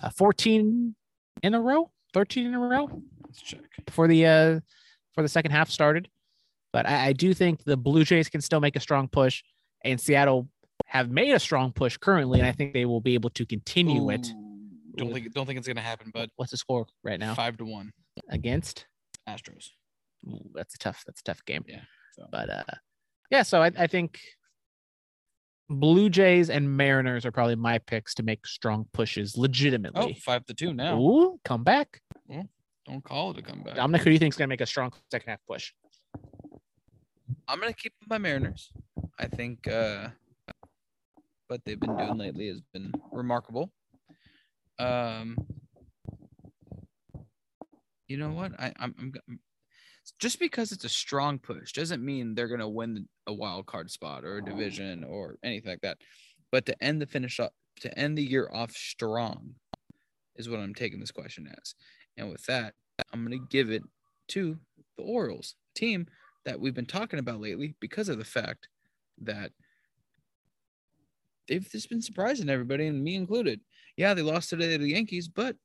uh, 0.02 0.10
14 0.10 0.94
in 1.42 1.54
a 1.54 1.60
row, 1.60 1.90
13 2.12 2.46
in 2.46 2.54
a 2.54 2.58
row 2.58 3.02
Let's 3.24 3.40
check. 3.40 3.60
before 3.86 4.08
the 4.08 4.26
uh 4.26 4.60
for 5.14 5.22
the 5.22 5.28
second 5.28 5.52
half 5.52 5.70
started. 5.70 6.08
But 6.72 6.86
I, 6.86 7.06
I 7.06 7.12
do 7.12 7.32
think 7.32 7.64
the 7.64 7.76
Blue 7.76 8.04
Jays 8.04 8.28
can 8.28 8.40
still 8.40 8.60
make 8.60 8.76
a 8.76 8.80
strong 8.80 9.08
push, 9.08 9.42
and 9.84 10.00
Seattle 10.00 10.48
have 10.86 11.10
made 11.10 11.32
a 11.32 11.38
strong 11.38 11.72
push 11.72 11.96
currently, 11.96 12.40
and 12.40 12.48
I 12.48 12.52
think 12.52 12.72
they 12.72 12.84
will 12.84 13.00
be 13.00 13.14
able 13.14 13.30
to 13.30 13.46
continue 13.46 14.10
it. 14.10 14.28
Don't 14.96 15.12
think 15.12 15.32
don't 15.32 15.46
think 15.46 15.58
it's 15.58 15.68
gonna 15.68 15.80
happen, 15.80 16.10
but 16.12 16.30
What's 16.36 16.50
the 16.50 16.56
score 16.56 16.86
right 17.04 17.18
now 17.20 17.34
five 17.34 17.56
to 17.58 17.64
one. 17.64 17.92
Against? 18.30 18.86
Astros. 19.28 19.68
Ooh, 20.26 20.50
that's 20.54 20.74
a 20.74 20.78
tough. 20.78 21.02
That's 21.06 21.20
a 21.20 21.24
tough 21.24 21.44
game. 21.44 21.64
Yeah, 21.68 21.80
so. 22.14 22.24
But 22.30 22.50
uh, 22.50 22.62
yeah. 23.30 23.42
So 23.42 23.62
I, 23.62 23.70
I 23.78 23.86
think 23.86 24.18
Blue 25.70 26.08
Jays 26.10 26.50
and 26.50 26.76
Mariners 26.76 27.24
are 27.26 27.30
probably 27.32 27.56
my 27.56 27.78
picks 27.78 28.14
to 28.14 28.22
make 28.22 28.46
strong 28.46 28.86
pushes 28.92 29.34
Oh, 29.36 29.42
legitimately. 29.42 30.14
five 30.24 30.44
to 30.46 30.54
two 30.54 30.72
now. 30.72 30.98
Ooh, 31.00 31.38
come 31.44 31.62
back. 31.62 32.00
Don't 32.86 33.04
call 33.04 33.32
it 33.32 33.38
a 33.38 33.42
comeback. 33.42 33.74
Dominic, 33.74 34.00
who 34.00 34.06
do 34.06 34.12
you 34.12 34.18
think 34.18 34.32
is 34.32 34.38
going 34.38 34.48
to 34.48 34.52
make 34.52 34.62
a 34.62 34.66
strong 34.66 34.90
second 35.10 35.28
half 35.28 35.40
push? 35.46 35.72
I'm 37.46 37.60
gonna 37.60 37.74
keep 37.74 37.92
my 38.08 38.16
Mariners. 38.16 38.70
I 39.18 39.26
think 39.26 39.68
uh 39.68 40.08
what 41.48 41.60
they've 41.64 41.78
been 41.78 41.96
doing 41.96 42.16
lately 42.16 42.48
has 42.48 42.60
been 42.72 42.92
remarkable. 43.12 43.70
Um 44.78 45.36
you 48.08 48.16
know 48.16 48.30
what? 48.30 48.52
I, 48.58 48.72
I'm, 48.80 48.94
I'm 48.98 49.40
just 50.18 50.40
because 50.40 50.72
it's 50.72 50.84
a 50.84 50.88
strong 50.88 51.38
push 51.38 51.72
doesn't 51.72 52.04
mean 52.04 52.34
they're 52.34 52.48
gonna 52.48 52.68
win 52.68 53.06
a 53.26 53.32
wild 53.32 53.66
card 53.66 53.90
spot 53.90 54.24
or 54.24 54.38
a 54.38 54.44
division 54.44 55.04
or 55.04 55.36
anything 55.42 55.70
like 55.70 55.82
that. 55.82 55.98
But 56.50 56.66
to 56.66 56.82
end 56.82 57.02
the 57.02 57.06
finish 57.06 57.38
up 57.38 57.52
to 57.80 57.96
end 57.98 58.18
the 58.18 58.22
year 58.22 58.50
off 58.52 58.72
strong 58.72 59.54
is 60.36 60.48
what 60.48 60.60
I'm 60.60 60.74
taking 60.74 61.00
this 61.00 61.10
question 61.10 61.46
as. 61.46 61.74
And 62.16 62.30
with 62.30 62.44
that, 62.46 62.74
I'm 63.12 63.22
gonna 63.22 63.38
give 63.50 63.70
it 63.70 63.82
to 64.28 64.58
the 64.96 65.02
Orioles 65.04 65.54
team 65.74 66.06
that 66.44 66.58
we've 66.58 66.74
been 66.74 66.86
talking 66.86 67.18
about 67.18 67.40
lately 67.40 67.74
because 67.80 68.08
of 68.08 68.18
the 68.18 68.24
fact 68.24 68.68
that 69.20 69.52
they've 71.46 71.68
just 71.70 71.88
been 71.88 72.02
surprising 72.02 72.48
everybody 72.48 72.86
and 72.86 73.02
me 73.02 73.14
included. 73.14 73.60
Yeah, 73.96 74.14
they 74.14 74.22
lost 74.22 74.50
today 74.50 74.76
to 74.76 74.82
the 74.82 74.90
Yankees, 74.90 75.28
but 75.28 75.56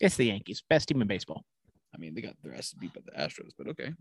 It's 0.00 0.16
the 0.16 0.26
Yankees, 0.26 0.62
best 0.68 0.88
team 0.88 1.00
in 1.00 1.08
baseball. 1.08 1.44
I 1.94 1.98
mean 1.98 2.14
they 2.14 2.20
got 2.20 2.34
their 2.42 2.54
ass 2.54 2.74
beat 2.78 2.94
by 2.94 3.00
the 3.04 3.12
Astros, 3.12 3.52
but 3.56 3.68
okay. 3.68 3.92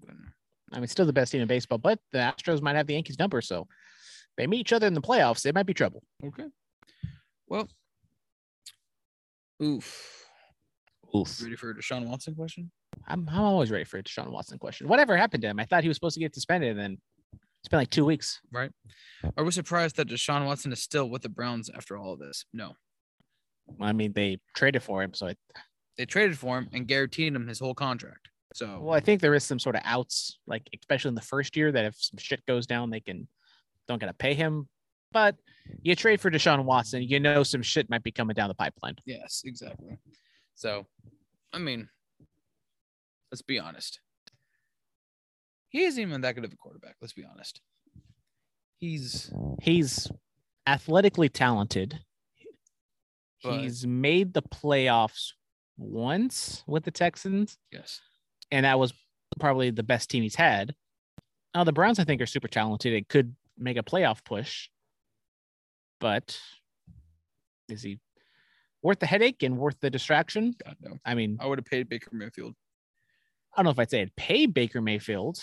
I 0.74 0.80
mean, 0.80 0.88
still 0.88 1.06
the 1.06 1.14
best 1.14 1.32
team 1.32 1.42
in 1.42 1.48
baseball, 1.48 1.78
but 1.78 2.00
the 2.12 2.20
Astros 2.20 2.62
might 2.62 2.76
have 2.76 2.88
the 2.88 2.94
Yankees 2.94 3.20
number, 3.20 3.42
so 3.42 3.68
they 4.38 4.48
meet 4.48 4.60
each 4.60 4.74
other 4.74 4.88
in 4.88 4.94
the 4.94 5.02
playoffs. 5.02 5.46
It 5.46 5.54
might 5.54 5.66
be 5.66 5.74
trouble. 5.74 6.04
Okay. 6.24 6.46
Well, 7.48 7.68
oof. 9.62 10.26
Oof. 11.14 11.42
Ready 11.44 11.58
for 11.58 11.72
a 11.72 11.76
Deshaun 11.76 12.08
Watson 12.08 12.36
question? 12.36 12.72
I'm, 13.08 13.28
I'm 13.30 13.42
always 13.42 13.70
ready 13.70 13.84
for 13.84 13.98
a 13.98 14.04
Deshaun 14.04 14.32
Watson 14.32 14.58
question. 14.58 14.88
Whatever 14.88 15.18
happened 15.18 15.42
to 15.44 15.50
him? 15.50 15.60
I 15.60 15.66
thought 15.66 15.84
he 15.84 15.90
was 15.90 15.98
supposed 15.98 16.14
to 16.14 16.22
get 16.22 16.34
suspended, 16.34 16.72
and 16.72 16.80
then 16.80 16.98
it's 17.60 17.68
been 17.70 17.80
like 17.80 17.90
two 17.90 18.06
weeks. 18.06 18.40
Right. 18.52 18.72
Are 19.38 19.44
we 19.44 19.52
surprised 19.52 19.98
that 19.98 20.08
Deshaun 20.08 20.46
Watson 20.46 20.72
is 20.72 20.82
still 20.82 21.10
with 21.10 21.22
the 21.22 21.30
Browns 21.30 21.70
after 21.76 21.98
all 21.98 22.14
of 22.14 22.20
this? 22.20 22.46
No. 22.54 22.76
I 23.80 23.92
mean, 23.92 24.14
they 24.14 24.40
traded 24.56 24.84
for 24.84 25.04
him, 25.04 25.14
so 25.14 25.28
I, 25.28 25.36
They 25.98 26.06
traded 26.06 26.38
for 26.38 26.58
him 26.58 26.70
and 26.74 26.88
guaranteed 26.88 27.36
him 27.36 27.48
his 27.48 27.60
whole 27.60 27.74
contract. 27.74 28.30
So 28.54 28.80
well, 28.82 28.94
I 28.94 29.00
think 29.00 29.22
there 29.22 29.34
is 29.34 29.44
some 29.44 29.60
sort 29.60 29.76
of 29.76 29.82
outs, 29.86 30.40
like 30.46 30.68
especially 30.78 31.10
in 31.10 31.16
the 31.16 31.22
first 31.22 31.56
year, 31.56 31.72
that 31.72 31.86
if 31.86 31.96
some 31.98 32.18
shit 32.18 32.46
goes 32.46 32.68
down, 32.68 32.90
they 32.90 33.00
can 33.00 33.28
don't 33.88 34.00
gotta 34.00 34.14
pay 34.14 34.34
him. 34.34 34.68
But 35.14 35.36
you 35.82 35.96
trade 35.96 36.20
for 36.22 36.32
Deshaun 36.32 36.64
Watson, 36.66 37.04
you 37.04 37.20
know 37.20 37.44
some 37.44 37.62
shit 37.62 37.90
might 37.90 38.04
be 38.04 38.12
coming 38.12 38.34
down 38.34 38.50
the 38.50 38.56
pipeline. 38.56 38.96
Yes, 39.06 39.42
exactly. 39.46 40.00
So, 40.56 40.86
I 41.54 41.60
mean, 41.60 41.90
let's 43.32 43.42
be 43.42 43.60
honest. 43.60 44.00
He 45.70 45.84
isn't 45.84 46.02
even 46.02 46.22
that 46.22 46.36
good 46.36 46.44
of 46.46 46.52
a 46.52 46.58
quarterback. 46.58 46.96
Let's 47.02 47.14
be 47.14 47.26
honest. 47.26 47.62
He's 48.80 49.32
He's 49.62 50.10
athletically 50.68 51.30
talented. 51.30 52.00
But- 53.44 53.62
He's 53.62 53.88
made 53.88 54.34
the 54.34 54.42
playoffs 54.44 55.32
once 55.82 56.64
with 56.68 56.84
the 56.84 56.92
Texans, 56.92 57.58
yes, 57.72 58.02
and 58.52 58.66
that 58.66 58.80
was 58.80 58.94
probably 59.40 59.72
the 59.72 59.84
best 59.84 60.10
team 60.10 60.24
he's 60.24 60.36
had. 60.36 60.76
Now 61.56 61.64
the 61.64 61.74
Browns, 61.74 62.00
I 62.00 62.04
think, 62.04 62.22
are 62.22 62.26
super 62.26 62.48
talented 62.48 62.94
It 62.94 63.10
could 63.10 63.36
make 63.58 63.78
a 63.78 63.84
playoff 63.84 64.24
push, 64.24 64.70
but 66.00 66.40
is 67.70 67.82
he 67.82 68.00
worth 68.82 69.00
the 69.00 69.06
headache 69.06 69.44
and 69.44 69.58
worth 69.58 69.80
the 69.80 69.90
distraction? 69.90 70.56
God 70.64 70.76
no. 70.82 70.98
I 71.06 71.16
mean, 71.16 71.38
I 71.40 71.48
would 71.48 71.58
have 71.58 71.66
paid 71.66 71.90
Baker 71.90 72.10
Mayfield. 72.12 72.54
I 73.54 73.58
don't 73.58 73.66
know 73.66 73.72
if 73.72 73.80
I'd 73.80 73.90
say 73.90 74.02
I'd 74.02 74.16
pay 74.16 74.46
Baker 74.46 74.82
Mayfield, 74.82 75.40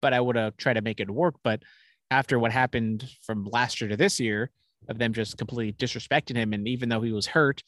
but 0.00 0.12
I 0.14 0.20
would 0.20 0.36
have 0.36 0.56
tried 0.56 0.74
to 0.74 0.82
make 0.82 1.00
it 1.00 1.10
work. 1.10 1.34
But 1.42 1.62
after 2.10 2.38
what 2.38 2.52
happened 2.52 3.08
from 3.22 3.44
last 3.44 3.80
year 3.80 3.90
to 3.90 3.96
this 3.96 4.18
year, 4.20 4.50
of 4.88 4.98
them 4.98 5.12
just 5.12 5.38
completely 5.38 5.72
disrespecting 5.72 6.36
him, 6.36 6.52
and 6.52 6.68
even 6.68 6.88
though 6.88 7.00
he 7.00 7.12
was 7.12 7.26
hurt, 7.26 7.62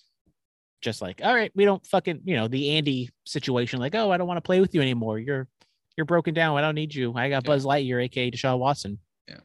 just 0.83 1.01
like, 1.03 1.21
all 1.25 1.35
right, 1.35 1.51
we 1.55 1.65
don't 1.65 1.85
fucking, 1.87 2.21
you 2.25 2.37
know, 2.37 2.49
the 2.49 2.71
Andy 2.77 3.11
situation, 3.25 3.81
like, 3.81 3.95
oh, 3.95 4.11
I 4.11 4.17
don't 4.17 4.27
want 4.29 4.39
to 4.39 4.43
play 4.43 4.61
with 4.61 4.75
you 4.75 4.81
anymore. 4.83 5.19
You're 5.19 5.49
you're 5.97 6.05
broken 6.07 6.35
down. 6.35 6.57
I 6.57 6.61
don't 6.61 6.75
need 6.75 6.95
you. 6.95 7.15
I 7.15 7.29
got 7.31 7.45
Yeah. 7.45 7.49
Buzz 7.49 7.65
Lightyear, 7.65 8.03
aka 8.05 8.31
Deshaun 8.31 8.59
Watson. 8.59 8.99
Yeah. 9.29 9.41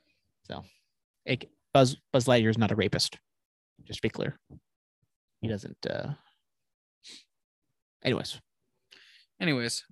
So, 0.47 0.63
AK 1.25 1.45
Buzz 1.73 1.95
Buzz 2.11 2.25
Lightyear 2.25 2.49
is 2.49 2.57
not 2.57 2.71
a 2.71 2.75
rapist. 2.75 3.17
Just 3.85 3.99
to 3.99 4.01
be 4.03 4.09
clear, 4.09 4.37
he 5.41 5.47
doesn't. 5.47 5.77
uh 5.89 6.13
Anyways, 8.03 8.39
Anyways, 9.39 9.83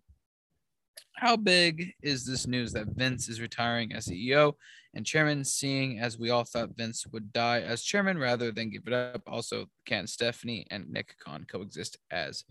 how 1.19 1.35
big 1.35 1.93
is 2.01 2.25
this 2.25 2.47
news 2.47 2.71
that 2.71 2.87
Vince 2.95 3.27
is 3.27 3.41
retiring 3.41 3.91
as 3.91 4.07
CEO 4.07 4.53
and 4.93 5.05
chairman, 5.05 5.43
seeing 5.43 5.99
as 5.99 6.17
we 6.17 6.29
all 6.29 6.45
thought 6.45 6.77
Vince 6.77 7.05
would 7.11 7.33
die 7.33 7.59
as 7.59 7.83
chairman 7.83 8.17
rather 8.17 8.53
than 8.53 8.69
give 8.69 8.87
it 8.87 8.93
up? 8.93 9.21
Also, 9.27 9.65
can 9.85 10.07
Stephanie 10.07 10.65
and 10.71 10.89
Nick 10.89 11.15
Khan 11.19 11.45
coexist 11.49 11.97
as 12.09 12.45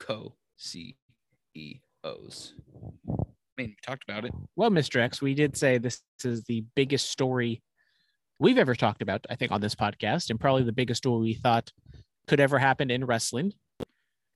co 0.00 0.34
CEOs? 0.56 0.94
I 3.06 3.62
mean, 3.62 3.68
we 3.68 3.76
talked 3.82 4.04
about 4.08 4.24
it. 4.24 4.32
Well, 4.56 4.70
Mr. 4.70 4.98
X, 4.98 5.20
we 5.20 5.34
did 5.34 5.54
say 5.54 5.76
this 5.76 6.00
is 6.24 6.44
the 6.44 6.64
biggest 6.74 7.10
story 7.10 7.62
we've 8.38 8.58
ever 8.58 8.74
talked 8.74 9.02
about, 9.02 9.26
I 9.28 9.34
think, 9.34 9.52
on 9.52 9.60
this 9.60 9.74
podcast, 9.74 10.30
and 10.30 10.40
probably 10.40 10.62
the 10.62 10.72
biggest 10.72 10.98
story 10.98 11.20
we 11.20 11.34
thought 11.34 11.70
could 12.26 12.40
ever 12.40 12.58
happen 12.58 12.90
in 12.90 13.04
wrestling. 13.04 13.52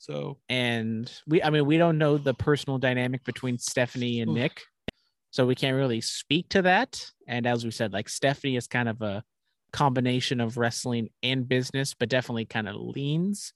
So, 0.01 0.38
And 0.48 1.12
we, 1.26 1.42
I 1.42 1.51
mean, 1.51 1.66
we 1.66 1.76
don't 1.76 1.98
know 1.98 2.16
the 2.16 2.32
personal 2.32 2.78
dynamic 2.78 3.22
between 3.22 3.59
Stephanie 3.59 4.22
and 4.22 4.30
Oof. 4.30 4.34
Nick, 4.34 4.62
so 5.30 5.44
we 5.46 5.55
can't 5.55 5.76
really 5.76 6.01
speak 6.01 6.48
to 6.48 6.62
that. 6.62 7.05
And 7.28 7.46
as 7.46 7.66
we 7.66 7.70
said, 7.70 7.92
like 7.92 8.09
Stephanie 8.09 8.57
is 8.57 8.66
kind 8.66 8.88
of 8.88 9.03
a 9.03 9.22
combination 9.74 10.40
of 10.40 10.57
wrestling 10.57 11.11
and 11.22 11.46
business, 11.46 11.92
but 11.92 12.09
definitely 12.09 12.46
kind 12.46 12.66
of 12.66 12.76
leans 12.76 13.53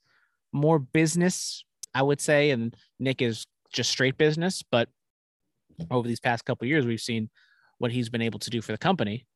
more 0.52 0.78
business, 0.78 1.64
I 1.94 2.02
would 2.02 2.20
say. 2.20 2.50
And 2.50 2.76
Nick 3.00 3.22
is 3.22 3.46
just 3.72 3.90
straight 3.90 4.18
business, 4.18 4.62
but 4.62 4.90
over 5.90 6.06
these 6.06 6.20
past 6.20 6.44
couple 6.44 6.66
of 6.66 6.68
years, 6.68 6.84
we've 6.84 7.00
seen 7.00 7.30
what 7.78 7.90
he's 7.90 8.10
been 8.10 8.20
able 8.20 8.38
to 8.40 8.50
do 8.50 8.60
for 8.60 8.72
the 8.72 8.78
company. 8.78 9.26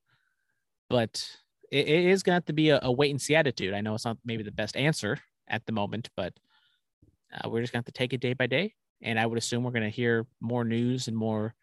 But 0.91 1.27
it, 1.73 1.89
it 1.89 2.05
is 2.05 2.23
going 2.23 2.33
to 2.33 2.37
have 2.37 2.45
to 2.45 2.53
be 2.53 2.69
a, 2.69 2.81
a 2.83 2.93
wait 2.93 3.13
and 3.13 3.21
see 3.21 3.35
attitude. 3.35 3.73
I 3.73 3.81
know 3.81 3.95
it's 3.95 4.05
not 4.05 4.19
maybe 4.27 4.43
the 4.43 4.53
best 4.53 4.77
answer 4.77 5.19
at 5.49 5.65
the 5.65 5.73
moment, 5.73 6.11
but 6.15 6.35
uh, 7.33 7.49
we're 7.49 7.61
just 7.61 7.73
going 7.73 7.83
to 7.83 7.89
have 7.89 7.93
to 7.95 7.99
take 7.99 8.13
it 8.13 8.21
day 8.21 8.33
by 8.33 8.47
day. 8.47 8.75
And 9.03 9.19
I 9.19 9.27
would 9.27 9.39
assume 9.39 9.63
we're 9.63 9.71
going 9.71 9.85
to 9.85 9.91
hear 9.91 10.27
more 10.41 10.65
news 10.65 11.09
and 11.09 11.17
more 11.17 11.55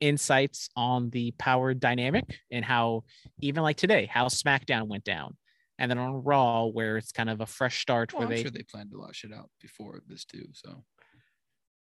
insights 0.00 0.68
on 0.76 1.10
the 1.10 1.30
power 1.38 1.72
dynamic 1.72 2.40
and 2.50 2.64
how, 2.64 3.04
even 3.40 3.62
like 3.62 3.76
today, 3.76 4.06
how 4.06 4.26
SmackDown 4.26 4.88
went 4.88 5.04
down. 5.04 5.36
And 5.78 5.90
then 5.90 5.98
on 5.98 6.22
Raw, 6.22 6.66
where 6.66 6.96
it's 6.98 7.10
kind 7.10 7.30
of 7.30 7.40
a 7.40 7.46
fresh 7.46 7.80
start 7.80 8.12
well, 8.12 8.20
where 8.20 8.28
I'm 8.28 8.34
they, 8.34 8.42
sure 8.42 8.50
they 8.50 8.62
planned 8.62 8.92
a 8.92 8.98
lot 8.98 9.10
of 9.10 9.16
shit 9.16 9.32
out 9.32 9.50
before 9.60 10.00
this 10.06 10.24
too. 10.24 10.46
So, 10.52 10.84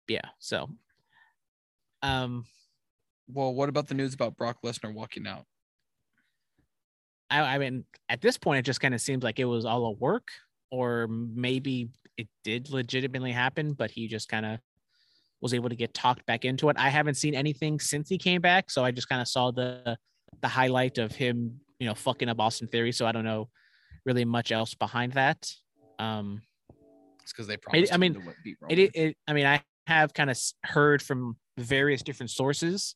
yeah. 0.08 0.30
So, 0.40 0.70
um, 2.02 2.46
well, 3.28 3.54
what 3.54 3.70
about 3.70 3.88
the 3.88 3.96
news 3.96 4.14
about 4.14 4.38
Brock 4.38 4.58
Lesnar 4.64 4.94
walking 4.94 5.28
out? 5.28 5.46
I, 7.30 7.56
I 7.56 7.58
mean, 7.58 7.86
at 8.10 8.22
this 8.22 8.38
point, 8.38 8.60
it 8.60 8.66
just 8.66 8.80
kind 8.80 8.94
of 8.94 9.02
seems 9.02 9.24
like 9.24 9.40
it 9.40 9.46
was 9.46 9.66
all 9.66 9.86
a 9.86 9.92
work, 9.92 10.30
or 10.74 11.08
maybe 11.08 11.90
it 12.18 12.28
did 12.44 12.72
legitimately 12.72 13.32
happen, 13.32 13.74
but 13.74 13.92
he 13.92 14.08
just 14.08 14.28
kind 14.28 14.44
of 14.44 14.60
was 15.40 15.54
able 15.54 15.70
to 15.70 15.76
get 15.76 15.94
talked 15.94 16.26
back 16.26 16.46
into 16.46 16.68
it. 16.70 16.76
I 16.80 16.90
haven't 16.90 17.14
seen 17.14 17.36
anything 17.36 17.80
since 17.80 18.10
he 18.10 18.18
came 18.18 18.42
back, 18.42 18.72
so 18.72 18.84
I 18.84 18.90
just 18.90 19.08
kind 19.08 19.22
of 19.22 19.28
saw 19.28 19.52
the 19.52 19.96
the 20.42 20.48
highlight 20.48 20.98
of 20.98 21.12
him, 21.12 21.60
you 21.80 21.88
know, 21.88 21.94
fucking 21.94 22.28
up 22.28 22.40
Austin 22.40 22.68
Theory. 22.68 22.92
So 22.92 23.06
I 23.06 23.12
don't 23.12 23.24
know 23.24 23.50
really 24.04 24.26
much 24.26 24.52
else 24.52 24.74
behind 24.74 25.14
that. 25.14 25.48
Um, 26.00 26.42
It's 27.22 27.32
because 27.32 27.46
they 27.46 27.58
promised. 27.58 27.94
I 27.94 27.98
mean, 27.98 28.18
it, 28.68 28.80
it, 28.80 28.92
it 28.96 29.18
I 29.28 29.34
mean, 29.34 29.46
I 29.46 29.62
have 29.86 30.12
kind 30.16 30.32
of 30.32 30.40
heard 30.64 31.04
from 31.04 31.38
various 31.60 32.02
different 32.02 32.32
sources, 32.32 32.96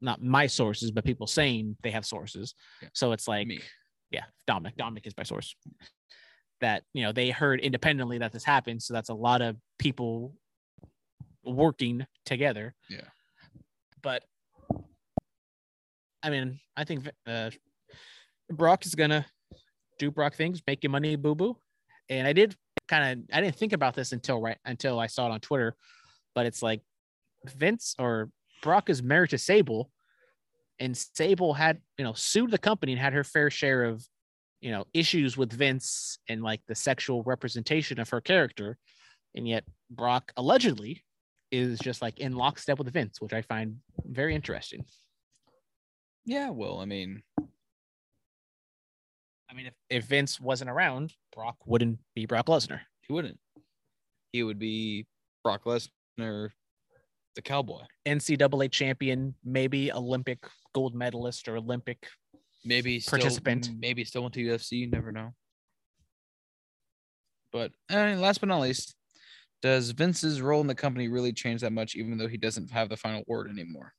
not 0.00 0.22
my 0.22 0.46
sources, 0.46 0.92
but 0.92 1.04
people 1.04 1.26
saying 1.26 1.76
they 1.82 1.90
have 1.90 2.06
sources. 2.06 2.54
Yeah. 2.80 2.90
So 2.92 3.10
it's 3.10 3.26
like, 3.26 3.48
Me. 3.48 3.60
yeah, 4.12 4.26
Dominic. 4.46 4.76
Dominic 4.76 5.04
is 5.08 5.14
my 5.16 5.24
source. 5.24 5.56
That 6.62 6.84
you 6.94 7.02
know 7.02 7.12
they 7.12 7.30
heard 7.30 7.60
independently 7.60 8.18
that 8.18 8.32
this 8.32 8.44
happened, 8.44 8.82
so 8.82 8.94
that's 8.94 9.10
a 9.10 9.14
lot 9.14 9.42
of 9.42 9.56
people 9.78 10.34
working 11.44 12.06
together. 12.24 12.74
Yeah. 12.88 13.08
But 14.00 14.22
I 16.22 16.30
mean, 16.30 16.60
I 16.76 16.84
think 16.84 17.10
uh, 17.26 17.50
Brock 18.48 18.86
is 18.86 18.94
gonna 18.94 19.26
do 19.98 20.10
Brock 20.10 20.34
things, 20.34 20.62
make 20.66 20.82
you 20.82 20.88
money, 20.88 21.16
boo 21.16 21.34
boo. 21.34 21.56
And 22.08 22.26
I 22.26 22.32
did 22.32 22.56
kind 22.88 23.20
of 23.20 23.36
I 23.36 23.40
didn't 23.40 23.56
think 23.56 23.72
about 23.72 23.94
this 23.94 24.12
until 24.12 24.40
right 24.40 24.58
until 24.64 24.98
I 24.98 25.06
saw 25.06 25.26
it 25.26 25.32
on 25.32 25.40
Twitter, 25.40 25.76
but 26.34 26.46
it's 26.46 26.62
like 26.62 26.80
Vince 27.44 27.94
or 27.98 28.30
Brock 28.62 28.88
is 28.88 29.02
married 29.02 29.30
to 29.30 29.38
Sable, 29.38 29.90
and 30.78 30.96
Sable 30.96 31.54
had 31.54 31.80
you 31.98 32.04
know 32.04 32.12
sued 32.12 32.50
the 32.50 32.58
company 32.58 32.92
and 32.92 33.00
had 33.00 33.12
her 33.12 33.24
fair 33.24 33.50
share 33.50 33.84
of 33.84 34.06
you 34.62 34.70
know 34.70 34.86
issues 34.94 35.36
with 35.36 35.52
Vince 35.52 36.18
and 36.28 36.42
like 36.42 36.60
the 36.66 36.74
sexual 36.74 37.22
representation 37.24 38.00
of 38.00 38.08
her 38.08 38.22
character, 38.22 38.78
and 39.34 39.46
yet 39.46 39.64
Brock 39.90 40.32
allegedly 40.36 41.04
is 41.50 41.78
just 41.80 42.00
like 42.00 42.18
in 42.18 42.32
lockstep 42.32 42.78
with 42.78 42.90
Vince, 42.90 43.20
which 43.20 43.34
I 43.34 43.42
find 43.42 43.76
very 44.06 44.34
interesting. 44.34 44.86
Yeah, 46.24 46.50
well, 46.50 46.78
I 46.78 46.84
mean, 46.84 47.22
I 49.50 49.54
mean, 49.54 49.66
if, 49.66 49.74
if 49.90 50.04
Vince 50.04 50.40
wasn't 50.40 50.70
around, 50.70 51.12
Brock 51.34 51.56
wouldn't 51.66 51.98
be 52.14 52.24
Brock 52.24 52.46
Lesnar. 52.46 52.80
he 53.02 53.12
wouldn't. 53.12 53.38
He 54.32 54.44
would 54.44 54.58
be 54.58 55.06
Brock 55.42 55.64
Lesnar, 55.64 56.50
the 57.34 57.42
cowboy. 57.42 57.82
NCAA 58.06 58.70
champion, 58.70 59.34
maybe 59.44 59.92
Olympic 59.92 60.38
gold 60.72 60.94
medalist 60.94 61.48
or 61.48 61.56
Olympic. 61.56 62.06
Maybe 62.64 63.00
still, 63.00 63.18
Participant. 63.18 63.70
Maybe 63.78 64.04
still 64.04 64.22
went 64.22 64.34
to 64.34 64.40
UFC. 64.44 64.72
You 64.72 64.86
never 64.88 65.12
know. 65.12 65.34
But 67.52 67.72
uh, 67.92 68.14
last 68.16 68.40
but 68.40 68.48
not 68.48 68.60
least, 68.60 68.94
does 69.60 69.90
Vince's 69.90 70.40
role 70.40 70.60
in 70.60 70.66
the 70.66 70.74
company 70.74 71.08
really 71.08 71.32
change 71.32 71.60
that 71.60 71.72
much, 71.72 71.94
even 71.94 72.16
though 72.18 72.28
he 72.28 72.36
doesn't 72.36 72.70
have 72.70 72.88
the 72.88 72.96
final 72.96 73.22
word 73.26 73.50
anymore? 73.50 73.92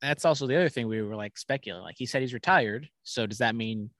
That's 0.00 0.24
also 0.24 0.46
the 0.46 0.56
other 0.56 0.68
thing 0.68 0.86
we 0.86 1.02
were 1.02 1.16
like 1.16 1.36
speculating. 1.38 1.82
Like 1.82 1.96
he 1.98 2.06
said 2.06 2.22
he's 2.22 2.34
retired. 2.34 2.88
So 3.02 3.26
does 3.26 3.38
that 3.38 3.54
mean 3.54 3.90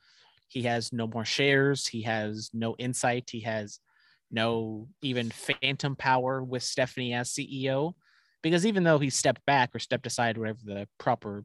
he 0.48 0.62
has 0.62 0.92
no 0.92 1.06
more 1.06 1.24
shares? 1.24 1.86
He 1.86 2.02
has 2.02 2.50
no 2.52 2.76
insight. 2.78 3.30
He 3.30 3.40
has 3.40 3.80
no 4.30 4.88
even 5.02 5.30
phantom 5.30 5.96
power 5.96 6.42
with 6.42 6.62
Stephanie 6.62 7.14
as 7.14 7.30
CEO. 7.30 7.94
Because 8.42 8.64
even 8.64 8.84
though 8.84 8.98
he 8.98 9.10
stepped 9.10 9.44
back 9.46 9.74
or 9.74 9.78
stepped 9.78 10.06
aside, 10.06 10.38
whatever 10.38 10.58
the 10.64 10.88
proper 10.98 11.44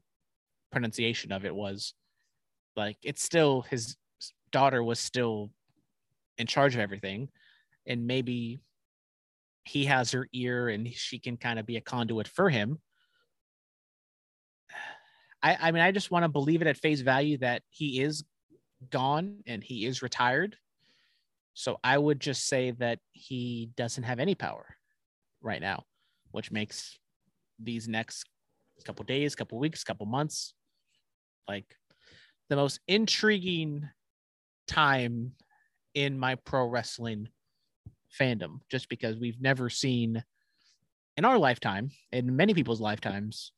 pronunciation 0.74 1.32
of 1.32 1.46
it 1.46 1.56
was, 1.56 1.94
like 2.76 2.98
it's 3.04 3.24
still 3.24 3.62
his 3.62 3.96
daughter 4.52 4.84
was 4.84 5.00
still 5.00 5.52
in 6.38 6.48
charge 6.48 6.74
of 6.74 6.82
everything. 6.82 7.30
And 7.86 8.08
maybe 8.08 8.60
he 9.66 9.86
has 9.86 10.12
her 10.12 10.28
ear 10.34 10.70
and 10.70 10.92
she 10.92 11.20
can 11.20 11.38
kind 11.38 11.60
of 11.60 11.66
be 11.66 11.78
a 11.78 11.82
conduit 11.82 12.28
for 12.28 12.50
him. 12.50 12.80
I, 15.42 15.58
I 15.62 15.72
mean, 15.72 15.84
I 15.84 15.92
just 15.92 16.12
want 16.12 16.24
to 16.24 16.30
believe 16.30 16.62
it 16.62 16.68
at 16.68 16.78
face 16.78 17.02
value 17.02 17.38
that 17.40 17.62
he 17.70 18.02
is 18.02 18.24
gone 18.90 19.40
and 19.46 19.64
he 19.64 19.86
is 19.86 20.02
retired. 20.02 20.58
So 21.54 21.78
I 21.84 21.98
would 21.98 22.20
just 22.20 22.48
say 22.48 22.72
that 22.72 23.00
he 23.12 23.70
doesn't 23.78 24.04
have 24.04 24.20
any 24.20 24.36
power 24.36 24.76
right 25.42 25.62
now, 25.62 25.84
which 26.32 26.52
makes 26.52 26.98
these 27.60 27.88
next 27.88 28.26
couple 28.86 29.06
days, 29.06 29.36
couple 29.36 29.60
weeks, 29.60 29.84
couple 29.84 30.06
months 30.06 30.54
like 31.48 31.66
the 32.50 32.56
most 32.56 32.80
intriguing 32.88 33.88
time 34.68 35.34
in 35.94 36.18
my 36.18 36.36
pro 36.36 36.66
wrestling 36.66 37.28
fandom 38.20 38.60
just 38.70 38.90
because 38.90 39.18
we've 39.18 39.42
never 39.42 39.70
seen 39.70 40.24
in 41.18 41.26
our 41.26 41.38
lifetime 41.38 41.92
in 42.12 42.36
many 42.36 42.54
people's 42.54 42.82
lifetimes 42.82 43.52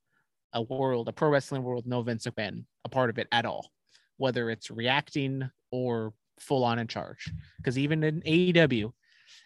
a 0.53 0.61
world 0.61 1.07
a 1.07 1.11
pro 1.13 1.29
wrestling 1.29 1.63
world 1.63 1.85
no 1.85 2.01
Vince 2.01 2.25
McMahon 2.25 2.63
a 2.85 2.89
part 2.89 3.09
of 3.09 3.17
it 3.17 3.27
at 3.31 3.45
all 3.45 3.69
whether 4.17 4.49
it's 4.49 4.71
reacting 4.71 5.49
or 5.71 6.13
full 6.39 6.63
on 6.63 6.79
in 6.79 6.87
charge. 6.87 7.31
Because 7.57 7.77
even 7.77 8.03
in 8.03 8.21
AEW 8.21 8.91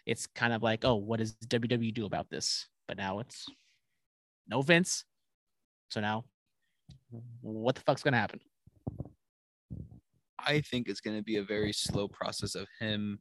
it's 0.06 0.26
kind 0.26 0.52
of 0.52 0.62
like 0.62 0.84
oh 0.84 0.96
what 0.96 1.18
does 1.18 1.34
WWE 1.46 1.94
do 1.94 2.06
about 2.06 2.30
this? 2.30 2.66
But 2.86 2.96
now 2.96 3.20
it's 3.20 3.46
no 4.48 4.62
Vince. 4.62 5.04
So 5.88 6.00
now 6.00 6.24
what 7.40 7.74
the 7.74 7.80
fuck's 7.82 8.02
gonna 8.02 8.16
happen 8.18 8.40
I 10.46 10.60
think 10.62 10.88
it's 10.88 11.00
going 11.00 11.16
to 11.16 11.22
be 11.22 11.36
a 11.36 11.42
very 11.42 11.72
slow 11.72 12.08
process 12.08 12.54
of 12.54 12.66
him 12.78 13.20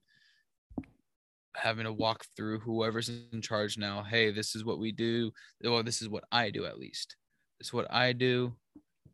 having 1.55 1.83
to 1.83 1.91
walk 1.91 2.23
through 2.35 2.59
whoever's 2.59 3.09
in 3.09 3.41
charge 3.41 3.77
now. 3.77 4.03
Hey, 4.03 4.31
this 4.31 4.55
is 4.55 4.63
what 4.63 4.79
we 4.79 4.91
do. 4.91 5.31
Well, 5.63 5.83
this 5.83 6.01
is 6.01 6.07
what 6.07 6.23
I 6.31 6.49
do 6.49 6.65
at 6.65 6.79
least. 6.79 7.17
This 7.59 7.67
is 7.67 7.73
what 7.73 7.91
I 7.93 8.13
do. 8.13 8.53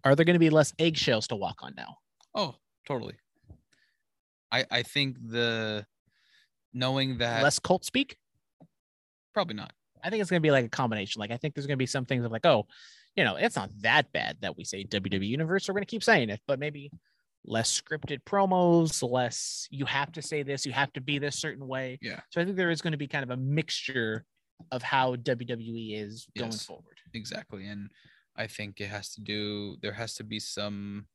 are 0.04 0.16
there 0.16 0.26
going 0.26 0.36
to 0.36 0.40
be 0.40 0.52
less 0.52 0.74
eggshells 0.78 1.28
to 1.30 1.36
walk 1.36 1.60
on 1.62 1.74
now 1.76 1.98
Oh, 2.36 2.56
totally. 2.88 3.16
I 4.52 4.66
I 4.70 4.84
think 4.84 5.18
the 5.26 5.86
knowing 6.74 7.18
that 7.20 7.42
less 7.42 7.60
cult 7.60 7.86
speak 7.86 8.18
probably 9.34 9.56
not. 9.56 9.74
I 10.04 10.10
think 10.10 10.22
it's 10.22 10.30
going 10.30 10.42
to 10.42 10.46
be 10.46 10.52
like 10.52 10.66
a 10.66 10.70
combination. 10.70 11.20
Like, 11.20 11.32
I 11.32 11.38
think 11.38 11.56
there's 11.56 11.66
going 11.66 11.78
to 11.78 11.82
be 11.82 11.88
some 11.88 12.06
things 12.06 12.24
of 12.24 12.32
like, 12.32 12.46
oh, 12.46 12.68
you 13.16 13.24
know, 13.24 13.36
it's 13.36 13.56
not 13.56 13.70
that 13.82 14.12
bad 14.12 14.38
that 14.42 14.58
we 14.58 14.64
say 14.64 14.84
WWE 14.84 15.28
Universe. 15.28 15.68
We're 15.68 15.74
going 15.74 15.84
to 15.84 15.90
keep 15.90 16.04
saying 16.04 16.30
it, 16.30 16.42
but 16.48 16.60
maybe 16.60 16.92
less 17.46 17.80
scripted 17.82 18.24
promos, 18.24 19.08
less 19.10 19.68
you 19.72 19.86
have 19.86 20.12
to 20.14 20.22
say 20.22 20.44
this, 20.44 20.66
you 20.66 20.74
have 20.74 20.92
to 20.94 21.02
be 21.02 21.20
this 21.20 21.38
certain 21.38 21.68
way. 21.68 22.00
Yeah. 22.02 22.20
So 22.30 22.42
I 22.42 22.46
think 22.46 22.58
there 22.58 22.72
is 22.72 22.82
going 22.82 22.92
to 22.92 22.98
be 22.98 23.08
kind 23.08 23.24
of 23.24 23.30
a 23.30 23.38
mixture 23.38 24.26
of 24.72 24.82
how 24.82 25.16
WWE 25.16 26.02
is 26.02 26.28
going 26.38 26.52
forward. 26.52 26.98
Exactly. 27.14 27.68
And 27.68 27.90
I 28.36 28.48
think 28.48 28.82
it 28.82 28.88
has 28.88 29.14
to 29.16 29.22
do 29.22 29.78
there 29.82 29.94
has 29.94 30.16
to 30.16 30.24
be 30.24 30.40
some 30.40 31.08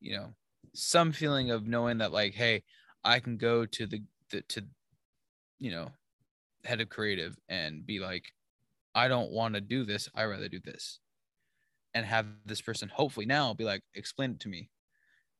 you 0.00 0.16
know, 0.16 0.34
some 0.74 1.12
feeling 1.12 1.50
of 1.50 1.66
knowing 1.66 1.98
that 1.98 2.12
like, 2.12 2.34
hey, 2.34 2.62
I 3.02 3.18
can 3.20 3.36
go 3.36 3.66
to 3.66 3.86
the, 3.86 4.02
the 4.30 4.42
to 4.42 4.64
you 5.58 5.70
know, 5.70 5.90
head 6.64 6.80
of 6.80 6.88
creative 6.88 7.36
and 7.48 7.86
be 7.86 7.98
like, 7.98 8.32
I 8.96 9.08
don't 9.08 9.30
want 9.30 9.54
to 9.54 9.60
do 9.60 9.84
this. 9.84 10.08
I 10.14 10.24
rather 10.24 10.48
do 10.48 10.58
this. 10.64 10.98
And 11.94 12.04
have 12.04 12.26
this 12.44 12.60
person 12.60 12.90
hopefully 12.92 13.26
now 13.26 13.54
be 13.54 13.64
like, 13.64 13.82
explain 13.94 14.32
it 14.32 14.40
to 14.40 14.48
me. 14.48 14.70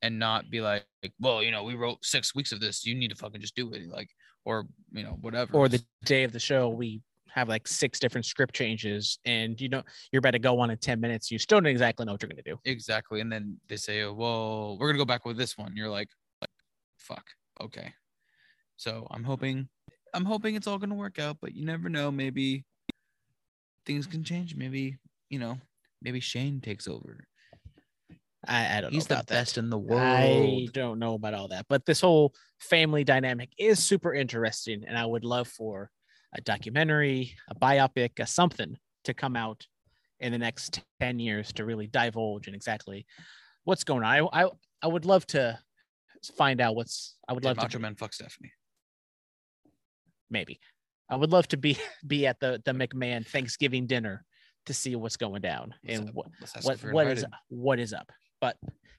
And 0.02 0.18
not 0.18 0.50
be 0.50 0.60
like, 0.60 0.84
well, 1.18 1.42
you 1.42 1.50
know, 1.50 1.64
we 1.64 1.74
wrote 1.74 2.04
six 2.04 2.34
weeks 2.34 2.52
of 2.52 2.60
this. 2.60 2.84
You 2.84 2.94
need 2.94 3.08
to 3.08 3.16
fucking 3.16 3.40
just 3.40 3.56
do 3.56 3.72
it. 3.72 3.88
Like, 3.90 4.10
or 4.44 4.66
you 4.92 5.02
know, 5.02 5.16
whatever. 5.22 5.56
Or 5.56 5.68
the 5.68 5.82
day 6.04 6.22
of 6.22 6.32
the 6.32 6.38
show, 6.38 6.68
we 6.68 7.00
have 7.36 7.48
like 7.48 7.66
six 7.66 7.98
different 7.98 8.24
script 8.24 8.54
changes, 8.54 9.18
and 9.24 9.60
you 9.60 9.68
know 9.68 9.82
you're 10.12 10.18
about 10.18 10.30
to 10.32 10.38
go 10.38 10.60
on 10.60 10.70
in 10.70 10.78
ten 10.78 11.00
minutes. 11.00 11.30
You 11.30 11.38
still 11.38 11.60
don't 11.60 11.66
exactly 11.66 12.06
know 12.06 12.12
what 12.12 12.22
you're 12.22 12.28
going 12.28 12.42
to 12.42 12.50
do. 12.50 12.58
Exactly. 12.64 13.20
And 13.20 13.32
then 13.32 13.58
they 13.68 13.76
say, 13.76 14.02
oh, 14.02 14.12
well, 14.12 14.76
we're 14.78 14.88
gonna 14.88 14.98
go 14.98 15.04
back 15.04 15.24
with 15.24 15.36
this 15.36 15.58
one. 15.58 15.72
You're 15.74 15.90
like, 15.90 16.08
fuck. 16.96 17.24
Okay. 17.60 17.92
So 18.76 19.06
I'm 19.10 19.24
hoping 19.24 19.68
I'm 20.14 20.24
hoping 20.24 20.54
it's 20.54 20.66
all 20.66 20.78
gonna 20.78 20.94
work 20.94 21.18
out, 21.18 21.38
but 21.40 21.54
you 21.54 21.64
never 21.64 21.88
know. 21.88 22.10
Maybe 22.10 22.64
things 23.86 24.06
can 24.06 24.24
change. 24.24 24.54
Maybe, 24.54 24.98
you 25.30 25.38
know, 25.38 25.58
maybe 26.02 26.20
Shane 26.20 26.60
takes 26.60 26.86
over. 26.88 27.24
I, 28.46 28.78
I 28.78 28.80
don't 28.80 28.92
He's 28.92 29.08
know 29.08 29.16
the 29.16 29.22
that. 29.22 29.26
best 29.28 29.58
in 29.58 29.70
the 29.70 29.78
world. 29.78 30.02
I 30.02 30.68
don't 30.72 30.98
know 30.98 31.14
about 31.14 31.34
all 31.34 31.48
that, 31.48 31.66
but 31.68 31.84
this 31.86 32.00
whole 32.00 32.34
family 32.60 33.02
dynamic 33.04 33.50
is 33.58 33.82
super 33.82 34.14
interesting, 34.14 34.84
and 34.86 34.96
I 34.96 35.04
would 35.06 35.24
love 35.24 35.48
for 35.48 35.90
a 36.34 36.40
documentary, 36.40 37.34
a 37.48 37.54
biopic, 37.54 38.18
a 38.20 38.26
something 38.26 38.76
to 39.04 39.14
come 39.14 39.36
out 39.36 39.66
in 40.20 40.32
the 40.32 40.38
next 40.38 40.80
ten 41.00 41.18
years 41.18 41.52
to 41.54 41.64
really 41.64 41.86
divulge 41.86 42.46
and 42.46 42.54
exactly 42.54 43.06
what's 43.64 43.84
going 43.84 44.04
on. 44.04 44.30
I 44.32 44.44
I, 44.44 44.50
I 44.82 44.86
would 44.86 45.04
love 45.04 45.26
to 45.28 45.58
find 46.36 46.60
out 46.60 46.76
what's. 46.76 47.16
I 47.28 47.32
would 47.32 47.42
Did 47.42 47.48
love 47.48 47.56
Macho 47.56 47.68
to 47.68 47.78
Man 47.80 47.96
fuck 47.96 48.12
Stephanie. 48.12 48.52
maybe. 50.30 50.60
I 51.08 51.16
would 51.16 51.30
love 51.30 51.48
to 51.48 51.56
be 51.56 51.78
be 52.06 52.26
at 52.26 52.40
the 52.40 52.60
the 52.64 52.72
McMahon 52.72 53.26
Thanksgiving 53.26 53.86
dinner 53.86 54.24
to 54.66 54.74
see 54.74 54.96
what's 54.96 55.16
going 55.16 55.42
down 55.42 55.74
Let's, 55.86 55.98
and 56.00 56.14
what 56.14 56.26
what 56.62 56.82
what 56.92 57.06
is 57.08 57.24
what 57.48 57.78
is 57.78 57.92
up. 57.92 58.10
But 58.40 58.56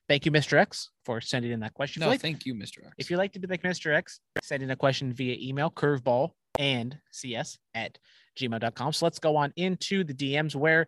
thank 0.08 0.26
you, 0.26 0.32
Mr. 0.32 0.58
X, 0.58 0.90
for 1.06 1.22
sending 1.22 1.52
in 1.52 1.60
that 1.60 1.74
question. 1.74 2.02
You 2.02 2.06
No, 2.06 2.12
like- 2.12 2.22
thank 2.22 2.46
you, 2.46 2.56
Mr. 2.56 2.86
X. 2.86 2.94
if 2.98 3.12
you'd 3.12 3.18
like 3.18 3.34
to 3.34 3.40
be 3.40 3.48
like 3.48 3.64
Mr. 3.64 3.94
X, 3.94 4.20
send 4.44 4.64
in 4.64 4.72
a 4.72 4.76
question 4.76 5.14
via 5.14 5.36
email, 5.40 5.70
curveball 5.70 6.32
and 6.58 6.98
cs 7.12 7.60
at 7.76 8.00
gmail.com. 8.40 8.94
So 8.94 9.06
let's 9.06 9.20
go 9.20 9.36
on 9.36 9.54
into 9.58 10.04
the 10.04 10.14
DMs 10.14 10.56
where 10.56 10.88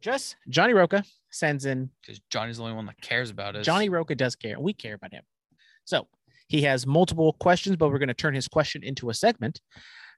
just 0.00 0.36
Johnny 0.48 0.72
Roca 0.72 1.04
sends 1.30 1.64
in. 1.64 1.90
because 2.02 2.20
Johnny's 2.30 2.56
the 2.56 2.64
only 2.64 2.74
one 2.74 2.86
that 2.86 3.00
cares 3.00 3.30
about 3.30 3.56
it. 3.56 3.62
Johnny 3.62 3.88
Roca 3.88 4.14
does 4.14 4.34
care. 4.36 4.58
We 4.58 4.72
care 4.72 4.94
about 4.94 5.12
him. 5.12 5.22
So 5.84 6.08
he 6.48 6.62
has 6.62 6.86
multiple 6.86 7.34
questions, 7.34 7.76
but 7.76 7.90
we're 7.90 7.98
going 7.98 8.08
to 8.08 8.14
turn 8.14 8.34
his 8.34 8.48
question 8.48 8.82
into 8.82 9.10
a 9.10 9.14
segment. 9.14 9.60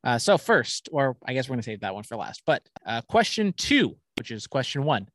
Uh, 0.05 0.19
so 0.19 0.39
first, 0.39 0.89
or 0.93 1.17
I 1.27 1.35
guess 1.35 1.49
we're 1.49 1.55
going 1.55 1.63
to 1.63 1.67
save 1.67 1.81
that 1.81 1.95
one 1.95 2.05
for 2.05 2.17
last. 2.17 2.43
But 2.47 2.63
uh, 2.87 3.03
question 3.03 3.53
two, 3.57 3.97
which 4.17 4.31
is 4.31 4.47
question 4.47 4.85
one, 4.85 5.09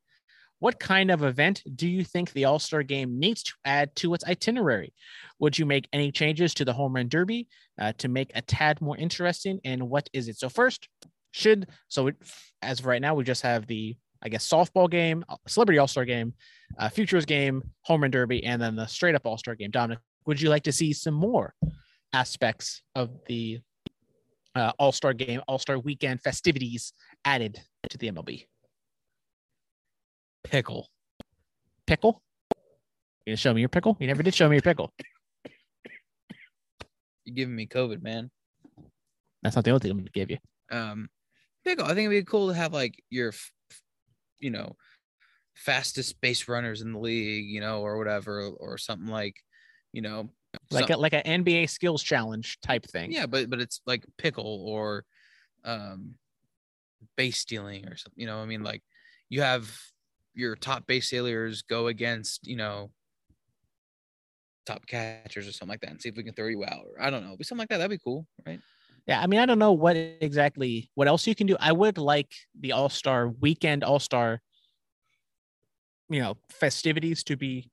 what 0.59 0.79
kind 0.79 1.11
of 1.11 1.23
event 1.23 1.61
do 1.75 1.88
you 1.88 2.03
think 2.03 2.31
the 2.31 2.45
All 2.45 2.59
Star 2.59 2.84
Game 2.84 3.19
needs 3.19 3.43
to 3.43 3.53
add 3.65 3.95
to 3.97 4.13
its 4.13 4.23
itinerary? 4.25 4.93
Would 5.39 5.59
you 5.59 5.65
make 5.65 5.89
any 5.91 6.11
changes 6.11 6.53
to 6.53 6.65
the 6.65 6.73
home 6.73 6.95
run 6.95 7.09
derby 7.09 7.47
uh, 7.79 7.93
to 7.97 8.07
make 8.07 8.31
a 8.34 8.41
tad 8.41 8.81
more 8.81 8.95
interesting? 8.95 9.59
And 9.65 9.89
what 9.89 10.09
is 10.13 10.29
it? 10.29 10.38
So 10.38 10.47
first, 10.49 10.88
should 11.31 11.67
so 11.89 12.07
it, 12.07 12.15
as 12.61 12.79
of 12.79 12.86
right 12.86 13.01
now, 13.01 13.13
we 13.13 13.23
just 13.23 13.41
have 13.41 13.67
the 13.67 13.97
I 14.23 14.29
guess 14.29 14.47
softball 14.47 14.89
game, 14.89 15.25
uh, 15.27 15.36
celebrity 15.47 15.79
All 15.79 15.88
Star 15.88 16.05
game, 16.05 16.34
uh, 16.77 16.88
futures 16.88 17.25
game, 17.25 17.61
home 17.81 18.01
run 18.01 18.11
derby, 18.11 18.45
and 18.45 18.61
then 18.61 18.75
the 18.75 18.86
straight 18.86 19.15
up 19.15 19.25
All 19.25 19.38
Star 19.38 19.55
game. 19.55 19.71
Dominic, 19.71 19.99
would 20.25 20.41
you 20.41 20.49
like 20.49 20.63
to 20.63 20.71
see 20.71 20.93
some 20.93 21.13
more 21.13 21.53
aspects 22.13 22.84
of 22.95 23.09
the 23.27 23.59
uh, 24.56 24.72
All 24.80 24.91
Star 24.91 25.14
game, 25.14 25.41
All 25.47 25.60
Star 25.60 25.80
weekend 25.80 26.22
festivities 26.22 26.93
added 27.26 27.62
to 27.89 27.97
the 27.97 28.12
MLB? 28.12 28.45
Pickle. 30.43 30.89
Pickle? 31.88 32.22
You 33.26 33.32
gonna 33.32 33.38
show 33.38 33.54
me 33.54 33.62
your 33.62 33.70
pickle? 33.70 33.95
You 33.99 34.08
never 34.08 34.24
did 34.24 34.34
show 34.34 34.49
me 34.49 34.56
your 34.56 34.62
pickle. 34.62 34.93
You're 37.26 37.36
giving 37.36 37.56
me 37.56 37.68
COVID, 37.68 38.01
man. 38.01 38.30
That's 39.41 39.56
not 39.56 39.64
the 39.64 39.72
only 39.72 39.80
thing 39.80 39.91
I'm 39.91 39.97
gonna 39.97 40.10
give 40.14 40.30
you. 40.30 40.38
Um, 40.72 41.10
pickle. 41.64 41.86
I 41.86 41.89
think 41.89 42.12
it'd 42.12 42.26
be 42.26 42.30
cool 42.30 42.49
to 42.49 42.54
have 42.54 42.74
like 42.74 43.01
your, 43.10 43.34
you 44.39 44.49
know, 44.49 44.76
fastest 45.56 46.20
base 46.20 46.47
runners 46.47 46.82
in 46.82 46.91
the 46.91 46.99
league, 46.99 47.45
you 47.45 47.62
know, 47.62 47.82
or 47.82 47.97
whatever, 47.97 48.47
or 48.47 48.78
something 48.78 49.08
like, 49.08 49.36
you 49.93 50.01
know, 50.01 50.30
Like 50.72 50.88
some- 50.88 50.97
a, 50.99 51.01
like 51.01 51.14
an 51.14 51.24
NBA 51.43 51.70
skills 51.70 52.04
challenge 52.04 52.60
type 52.62 52.86
thing. 52.86 53.12
yeah, 53.12 53.26
but 53.26 53.49
but 53.49 53.60
it's 53.60 53.82
like 53.86 54.06
pickle 54.18 54.66
or, 54.68 55.06
um, 55.64 56.16
base 57.18 57.38
stealing 57.39 57.88
or 57.88 57.95
something. 57.97 58.20
You 58.20 58.28
know, 58.28 58.39
I 58.39 58.45
mean, 58.45 58.64
like 58.64 58.82
you 59.30 59.41
have 59.41 59.70
your 60.34 60.56
top 60.56 60.88
base 60.88 61.08
stealers 61.08 61.62
go 61.64 61.88
against, 61.88 62.47
you 62.47 62.56
know, 62.56 62.91
top 64.66 64.86
catchers 64.88 65.47
or 65.47 65.51
something 65.51 65.70
like 65.74 65.82
that, 65.82 65.91
and 65.91 66.01
see 66.01 66.10
if 66.10 66.16
we 66.16 66.24
can 66.24 66.34
throw 66.34 66.47
you 66.47 66.64
out. 66.64 66.86
Or 66.86 67.01
I 67.01 67.10
don't 67.10 67.24
know, 67.26 67.36
but 67.38 67.45
something 67.45 67.62
like 67.62 67.70
that. 67.70 67.78
That'd 67.78 67.91
be 67.91 68.01
cool, 68.04 68.26
right? 68.45 68.60
Yeah, 69.06 69.22
I 69.22 69.28
mean, 69.28 69.39
I 69.41 69.45
don't 69.45 69.60
know 69.60 69.74
what 69.74 69.97
exactly 69.97 70.89
what 70.95 71.08
else 71.08 71.28
you 71.28 71.36
can 71.36 71.45
do. 71.47 71.58
I 71.60 71.72
would 71.74 71.97
like 71.97 72.32
the 72.60 72.72
All 72.72 72.89
Star 72.89 73.28
weekend 73.28 73.84
All 73.84 73.99
Star, 73.99 74.41
you 76.10 76.22
know, 76.22 76.38
festivities 76.49 77.24
to 77.26 77.36
be 77.36 77.70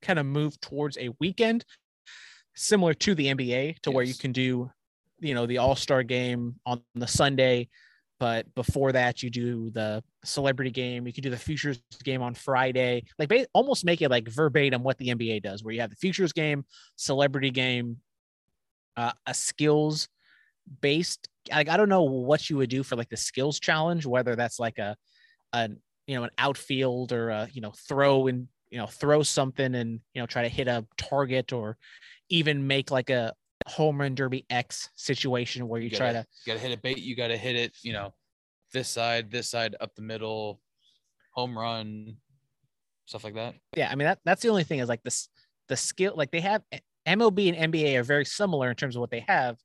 kind 0.00 0.18
of 0.18 0.26
moved 0.26 0.60
towards 0.60 0.98
a 0.98 1.10
weekend, 1.20 1.64
similar 2.54 2.94
to 2.94 3.14
the 3.14 3.26
NBA, 3.26 3.80
to 3.80 3.90
where 3.90 4.04
you 4.04 4.14
can 4.14 4.32
do, 4.32 4.70
you 5.20 5.34
know, 5.34 5.46
the 5.46 5.58
All 5.58 5.76
Star 5.76 6.02
game 6.02 6.56
on 6.66 6.82
the 6.94 7.06
Sunday, 7.06 7.68
but 8.20 8.52
before 8.54 8.92
that 8.92 9.22
you 9.22 9.30
do 9.30 9.70
the 9.70 10.02
celebrity 10.24 10.70
game. 10.70 11.06
You 11.06 11.12
can 11.12 11.22
do 11.22 11.30
the 11.30 11.36
futures 11.36 11.80
game 12.04 12.22
on 12.22 12.34
Friday, 12.34 13.04
like 13.18 13.48
almost 13.52 13.84
make 13.84 14.02
it 14.02 14.10
like 14.10 14.28
verbatim 14.28 14.82
what 14.82 14.98
the 14.98 15.08
NBA 15.08 15.42
does, 15.42 15.64
where 15.64 15.74
you 15.74 15.80
have 15.80 15.90
the 15.90 15.96
futures 15.96 16.32
game, 16.32 16.64
celebrity 16.96 17.50
game, 17.50 17.98
uh, 18.96 19.12
a 19.26 19.34
skills 19.34 20.08
based 20.80 21.28
like 21.50 21.68
I 21.68 21.76
don't 21.76 21.88
know 21.88 22.04
what 22.04 22.48
you 22.48 22.56
would 22.58 22.70
do 22.70 22.82
for 22.82 22.96
like 22.96 23.08
the 23.08 23.16
skills 23.16 23.58
challenge, 23.58 24.06
whether 24.06 24.36
that's 24.36 24.60
like 24.60 24.78
a 24.78 24.96
an 25.52 25.80
you 26.06 26.16
know 26.16 26.24
an 26.24 26.30
outfield 26.38 27.12
or 27.12 27.30
a 27.30 27.48
you 27.52 27.60
know 27.60 27.72
throw 27.88 28.26
and 28.26 28.48
you 28.72 28.78
know 28.78 28.86
throw 28.86 29.22
something 29.22 29.74
and 29.76 30.00
you 30.14 30.20
know 30.22 30.26
try 30.26 30.42
to 30.42 30.48
hit 30.48 30.66
a 30.66 30.84
target 30.96 31.52
or 31.52 31.76
even 32.30 32.66
make 32.66 32.90
like 32.90 33.10
a 33.10 33.32
home 33.68 34.00
run 34.00 34.14
derby 34.16 34.44
X 34.50 34.88
situation 34.96 35.68
where 35.68 35.80
you, 35.80 35.90
You 35.90 35.96
try 35.96 36.12
gotta- 36.12 36.22
to 36.24 36.28
You 36.44 36.54
gotta 36.54 36.66
hit 36.66 36.76
a 36.78 36.80
bait. 36.80 36.98
You 36.98 37.14
gotta 37.14 37.36
hit 37.36 37.54
it. 37.54 37.76
You 37.82 37.92
know, 37.92 38.12
this 38.72 38.88
side, 38.88 39.30
this 39.30 39.48
side, 39.50 39.76
up 39.80 39.94
the 39.94 40.02
middle, 40.02 40.60
home 41.32 41.56
run, 41.56 42.16
stuff 43.06 43.22
like 43.24 43.34
that. 43.34 43.54
yeah 43.76 43.88
I 43.90 43.94
mean 43.94 44.06
that 44.06 44.18
that's 44.24 44.42
the 44.42 44.48
only 44.48 44.64
thing 44.64 44.78
is 44.80 44.88
like 44.88 45.02
this 45.04 45.28
the 45.68 45.76
skill 45.76 46.14
like 46.16 46.30
they 46.32 46.40
have 46.40 46.62
eh, 46.72 46.78
MLB 47.06 47.54
and 47.54 47.72
NBA 47.72 47.96
are 47.98 48.02
very 48.04 48.24
similar 48.24 48.70
in 48.70 48.76
terms 48.76 48.96
of 48.96 49.00
what 49.00 49.10
they 49.10 49.24
have 49.28 49.58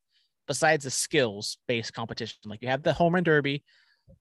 besides 0.48 0.84
the 0.84 0.92
skills 0.92 1.58
based 1.68 1.94
competition 1.94 2.38
like 2.46 2.62
you 2.62 2.68
have 2.68 2.84
the 2.84 2.94
home 2.94 3.14
run 3.16 3.24
derby 3.24 3.64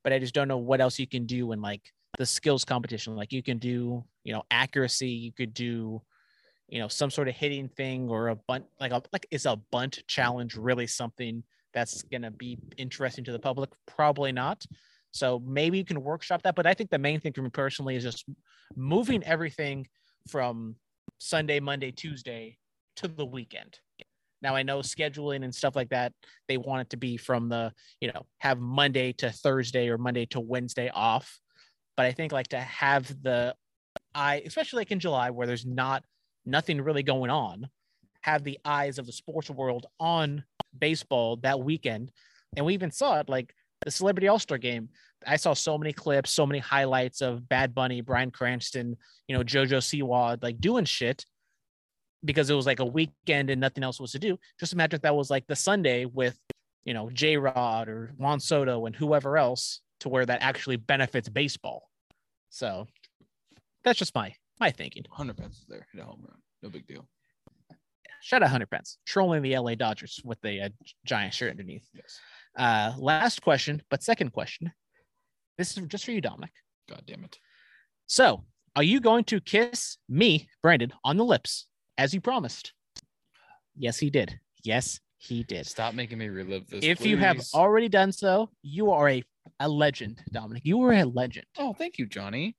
but 0.05 0.13
I 0.13 0.19
just 0.19 0.35
don't 0.35 0.49
know 0.49 0.59
what 0.59 0.81
else 0.81 0.99
you 0.99 1.07
can 1.07 1.27
do 1.27 1.53
in 1.53 1.61
like 1.61 1.83
the 2.19 2.27
skills 2.27 2.65
competition. 2.65 3.15
Like 3.15 3.33
you 3.33 3.43
can 3.43 3.59
do, 3.59 4.05
you 4.25 4.33
know, 4.33 4.43
accuracy. 4.51 5.09
You 5.09 5.33
could 5.33 5.55
do, 5.55 6.03
you 6.69 6.79
know, 6.79 6.89
some 6.89 7.11
sort 7.11 7.29
of 7.29 7.35
hitting 7.35 7.69
thing 7.69 8.09
or 8.09 8.29
a 8.29 8.37
bunt. 8.37 8.65
Like 8.81 8.93
a 8.93 9.03
like 9.13 9.27
is 9.31 9.47
a 9.47 9.57
bunt 9.71 10.03
challenge 10.07 10.57
really 10.57 10.87
something 10.87 11.43
that's 11.73 12.03
gonna 12.05 12.31
be 12.31 12.59
interesting 12.77 13.25
to 13.25 13.33
the 13.33 13.39
public? 13.39 13.71
Probably 13.87 14.33
not. 14.33 14.65
So 15.13 15.43
maybe 15.47 15.79
you 15.79 15.85
can 15.85 16.03
workshop 16.03 16.43
that. 16.43 16.55
But 16.55 16.67
I 16.67 16.75
think 16.75 16.91
the 16.91 16.99
main 16.99 17.21
thing 17.21 17.33
for 17.33 17.43
me 17.43 17.51
personally 17.51 17.97
is 17.97 18.03
just 18.03 18.25
moving 18.77 19.23
everything 19.25 19.87
from 20.29 20.77
Sunday, 21.19 21.61
Monday, 21.61 21.91
Tuesday 21.91 22.59
to 22.97 23.09
the 23.09 23.25
weekend. 23.25 23.79
Now 24.43 24.55
I 24.55 24.63
know 24.63 24.81
scheduling 24.81 25.45
and 25.45 25.55
stuff 25.55 25.77
like 25.77 25.89
that, 25.91 26.13
they 26.49 26.57
want 26.57 26.83
it 26.83 26.91
to 26.91 26.97
be 26.97 27.17
from 27.17 27.49
the, 27.49 27.73
you 28.01 28.13
know, 28.13 28.27
have 28.39 28.59
Monday 28.59 29.13
to 29.15 29.31
Thursday 29.31 29.89
or 29.89 29.99
Monday 29.99 30.27
to 30.27 30.41
Wednesday 30.41 30.91
off. 30.93 31.41
But 31.97 32.07
I 32.07 32.13
think 32.13 32.33
like 32.33 32.49
to 32.49 32.61
have 32.61 33.07
the 33.23 33.55
eye, 34.15 34.43
especially 34.45 34.81
like 34.81 34.91
in 34.91 35.01
July 35.01 35.31
where 35.31 35.47
there's 35.47 35.67
not 35.67 36.05
nothing 36.45 36.81
really 36.81 37.03
going 37.03 37.31
on, 37.31 37.69
have 38.21 38.45
the 38.45 38.59
eyes 38.65 38.99
of 38.99 39.07
the 39.07 39.13
sports 39.13 39.51
world 39.51 39.87
on 39.99 40.45
baseball 40.79 41.37
that 41.39 41.61
weekend. 41.61 42.11
And 42.57 42.67
we 42.67 42.75
even 42.75 42.91
saw 42.91 43.21
it 43.21 43.29
like 43.29 43.55
the 43.85 43.91
celebrity 43.91 44.29
all-star 44.29 44.59
game. 44.59 44.89
I 45.27 45.37
saw 45.37 45.55
so 45.55 45.79
many 45.79 45.93
clips, 45.93 46.31
so 46.31 46.47
many 46.47 46.59
highlights 46.59 47.21
of 47.21 47.49
Bad 47.49 47.75
Bunny, 47.75 48.01
Bryan 48.01 48.31
Cranston, 48.31 48.97
you 49.29 49.37
know, 49.37 49.43
Jojo 49.43 49.79
Siwa 49.79 50.43
like 50.43 50.61
doing 50.61 50.85
shit 50.85 51.25
because 52.25 52.51
it 52.51 52.55
was 52.55 52.67
like 52.67 52.81
a 52.81 52.85
weekend 52.85 53.51
and 53.51 53.61
nothing 53.61 53.85
else 53.85 54.01
was 54.01 54.13
to 54.13 54.19
do. 54.19 54.39
Just 54.59 54.73
imagine 54.73 54.97
if 54.97 55.03
that 55.03 55.17
was 55.17 55.31
like 55.31 55.47
the 55.47 55.57
Sunday 55.57 56.05
with, 56.05 56.39
you 56.85 56.95
know, 56.95 57.11
J 57.11 57.37
Rod 57.37 57.89
or 57.89 58.13
Juan 58.17 58.41
Soto 58.41 58.87
and 58.87 58.95
whoever 58.95 59.39
else 59.39 59.81
to 60.07 60.11
where 60.11 60.25
that 60.25 60.41
actually 60.41 60.77
benefits 60.77 61.29
baseball. 61.29 61.91
So 62.49 62.87
that's 63.85 63.99
just 63.99 64.15
my 64.15 64.35
my 64.59 64.71
thinking. 64.71 65.05
Hunter 65.11 65.35
Pence 65.35 65.59
is 65.59 65.67
there. 65.69 65.87
Hit 65.93 66.01
a 66.01 66.05
home 66.05 66.25
run. 66.27 66.39
No 66.63 66.71
big 66.71 66.87
deal. 66.87 67.07
Shout 68.23 68.43
out 68.43 68.51
Hunter 68.51 68.67
Pence 68.67 68.99
trolling 69.05 69.43
the 69.43 69.59
LA 69.59 69.75
Dodgers 69.75 70.21
with 70.25 70.41
the 70.41 70.63
uh, 70.63 70.69
giant 71.05 71.35
shirt 71.35 71.51
underneath. 71.51 71.87
Yes. 71.93 72.19
Uh, 72.57 72.93
last 72.99 73.43
question, 73.43 73.83
but 73.91 74.03
second 74.03 74.33
question. 74.33 74.73
This 75.59 75.77
is 75.77 75.87
just 75.87 76.05
for 76.05 76.13
you, 76.13 76.21
Dominic. 76.21 76.53
God 76.89 77.03
damn 77.07 77.25
it. 77.25 77.39
So, 78.07 78.45
are 78.75 78.83
you 78.83 79.01
going 79.01 79.25
to 79.25 79.41
kiss 79.41 79.99
me, 80.09 80.49
Brandon, 80.63 80.93
on 81.05 81.17
the 81.17 81.25
lips 81.25 81.67
as 81.99 82.15
you 82.15 82.21
promised? 82.21 82.73
Yes, 83.77 83.99
he 83.99 84.11
did. 84.11 84.39
Yes, 84.63 85.01
he 85.19 85.43
did. 85.43 85.67
Stop 85.67 85.95
making 85.95 86.19
me 86.19 86.29
relive 86.29 86.67
this. 86.69 86.85
If 86.85 87.05
you 87.05 87.17
have 87.17 87.41
already 87.55 87.89
done 87.89 88.13
so, 88.13 88.51
you 88.63 88.91
are 88.91 89.09
a, 89.09 89.23
a 89.61 89.69
legend, 89.69 90.21
Dominic. 90.33 90.63
You 90.65 90.79
were 90.79 90.93
a 90.93 91.05
legend 91.05 91.47
Oh, 91.59 91.73
thank 91.73 91.99
you, 91.99 92.07
Johnny. 92.07 92.57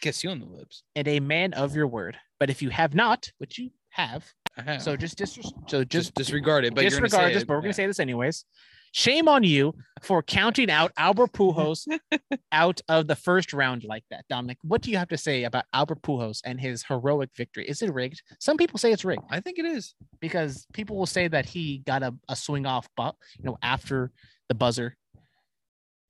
Kiss 0.00 0.22
you 0.24 0.30
on 0.30 0.40
the 0.40 0.46
lips. 0.46 0.82
and 0.96 1.08
a 1.08 1.20
man 1.20 1.54
of 1.54 1.74
your 1.74 1.86
word. 1.86 2.16
But 2.38 2.50
if 2.50 2.60
you 2.62 2.70
have 2.70 2.94
not, 2.94 3.30
which 3.38 3.58
you 3.58 3.70
have, 3.90 4.24
have. 4.56 4.82
so 4.82 4.96
just 4.96 5.16
dis- 5.16 5.38
so 5.68 5.82
just 5.84 5.90
just 5.90 6.14
disregard 6.14 6.64
it. 6.64 6.74
But 6.74 6.82
disregard 6.82 7.32
this, 7.34 7.42
it. 7.42 7.46
but 7.46 7.54
we're 7.54 7.62
gonna 7.62 7.72
say 7.72 7.86
this 7.86 8.00
anyways. 8.00 8.44
Shame 8.92 9.26
on 9.28 9.42
you 9.42 9.74
for 10.02 10.22
counting 10.22 10.70
out 10.70 10.92
Albert 10.96 11.32
Pujols 11.32 11.86
out 12.52 12.80
of 12.88 13.08
the 13.08 13.16
first 13.16 13.52
round 13.52 13.82
like 13.82 14.04
that, 14.10 14.24
Dominic. 14.28 14.58
What 14.62 14.82
do 14.82 14.90
you 14.92 14.98
have 14.98 15.08
to 15.08 15.16
say 15.16 15.42
about 15.44 15.64
Albert 15.72 16.02
Pujols 16.02 16.40
and 16.44 16.60
his 16.60 16.84
heroic 16.84 17.30
victory? 17.36 17.64
Is 17.68 17.82
it 17.82 17.92
rigged? 17.92 18.22
Some 18.38 18.56
people 18.56 18.78
say 18.78 18.92
it's 18.92 19.04
rigged 19.04 19.22
I 19.30 19.40
think 19.40 19.58
it 19.58 19.64
is. 19.64 19.94
because 20.20 20.64
people 20.72 20.96
will 20.96 21.06
say 21.06 21.26
that 21.26 21.44
he 21.46 21.78
got 21.78 22.04
a, 22.04 22.14
a 22.28 22.36
swing 22.36 22.66
off, 22.66 22.88
but 22.96 23.16
you 23.38 23.44
know, 23.44 23.58
after 23.62 24.12
the 24.48 24.54
buzzer, 24.54 24.96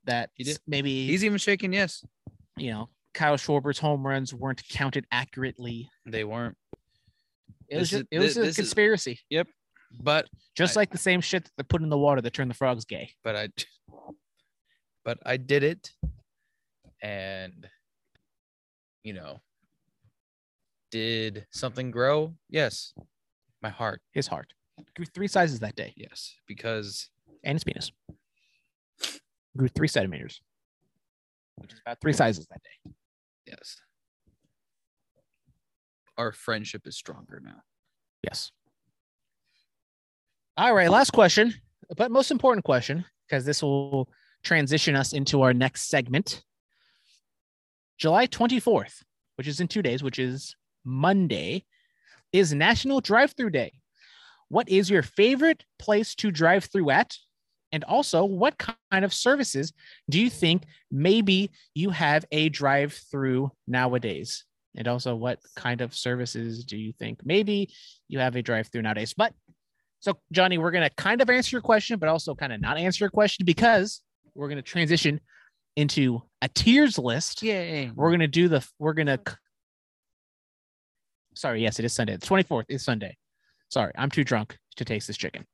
that 0.05 0.31
He 0.35 0.45
did. 0.45 0.59
maybe 0.67 1.07
He's 1.07 1.25
even 1.25 1.39
shaking. 1.39 1.73
Yes, 1.73 2.05
you 2.57 2.71
know 2.71 2.89
Kyle 3.15 3.37
Schwarber's 3.37 3.79
home 3.79 4.07
runs 4.07 4.35
weren't 4.35 4.67
counted 4.69 5.07
accurately. 5.13 5.89
they 6.07 6.25
weren't. 6.25 6.57
It 7.69 7.79
was 7.79 7.91
This 7.91 8.01
just, 8.01 8.09
it 8.11 8.19
was 8.19 8.35
thi- 8.35 8.41
a 8.41 8.43
this 8.45 8.51
is- 8.51 8.57
conspiracy, 8.57 9.21
But 10.03 10.29
just 10.55 10.77
I- 10.77 10.81
like 10.81 10.91
the 10.91 10.99
same 10.99 11.21
shit 11.21 11.45
that 11.45 11.53
they 11.57 11.63
put 11.65 11.83
in 11.83 11.89
the 11.89 11.99
water 11.99 12.21
that 12.21 12.33
turned 12.33 12.51
the 12.51 12.55
frogs 12.55 12.85
gay. 12.85 13.15
but 13.23 13.37
I 13.37 13.49
but 15.05 15.19
I 15.27 15.37
did 15.37 15.63
it 15.63 15.93
and 17.03 17.69
you 19.03 19.13
know 19.13 19.41
did 20.91 21.47
something 21.51 21.91
grow? 21.91 22.35
Yes. 22.49 22.95
My 23.63 23.69
heart. 23.71 24.01
His 24.13 24.27
heart 24.27 24.53
grew 24.95 25.07
three 25.07 25.27
sizes 25.29 25.61
that 25.61 25.75
day, 25.77 25.93
Yes, 25.97 26.35
because 26.47 27.09
and 27.43 27.57
his 27.57 27.65
penis 27.65 27.91
grew 29.57 29.69
three 29.69 29.89
centimeters, 29.89 30.41
which 31.57 31.73
is 31.73 31.81
about 31.85 32.01
three 32.01 32.13
sizes 32.13 32.47
that 32.47 32.63
day. 32.63 32.93
yes. 33.47 33.77
Our 36.17 36.33
friendship 36.33 36.87
is 36.87 36.97
stronger 36.97 37.41
now. 37.45 37.63
Yes. 38.23 38.53
All 40.57 40.73
right, 40.73 40.89
last 40.91 41.11
question, 41.13 41.55
but 41.97 42.11
most 42.13 42.31
important 42.31 42.65
question. 42.65 43.05
because 43.29 43.45
this 43.45 43.63
will 43.63 44.09
transition 44.45 44.95
us 44.95 45.13
into 45.13 45.43
our 45.43 45.53
next 45.53 45.89
segment. 45.89 46.43
July 47.99 48.27
24th, 48.27 49.03
which 49.37 49.49
is 49.49 49.61
in 49.61 49.69
two 49.69 49.83
days, 49.83 50.03
which 50.03 50.19
is 50.19 50.55
Monday, 50.85 51.65
is 52.33 52.53
National 52.53 53.01
Drive 53.01 53.33
Through 53.37 53.51
Day. 53.51 53.73
What 54.49 54.69
is 54.69 54.91
your 54.91 55.03
favorite 55.03 55.65
place 55.79 56.15
to 56.17 56.31
drive 56.31 56.65
through 56.65 56.91
at? 56.91 57.17
And 57.75 57.83
also, 57.83 58.25
what 58.25 58.57
kind 58.57 59.05
of 59.05 59.13
services 59.13 59.73
do 60.09 60.21
you 60.21 60.31
think 60.31 60.63
maybe 60.93 61.51
you 61.75 61.91
have 61.91 62.25
a 62.31 62.49
drive 62.49 62.93
through 63.11 63.51
nowadays? 63.67 64.45
And 64.77 64.87
also, 64.87 65.17
what 65.17 65.41
kind 65.57 65.81
of 65.81 65.93
services 65.93 66.65
do 66.65 66.77
you 66.77 66.93
think 66.93 67.19
maybe 67.25 67.71
you 68.07 68.21
have 68.21 68.37
a 68.37 68.43
drive 68.43 68.69
through 68.69 68.83
nowadays? 68.83 69.13
But 69.13 69.33
so, 69.99 70.17
Johnny, 70.31 70.57
we're 70.57 70.71
going 70.71 70.89
to 70.89 70.95
kind 70.95 71.21
of 71.21 71.29
answer 71.29 71.57
your 71.57 71.63
question, 71.63 71.99
but 71.99 72.09
also 72.09 72.37
kind 72.37 72.53
of 72.53 72.61
not 72.61 72.79
answer 72.79 73.03
your 73.03 73.11
question 73.11 73.45
because 73.45 74.03
we're 74.37 74.47
going 74.47 74.57
to 74.59 74.63
transition 74.63 75.19
into 75.75 76.23
a 76.43 76.49
tiers 76.49 76.97
list. 76.97 77.43
Yay. 77.43 77.91
We're 77.93 78.11
going 78.11 78.21
to 78.21 78.29
do 78.29 78.47
the, 78.47 78.65
we're 78.79 78.93
going 78.93 79.09
to, 79.09 79.19
sorry, 81.35 81.61
yes, 81.61 81.81
it 81.81 81.85
is 81.85 81.93
Sunday. 81.93 82.19
The 82.19 82.27
24th 82.27 82.67
is 82.69 82.85
Sunday. 82.85 83.17
Sorry, 83.69 83.91
I'm 83.99 84.11
too 84.11 84.23
drunk 84.23 84.57
to 84.77 84.85
taste 84.85 85.09
this 85.09 85.17
chicken. 85.17 85.45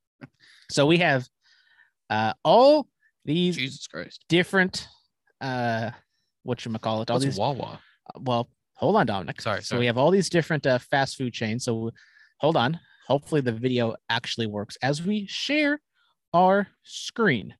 So 0.71 0.85
we 0.85 0.99
have 0.99 1.27
uh, 2.11 2.35
all 2.45 2.89
these 3.25 3.57
Jesus 3.57 3.87
Christ. 3.87 4.25
different, 4.29 4.87
uh, 5.41 5.91
what 6.43 6.65
you 6.65 6.73
call 6.79 7.03
it? 7.03 7.11
All 7.11 7.17
What's 7.17 7.25
these, 7.25 7.39
Wawa? 7.39 7.81
well, 8.19 8.51
hold 8.75 8.97
on, 8.97 9.07
Dominic. 9.07 9.41
Sorry, 9.41 9.63
So 9.63 9.79
we 9.79 9.87
have 9.87 9.97
all 9.97 10.11
these 10.11 10.29
different 10.29 10.67
uh, 10.67 10.79
fast 10.79 11.17
food 11.17 11.33
chains. 11.33 11.65
So 11.65 11.91
hold 12.39 12.57
on. 12.57 12.79
Hopefully 13.07 13.41
the 13.41 13.53
video 13.53 13.95
actually 14.09 14.47
works 14.47 14.77
as 14.83 15.03
we 15.03 15.27
share 15.27 15.81
our 16.33 16.69
screen. 16.83 17.55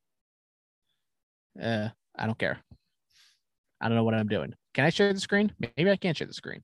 Uh, 1.61 1.89
I 2.17 2.27
don't 2.27 2.39
care. 2.39 2.59
I 3.81 3.89
don't 3.89 3.97
know 3.97 4.05
what 4.05 4.15
I'm 4.15 4.29
doing. 4.29 4.55
Can 4.75 4.85
I 4.85 4.91
share 4.91 5.13
the 5.13 5.21
screen? 5.21 5.53
Maybe 5.77 5.91
I 5.91 5.97
can't 5.97 6.17
share 6.17 6.27
the 6.27 6.35
screen. 6.35 6.63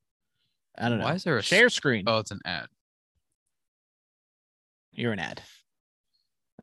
I 0.79 0.89
don't 0.89 0.99
know. 0.99 1.05
Why 1.05 1.15
is 1.15 1.25
there 1.25 1.39
a 1.39 1.43
share 1.43 1.69
screen? 1.69 2.05
Oh, 2.07 2.19
it's 2.19 2.31
an 2.31 2.41
ad. 2.45 2.67
You're 4.93 5.13
an 5.13 5.19
ad. 5.19 5.43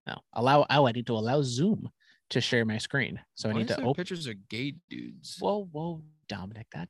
No, 0.08 0.18
allow. 0.34 0.66
Oh, 0.70 0.88
I 0.88 0.92
need 0.92 1.08
to 1.08 1.14
allow 1.14 1.42
Zoom 1.42 1.90
to 2.30 2.42
share 2.42 2.66
my 2.66 2.78
screen. 2.78 3.20
So 3.36 3.50
I 3.50 3.54
need 3.54 3.68
to 3.70 3.80
open. 3.82 3.94
pictures 3.94 4.28
of 4.28 4.36
gay 4.50 4.76
dudes. 4.90 5.38
Whoa, 5.40 5.68
whoa, 5.72 6.02
Dominic, 6.28 6.68
that 6.74 6.90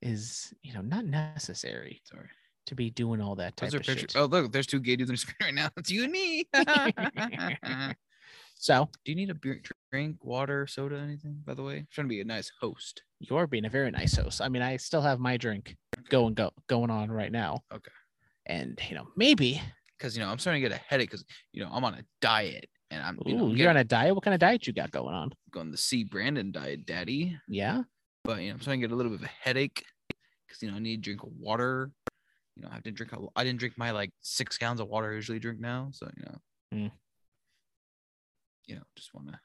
is 0.00 0.52
you 0.62 0.72
know 0.74 0.80
not 0.80 1.04
necessary 1.04 2.00
Sorry. 2.04 2.28
to 2.66 2.74
be 2.74 2.88
doing 2.90 3.20
all 3.20 3.34
that 3.36 3.56
type 3.56 3.70
Those 3.70 3.74
are 3.74 3.78
of 3.78 3.86
pictures. 3.86 4.12
shit. 4.12 4.16
Oh, 4.16 4.26
look, 4.26 4.52
there's 4.52 4.66
two 4.66 4.80
gay 4.80 4.96
dudes 4.96 5.10
on 5.10 5.14
the 5.14 5.18
screen 5.26 5.36
right 5.42 5.54
now. 5.54 5.68
It's 5.76 5.90
you 5.90 6.04
and 6.04 6.12
me. 6.12 6.48
So 8.60 8.88
Do 9.04 9.12
you 9.12 9.14
need 9.16 9.30
a 9.30 9.34
beer, 9.34 9.62
drink, 9.92 10.16
water, 10.24 10.66
soda, 10.66 10.98
anything? 10.98 11.40
By 11.46 11.54
the 11.54 11.62
way, 11.62 11.76
I'm 11.78 11.88
trying 11.92 12.06
to 12.06 12.08
be 12.08 12.20
a 12.20 12.24
nice 12.24 12.50
host. 12.60 13.04
you're 13.20 13.46
being 13.46 13.64
a 13.66 13.70
very 13.70 13.88
nice 13.92 14.16
host. 14.16 14.40
I 14.40 14.48
mean, 14.48 14.62
I 14.62 14.76
still 14.78 15.00
have 15.00 15.20
my 15.20 15.36
drink 15.36 15.76
going 16.08 16.34
go 16.34 16.50
going 16.68 16.90
on 16.90 17.08
right 17.08 17.30
now. 17.30 17.62
Okay. 17.72 17.92
And 18.46 18.76
you 18.88 18.96
know, 18.96 19.06
maybe 19.16 19.62
Because 19.98 20.16
you 20.16 20.22
know 20.22 20.30
I'm 20.30 20.38
starting 20.38 20.62
to 20.62 20.68
get 20.68 20.78
a 20.78 20.82
headache 20.88 21.10
because 21.10 21.24
you 21.52 21.62
know 21.62 21.70
I'm 21.72 21.84
on 21.84 21.94
a 21.94 22.02
diet 22.20 22.68
and 22.90 23.02
I'm 23.02 23.18
you 23.26 23.36
know, 23.36 23.46
I'm 23.46 23.56
you're 23.56 23.70
on 23.70 23.76
a 23.76 23.84
diet. 23.84 24.14
What 24.14 24.24
kind 24.24 24.34
of 24.34 24.40
diet 24.40 24.66
you 24.66 24.72
got 24.72 24.90
going 24.90 25.14
on? 25.14 25.32
going 25.50 25.70
the 25.70 25.76
C 25.76 26.04
Brandon 26.04 26.52
diet, 26.52 26.86
daddy. 26.86 27.36
Yeah. 27.48 27.82
But 28.24 28.40
you 28.40 28.48
know 28.48 28.54
I'm 28.54 28.60
starting 28.60 28.80
to 28.80 28.86
get 28.86 28.92
a 28.92 28.96
little 28.96 29.12
bit 29.12 29.20
of 29.20 29.26
a 29.26 29.30
headache 29.40 29.84
because 30.46 30.62
you 30.62 30.70
know 30.70 30.76
I 30.76 30.80
need 30.80 30.96
to 30.96 31.02
drink 31.02 31.20
water. 31.24 31.90
You 32.56 32.62
know 32.62 32.68
I 32.70 32.74
have 32.74 32.84
to 32.84 32.90
drink. 32.90 33.12
A, 33.12 33.18
I 33.36 33.44
didn't 33.44 33.58
drink 33.58 33.74
my 33.76 33.90
like 33.90 34.10
six 34.20 34.56
gallons 34.58 34.80
of 34.80 34.88
water 34.88 35.10
I 35.10 35.14
usually 35.14 35.38
drink 35.38 35.60
now. 35.60 35.90
So 35.92 36.08
you 36.16 36.24
know. 36.24 36.38
Mm. 36.74 36.90
You 38.66 38.76
know, 38.76 38.82
just 38.96 39.14
want 39.14 39.28
to. 39.28 39.40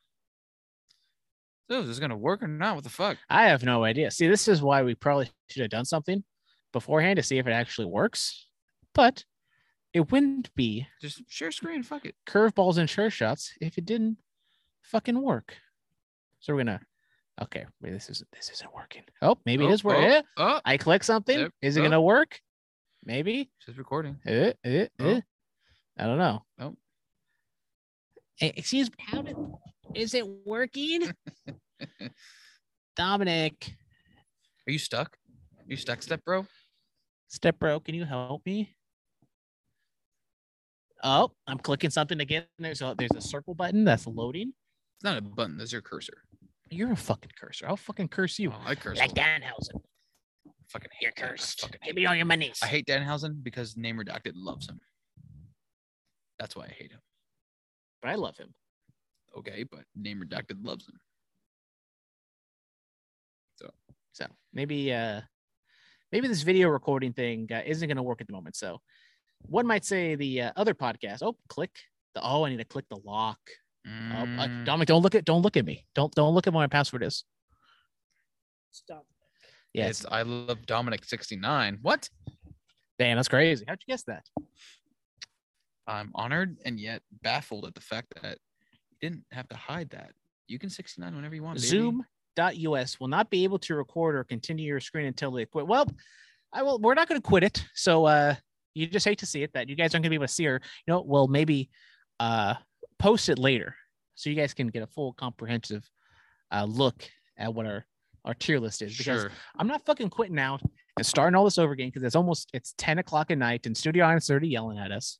So 1.70 1.80
is 1.80 1.88
this 1.88 2.00
gonna 2.00 2.18
work 2.18 2.44
or 2.44 2.48
not? 2.48 2.76
What 2.76 2.84
the 2.84 2.90
fuck? 2.90 3.18
I 3.30 3.48
have 3.48 3.64
no 3.64 3.84
idea. 3.84 4.12
See, 4.12 4.28
this 4.28 4.48
is 4.48 4.62
why 4.62 4.84
we 4.84 4.96
probably 4.96 5.30
should 5.50 5.62
have 5.62 5.70
done 5.70 5.86
something 5.86 6.24
beforehand 6.74 7.18
to 7.18 7.24
see 7.24 7.38
if 7.38 7.48
it 7.48 7.52
actually 7.52 7.88
works. 7.88 8.48
But 8.94 9.24
it 9.94 10.12
wouldn't 10.12 10.54
be 10.56 10.88
Just 11.02 11.22
share 11.30 11.52
screen. 11.52 11.84
Fuck 11.84 12.06
it. 12.06 12.16
curveballs 12.28 12.78
and 12.78 12.90
Chair 12.90 13.10
Shots 13.10 13.54
if 13.62 13.78
it 13.78 13.86
didn't 13.86 14.18
fucking 14.82 15.22
work. 15.22 15.56
So 16.40 16.54
we're 16.54 16.62
gonna 16.64 16.82
okay, 17.42 17.66
wait, 17.82 17.92
this 17.92 18.10
isn't. 18.10 18.30
this 18.32 18.50
isn't 18.50 18.74
working. 18.74 19.04
Oh, 19.22 19.38
maybe 19.46 19.66
oh, 19.66 19.70
it 19.70 19.74
is 19.74 19.84
working. 19.84 20.22
Oh, 20.38 20.56
oh, 20.56 20.62
I 20.66 20.78
click 20.78 21.04
something. 21.04 21.40
Yep. 21.40 21.52
Is 21.62 21.78
it 21.78 21.82
Oh. 21.82 21.84
gonna 21.84 22.02
work? 22.02 22.40
Maybe. 23.06 23.50
just 23.66 23.78
recording. 23.78 24.18
Eh, 24.26 24.54
eh, 24.64 24.88
Oh. 25.00 25.06
eh. 25.10 25.22
I 25.98 26.06
don't 26.06 26.18
know. 26.18 26.44
Oh. 26.60 26.76
Eh, 28.42 28.52
excuse 28.56 28.90
me. 28.90 28.96
How 29.00 29.22
did 29.22 29.36
is 29.94 30.14
it 30.14 30.26
working? 30.46 31.12
Dominic, 32.96 33.74
Are 34.68 34.72
you 34.72 34.78
stuck? 34.80 35.18
Are 35.60 35.66
you 35.68 35.78
stuck, 35.78 36.02
step 36.04 36.24
bro? 36.24 36.46
step 37.28 37.58
bro, 37.60 37.80
can 37.80 37.96
you 37.96 38.06
help 38.06 38.46
me? 38.46 38.76
Oh, 41.04 41.32
I'm 41.48 41.60
clicking 41.60 41.90
something 41.90 42.20
again. 42.22 42.46
There's 42.60 42.82
a 42.82 42.96
there's 42.98 43.12
a 43.16 43.22
circle 43.22 43.54
button 43.54 43.84
that's 43.84 44.08
loading. 44.08 44.54
It's 44.98 45.04
not 45.04 45.18
a 45.18 45.22
button. 45.22 45.58
That's 45.58 45.72
your 45.72 45.82
cursor. 45.82 46.24
You're 46.70 46.94
a 46.94 46.96
fucking 46.96 47.32
cursor. 47.40 47.68
I'll 47.68 47.76
fucking 47.78 48.08
curse 48.08 48.40
you. 48.40 48.52
Oh, 48.52 48.62
I 48.66 48.76
curse. 48.76 48.98
Like. 49.00 49.14
Danhausen. 49.14 49.82
I 50.48 50.52
fucking 50.70 50.90
hate 50.94 51.02
You're 51.04 51.12
cursed. 51.30 51.62
fucking 51.62 51.80
Give 51.84 51.96
me 51.96 52.06
all 52.06 52.16
your 52.16 52.26
monies. 52.26 52.60
I 52.64 52.68
hate 52.68 52.88
Danhausen 52.88 53.44
because 53.44 53.76
Name 53.78 53.98
Redacted 53.98 54.32
loves 54.36 54.68
him. 54.68 54.80
That's 56.40 56.56
why 56.56 56.66
I 56.66 56.70
hate 56.70 56.92
him. 56.92 57.00
but 58.02 58.10
I 58.12 58.16
love 58.16 58.38
him. 58.38 58.54
Okay, 59.38 59.66
but 59.70 59.82
Name 59.96 60.24
Redacted 60.26 60.66
loves 60.66 60.88
him. 60.88 60.96
So 64.16 64.28
maybe 64.54 64.94
uh 64.94 65.22
maybe 66.12 66.28
this 66.28 66.44
video 66.44 66.70
recording 66.70 67.14
thing 67.14 67.50
uh, 67.52 67.64
isn't 67.66 67.88
going 67.88 67.98
to 67.98 68.04
work 68.04 68.22
at 68.22 68.28
the 68.28 68.34
moment. 68.34 68.56
So 68.56 68.80
one 69.48 69.68
might 69.68 69.86
say 69.86 70.16
the 70.16 70.42
uh, 70.44 70.52
other 70.56 70.74
podcast. 70.74 71.20
Oh, 71.22 71.36
click 71.50 71.72
the. 72.16 72.22
Oh, 72.24 72.46
I 72.46 72.50
need 72.50 72.58
to 72.58 72.66
click 72.66 72.86
the 72.90 73.00
lock. 73.04 73.40
Oh, 73.86 73.90
uh, 73.90 74.26
Mm, 74.26 74.66
Dominic, 74.66 74.88
don't 74.88 75.02
look 75.02 75.14
at 75.16 75.26
don't 75.26 75.42
look 75.42 75.58
at 75.58 75.66
me. 75.66 75.86
Don't 75.94 76.14
don't 76.16 76.34
look 76.34 76.48
at 76.48 76.54
what 76.54 76.62
my 76.62 76.68
password 76.68 77.04
is. 77.04 77.24
Stop. 78.72 79.06
Yes. 79.74 80.02
It's 80.02 80.06
I 80.10 80.22
love 80.22 80.66
Dominic 80.66 81.04
69. 81.04 81.80
What? 81.82 82.10
Damn, 83.00 83.18
that's 83.18 83.28
crazy. 83.28 83.66
How'd 83.68 83.80
you 83.86 83.92
guess 83.92 84.04
that? 84.04 84.24
I'm 85.88 86.12
honored 86.16 86.58
and 86.64 86.80
yet 86.80 87.02
baffled 87.24 87.66
at 87.66 87.74
the 87.76 87.82
fact 87.82 88.14
that 88.22 88.38
you 89.02 89.10
didn't 89.10 89.26
have 89.32 89.50
to 89.50 89.56
hide 89.56 89.90
that. 89.90 90.12
You 90.48 90.60
can 90.60 90.70
69 90.70 91.16
whenever 91.16 91.36
you 91.36 91.44
want. 91.44 91.58
baby. 91.58 91.68
Zoom.us 91.68 93.00
will 93.00 93.08
not 93.10 93.30
be 93.30 93.44
able 93.44 93.60
to 93.60 93.76
record 93.76 94.16
or 94.16 94.24
continue 94.24 94.66
your 94.66 94.80
screen 94.80 95.06
until 95.08 95.32
they 95.32 95.46
quit. 95.46 95.68
Well, 95.68 95.88
I 96.54 96.62
will. 96.64 96.80
We're 96.80 96.94
not 96.94 97.10
going 97.10 97.20
to 97.20 97.28
quit 97.28 97.44
it. 97.44 97.66
So 97.74 98.06
uh, 98.06 98.36
you 98.74 98.88
just 98.88 99.06
hate 99.06 99.20
to 99.20 99.26
see 99.26 99.44
it 99.44 99.54
that 99.54 99.70
you 99.70 99.76
guys 99.76 99.94
aren't 99.94 100.04
going 100.04 100.06
to 100.06 100.10
be 100.10 100.16
able 100.16 100.28
to 100.28 100.34
see 100.34 100.46
her. 100.46 100.62
You 100.88 100.94
know, 100.94 101.02
well 101.02 101.28
maybe 101.28 101.70
uh, 102.20 102.56
post 103.00 103.30
it 103.30 103.38
later 103.40 103.76
so 104.16 104.30
you 104.30 104.36
guys 104.36 104.54
can 104.54 104.68
get 104.68 104.84
a 104.84 104.88
full 104.88 105.14
comprehensive 105.14 105.90
uh, 106.52 106.66
look 106.66 107.04
at 107.38 107.54
what 107.54 107.66
our 107.66 107.86
our 108.26 108.34
tier 108.34 108.60
list 108.60 108.82
is. 108.82 108.98
Because 108.98 109.22
Sure. 109.24 109.32
I'm 109.58 109.68
not 109.68 109.86
fucking 109.86 110.10
quitting 110.10 110.40
out 110.40 110.62
and 110.98 111.06
starting 111.06 111.36
all 111.36 111.44
this 111.44 111.58
over 111.58 111.74
again 111.74 111.88
because 111.90 112.04
it's 112.04 112.16
almost 112.16 112.50
it's 112.54 112.74
10 112.78 113.00
o'clock 113.00 113.32
at 113.32 113.38
night 113.38 113.66
and 113.66 113.76
Studio 113.76 114.06
Audience 114.06 114.30
already 114.30 114.48
yelling 114.50 114.78
at 114.78 114.92
us. 114.92 115.20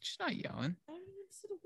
She's 0.00 0.16
not 0.18 0.34
yelling. 0.34 0.74
I 0.88 0.92
haven't 0.92 1.06
even 1.08 1.28
said 1.30 1.50
a 1.52 1.58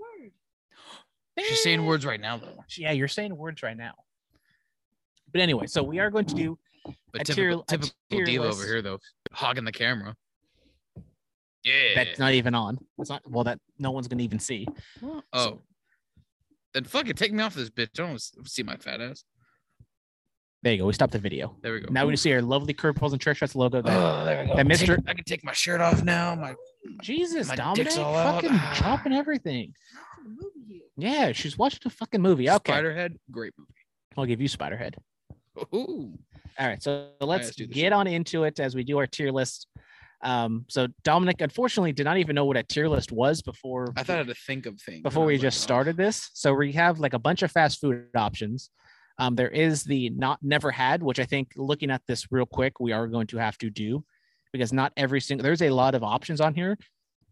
word. 1.41 1.47
She's 1.49 1.63
saying 1.63 1.87
words 1.87 2.05
right 2.05 2.21
now 2.21 2.37
though. 2.37 2.63
Yeah, 2.77 2.93
you're 2.93 3.09
saying 3.09 3.35
words 3.37 3.63
right 3.63 3.77
now. 3.77 3.95
But 5.33 5.41
anyway, 5.41 5.67
so 5.69 5.83
we 5.83 5.99
are 6.01 6.11
going 6.11 6.27
to 6.27 6.35
do 6.35 6.59
But 7.13 7.23
A 7.23 7.25
tier- 7.33 7.51
typical, 7.51 7.63
a 7.63 7.67
typical 7.67 7.91
tier 8.11 8.25
diva 8.25 8.43
list. 8.45 8.59
over 8.59 8.67
here 8.67 8.83
though, 8.83 8.99
hogging 9.33 9.65
the 9.65 9.73
camera. 9.73 10.15
Yeah. 11.65 12.05
that's 12.05 12.19
not 12.19 12.35
even 12.35 12.55
on. 12.55 12.79
It's 12.99 13.11
not 13.11 13.23
well 13.29 13.45
that 13.45 13.59
no 13.79 13.91
one's 13.91 14.09
gonna 14.09 14.23
even 14.23 14.39
see. 14.39 14.67
oh. 15.33 15.61
Then 16.75 16.85
fuck 16.85 17.09
it, 17.09 17.17
take 17.17 17.33
me 17.33 17.43
off 17.43 17.55
this 17.55 17.71
bitch. 17.71 17.91
I 17.99 18.03
don't 18.03 18.09
want 18.11 18.21
to 18.21 18.51
see 18.51 18.63
my 18.65 18.77
fat 18.77 19.01
ass. 19.01 19.25
There 20.63 20.73
you 20.73 20.79
go. 20.81 20.87
We 20.87 20.93
stopped 20.95 21.13
the 21.13 21.19
video. 21.19 21.57
There 21.63 21.75
we 21.75 21.81
go. 21.81 21.93
Now 21.93 22.07
we 22.07 22.17
see 22.17 22.33
our 22.33 22.41
lovely 22.43 22.73
curveballs 22.75 23.13
and 23.13 23.21
Chair 23.21 23.35
Shots 23.35 23.55
logo. 23.55 23.83
That 23.83 23.93
Oh, 23.97 24.25
there 24.25 24.43
we 24.43 24.49
go. 24.49 24.57
that 24.57 24.67
Take- 24.79 24.89
Mr. 24.89 24.99
I 25.07 25.15
can 25.15 25.25
take 25.25 25.45
my 25.45 25.53
shirt 25.53 25.81
off 25.81 26.03
now. 26.03 26.35
My 26.35 26.55
Jesus, 27.03 27.49
my 27.49 27.55
Dominic, 27.57 27.85
dick's 27.85 27.99
all 27.99 28.17
out. 28.17 28.43
fucking 28.43 28.59
dropping 28.75 29.13
everything. 29.13 29.75
Watching 29.95 30.37
the 30.37 30.43
movie 30.43 30.73
here. 30.73 30.83
Yeah, 30.97 31.33
she's 31.33 31.57
watching 31.59 31.81
a 31.85 31.91
fucking 31.91 32.21
movie. 32.23 32.49
Okay, 32.51 32.73
Spiderhead, 32.73 33.17
great 33.31 33.53
movie. 33.59 33.71
I'll 34.17 34.25
give 34.27 34.41
you 34.41 34.49
Spiderhead. 34.49 34.95
Ooh. 35.75 36.19
All 36.59 36.67
right, 36.67 36.83
so 36.83 37.09
let's 37.21 37.45
let's 37.47 37.57
do 37.57 37.67
this 37.67 37.75
get 37.75 37.93
on 37.93 38.07
into 38.07 38.45
it 38.45 38.59
as 38.59 38.75
we 38.75 38.85
do 38.85 38.99
our 38.99 39.07
tier 39.07 39.31
list. 39.31 39.67
Um, 40.25 40.65
so 40.69 40.89
Dominic 41.03 41.43
unfortunately 41.43 41.93
did 41.93 42.05
not 42.05 42.17
even 42.17 42.35
know 42.35 42.47
what 42.47 42.57
a 42.57 42.63
tier 42.63 42.89
list 42.89 43.13
was 43.13 43.43
before 43.43 43.93
I 43.95 44.03
thought 44.03 44.15
I 44.15 44.19
had 44.19 44.27
to 44.29 44.35
think 44.35 44.65
of 44.65 44.81
things. 44.81 45.03
before 45.03 45.27
we 45.27 45.37
just 45.37 45.59
oh. 45.59 45.63
started 45.63 45.97
this. 45.99 46.31
So 46.33 46.55
we 46.55 46.73
have 46.73 46.99
like 46.99 47.13
a 47.13 47.19
bunch 47.19 47.43
of 47.43 47.53
fast 47.53 47.81
food 47.81 48.07
options. 48.17 48.71
Um, 49.19 49.37
there 49.37 49.51
is 49.51 49.85
the 49.85 50.11
not 50.11 50.39
never 50.43 50.71
had, 50.71 51.03
which 51.03 51.21
I 51.21 51.25
think 51.25 51.53
looking 51.57 51.91
at 51.91 52.03
this 52.09 52.27
real 52.33 52.47
quick, 52.47 52.81
we 52.81 52.93
are 52.93 53.07
going 53.07 53.27
to 53.29 53.37
have 53.37 53.59
to 53.59 53.71
do 53.71 54.03
because 54.51 54.73
not 54.73 54.93
every 54.97 55.21
single 55.21 55.45
there's 55.45 55.63
a 55.63 55.71
lot 55.71 55.95
of 55.95 56.03
options 56.03 56.41
on 56.41 56.55
here. 56.55 56.79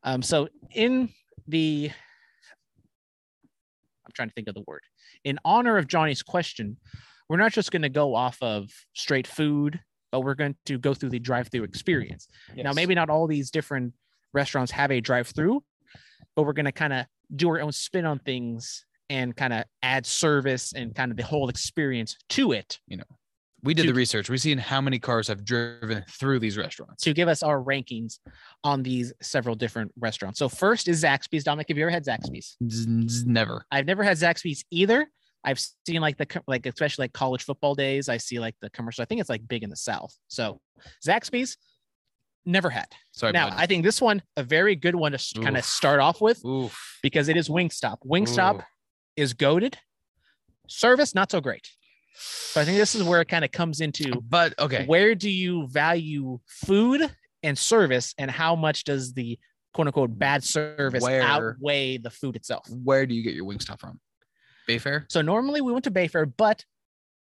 Um, 0.04 0.22
so 0.22 0.48
in 0.70 1.08
the 1.48 1.90
I'm 4.04 4.12
trying 4.12 4.28
to 4.28 4.34
think 4.34 4.48
of 4.48 4.54
the 4.54 4.64
word. 4.66 4.82
In 5.24 5.38
honor 5.44 5.78
of 5.78 5.86
Johnny's 5.86 6.22
question, 6.22 6.76
we're 7.28 7.38
not 7.38 7.52
just 7.52 7.70
going 7.70 7.82
to 7.82 7.88
go 7.88 8.14
off 8.14 8.36
of 8.42 8.70
straight 8.92 9.26
food, 9.26 9.80
but 10.12 10.20
we're 10.20 10.34
going 10.34 10.54
to 10.66 10.78
go 10.78 10.94
through 10.94 11.08
the 11.08 11.18
drive-through 11.18 11.64
experience. 11.64 12.28
Now, 12.54 12.72
maybe 12.72 12.94
not 12.94 13.10
all 13.10 13.26
these 13.26 13.50
different 13.50 13.94
restaurants 14.32 14.70
have 14.72 14.92
a 14.92 15.00
drive-through, 15.00 15.64
but 16.36 16.44
we're 16.44 16.52
going 16.52 16.66
to 16.66 16.72
kind 16.72 16.92
of 16.92 17.06
do 17.34 17.48
our 17.48 17.60
own 17.60 17.72
spin 17.72 18.04
on 18.06 18.18
things 18.20 18.84
and 19.10 19.34
kind 19.34 19.52
of 19.52 19.64
add 19.82 20.06
service 20.06 20.72
and 20.74 20.94
kind 20.94 21.10
of 21.10 21.16
the 21.16 21.24
whole 21.24 21.48
experience 21.48 22.16
to 22.30 22.52
it 22.52 22.78
You 22.86 22.98
know, 22.98 23.04
we 23.62 23.74
did 23.74 23.82
to- 23.82 23.88
the 23.88 23.94
research. 23.94 24.28
We've 24.30 24.40
seen 24.40 24.58
how 24.58 24.80
many 24.82 24.98
cars 24.98 25.28
have 25.28 25.44
driven 25.44 26.04
through 26.10 26.38
these 26.40 26.56
restaurants. 26.58 27.02
to 27.04 27.12
give 27.14 27.28
us 27.28 27.42
our 27.42 27.62
rankings 27.62 28.18
on 28.64 28.82
these 28.82 29.12
several 29.22 29.54
different 29.54 29.92
restaurants. 29.98 30.38
So 30.38 30.48
first 30.48 30.88
is 30.88 31.02
Zaxby's. 31.02 31.44
Dominic, 31.44 31.68
have 31.68 31.78
you 31.78 31.84
ever 31.84 31.90
had 31.90 32.04
Zaxby's? 32.04 32.56
Never. 33.26 33.64
I've 33.70 33.86
never 33.86 34.02
had 34.02 34.16
Zaxby's 34.18 34.64
either. 34.70 35.10
I've 35.44 35.60
seen 35.86 36.00
like 36.00 36.16
the 36.18 36.26
like 36.46 36.66
especially 36.66 37.04
like 37.04 37.12
college 37.12 37.42
football 37.44 37.74
days. 37.74 38.08
I 38.08 38.16
see 38.18 38.38
like 38.38 38.54
the 38.60 38.70
commercial. 38.70 39.02
I 39.02 39.06
think 39.06 39.20
it's 39.20 39.30
like 39.30 39.46
big 39.48 39.62
in 39.62 39.70
the 39.70 39.76
South. 39.76 40.14
So 40.28 40.60
Zaxby's, 41.06 41.56
never 42.44 42.70
had. 42.70 42.86
Sorry. 43.12 43.32
now 43.32 43.50
bud. 43.50 43.58
I 43.58 43.66
think 43.66 43.84
this 43.84 44.00
one 44.00 44.22
a 44.36 44.42
very 44.42 44.76
good 44.76 44.94
one 44.94 45.12
to 45.12 45.40
kind 45.40 45.56
of 45.56 45.64
start 45.64 46.00
off 46.00 46.20
with 46.20 46.44
Oof. 46.44 46.98
because 47.02 47.28
it 47.28 47.36
is 47.36 47.48
Wingstop. 47.48 47.98
Wingstop 48.06 48.60
Ooh. 48.60 48.64
is 49.16 49.32
goaded. 49.34 49.78
Service 50.68 51.14
not 51.14 51.30
so 51.30 51.40
great. 51.40 51.68
So 52.14 52.60
I 52.60 52.64
think 52.64 52.76
this 52.78 52.94
is 52.94 53.02
where 53.02 53.20
it 53.20 53.28
kind 53.28 53.44
of 53.44 53.50
comes 53.52 53.80
into 53.80 54.20
But 54.28 54.54
okay. 54.58 54.84
where 54.86 55.14
do 55.14 55.30
you 55.30 55.66
value 55.68 56.40
food 56.46 57.10
and 57.42 57.58
service 57.58 58.14
and 58.18 58.30
how 58.30 58.54
much 58.54 58.84
does 58.84 59.14
the 59.14 59.38
quote 59.72 59.86
unquote 59.86 60.18
bad 60.18 60.44
service 60.44 61.02
Where- 61.02 61.22
outweigh 61.22 61.96
the 61.98 62.10
food 62.10 62.36
itself 62.36 62.68
Where 62.70 63.06
do 63.06 63.14
you 63.14 63.22
get 63.22 63.34
your 63.34 63.46
Wingstop 63.46 63.80
from? 63.80 63.98
Bayfair? 64.68 65.04
so 65.08 65.20
normally 65.22 65.60
we 65.60 65.72
went 65.72 65.84
to 65.84 65.90
bayfair 65.90 66.30
but 66.36 66.64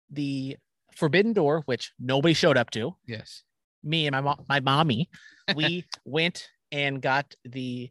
the 0.10 0.58
forbidden 0.96 1.34
door 1.34 1.62
which 1.66 1.94
nobody 2.00 2.34
showed 2.34 2.58
up 2.58 2.70
to 2.72 2.96
Yes. 3.08 3.44
me 3.84 4.08
and 4.08 4.14
my 4.14 4.22
mom 4.22 4.46
my 4.50 4.60
mommy 4.60 5.10
we 5.56 5.86
went 6.06 6.50
and 6.72 7.02
got 7.02 7.34
the 7.46 7.90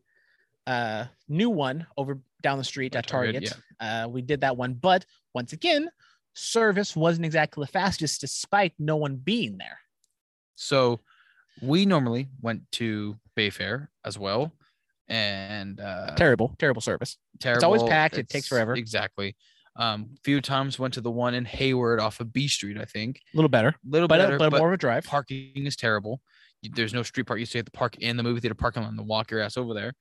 uh 0.66 1.06
new 1.28 1.50
one 1.50 1.86
over 1.96 2.18
down 2.42 2.58
the 2.58 2.64
street 2.64 2.94
At 2.96 3.06
Target, 3.06 3.46
target, 3.46 3.58
uh 3.80 4.08
we 4.08 4.22
did 4.22 4.40
that 4.42 4.56
one 4.56 4.74
but 4.74 5.04
once 5.34 5.52
again 5.52 5.90
service 6.34 6.94
wasn't 6.94 7.24
exactly 7.26 7.64
the 7.64 7.72
fastest 7.72 8.20
despite 8.20 8.72
no 8.78 8.96
one 8.96 9.16
being 9.16 9.58
there 9.58 9.78
So 10.56 11.00
we 11.62 11.84
normally 11.86 12.28
went 12.40 12.70
to 12.72 13.18
Bayfair 13.36 13.88
as 14.04 14.18
well. 14.18 14.52
And 15.10 15.80
uh 15.80 16.14
terrible 16.14 16.54
terrible 16.58 16.80
service 16.80 17.18
terrible. 17.40 17.64
always 17.64 17.82
packed, 17.82 18.16
it 18.16 18.28
takes 18.28 18.46
forever. 18.46 18.74
Exactly. 18.74 19.36
Um, 19.76 20.10
few 20.24 20.40
times 20.40 20.78
went 20.78 20.94
to 20.94 21.00
the 21.00 21.10
one 21.10 21.34
in 21.34 21.44
Hayward 21.44 22.00
off 22.00 22.20
of 22.20 22.32
B 22.32 22.46
Street, 22.48 22.78
I 22.78 22.84
think. 22.84 23.20
a 23.34 23.36
little 23.36 23.48
better 23.48 23.68
A 23.68 23.74
Little 23.88 24.08
but, 24.08 24.18
better, 24.18 24.38
but, 24.38 24.50
but 24.50 24.58
more 24.58 24.68
of 24.68 24.74
a 24.74 24.76
drive. 24.76 25.04
parking 25.04 25.66
is 25.66 25.74
terrible. 25.76 26.20
There's 26.62 26.94
no 26.94 27.02
street 27.02 27.26
park. 27.26 27.40
You 27.40 27.46
have 27.54 27.64
to 27.64 27.70
park 27.72 27.96
in 27.98 28.16
the 28.16 28.22
movie 28.22 28.40
theater 28.40 28.54
parking 28.54 28.82
lot 28.82 28.92
and 28.92 29.06
walk 29.06 29.30
your 29.30 29.40
ass 29.40 29.56
over 29.56 29.74
there. 29.74 29.94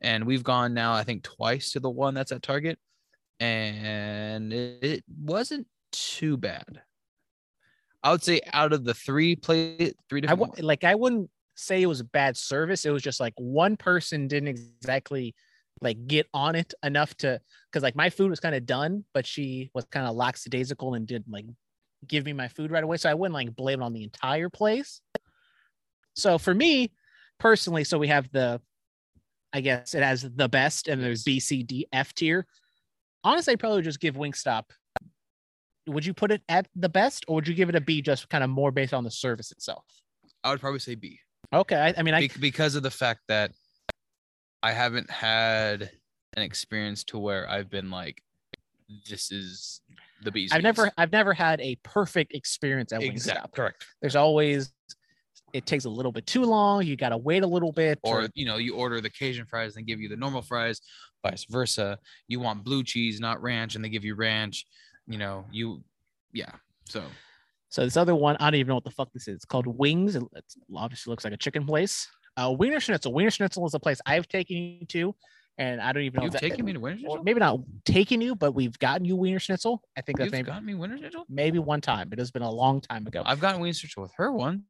And 0.00 0.24
we've 0.26 0.42
gone 0.42 0.74
now, 0.74 0.92
I 0.92 1.04
think, 1.04 1.22
twice 1.22 1.72
to 1.72 1.80
the 1.80 1.88
one 1.88 2.12
that's 2.12 2.32
at 2.32 2.42
Target, 2.42 2.78
and 3.40 4.52
it, 4.52 4.78
it 4.82 5.04
wasn't 5.22 5.66
too 5.92 6.36
bad. 6.36 6.82
I 8.02 8.10
would 8.10 8.22
say 8.22 8.40
out 8.52 8.72
of 8.72 8.84
the 8.84 8.94
three 8.94 9.36
play 9.36 9.92
three 10.08 10.20
different 10.20 10.40
w- 10.40 10.50
ones- 10.50 10.62
like 10.62 10.84
I 10.84 10.94
wouldn't 10.94 11.30
say 11.56 11.82
it 11.82 11.86
was 11.86 12.02
bad 12.02 12.36
service. 12.36 12.84
It 12.84 12.90
was 12.90 13.02
just 13.02 13.18
like 13.18 13.34
one 13.36 13.76
person 13.76 14.28
didn't 14.28 14.48
exactly 14.48 15.34
like 15.80 16.06
get 16.06 16.26
on 16.32 16.54
it 16.54 16.72
enough 16.82 17.14
to 17.16 17.40
because 17.70 17.82
like 17.82 17.96
my 17.96 18.10
food 18.10 18.30
was 18.30 18.40
kind 18.40 18.54
of 18.54 18.64
done, 18.64 19.04
but 19.12 19.26
she 19.26 19.70
was 19.74 19.84
kind 19.86 20.06
of 20.06 20.14
lackadaisical 20.14 20.94
and 20.94 21.06
didn't 21.06 21.30
like 21.30 21.46
give 22.06 22.24
me 22.24 22.32
my 22.32 22.48
food 22.48 22.70
right 22.70 22.84
away. 22.84 22.96
So 22.96 23.10
I 23.10 23.14
wouldn't 23.14 23.34
like 23.34 23.56
blame 23.56 23.82
it 23.82 23.84
on 23.84 23.92
the 23.92 24.04
entire 24.04 24.48
place. 24.48 25.00
So 26.14 26.38
for 26.38 26.54
me 26.54 26.92
personally, 27.38 27.84
so 27.84 27.98
we 27.98 28.08
have 28.08 28.30
the 28.30 28.60
I 29.52 29.60
guess 29.60 29.94
it 29.94 30.02
has 30.02 30.22
the 30.22 30.48
best 30.48 30.88
and 30.88 31.02
there's 31.02 31.24
B, 31.24 31.40
C, 31.40 31.62
D, 31.62 31.86
F 31.92 32.14
tier. 32.14 32.46
Honestly, 33.24 33.52
I'd 33.52 33.60
probably 33.60 33.82
just 33.82 34.00
give 34.00 34.14
Wingstop. 34.14 34.64
Would 35.88 36.04
you 36.04 36.14
put 36.14 36.30
it 36.30 36.42
at 36.48 36.68
the 36.74 36.88
best 36.88 37.24
or 37.28 37.36
would 37.36 37.48
you 37.48 37.54
give 37.54 37.68
it 37.68 37.74
a 37.74 37.80
B 37.80 38.02
just 38.02 38.28
kind 38.28 38.44
of 38.44 38.50
more 38.50 38.70
based 38.70 38.92
on 38.92 39.04
the 39.04 39.10
service 39.10 39.52
itself? 39.52 39.84
I 40.42 40.50
would 40.50 40.60
probably 40.60 40.80
say 40.80 40.94
B. 40.94 41.20
Okay. 41.52 41.76
I, 41.76 41.94
I 41.96 42.02
mean, 42.02 42.14
I, 42.14 42.20
Be- 42.20 42.32
because 42.40 42.74
of 42.74 42.82
the 42.82 42.90
fact 42.90 43.20
that 43.28 43.52
I 44.62 44.72
haven't 44.72 45.10
had 45.10 45.90
an 46.36 46.42
experience 46.42 47.04
to 47.04 47.18
where 47.18 47.48
I've 47.48 47.70
been 47.70 47.90
like, 47.90 48.22
this 49.08 49.32
is 49.32 49.80
the 50.22 50.30
beast. 50.30 50.54
I've 50.54 50.62
never, 50.62 50.90
I've 50.96 51.12
never 51.12 51.32
had 51.32 51.60
a 51.60 51.76
perfect 51.82 52.34
experience 52.34 52.92
at 52.92 53.00
Wingstop. 53.00 53.10
exact 53.10 53.54
correct. 53.54 53.86
There's 54.00 54.16
always, 54.16 54.72
it 55.52 55.66
takes 55.66 55.84
a 55.84 55.90
little 55.90 56.12
bit 56.12 56.26
too 56.26 56.44
long. 56.44 56.84
You 56.84 56.96
got 56.96 57.10
to 57.10 57.16
wait 57.16 57.42
a 57.42 57.46
little 57.46 57.72
bit. 57.72 57.98
Or 58.02 58.28
you 58.34 58.46
know, 58.46 58.56
you 58.56 58.74
order 58.74 59.00
the 59.00 59.10
Cajun 59.10 59.46
fries 59.46 59.76
and 59.76 59.86
give 59.86 60.00
you 60.00 60.08
the 60.08 60.16
normal 60.16 60.42
fries, 60.42 60.80
vice 61.24 61.44
versa. 61.48 61.98
You 62.28 62.40
want 62.40 62.64
blue 62.64 62.82
cheese, 62.84 63.20
not 63.20 63.40
ranch, 63.42 63.74
and 63.74 63.84
they 63.84 63.88
give 63.88 64.04
you 64.04 64.14
ranch. 64.14 64.66
You 65.06 65.18
know, 65.18 65.44
you, 65.50 65.82
yeah. 66.32 66.50
So 66.84 67.02
so 67.76 67.84
this 67.84 67.98
other 67.98 68.14
one, 68.14 68.36
I 68.40 68.46
don't 68.50 68.54
even 68.58 68.68
know 68.68 68.74
what 68.76 68.84
the 68.84 68.90
fuck 68.90 69.12
this 69.12 69.28
is. 69.28 69.34
It's 69.36 69.44
called 69.44 69.66
Wings. 69.66 70.16
It 70.16 70.22
obviously 70.74 71.10
looks 71.10 71.24
like 71.24 71.34
a 71.34 71.36
chicken 71.36 71.66
place. 71.66 72.08
Uh, 72.38 72.50
Wiener 72.58 72.80
Schnitzel. 72.80 73.12
Wiener 73.12 73.30
Schnitzel 73.30 73.66
is 73.66 73.74
a 73.74 73.78
place 73.78 74.00
I've 74.06 74.26
taken 74.28 74.56
you 74.56 74.86
to, 74.86 75.14
and 75.58 75.78
I 75.82 75.92
don't 75.92 76.04
even 76.04 76.20
know. 76.20 76.24
you've 76.24 76.34
if 76.34 76.40
that- 76.40 76.48
taken 76.48 76.64
me 76.64 76.72
to 76.72 76.80
Winter 76.80 76.96
or 76.96 77.00
Schnitzel. 77.00 77.24
maybe 77.24 77.40
not 77.40 77.60
taken 77.84 78.22
you, 78.22 78.34
but 78.34 78.52
we've 78.52 78.78
gotten 78.78 79.04
you 79.04 79.14
Wiener 79.14 79.38
Schnitzel. 79.38 79.82
I 79.94 80.00
think 80.00 80.16
that's 80.16 80.28
You've 80.28 80.32
maybe 80.32 80.46
gotten 80.46 80.64
me 80.64 80.72
Wiener 80.74 80.96
Schnitzel. 80.96 81.26
maybe 81.28 81.58
one 81.58 81.82
time. 81.82 82.08
It 82.14 82.18
has 82.18 82.30
been 82.30 82.40
a 82.42 82.50
long 82.50 82.80
time 82.80 83.06
ago. 83.06 83.22
I've 83.26 83.40
gotten 83.40 83.60
Wiener 83.60 83.74
Schnitzel 83.74 84.02
with 84.04 84.12
her 84.16 84.32
once. 84.32 84.62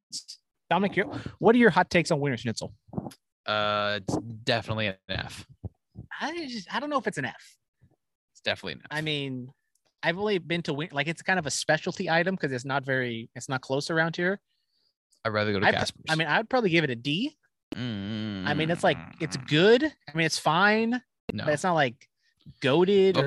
Dominic, 0.68 0.98
what 1.38 1.54
are 1.54 1.58
your 1.58 1.70
hot 1.70 1.90
takes 1.90 2.10
on 2.10 2.18
Wiener 2.18 2.36
Schnitzel? 2.36 2.74
Uh, 3.46 4.00
it's 4.02 4.16
definitely 4.42 4.88
an 4.88 4.96
F. 5.08 5.46
I 6.20 6.46
just, 6.48 6.74
I 6.74 6.80
don't 6.80 6.90
know 6.90 6.98
if 6.98 7.06
it's 7.06 7.18
an 7.18 7.24
F. 7.26 7.56
It's 8.32 8.40
definitely 8.40 8.72
an 8.72 8.80
F. 8.82 8.88
I 8.90 9.00
mean, 9.00 9.48
I've 10.02 10.18
only 10.18 10.38
been 10.38 10.62
to 10.62 10.72
Wien- 10.74 10.90
like 10.92 11.08
it's 11.08 11.22
kind 11.22 11.38
of 11.38 11.46
a 11.46 11.50
specialty 11.50 12.08
item 12.10 12.34
because 12.34 12.52
it's 12.52 12.64
not 12.64 12.84
very, 12.84 13.28
it's 13.34 13.48
not 13.48 13.60
close 13.60 13.90
around 13.90 14.16
here. 14.16 14.40
I'd 15.24 15.30
rather 15.30 15.52
go 15.52 15.60
to 15.60 15.66
I, 15.66 15.72
Casper's. 15.72 16.02
I 16.08 16.14
mean, 16.14 16.28
I'd 16.28 16.48
probably 16.48 16.70
give 16.70 16.84
it 16.84 16.90
a 16.90 16.94
D. 16.96 17.36
I 17.74 18.54
mean, 18.54 18.70
it's 18.70 18.84
like 18.84 18.98
it's 19.20 19.36
Mm. 19.36 19.48
good. 19.48 19.84
I 19.84 20.16
mean, 20.16 20.24
it's 20.26 20.38
fine, 20.38 21.02
No. 21.32 21.44
but 21.44 21.52
it's 21.54 21.64
not 21.64 21.74
like 21.74 22.08
goaded. 22.60 23.18
Oh, 23.18 23.22
or, 23.22 23.26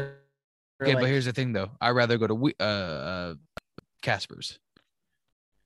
or 0.80 0.88
Okay, 0.88 0.94
like- 0.96 1.04
but 1.04 1.10
here's 1.10 1.26
the 1.26 1.34
thing 1.34 1.52
though. 1.54 1.72
I'd 1.82 1.92
rather 1.92 2.18
go 2.18 2.28
to 2.28 2.54
uh, 2.60 2.64
uh 2.64 3.34
Casper's. 4.02 4.60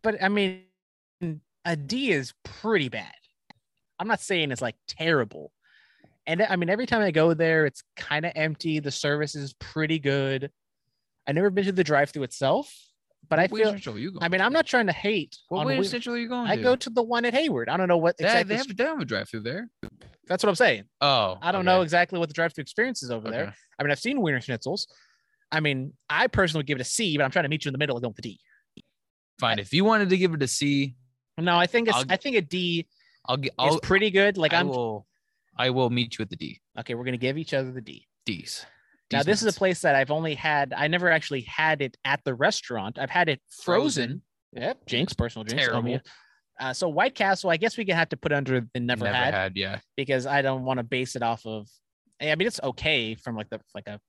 but 0.01 0.21
I 0.23 0.29
mean, 0.29 0.63
a 1.65 1.75
D 1.75 2.11
is 2.11 2.33
pretty 2.43 2.89
bad. 2.89 3.13
I'm 3.99 4.07
not 4.07 4.19
saying 4.19 4.51
it's 4.51 4.61
like 4.61 4.75
terrible. 4.87 5.53
And 6.25 6.41
I 6.41 6.55
mean, 6.55 6.69
every 6.69 6.85
time 6.87 7.01
I 7.01 7.11
go 7.11 7.33
there, 7.33 7.65
it's 7.65 7.83
kind 7.95 8.25
of 8.25 8.31
empty. 8.35 8.79
The 8.79 8.91
service 8.91 9.35
is 9.35 9.53
pretty 9.59 9.99
good. 9.99 10.51
I've 11.27 11.35
never 11.35 11.49
been 11.49 11.65
to 11.65 11.71
the 11.71 11.83
drive-through 11.83 12.23
itself, 12.23 12.73
but 13.29 13.39
I 13.39 13.43
What 13.47 13.61
feel. 13.61 13.69
Schnitzel 13.71 13.97
you 13.97 14.11
going 14.11 14.23
I 14.23 14.27
mean? 14.29 14.41
I'm 14.41 14.51
not 14.53 14.65
trying 14.65 14.87
to 14.87 14.93
hate. 14.93 15.37
What 15.49 15.65
Wien- 15.65 15.83
Schnitzel 15.83 16.15
are 16.15 16.17
you 16.17 16.27
going 16.27 16.47
I 16.49 16.55
to? 16.57 16.61
go 16.61 16.75
to 16.75 16.89
the 16.89 17.01
one 17.03 17.23
at 17.25 17.33
Hayward. 17.33 17.69
I 17.69 17.77
don't 17.77 17.87
know 17.87 17.97
what 17.97 18.15
exactly. 18.19 18.43
they 18.49 18.57
have 18.57 18.77
they 18.77 18.83
have 18.83 18.99
a 18.99 19.05
drive 19.05 19.29
through 19.29 19.41
there. 19.41 19.69
that's 20.27 20.43
what 20.43 20.49
I'm 20.49 20.55
saying. 20.55 20.83
Oh, 21.01 21.37
I 21.41 21.51
don't 21.51 21.67
okay. 21.67 21.75
know 21.77 21.81
exactly 21.81 22.19
what 22.19 22.27
the 22.29 22.33
drive-through 22.33 22.63
experience 22.63 23.01
is 23.03 23.11
over 23.11 23.29
there. 23.31 23.53
I 23.79 23.83
mean, 23.83 23.91
I've 23.91 23.99
seen 23.99 24.21
Wiener 24.21 24.39
Schnitzels. 24.39 24.85
I 25.51 25.59
mean, 25.59 25.93
I 26.09 26.27
personally 26.27 26.59
would 26.59 26.67
give 26.67 26.77
it 26.77 26.81
a 26.81 26.85
C, 26.85 27.15
but 27.17 27.23
I'm 27.23 27.31
trying 27.31 27.43
to 27.43 27.49
meet 27.49 27.63
you 27.65 27.69
in 27.69 27.73
the 27.73 27.77
middle 27.79 27.95
and 27.95 28.01
go 28.03 28.09
with 28.09 28.17
the 28.17 28.21
D. 28.23 28.39
Fine. 29.39 29.59
If 29.59 29.73
you 29.73 29.83
wanted 29.85 30.09
to 30.09 30.17
give 30.17 30.33
it 30.33 30.41
a 30.43 30.47
C, 30.47 30.95
No, 31.37 31.57
I 31.57 31.67
think 31.67 31.87
it's. 31.87 31.97
I'll- 31.97 32.17
think 32.17 32.35
a 32.35 32.41
D 32.41 32.87
I'll 33.25 33.37
get. 33.37 33.49
is 33.53 33.55
I'll. 33.57 33.79
pretty 33.79 34.09
good. 34.11 34.37
Like 34.37 34.53
I 34.53 34.59
I'm. 34.59 34.67
will. 34.67 35.07
I 35.57 35.69
will 35.69 35.89
meet 35.89 36.17
you 36.17 36.23
at 36.23 36.29
the 36.29 36.35
D. 36.35 36.59
Okay, 36.79 36.95
we're 36.95 37.05
gonna 37.05 37.17
give 37.17 37.37
each 37.37 37.53
other 37.53 37.71
the 37.71 37.81
D. 37.81 38.07
D's. 38.25 38.65
Now, 39.13 39.23
this 39.23 39.41
is 39.41 39.55
a 39.55 39.57
place 39.57 39.81
that 39.81 39.95
I've 39.95 40.11
only 40.11 40.35
had. 40.35 40.73
I 40.75 40.87
never 40.87 41.09
actually 41.09 41.41
had 41.41 41.81
it 41.81 41.95
at 42.03 42.21
the 42.25 42.33
restaurant. 42.33 42.97
I've 42.99 43.09
had 43.09 43.29
it 43.29 43.41
frozen. 43.63 44.21
Yep, 44.53 44.85
Jinx, 44.85 45.13
personal 45.13 45.43
Jinx. 45.45 45.65
Terrible. 45.65 45.99
Uh, 46.59 46.73
so 46.73 46.87
White 46.87 47.15
Castle, 47.15 47.49
I 47.49 47.57
guess 47.57 47.77
we 47.77 47.85
can 47.85 47.95
have 47.95 48.09
to 48.09 48.17
put 48.17 48.31
under 48.31 48.67
the 48.73 48.79
never, 48.79 49.07
had, 49.07 49.53
Yeah. 49.55 49.79
because 49.97 50.27
I 50.27 50.41
don't 50.43 50.63
want 50.63 50.77
to 50.77 50.83
base 50.83 51.15
it 51.15 51.23
off 51.23 51.45
of. 51.45 51.67
I 52.21 52.35
mean, 52.35 52.47
it's 52.47 52.59
okay 52.63 53.15
from 53.15 53.35
like 53.35 53.49
the 53.49 53.59
like 53.73 53.87
a 53.87 53.99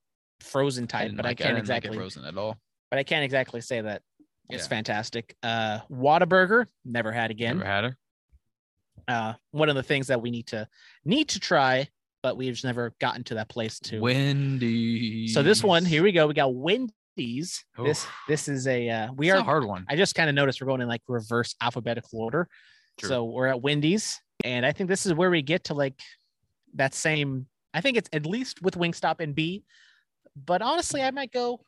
frozen 0.41 0.85
type, 0.85 1.05
didn't 1.07 1.17
but 1.17 1.25
I 1.25 1.29
like 1.29 1.39
it. 1.39 1.43
can't 1.43 1.55
like 1.55 1.59
it 1.59 1.61
exactly. 1.61 1.97
frozen 1.97 2.23
at 2.25 2.37
all. 2.37 2.57
but 2.91 2.99
I 2.99 3.03
can't 3.03 3.23
exactly 3.23 3.61
say 3.61 3.81
that 3.81 4.03
it's 4.51 4.65
Yeah. 4.65 4.69
fantastic. 4.69 5.35
Uh, 5.41 5.79
Whataburger, 5.91 6.67
never 6.85 7.11
had 7.11 7.31
again. 7.31 7.57
Never 7.57 7.69
had 7.69 7.83
her. 7.85 7.97
Uh, 9.07 9.33
one 9.51 9.69
of 9.69 9.75
the 9.75 9.83
things 9.83 10.07
that 10.07 10.21
we 10.21 10.29
need 10.31 10.47
to 10.47 10.67
need 11.03 11.29
to 11.29 11.39
try, 11.39 11.87
but 12.25 12.37
we've 12.37 12.53
just 12.53 12.65
never 12.65 12.91
gotten 12.99 13.23
to 13.23 13.35
that 13.35 13.49
place 13.49 13.79
to. 13.79 13.99
Wendy's. 13.99 15.31
So 15.31 15.43
this 15.43 15.63
one, 15.63 15.85
here 15.85 16.01
we 16.01 16.11
go. 16.11 16.25
We 16.25 16.33
got 16.33 16.55
Wendy's. 16.55 16.91
This 17.77 18.03
Oof. 18.03 18.11
this 18.27 18.47
is 18.47 18.65
a 18.65 18.89
uh, 18.89 19.07
we 19.15 19.29
It's 19.29 19.35
are. 19.37 19.41
a 19.41 19.43
hard 19.43 19.63
one. 19.63 19.85
I 19.87 19.95
just 19.95 20.15
kind 20.15 20.27
of 20.27 20.33
noticed 20.33 20.59
we're 20.59 20.65
going 20.65 20.81
in 20.81 20.87
like 20.87 21.03
reverse 21.07 21.53
alphabetical 21.61 22.19
order. 22.19 22.47
True. 22.97 23.09
So 23.09 23.25
we're 23.25 23.45
at 23.45 23.61
Wendy's, 23.61 24.19
and 24.43 24.65
I 24.65 24.71
think 24.71 24.89
this 24.89 25.05
is 25.05 25.13
where 25.13 25.29
we 25.29 25.43
get 25.43 25.65
to 25.65 25.75
like 25.75 25.93
that 26.73 26.95
same. 26.95 27.45
I 27.75 27.81
think 27.81 27.95
it's 27.95 28.09
at 28.11 28.25
least 28.25 28.59
with 28.63 28.73
Wingstop 28.73 29.19
and 29.19 29.35
B, 29.35 29.63
but 30.35 30.63
honestly, 30.63 31.03
I 31.03 31.11
might 31.11 31.31
go 31.31 31.59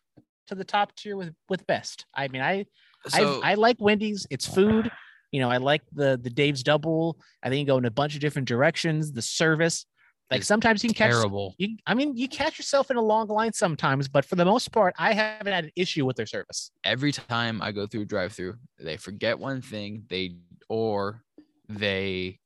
to 0.48 0.56
the 0.56 0.66
top 0.66 0.96
tier 0.96 1.16
with 1.16 1.36
with 1.50 1.68
best. 1.68 2.08
I 2.16 2.30
mean, 2.30 2.42
I 2.42 2.66
So 3.10 3.42
I 3.44 3.52
I 3.52 3.54
like 3.54 3.78
Wendy's. 3.80 4.26
It's 4.32 4.48
food. 4.48 4.90
You 5.32 5.40
know, 5.40 5.52
I 5.52 5.58
like 5.58 5.84
the 5.92 6.20
the 6.20 6.32
Dave's 6.32 6.64
double. 6.64 7.20
I 7.44 7.50
think 7.50 7.60
you 7.60 7.68
go 7.68 7.78
in 7.78 7.86
a 7.86 7.92
bunch 7.92 8.16
of 8.16 8.22
different 8.22 8.48
directions. 8.48 9.12
The 9.12 9.22
service, 9.22 9.86
like 10.32 10.40
It's 10.40 10.48
sometimes 10.48 10.84
you 10.84 10.90
can 10.90 10.96
catch. 10.96 11.12
terrible. 11.12 11.56
You, 11.58 11.78
I 11.86 11.94
mean, 11.94 12.16
you 12.18 12.28
catch 12.28 12.58
yourself 12.60 12.92
in 12.92 12.98
a 12.98 13.02
long 13.02 13.28
line 13.28 13.54
sometimes, 13.54 14.08
but 14.08 14.26
for 14.26 14.36
the 14.36 14.46
most 14.46 14.72
part, 14.72 14.94
I 14.98 15.14
haven't 15.14 15.54
had 15.54 15.66
an 15.66 15.72
issue 15.76 16.06
with 16.06 16.18
their 16.18 16.26
service. 16.26 16.72
every 16.84 17.12
time 17.12 17.62
I 17.62 17.72
go 17.72 17.88
through 17.88 18.06
drive 18.06 18.34
through, 18.34 18.56
they 18.80 18.98
forget 18.98 19.40
one 19.40 19.62
thing. 19.62 20.04
They 20.10 20.36
or 20.70 21.24
they 21.70 22.40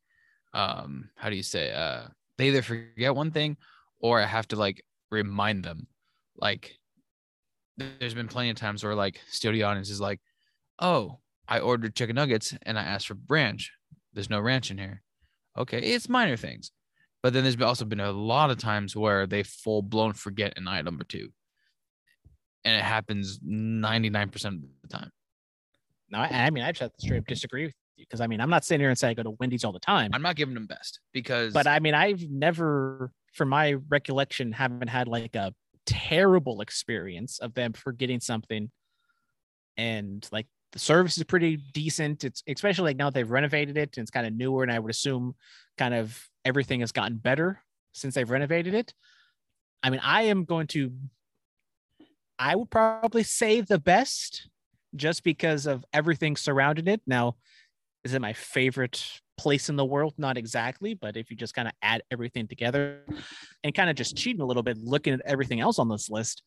um 0.54 1.10
how 1.16 1.30
do 1.30 1.36
you 1.36 1.44
say 1.44 1.72
uh 1.72 2.08
they 2.38 2.48
either 2.50 2.62
forget 2.62 3.16
one 3.16 3.32
thing 3.32 3.58
or 4.00 4.20
I 4.20 4.26
have 4.26 4.48
to 4.50 4.56
like 4.56 4.84
remind 5.10 5.64
them. 5.64 5.88
Like 6.38 6.76
there's 7.78 8.14
been 8.14 8.28
plenty 8.28 8.50
of 8.50 8.58
times 8.58 8.84
where 8.84 8.96
like 8.96 9.22
studio 9.30 9.68
audience 9.68 9.90
is 9.90 10.02
like, 10.02 10.20
oh, 10.80 11.20
I 11.48 11.60
ordered 11.60 11.96
chicken 11.96 12.16
nuggets 12.16 12.54
and 12.64 12.78
I 12.78 12.84
asked 12.84 13.08
for 13.08 13.18
ranch. 13.28 13.72
There's 14.14 14.30
no 14.30 14.40
ranch 14.40 14.72
in 14.72 14.78
here. 14.78 15.02
Okay, 15.58 15.80
it's 15.80 16.10
minor 16.10 16.38
things. 16.38 16.72
But 17.24 17.34
then 17.34 17.44
there's 17.44 17.56
been- 17.56 17.68
also 17.68 17.86
been 17.86 18.00
a 18.00 18.12
lot 18.12 18.50
of 18.50 18.58
times 18.58 18.96
where 18.96 19.28
they 19.28 19.44
full 19.44 19.82
blown 19.82 20.14
forget 20.14 20.54
an 20.58 20.68
item 20.68 21.00
or 21.00 21.04
two. 21.04 21.30
And 22.64 22.76
it 22.76 22.84
happens 22.84 23.40
99% 23.40 24.64
of 24.64 24.70
the 24.82 24.88
time. 24.88 25.12
No, 26.10 26.20
I, 26.20 26.28
I 26.46 26.50
mean, 26.50 26.64
I 26.64 26.72
just 26.72 26.82
have 26.82 26.94
to 26.94 27.02
straight 27.02 27.20
up 27.20 27.28
disagree 27.28 27.66
with 27.66 27.74
you 27.96 28.06
because 28.06 28.22
I 28.22 28.28
mean, 28.28 28.42
I'm 28.42 28.50
not 28.50 28.66
sitting 28.66 28.82
here 28.82 28.90
and 28.90 28.98
saying 28.98 29.12
I 29.12 29.14
go 29.16 29.24
to 29.24 29.38
Wendy's 29.40 29.64
all 29.64 29.72
the 29.72 29.80
time, 29.80 30.12
I'm 30.14 30.22
not 30.22 30.36
giving 30.36 30.54
them 30.54 30.66
best 30.66 31.00
because 31.14 31.54
but 31.54 31.68
I 31.68 31.80
mean, 31.80 31.94
I've 31.94 32.30
never, 32.30 33.12
from 33.34 33.50
my 33.50 33.74
recollection, 33.90 34.52
haven't 34.52 34.90
had 34.90 35.08
like 35.08 35.36
a 35.36 35.54
terrible 35.86 36.62
experience 36.62 37.40
of 37.40 37.54
them 37.54 37.74
forgetting 37.74 38.20
something, 38.20 38.70
and 39.78 40.28
like 40.32 40.48
the 40.74 40.80
service 40.80 41.18
is 41.18 41.24
pretty 41.24 41.58
decent. 41.74 42.24
It's 42.24 42.44
especially 42.48 42.92
like 42.92 42.98
now 42.98 43.06
that 43.06 43.14
they've 43.14 43.30
renovated 43.30 43.78
it 43.78 43.96
and 43.98 44.04
it's 44.04 44.12
kind 44.12 44.28
of 44.28 44.34
newer, 44.34 44.64
and 44.64 44.72
I 44.72 44.80
would 44.80 44.92
assume 44.92 45.36
kind 45.78 45.94
of 45.94 46.30
everything 46.46 46.82
has 46.82 46.92
gotten 46.92 47.18
better 47.18 47.62
since 47.94 48.16
they've 48.16 48.30
renovated 48.30 48.74
it. 48.74 48.94
I 49.84 49.90
mean, 49.90 50.02
I 50.04 50.24
am 50.24 50.46
going 50.46 50.68
to, 50.68 50.92
I 52.38 52.56
would 52.56 52.70
probably 52.70 53.24
say 53.24 53.62
the 53.62 53.80
best 53.80 54.50
just 54.96 55.24
because 55.24 55.66
of 55.66 55.86
everything 55.94 56.36
surrounding 56.36 56.88
it. 56.88 57.02
Now, 57.08 57.36
is 58.04 58.14
it 58.14 58.22
my 58.22 58.34
favorite 58.34 59.22
place 59.38 59.70
in 59.70 59.76
the 59.76 59.86
world? 59.86 60.14
Not 60.18 60.38
exactly, 60.38 60.94
but 60.94 61.18
if 61.18 61.30
you 61.30 61.38
just 61.38 61.54
kind 61.54 61.68
of 61.68 61.74
add 61.82 62.04
everything 62.12 62.48
together 62.48 63.06
and 63.64 63.74
kind 63.74 63.90
of 63.90 63.96
just 63.96 64.16
cheating 64.16 64.42
a 64.42 64.46
little 64.46 64.64
bit, 64.64 64.78
looking 64.78 65.14
at 65.14 65.22
everything 65.26 65.60
else 65.60 65.80
on 65.80 65.90
this 65.90 66.10
list, 66.10 66.44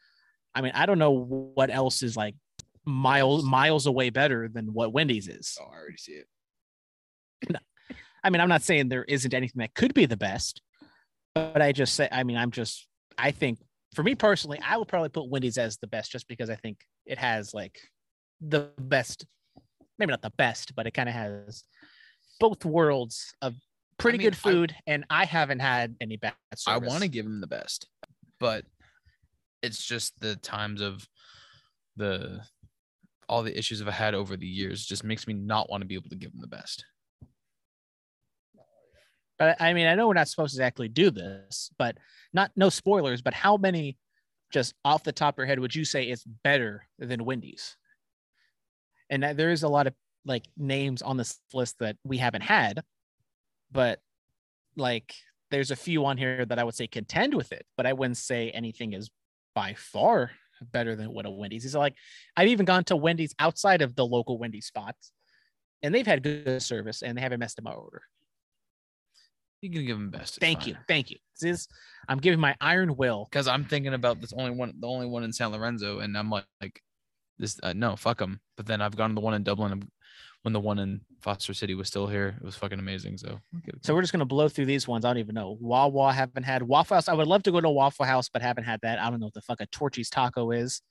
I 0.55 0.61
mean, 0.61 0.73
I 0.75 0.87
don't 0.87 0.99
know 0.99 1.11
what 1.11 1.71
else 1.71 2.03
is 2.03 2.17
like 2.17 2.35
miles 2.85 3.45
miles 3.45 3.87
away 3.87 4.11
better 4.11 4.49
than 4.49 4.67
what 4.73 4.93
Wendy's 4.93 5.27
is. 5.27 5.57
oh, 5.61 5.65
I 5.65 5.77
already 5.77 5.97
see 5.97 6.13
it. 6.13 6.27
I 8.25 8.31
mean, 8.31 8.41
I'm 8.41 8.49
not 8.49 8.63
saying 8.63 8.89
there 8.89 9.05
isn't 9.05 9.35
anything 9.35 9.61
that 9.61 9.75
could 9.75 9.93
be 9.93 10.07
the 10.07 10.17
best, 10.17 10.63
but 11.35 11.61
I 11.61 11.73
just 11.73 11.95
say, 11.95 12.09
I 12.11 12.25
mean, 12.25 12.39
I'm 12.39 12.51
just, 12.51 12.89
I 13.19 13.31
think 13.31 13.59
for 13.95 14.03
me 14.03 14.15
personally, 14.15 14.59
I 14.67 14.79
would 14.79 14.89
probably 14.89 15.11
put 15.11 15.29
Wendy's 15.29 15.59
as 15.59 15.77
the 15.77 15.87
best 15.87 16.11
just 16.11 16.27
because 16.27 16.49
I 16.49 16.57
think 16.57 16.79
it 17.05 17.19
has 17.19 17.53
like 17.53 17.79
the 18.41 18.71
best, 18.79 19.27
maybe 19.99 20.11
not 20.11 20.23
the 20.23 20.33
best, 20.39 20.75
but 20.75 20.87
it 20.87 20.93
kind 20.93 21.09
of 21.09 21.15
has 21.15 21.65
both 22.41 22.65
worlds 22.65 23.35
of 23.43 23.55
pretty 23.99 24.19
mean, 24.19 24.27
good 24.27 24.35
I- 24.35 24.37
food. 24.37 24.75
and 24.87 25.05
I 25.11 25.27
haven't 25.27 25.61
had 25.61 25.95
any 26.01 26.17
bad 26.17 26.35
I 26.67 26.79
want 26.79 27.03
to 27.03 27.09
give 27.09 27.27
them 27.27 27.43
the 27.43 27.47
best, 27.47 27.89
but 28.41 28.65
it's 29.63 29.85
just 29.85 30.19
the 30.21 30.37
times 30.37 30.81
of 30.81 31.07
the 31.97 32.41
all 33.29 33.43
the 33.43 33.57
issues 33.57 33.81
I've 33.81 33.89
had 33.89 34.15
over 34.15 34.37
the 34.37 34.47
years 34.47 34.85
just 34.85 35.05
makes 35.05 35.27
me 35.27 35.35
not 35.35 35.71
want 35.71 35.81
to 35.81 35.87
be 35.87 35.95
able 35.95 36.11
to 36.11 36.17
give 36.17 36.33
them 36.33 36.41
the 36.41 36.47
best. 36.47 36.85
But 39.39 39.61
I 39.61 39.73
mean, 39.73 39.87
I 39.87 39.95
know 39.95 40.09
we're 40.09 40.15
not 40.15 40.29
supposed 40.29 40.55
to 40.55 40.61
exactly 40.61 40.89
do 40.89 41.11
this, 41.11 41.71
but 41.79 41.99
not 42.33 42.53
no 42.57 42.69
spoilers. 42.69 43.23
But 43.23 43.35
how 43.35 43.57
many, 43.57 43.99
just 44.53 44.75
off 44.85 45.03
the 45.03 45.13
top 45.13 45.35
of 45.35 45.39
your 45.39 45.47
head, 45.47 45.59
would 45.59 45.75
you 45.75 45.85
say 45.85 46.05
it's 46.05 46.25
better 46.25 46.87
than 46.99 47.25
Wendy's? 47.25 47.77
And 49.11 49.23
there 49.23 49.51
is 49.51 49.63
a 49.63 49.69
lot 49.69 49.87
of 49.87 49.95
like 50.25 50.45
names 50.57 51.03
on 51.03 51.17
this 51.17 51.39
list 51.53 51.79
that 51.81 51.97
we 52.05 52.19
haven't 52.19 52.43
had, 52.43 52.83
but 53.71 54.01
like 54.77 55.15
there's 55.51 55.71
a 55.71 55.77
few 55.77 56.07
on 56.07 56.17
here 56.17 56.45
that 56.47 56.59
I 56.59 56.65
would 56.65 56.75
say 56.75 56.87
contend 56.87 57.35
with 57.35 57.53
it, 57.53 57.67
but 57.77 57.87
I 57.87 57.93
wouldn't 57.93 58.17
say 58.17 58.51
anything 58.51 58.93
is 58.93 59.11
by 59.55 59.75
far 59.75 60.31
better 60.73 60.97
than 60.97 61.13
what 61.13 61.27
a 61.27 61.31
Wendy's 61.31 61.65
is. 61.65 61.75
Like 61.75 61.95
I've 62.37 62.49
even 62.49 62.65
gone 62.65 62.85
to 62.85 62.97
Wendy's 62.97 63.35
outside 63.39 63.83
of 63.83 63.95
the 63.95 64.07
local 64.07 64.39
Wendy's 64.39 64.67
spots, 64.67 65.13
and 65.83 65.95
they've 65.95 66.07
had 66.07 66.23
good 66.23 66.63
service 66.63 67.03
and 67.03 67.19
they 67.19 67.23
haven't 67.23 67.41
messed 67.41 67.59
up 67.59 67.65
my 67.65 67.73
order. 67.73 68.03
You 69.65 69.71
can 69.71 69.87
give 69.87 69.97
them 69.97 70.11
best. 70.11 70.39
Thank 70.41 70.67
you. 70.67 70.77
Thank 70.87 71.11
you. 71.11 71.17
This 71.41 71.61
is 71.61 71.69
I'm 72.07 72.19
giving 72.19 72.39
my 72.39 72.55
iron 72.61 72.97
will. 72.97 73.27
Because 73.31 73.49
I'm 73.49 73.65
thinking 73.65 73.95
about 73.95 74.21
this 74.21 74.35
only 74.37 74.51
one, 74.51 74.75
the 74.79 74.87
only 74.87 75.07
one 75.07 75.25
in 75.25 75.33
San 75.33 75.53
Lorenzo, 75.53 76.01
and 76.01 76.19
I'm 76.19 76.29
like, 76.29 76.45
like 76.61 76.83
this. 77.39 77.59
Uh, 77.63 77.73
no, 77.73 77.97
fuck 77.97 78.19
them. 78.19 78.41
But 78.59 78.67
then 78.67 78.83
I've 78.83 78.95
gone 78.95 79.09
to 79.11 79.15
the 79.15 79.23
one 79.23 79.33
in 79.33 79.43
Dublin 79.43 79.89
when 80.43 80.53
the 80.53 80.61
one 80.61 80.79
in 80.79 81.01
Foster 81.23 81.55
City 81.55 81.75
was 81.75 81.89
still 81.89 82.07
here. 82.07 82.37
It 82.39 82.45
was 82.45 82.57
fucking 82.57 82.79
amazing. 82.79 83.17
So, 83.17 83.41
I'll 83.55 83.61
give 83.65 83.77
it 83.77 83.87
So 83.87 83.95
we're 83.95 84.03
just 84.03 84.13
gonna 84.13 84.27
blow 84.27 84.51
through 84.51 84.67
these 84.67 84.87
ones. 84.87 85.07
I 85.07 85.09
don't 85.09 85.19
even 85.19 85.35
know. 85.35 85.57
Wawa 85.59 86.13
haven't 86.13 86.43
had 86.43 86.63
Waffle 86.63 86.97
House. 86.97 87.09
I 87.09 87.15
would 87.15 87.27
love 87.27 87.43
to 87.45 87.51
go 87.51 87.63
to 87.63 87.71
Waffle 87.71 88.05
House, 88.05 88.29
but 88.29 88.43
haven't 88.43 88.65
had 88.65 88.81
that. 88.83 88.99
I 88.99 89.09
don't 89.09 89.19
know 89.19 89.27
what 89.27 89.35
the 89.35 89.41
fuck 89.41 89.63
a 89.63 89.67
Torchy's 89.69 90.11
taco 90.11 90.51
is. 90.51 90.83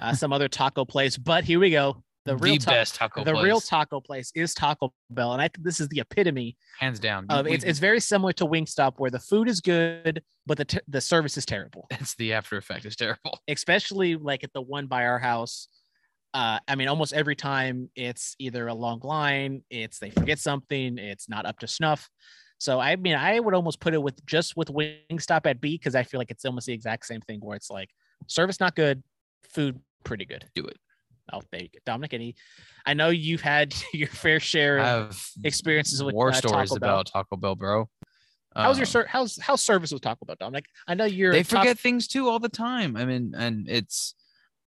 Uh, 0.00 0.14
some 0.14 0.32
other 0.32 0.48
taco 0.48 0.86
place, 0.86 1.18
but 1.18 1.44
here 1.44 1.60
we 1.60 1.70
go. 1.70 2.02
The 2.26 2.32
the, 2.32 2.38
real 2.38 2.56
ta- 2.58 2.72
best 2.72 2.96
taco. 2.96 3.24
the 3.24 3.34
real 3.34 3.54
place, 3.56 3.68
taco 3.68 4.00
place 4.00 4.32
is 4.34 4.52
Taco 4.52 4.92
Bell, 5.10 5.32
and 5.32 5.40
I 5.40 5.44
think 5.48 5.64
this 5.64 5.80
is 5.80 5.88
the 5.88 6.00
epitome 6.00 6.56
hands 6.78 6.98
down. 6.98 7.26
of 7.28 7.46
We- 7.46 7.52
it's. 7.52 7.64
It's 7.64 7.78
very 7.78 8.00
similar 8.00 8.32
to 8.34 8.44
Wingstop, 8.46 8.94
where 8.98 9.10
the 9.10 9.20
food 9.20 9.48
is 9.48 9.60
good, 9.60 10.22
but 10.44 10.58
the 10.58 10.64
t- 10.64 10.80
the 10.88 11.00
service 11.00 11.36
is 11.38 11.46
terrible. 11.46 11.86
it's 11.92 12.14
the 12.16 12.32
after 12.32 12.56
effect. 12.56 12.84
It's 12.84 12.96
terrible. 12.96 13.40
especially 13.48 14.16
like 14.16 14.44
at 14.44 14.52
the 14.52 14.60
one 14.62 14.86
by 14.86 15.04
our 15.06 15.18
house. 15.18 15.68
Uh, 16.34 16.58
I 16.68 16.74
mean, 16.74 16.88
almost 16.88 17.14
every 17.14 17.36
time 17.36 17.88
it's 17.94 18.34
either 18.38 18.66
a 18.66 18.74
long 18.74 19.00
line, 19.02 19.62
it's 19.70 19.98
they 19.98 20.10
forget 20.10 20.38
something, 20.38 20.98
it's 20.98 21.28
not 21.30 21.46
up 21.46 21.58
to 21.60 21.66
snuff. 21.66 22.10
So 22.58 22.80
I 22.80 22.96
mean, 22.96 23.14
I 23.14 23.38
would 23.38 23.54
almost 23.54 23.80
put 23.80 23.94
it 23.94 24.02
with 24.02 24.24
just 24.26 24.56
with 24.56 24.68
Wingstop 24.68 25.46
at 25.46 25.60
B 25.60 25.74
because 25.78 25.94
I 25.94 26.02
feel 26.02 26.18
like 26.18 26.30
it's 26.30 26.44
almost 26.44 26.66
the 26.66 26.72
exact 26.72 27.06
same 27.06 27.20
thing 27.20 27.40
where 27.40 27.56
it's 27.56 27.70
like 27.70 27.90
service 28.26 28.60
not 28.60 28.74
good, 28.74 29.02
food 29.48 29.78
pretty 30.04 30.24
good. 30.24 30.44
Do 30.54 30.64
it. 30.64 30.76
Oh, 31.32 31.40
there 31.50 31.62
you 31.62 31.68
Dominic. 31.84 32.14
Any, 32.14 32.34
I 32.84 32.94
know 32.94 33.08
you've 33.08 33.40
had 33.40 33.74
your 33.92 34.08
fair 34.08 34.40
share 34.40 34.78
of 34.80 35.20
experiences 35.44 36.02
with 36.02 36.14
war 36.14 36.30
uh, 36.30 36.32
stories 36.34 36.70
Taco 36.70 36.76
about 36.76 37.06
Taco 37.06 37.36
Bell, 37.36 37.56
bro. 37.56 37.88
How's 38.54 38.78
your 38.78 38.86
Um, 38.86 38.90
ser- 38.90 39.06
how's 39.06 39.38
how's 39.38 39.60
service 39.60 39.92
with 39.92 40.02
Taco 40.02 40.24
Bell, 40.24 40.36
Dominic? 40.38 40.64
I 40.86 40.94
know 40.94 41.04
you're 41.04 41.32
they 41.32 41.40
a 41.40 41.44
top- 41.44 41.62
forget 41.62 41.78
things 41.78 42.06
too 42.08 42.28
all 42.28 42.38
the 42.38 42.48
time. 42.48 42.96
I 42.96 43.04
mean, 43.04 43.34
and 43.36 43.68
it's 43.68 44.14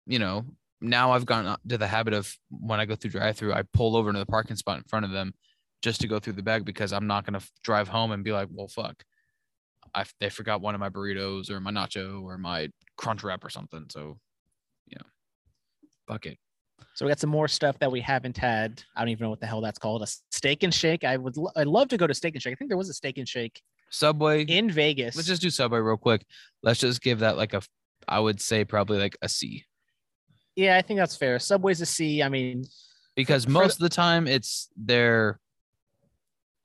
you 0.05 0.19
know 0.19 0.45
now 0.81 1.11
I've 1.11 1.25
gotten 1.25 1.55
to 1.67 1.77
the 1.77 1.87
habit 1.87 2.13
of 2.13 2.33
when 2.49 2.79
I 2.79 2.85
go 2.85 2.95
through 2.95 3.11
drive-through, 3.11 3.53
I 3.53 3.63
pull 3.73 3.97
over 3.97 4.13
to 4.13 4.17
the 4.19 4.25
parking 4.25 4.55
spot 4.55 4.77
in 4.77 4.83
front 4.83 5.05
of 5.05 5.11
them 5.11 5.33
just 5.81 6.01
to 6.01 6.07
go 6.07 6.19
through 6.19 6.33
the 6.33 6.43
bag 6.43 6.65
because 6.65 6.93
I'm 6.93 7.07
not 7.07 7.25
gonna 7.25 7.41
drive 7.63 7.87
home 7.87 8.11
and 8.11 8.23
be 8.23 8.31
like, 8.31 8.47
well, 8.51 8.67
fuck, 8.67 9.03
I 9.95 10.05
they 10.19 10.29
forgot 10.29 10.61
one 10.61 10.75
of 10.75 10.79
my 10.79 10.89
burritos 10.89 11.49
or 11.49 11.59
my 11.59 11.71
nacho 11.71 12.21
or 12.21 12.37
my 12.37 12.69
crunch 12.97 13.23
wrap 13.23 13.43
or 13.43 13.49
something. 13.49 13.85
So, 13.89 14.19
you 14.87 14.97
know, 14.99 15.05
fuck 16.07 16.25
it. 16.27 16.37
So 16.93 17.05
we 17.05 17.09
got 17.09 17.19
some 17.19 17.29
more 17.29 17.47
stuff 17.47 17.77
that 17.79 17.91
we 17.91 18.01
haven't 18.01 18.37
had. 18.37 18.83
I 18.95 19.01
don't 19.01 19.09
even 19.09 19.23
know 19.23 19.29
what 19.29 19.39
the 19.39 19.47
hell 19.47 19.61
that's 19.61 19.79
called. 19.79 20.01
A 20.03 20.07
steak 20.31 20.63
and 20.63 20.73
shake. 20.73 21.03
I 21.03 21.17
would. 21.17 21.37
lo- 21.37 21.51
I'd 21.55 21.67
love 21.67 21.87
to 21.89 21.97
go 21.97 22.07
to 22.07 22.13
steak 22.13 22.35
and 22.35 22.41
shake. 22.41 22.53
I 22.53 22.55
think 22.55 22.69
there 22.69 22.77
was 22.77 22.89
a 22.89 22.93
steak 22.93 23.17
and 23.17 23.27
shake 23.27 23.61
Subway. 23.89 24.43
in 24.43 24.69
Vegas. 24.69 25.15
Let's 25.15 25.27
just 25.27 25.41
do 25.41 25.49
Subway 25.49 25.79
real 25.79 25.97
quick. 25.97 26.25
Let's 26.63 26.79
just 26.79 27.01
give 27.01 27.19
that 27.19 27.37
like 27.37 27.53
a 27.53 27.61
I 28.07 28.19
would 28.19 28.41
say 28.41 28.65
probably 28.65 28.97
like 28.97 29.17
a 29.21 29.29
C 29.29 29.65
yeah, 30.59 30.75
I 30.75 30.81
think 30.81 30.99
that's 30.99 31.15
fair. 31.15 31.39
Subway's 31.39 31.79
a 31.79 31.85
C. 31.85 32.21
I 32.21 32.27
mean, 32.27 32.65
because 33.15 33.45
for 33.45 33.51
most 33.51 33.75
of 33.75 33.79
the 33.79 33.89
time 33.89 34.27
it's 34.27 34.67
they're 34.75 35.39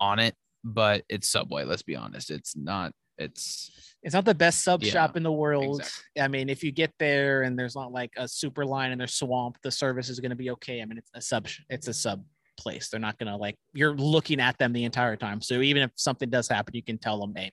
on 0.00 0.18
it, 0.18 0.34
but 0.64 1.04
it's 1.08 1.28
Subway. 1.28 1.64
Let's 1.64 1.82
be 1.82 1.94
honest. 1.94 2.32
It's 2.32 2.56
not. 2.56 2.92
It's 3.18 3.70
it's 4.02 4.14
not 4.14 4.24
the 4.24 4.34
best 4.34 4.62
sub 4.62 4.82
Yeah, 4.82 4.92
shop 4.92 5.16
in 5.16 5.22
the 5.22 5.32
world. 5.32 5.80
exactly. 5.80 6.22
I 6.22 6.28
mean, 6.28 6.48
if 6.50 6.62
you 6.62 6.72
get 6.72 6.92
there 6.98 7.42
and 7.42 7.58
there's 7.58 7.74
not 7.76 7.92
like 7.92 8.12
a 8.16 8.28
super 8.28 8.66
line 8.66 8.90
and 8.92 9.00
there's 9.00 9.14
swamp, 9.14 9.56
the 9.62 9.70
service 9.70 10.08
is 10.08 10.20
going 10.20 10.30
to 10.30 10.36
be 10.36 10.50
okay. 10.50 10.82
I 10.82 10.84
mean, 10.84 10.98
it's 10.98 11.10
a 11.14 11.20
sub. 11.20 11.46
It's 11.70 11.88
a 11.88 11.94
sub 11.94 12.24
place. 12.58 12.88
They're 12.88 13.00
not 13.00 13.18
going 13.18 13.30
to 13.30 13.36
like. 13.36 13.56
You're 13.72 13.94
looking 13.96 14.40
at 14.40 14.58
them 14.58 14.72
the 14.72 14.84
entire 14.84 15.16
time. 15.16 15.40
So 15.40 15.60
even 15.60 15.82
if 15.82 15.90
something 15.94 16.28
does 16.28 16.48
happen, 16.48 16.74
you 16.74 16.82
can 16.82 16.98
tell 16.98 17.18
them, 17.20 17.34
"Hey, 17.36 17.52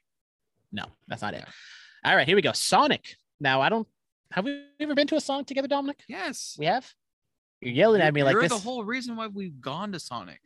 no, 0.72 0.86
that's 1.08 1.22
not 1.22 1.34
it." 1.36 1.46
All 2.04 2.16
right, 2.16 2.28
here 2.28 2.36
we 2.36 2.42
go. 2.42 2.52
Sonic. 2.54 3.16
Now 3.40 3.62
I 3.62 3.70
don't. 3.70 3.88
Have 4.32 4.46
we 4.46 4.64
ever 4.80 4.96
been 4.96 5.08
to 5.08 5.16
a 5.16 5.22
Sonic 5.22 5.46
together, 5.48 5.68
Dominic? 5.68 6.00
yes. 6.08 6.56
We 6.58 6.66
have. 6.66 6.90
You're 7.62 7.74
yelling 7.74 8.02
at 8.02 8.14
me 8.14 8.24
like 8.24 8.34
You're 8.34 8.42
this. 8.44 8.52
the 8.52 8.58
whole 8.58 8.84
reason 8.84 9.16
why 9.16 9.28
we've 9.28 9.62
gone 9.62 9.92
to 9.92 10.00
Sonic. 10.00 10.40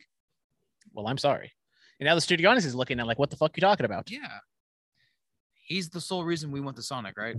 well, 0.92 1.06
I'm 1.08 1.16
sorry. 1.18 1.52
And 1.98 2.06
now 2.06 2.14
the 2.14 2.20
studio 2.20 2.50
audience 2.50 2.66
is 2.66 2.74
looking 2.74 3.00
at 3.00 3.06
like, 3.06 3.18
what 3.18 3.30
the 3.30 3.36
fuck 3.36 3.56
you 3.56 3.62
talking 3.62 3.86
about? 3.86 4.10
Yeah. 4.10 4.28
He's 5.66 5.90
the 5.90 6.00
sole 6.00 6.22
reason 6.22 6.52
we 6.52 6.60
went 6.60 6.76
to 6.76 6.82
Sonic, 6.82 7.18
right? 7.18 7.34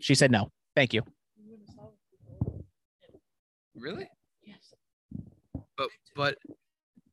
She 0.00 0.14
said 0.14 0.30
no. 0.30 0.50
Thank 0.76 0.92
you. 0.92 1.02
Really? 3.74 4.06
Yes. 4.42 4.74
But 5.78 5.88
but 6.14 6.36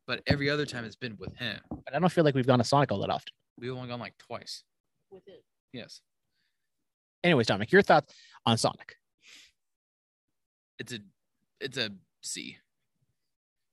but 0.05 0.21
every 0.27 0.49
other 0.49 0.65
time 0.65 0.83
it's 0.83 0.97
been 0.97 1.15
with 1.17 1.33
him. 1.37 1.57
But 1.69 1.95
I 1.95 1.99
don't 1.99 2.11
feel 2.11 2.25
like 2.25 2.35
we've 2.35 2.45
gone 2.45 2.59
to 2.59 2.65
Sonic 2.65 2.91
all 2.91 2.99
that 2.99 3.09
often. 3.09 3.31
We've 3.57 3.71
only 3.71 3.87
gone 3.87 4.01
like 4.01 4.17
twice. 4.17 4.63
With 5.09 5.25
it. 5.27 5.41
Yes. 5.71 6.01
Anyways, 7.23 7.47
Dominic, 7.47 7.71
your 7.71 7.81
thoughts 7.81 8.13
on 8.45 8.57
Sonic? 8.57 8.97
It's 10.79 10.91
a 10.91 10.99
it's 11.61 11.77
a 11.77 11.91
C. 12.21 12.57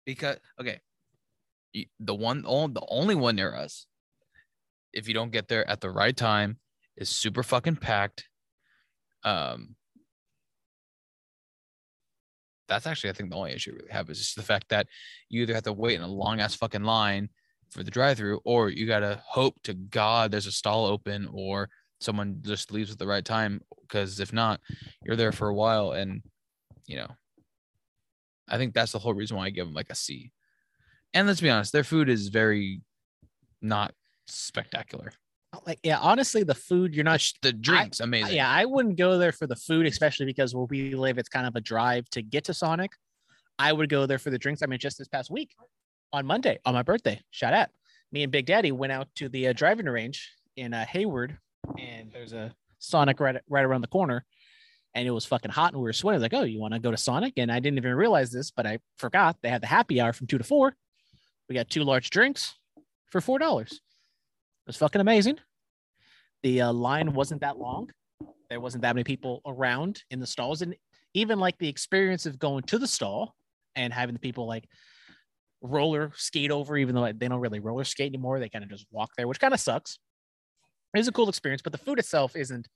Because 0.07 0.37
okay, 0.59 0.79
the 1.99 2.15
one 2.15 2.45
all 2.45 2.67
the 2.67 2.83
only 2.87 3.13
one 3.13 3.35
near 3.35 3.55
us, 3.55 3.85
if 4.93 5.07
you 5.07 5.13
don't 5.13 5.31
get 5.31 5.47
there 5.47 5.67
at 5.69 5.81
the 5.81 5.89
right 5.89 6.15
time, 6.15 6.57
is 6.97 7.09
super 7.09 7.43
fucking 7.43 7.77
packed. 7.77 8.27
Um, 9.23 9.75
that's 12.67 12.87
actually 12.87 13.09
I 13.09 13.13
think 13.13 13.29
the 13.29 13.35
only 13.35 13.51
issue 13.51 13.71
we 13.71 13.77
really 13.77 13.91
have 13.91 14.09
is 14.09 14.19
just 14.19 14.35
the 14.35 14.41
fact 14.41 14.69
that 14.69 14.87
you 15.29 15.41
either 15.41 15.53
have 15.53 15.63
to 15.63 15.73
wait 15.73 15.95
in 15.95 16.01
a 16.01 16.07
long 16.07 16.39
ass 16.39 16.55
fucking 16.55 16.83
line 16.83 17.29
for 17.71 17.83
the 17.83 17.91
drive 17.91 18.17
through, 18.17 18.39
or 18.45 18.69
you 18.69 18.85
gotta 18.87 19.21
hope 19.25 19.55
to 19.63 19.73
God 19.73 20.31
there's 20.31 20.47
a 20.47 20.51
stall 20.51 20.85
open 20.85 21.27
or 21.33 21.69
someone 21.99 22.37
just 22.41 22.71
leaves 22.71 22.91
at 22.91 22.99
the 22.99 23.07
right 23.07 23.25
time. 23.25 23.61
Because 23.81 24.19
if 24.19 24.33
not, 24.33 24.59
you're 25.03 25.15
there 25.15 25.31
for 25.31 25.49
a 25.49 25.53
while, 25.53 25.91
and 25.91 26.21
you 26.85 26.97
know, 26.97 27.09
I 28.47 28.57
think 28.57 28.73
that's 28.73 28.91
the 28.91 28.99
whole 28.99 29.13
reason 29.13 29.37
why 29.37 29.45
I 29.45 29.49
give 29.49 29.65
them 29.65 29.75
like 29.75 29.89
a 29.89 29.95
C. 29.95 30.31
And 31.13 31.27
let's 31.27 31.41
be 31.41 31.49
honest, 31.49 31.71
their 31.71 31.83
food 31.83 32.09
is 32.09 32.29
very 32.29 32.81
not 33.61 33.93
spectacular. 34.27 35.11
Like, 35.67 35.79
yeah, 35.83 35.99
honestly, 35.99 36.41
the 36.43 36.55
food 36.55 36.95
you're 36.95 37.03
not. 37.03 37.21
Sh- 37.21 37.33
The 37.43 37.53
drinks, 37.53 37.99
amazing. 37.99 38.35
yeah, 38.35 38.49
I 38.49 38.65
wouldn't 38.65 38.97
go 38.97 39.19
there 39.19 39.31
for 39.31 39.45
the 39.45 39.55
food, 39.55 39.85
especially 39.85 40.25
because 40.25 40.55
where 40.55 40.65
we 40.65 40.95
live, 40.95 41.19
it's 41.19 41.29
kind 41.29 41.45
of 41.45 41.55
a 41.55 41.61
drive 41.61 42.09
to 42.11 42.23
get 42.23 42.43
to 42.45 42.53
Sonic. 42.55 42.91
I 43.59 43.71
would 43.71 43.87
go 43.87 44.07
there 44.07 44.17
for 44.17 44.31
the 44.31 44.39
drinks. 44.39 44.63
I 44.63 44.65
mean, 44.65 44.79
just 44.79 44.97
this 44.97 45.07
past 45.07 45.29
week 45.29 45.55
on 46.11 46.25
Monday 46.25 46.57
on 46.65 46.73
my 46.73 46.81
birthday, 46.81 47.21
shout 47.29 47.53
out. 47.53 47.69
Me 48.11 48.23
and 48.23 48.31
Big 48.31 48.47
Daddy 48.47 48.71
went 48.71 48.91
out 48.93 49.07
to 49.17 49.29
the 49.29 49.49
uh, 49.49 49.53
driving 49.53 49.85
range 49.85 50.31
in 50.55 50.73
uh, 50.73 50.85
Hayward, 50.85 51.37
and 51.79 52.11
there's 52.11 52.33
a 52.33 52.51
Sonic 52.79 53.19
right 53.19 53.39
right 53.47 53.63
around 53.63 53.81
the 53.81 53.87
corner, 53.87 54.25
and 54.95 55.07
it 55.07 55.11
was 55.11 55.23
fucking 55.25 55.51
hot, 55.51 55.73
and 55.73 55.81
we 55.81 55.85
were 55.85 55.93
sweating. 55.93 56.19
Like, 56.21 56.33
"Oh, 56.33 56.41
you 56.43 56.59
want 56.59 56.73
to 56.73 56.79
go 56.79 56.89
to 56.89 56.97
Sonic?" 56.97 57.33
And 57.37 57.51
I 57.51 57.59
didn't 57.59 57.77
even 57.77 57.93
realize 57.93 58.31
this, 58.31 58.49
but 58.49 58.65
I 58.65 58.79
forgot 58.97 59.37
they 59.43 59.49
had 59.49 59.61
the 59.61 59.67
happy 59.67 60.01
hour 60.01 60.13
from 60.13 60.25
two 60.25 60.39
to 60.39 60.43
four. 60.43 60.75
We 61.47 61.53
got 61.53 61.69
two 61.69 61.83
large 61.83 62.09
drinks 62.09 62.55
for 63.11 63.21
four 63.21 63.37
dollars. 63.37 63.79
It 64.65 64.68
was 64.68 64.77
fucking 64.77 65.02
amazing. 65.02 65.40
The 66.41 66.61
uh, 66.61 66.73
line 66.73 67.14
wasn't 67.14 67.41
that 67.41 67.57
long. 67.57 67.90
There 68.49 68.60
wasn't 68.60 68.84
that 68.84 68.95
many 68.95 69.03
people 69.03 69.41
around 69.45 70.03
in 70.10 70.19
the 70.19 70.27
stalls, 70.27 70.61
and 70.61 70.76
even 71.14 71.40
like 71.40 71.57
the 71.57 71.68
experience 71.68 72.26
of 72.26 72.40
going 72.40 72.64
to 72.64 72.77
the 72.77 72.88
stall 72.88 73.35
and 73.76 73.94
having 73.94 74.14
the 74.14 74.19
people 74.19 74.48
like 74.48 74.68
roller 75.61 76.11
skate 76.15 76.52
over, 76.52 76.77
even 76.77 76.95
though 76.95 77.11
they 77.11 77.27
don't 77.27 77.40
really 77.40 77.60
roller 77.60 77.84
skate 77.84 78.11
anymore. 78.11 78.40
They 78.40 78.49
kind 78.49 78.64
of 78.64 78.69
just 78.69 78.85
walk 78.91 79.11
there, 79.18 79.27
which 79.27 79.40
kind 79.40 79.53
of 79.53 79.60
sucks. 79.60 79.98
It 80.94 80.99
is 80.99 81.07
a 81.07 81.11
cool 81.11 81.30
experience, 81.30 81.61
but 81.61 81.72
the 81.72 81.80
food 81.80 81.99
itself 81.99 82.35
isn't 82.35 82.68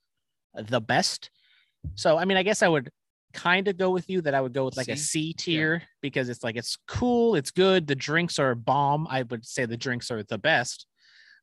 the 0.55 0.81
best. 0.81 1.29
So, 1.95 2.17
I 2.17 2.25
mean, 2.25 2.37
I 2.37 2.43
guess 2.43 2.63
I 2.63 2.67
would 2.67 2.89
kind 3.33 3.67
of 3.67 3.77
go 3.77 3.91
with 3.91 4.09
you 4.09 4.21
that 4.21 4.33
I 4.33 4.41
would 4.41 4.53
go 4.53 4.65
with 4.65 4.77
like 4.77 4.87
a 4.87 4.97
C? 4.97 5.27
C 5.29 5.33
tier 5.33 5.83
because 6.01 6.29
it's 6.29 6.43
like 6.43 6.55
it's 6.55 6.77
cool, 6.87 7.35
it's 7.35 7.51
good. 7.51 7.85
The 7.85 7.95
drinks 7.95 8.39
are 8.39 8.55
bomb. 8.55 9.07
I 9.09 9.23
would 9.23 9.45
say 9.45 9.65
the 9.65 9.77
drinks 9.77 10.09
are 10.09 10.23
the 10.23 10.37
best, 10.37 10.87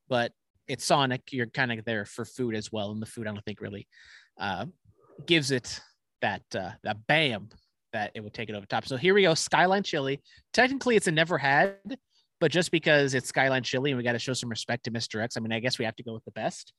but 0.09 0.31
it's 0.67 0.85
Sonic. 0.85 1.31
You're 1.31 1.47
kind 1.47 1.71
of 1.71 1.85
there 1.85 2.05
for 2.05 2.25
food 2.25 2.55
as 2.55 2.71
well, 2.71 2.91
and 2.91 3.01
the 3.01 3.05
food 3.05 3.27
I 3.27 3.31
don't 3.31 3.43
think 3.45 3.61
really 3.61 3.87
uh, 4.39 4.65
gives 5.25 5.51
it 5.51 5.79
that 6.21 6.43
uh, 6.55 6.71
that 6.83 7.05
bam 7.07 7.49
that 7.93 8.11
it 8.13 8.21
would 8.21 8.33
take 8.33 8.49
it 8.49 8.55
over 8.55 8.65
top. 8.65 8.85
So 8.85 8.97
here 8.97 9.13
we 9.13 9.21
go, 9.21 9.33
Skyline 9.33 9.83
Chili. 9.83 10.21
Technically, 10.53 10.95
it's 10.95 11.07
a 11.07 11.11
never 11.11 11.37
had, 11.37 11.77
but 12.41 12.51
just 12.51 12.71
because 12.71 13.13
it's 13.13 13.29
Skyline 13.29 13.63
Chili 13.63 13.91
and 13.91 13.97
we 13.97 14.03
got 14.03 14.13
to 14.13 14.19
show 14.19 14.33
some 14.33 14.49
respect 14.49 14.83
to 14.85 14.91
Mr. 14.91 15.23
X, 15.23 15.37
I 15.37 15.39
mean, 15.39 15.53
I 15.53 15.59
guess 15.59 15.79
we 15.79 15.85
have 15.85 15.95
to 15.95 16.03
go 16.03 16.13
with 16.13 16.25
the 16.25 16.31
best, 16.31 16.73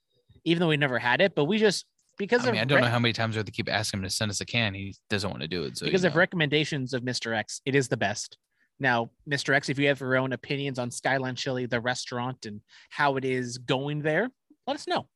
even 0.44 0.61
though 0.61 0.69
we 0.69 0.77
never 0.77 0.98
had 0.98 1.20
it. 1.20 1.35
But 1.35 1.44
we 1.44 1.59
just 1.59 1.86
because 2.19 2.44
I 2.44 2.48
of 2.48 2.53
mean, 2.53 2.62
I 2.62 2.65
don't 2.65 2.77
rec- 2.77 2.85
know 2.85 2.90
how 2.90 2.98
many 2.98 3.12
times 3.12 3.35
we 3.35 3.39
have 3.39 3.47
to 3.47 3.53
keep 3.53 3.69
asking 3.70 4.01
him 4.01 4.05
to 4.05 4.11
send 4.11 4.31
us 4.31 4.40
a 4.40 4.44
can. 4.44 4.74
He 4.74 4.94
doesn't 5.11 5.31
want 5.31 5.43
to 5.43 5.48
do 5.48 5.65
it. 5.65 5.78
So 5.78 5.86
because 5.86 6.03
you 6.03 6.09
of 6.09 6.15
know. 6.15 6.19
recommendations 6.19 6.93
of 6.93 7.03
Mr. 7.03 7.36
X, 7.36 7.61
it 7.65 7.74
is 7.74 7.89
the 7.89 7.97
best. 7.97 8.36
Now, 8.78 9.11
Mr. 9.28 9.55
X, 9.55 9.69
if 9.69 9.78
you 9.78 9.89
have 9.89 10.01
your 10.01 10.16
own 10.16 10.32
opinions 10.32 10.78
on 10.78 10.90
Skyline 10.90 11.35
Chili, 11.35 11.66
the 11.66 11.81
restaurant, 11.81 12.47
and 12.47 12.61
how 12.90 13.16
it 13.16 13.24
is 13.24 13.59
going 13.59 14.03
there, 14.03 14.28
let 14.66 14.77
us 14.77 14.86
know. 14.86 15.09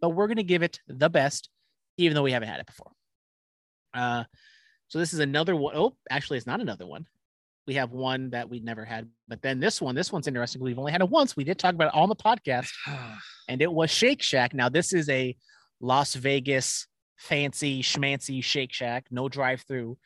But 0.00 0.10
we're 0.10 0.26
going 0.26 0.36
to 0.36 0.42
give 0.42 0.62
it 0.62 0.80
the 0.86 1.08
best, 1.08 1.48
even 1.96 2.14
though 2.14 2.22
we 2.22 2.32
haven't 2.32 2.48
had 2.48 2.60
it 2.60 2.66
before. 2.66 2.92
Uh, 3.94 4.24
so 4.88 4.98
this 4.98 5.14
is 5.14 5.20
another 5.20 5.56
one. 5.56 5.74
Oh, 5.76 5.96
actually, 6.10 6.38
it's 6.38 6.46
not 6.46 6.60
another 6.60 6.86
one. 6.86 7.06
We 7.66 7.74
have 7.74 7.92
one 7.92 8.30
that 8.30 8.48
we 8.48 8.60
never 8.60 8.84
had, 8.84 9.08
but 9.28 9.42
then 9.42 9.60
this 9.60 9.80
one, 9.80 9.94
this 9.94 10.10
one's 10.10 10.26
interesting. 10.26 10.62
We've 10.62 10.78
only 10.78 10.92
had 10.92 11.02
it 11.02 11.08
once. 11.08 11.36
We 11.36 11.44
did 11.44 11.58
talk 11.58 11.74
about 11.74 11.88
it 11.88 11.94
on 11.94 12.08
the 12.08 12.16
podcast, 12.16 12.70
and 13.48 13.62
it 13.62 13.72
was 13.72 13.90
Shake 13.90 14.22
Shack. 14.22 14.54
Now, 14.54 14.68
this 14.68 14.92
is 14.92 15.08
a 15.08 15.36
Las 15.80 16.14
Vegas 16.14 16.86
fancy 17.16 17.82
schmancy 17.82 18.42
Shake 18.42 18.72
Shack, 18.72 19.06
no 19.10 19.28
drive 19.28 19.62
through. 19.62 19.96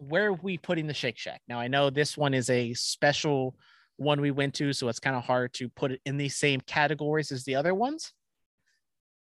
Where 0.00 0.28
are 0.28 0.32
we 0.32 0.56
putting 0.56 0.86
the 0.86 0.94
Shake 0.94 1.18
Shack? 1.18 1.42
Now, 1.46 1.60
I 1.60 1.68
know 1.68 1.90
this 1.90 2.16
one 2.16 2.32
is 2.32 2.48
a 2.48 2.72
special 2.72 3.54
one 3.96 4.20
we 4.22 4.30
went 4.30 4.54
to, 4.54 4.72
so 4.72 4.88
it's 4.88 4.98
kind 4.98 5.14
of 5.14 5.24
hard 5.24 5.52
to 5.54 5.68
put 5.68 5.92
it 5.92 6.00
in 6.06 6.16
the 6.16 6.30
same 6.30 6.60
categories 6.62 7.30
as 7.30 7.44
the 7.44 7.54
other 7.54 7.74
ones. 7.74 8.14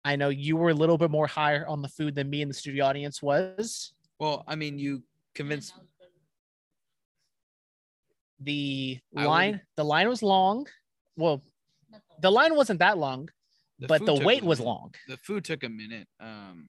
I 0.05 0.17
know 0.17 0.29
you 0.29 0.57
were 0.57 0.71
a 0.71 0.75
little 0.75 0.99
bit 0.99 1.11
more 1.11 1.29
higher 1.29 1.65
on 1.69 1.83
the 1.83 1.89
food 1.89 2.17
than 2.17 2.29
me 2.29 2.43
and 2.43 2.51
the 2.51 2.55
studio 2.55 2.85
audience 2.85 3.23
was. 3.23 3.93
well, 4.19 4.43
I 4.49 4.57
mean, 4.57 4.79
you 4.79 5.03
convinced. 5.35 5.73
The 8.41 8.99
I 9.17 9.21
would- 9.21 9.29
line, 9.29 9.61
the 9.77 9.85
line 9.85 10.09
was 10.09 10.23
long. 10.23 10.67
Well, 11.17 11.43
the 12.21 12.31
line 12.31 12.55
wasn't 12.57 12.81
that 12.81 12.99
long, 12.99 13.29
but 13.79 14.05
the 14.05 14.15
wait 14.15 14.43
was 14.43 14.59
long. 14.61 14.95
The 15.07 15.17
food 15.17 15.45
took 15.45 15.63
a 15.63 15.69
minute. 15.69 16.09
Um, 16.21 16.69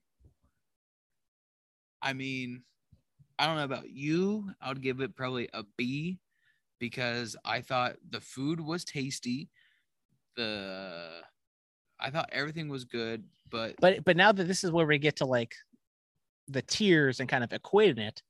I 2.01 2.13
mean, 2.13 2.63
I 3.39 3.45
don't 3.45 3.57
know 3.57 3.63
about 3.63 3.89
you. 3.89 4.49
I 4.61 4.69
would 4.69 4.81
give 4.81 4.99
it 5.01 5.15
probably 5.15 5.49
a 5.53 5.63
B 5.77 6.19
because 6.79 7.35
I 7.45 7.61
thought 7.61 7.95
the 8.09 8.21
food 8.21 8.59
was 8.59 8.83
tasty. 8.83 9.49
The 10.35 11.21
I 11.99 12.09
thought 12.09 12.29
everything 12.31 12.69
was 12.69 12.85
good, 12.85 13.23
but 13.49 13.75
but 13.79 14.03
but 14.03 14.17
now 14.17 14.31
that 14.31 14.47
this 14.47 14.63
is 14.63 14.71
where 14.71 14.85
we 14.85 14.97
get 14.97 15.17
to 15.17 15.25
like 15.25 15.55
the 16.47 16.61
tiers 16.61 17.19
and 17.19 17.29
kind 17.29 17.43
of 17.43 17.49
equating 17.49 17.99
it, 17.99 18.21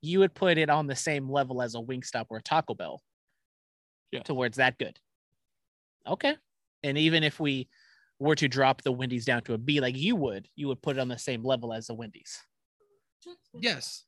you 0.00 0.18
would 0.18 0.34
put 0.34 0.58
it 0.58 0.70
on 0.70 0.86
the 0.86 0.96
same 0.96 1.30
level 1.30 1.62
as 1.62 1.74
a 1.74 1.78
Wingstop 1.78 2.26
or 2.30 2.38
a 2.38 2.42
Taco 2.42 2.74
Bell. 2.74 3.02
Yeah. 4.10 4.22
To 4.24 4.34
where 4.34 4.46
it's 4.46 4.56
that 4.56 4.76
good. 4.78 4.98
Okay. 6.06 6.34
And 6.82 6.98
even 6.98 7.22
if 7.22 7.38
we 7.38 7.68
were 8.18 8.34
to 8.34 8.48
drop 8.48 8.82
the 8.82 8.92
Wendy's 8.92 9.24
down 9.24 9.42
to 9.42 9.54
a 9.54 9.58
B 9.58 9.80
like 9.80 9.96
you 9.96 10.16
would, 10.16 10.48
you 10.56 10.66
would 10.68 10.82
put 10.82 10.96
it 10.96 11.00
on 11.00 11.08
the 11.08 11.18
same 11.18 11.44
level 11.44 11.72
as 11.72 11.86
the 11.86 11.94
Wendy's. 11.94 12.42
yes, 13.54 14.04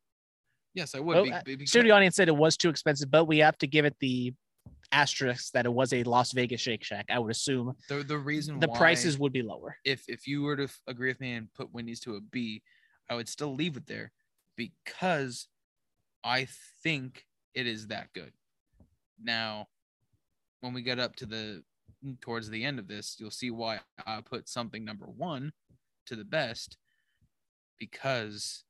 yes, 0.75 0.95
I 0.95 1.01
would. 1.01 1.15
Well, 1.15 1.25
be, 1.25 1.33
uh, 1.33 1.43
be- 1.45 1.57
because- 1.57 1.71
Studio 1.71 1.95
audience 1.95 2.17
said 2.17 2.29
it 2.29 2.37
was 2.37 2.57
too 2.57 2.69
expensive, 2.69 3.11
but 3.11 3.25
we 3.27 3.39
have 3.39 3.59
to 3.59 3.67
give 3.67 3.85
it 3.85 3.97
the 4.01 4.35
asterisk 4.91 5.53
that 5.53 5.65
it 5.65 5.73
was 5.73 5.93
a 5.93 6.03
Las 6.05 6.33
Vegas 6.33 6.61
Shake 6.61 6.85
Shack. 6.85 7.07
I 7.11 7.19
would 7.19 7.31
assume 7.31 7.75
the 7.89 8.03
the 8.03 8.19
reason 8.19 8.61
the 8.61 8.69
prices 8.69 9.19
would 9.19 9.33
be 9.33 9.43
lower. 9.43 9.77
if 9.85 10.09
if 10.09 10.27
you 10.27 10.43
were 10.43 10.57
to 10.57 10.69
agree 10.87 11.09
with 11.09 11.21
me 11.21 11.33
and 11.33 11.53
put 11.55 11.73
Wendy's 11.73 12.01
to 12.01 12.17
a 12.17 12.21
B, 12.21 12.63
I 13.09 13.15
would 13.15 13.29
still 13.29 13.55
leave 13.55 13.77
it 13.77 13.87
there 13.87 14.13
because 14.57 15.49
I 16.25 16.47
think 16.83 17.27
it 17.55 17.67
is 17.67 17.87
that 17.89 18.13
good. 18.13 18.33
Now, 19.23 19.69
when 20.61 20.73
we 20.75 20.83
get 20.83 20.99
up 20.99 21.17
to 21.17 21.27
the 21.27 21.65
towards 22.21 22.51
the 22.51 22.65
end 22.65 22.79
of 22.79 22.89
this, 22.89 23.17
you'll 23.19 23.31
see 23.31 23.51
why 23.51 23.81
I 24.07 24.21
put 24.21 24.49
something 24.49 24.85
number 24.85 25.07
one 25.07 25.53
to 26.07 26.17
the 26.17 26.25
best 26.25 26.77
because 27.79 28.65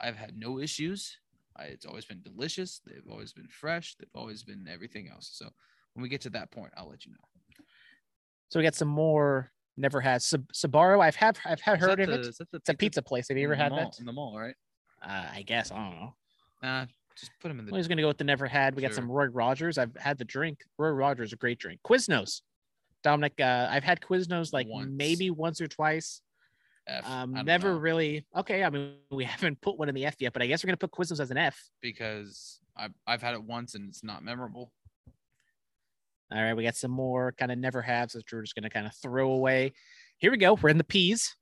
I've 0.00 0.16
had 0.16 0.36
no 0.36 0.58
issues. 0.58 1.18
I, 1.60 1.64
it's 1.64 1.86
always 1.86 2.04
been 2.04 2.22
delicious. 2.22 2.80
They've 2.86 3.02
always 3.10 3.32
been 3.32 3.48
fresh. 3.48 3.94
They've 3.98 4.08
always 4.14 4.42
been 4.42 4.66
everything 4.72 5.08
else. 5.08 5.30
So 5.32 5.48
when 5.94 6.02
we 6.02 6.08
get 6.08 6.20
to 6.22 6.30
that 6.30 6.50
point, 6.50 6.72
I'll 6.76 6.88
let 6.88 7.04
you 7.04 7.12
know. 7.12 7.18
So 8.48 8.58
we 8.58 8.64
got 8.64 8.74
some 8.74 8.88
more 8.88 9.52
never 9.76 10.00
had 10.00 10.22
Sab- 10.22 10.52
Sbarro. 10.52 11.00
I've 11.00 11.16
have 11.16 11.38
I've 11.44 11.60
had 11.60 11.74
Is 11.78 11.80
that 11.82 11.88
heard 11.90 12.00
of 12.00 12.06
the- 12.08 12.14
it. 12.14 12.20
is 12.26 12.38
that 12.38 12.50
the 12.50 12.56
It's 12.58 12.68
a 12.68 12.74
pizza 12.74 13.02
place. 13.02 13.28
Have 13.28 13.36
you 13.38 13.44
ever 13.44 13.54
had 13.54 13.70
mall- 13.72 13.90
that? 13.90 14.00
in 14.00 14.06
the 14.06 14.12
mall? 14.12 14.38
Right? 14.38 14.54
Uh, 15.02 15.28
I 15.34 15.42
guess 15.42 15.70
I 15.70 15.76
don't 15.76 15.94
know. 16.00 16.14
Nah, 16.62 16.86
just 17.16 17.30
put 17.40 17.48
them 17.48 17.58
in 17.58 17.66
the. 17.66 17.72
I'm 17.72 17.78
just 17.78 17.88
gonna 17.88 18.02
go 18.02 18.08
with 18.08 18.18
the 18.18 18.24
never 18.24 18.46
had. 18.46 18.74
We 18.74 18.82
got 18.82 18.92
some 18.94 19.10
Roy 19.10 19.26
Rogers. 19.26 19.78
I've 19.78 19.94
had 19.96 20.18
the 20.18 20.24
drink. 20.24 20.64
Roy 20.78 20.90
Rogers, 20.90 21.32
a 21.32 21.36
great 21.36 21.58
drink. 21.58 21.80
Quiznos. 21.86 22.42
Dominic, 23.02 23.40
uh, 23.40 23.68
I've 23.70 23.84
had 23.84 24.00
Quiznos 24.00 24.52
like 24.52 24.66
Once. 24.68 24.90
maybe 24.92 25.30
once 25.30 25.60
or 25.60 25.68
twice. 25.68 26.20
F. 26.90 27.08
Um, 27.08 27.32
never 27.44 27.72
know, 27.72 27.78
really. 27.78 28.26
Okay, 28.36 28.64
I 28.64 28.70
mean 28.70 28.94
we 29.10 29.24
haven't 29.24 29.60
put 29.60 29.78
one 29.78 29.88
in 29.88 29.94
the 29.94 30.06
F 30.06 30.16
yet, 30.18 30.32
but 30.32 30.42
I 30.42 30.46
guess 30.46 30.64
we're 30.64 30.68
gonna 30.68 30.76
put 30.76 30.92
Quiznos 30.92 31.20
as 31.20 31.30
an 31.30 31.36
F. 31.36 31.58
because 31.80 32.60
I've 32.76 32.92
I've 33.06 33.22
had 33.22 33.34
it 33.34 33.42
once 33.42 33.74
and 33.74 33.88
it's 33.88 34.04
not 34.04 34.22
memorable. 34.22 34.72
All 36.32 36.42
right, 36.42 36.54
we 36.54 36.62
got 36.62 36.76
some 36.76 36.92
more 36.92 37.32
kind 37.32 37.50
of 37.50 37.58
never 37.58 37.82
haves 37.82 38.12
that 38.12 38.30
we're 38.32 38.42
just 38.42 38.54
gonna 38.54 38.70
kind 38.70 38.86
of 38.86 38.94
throw 38.96 39.32
away. 39.32 39.72
Here 40.18 40.30
we 40.30 40.36
go. 40.36 40.54
We're 40.54 40.70
in 40.70 40.78
the 40.78 40.84
P's. 40.84 41.36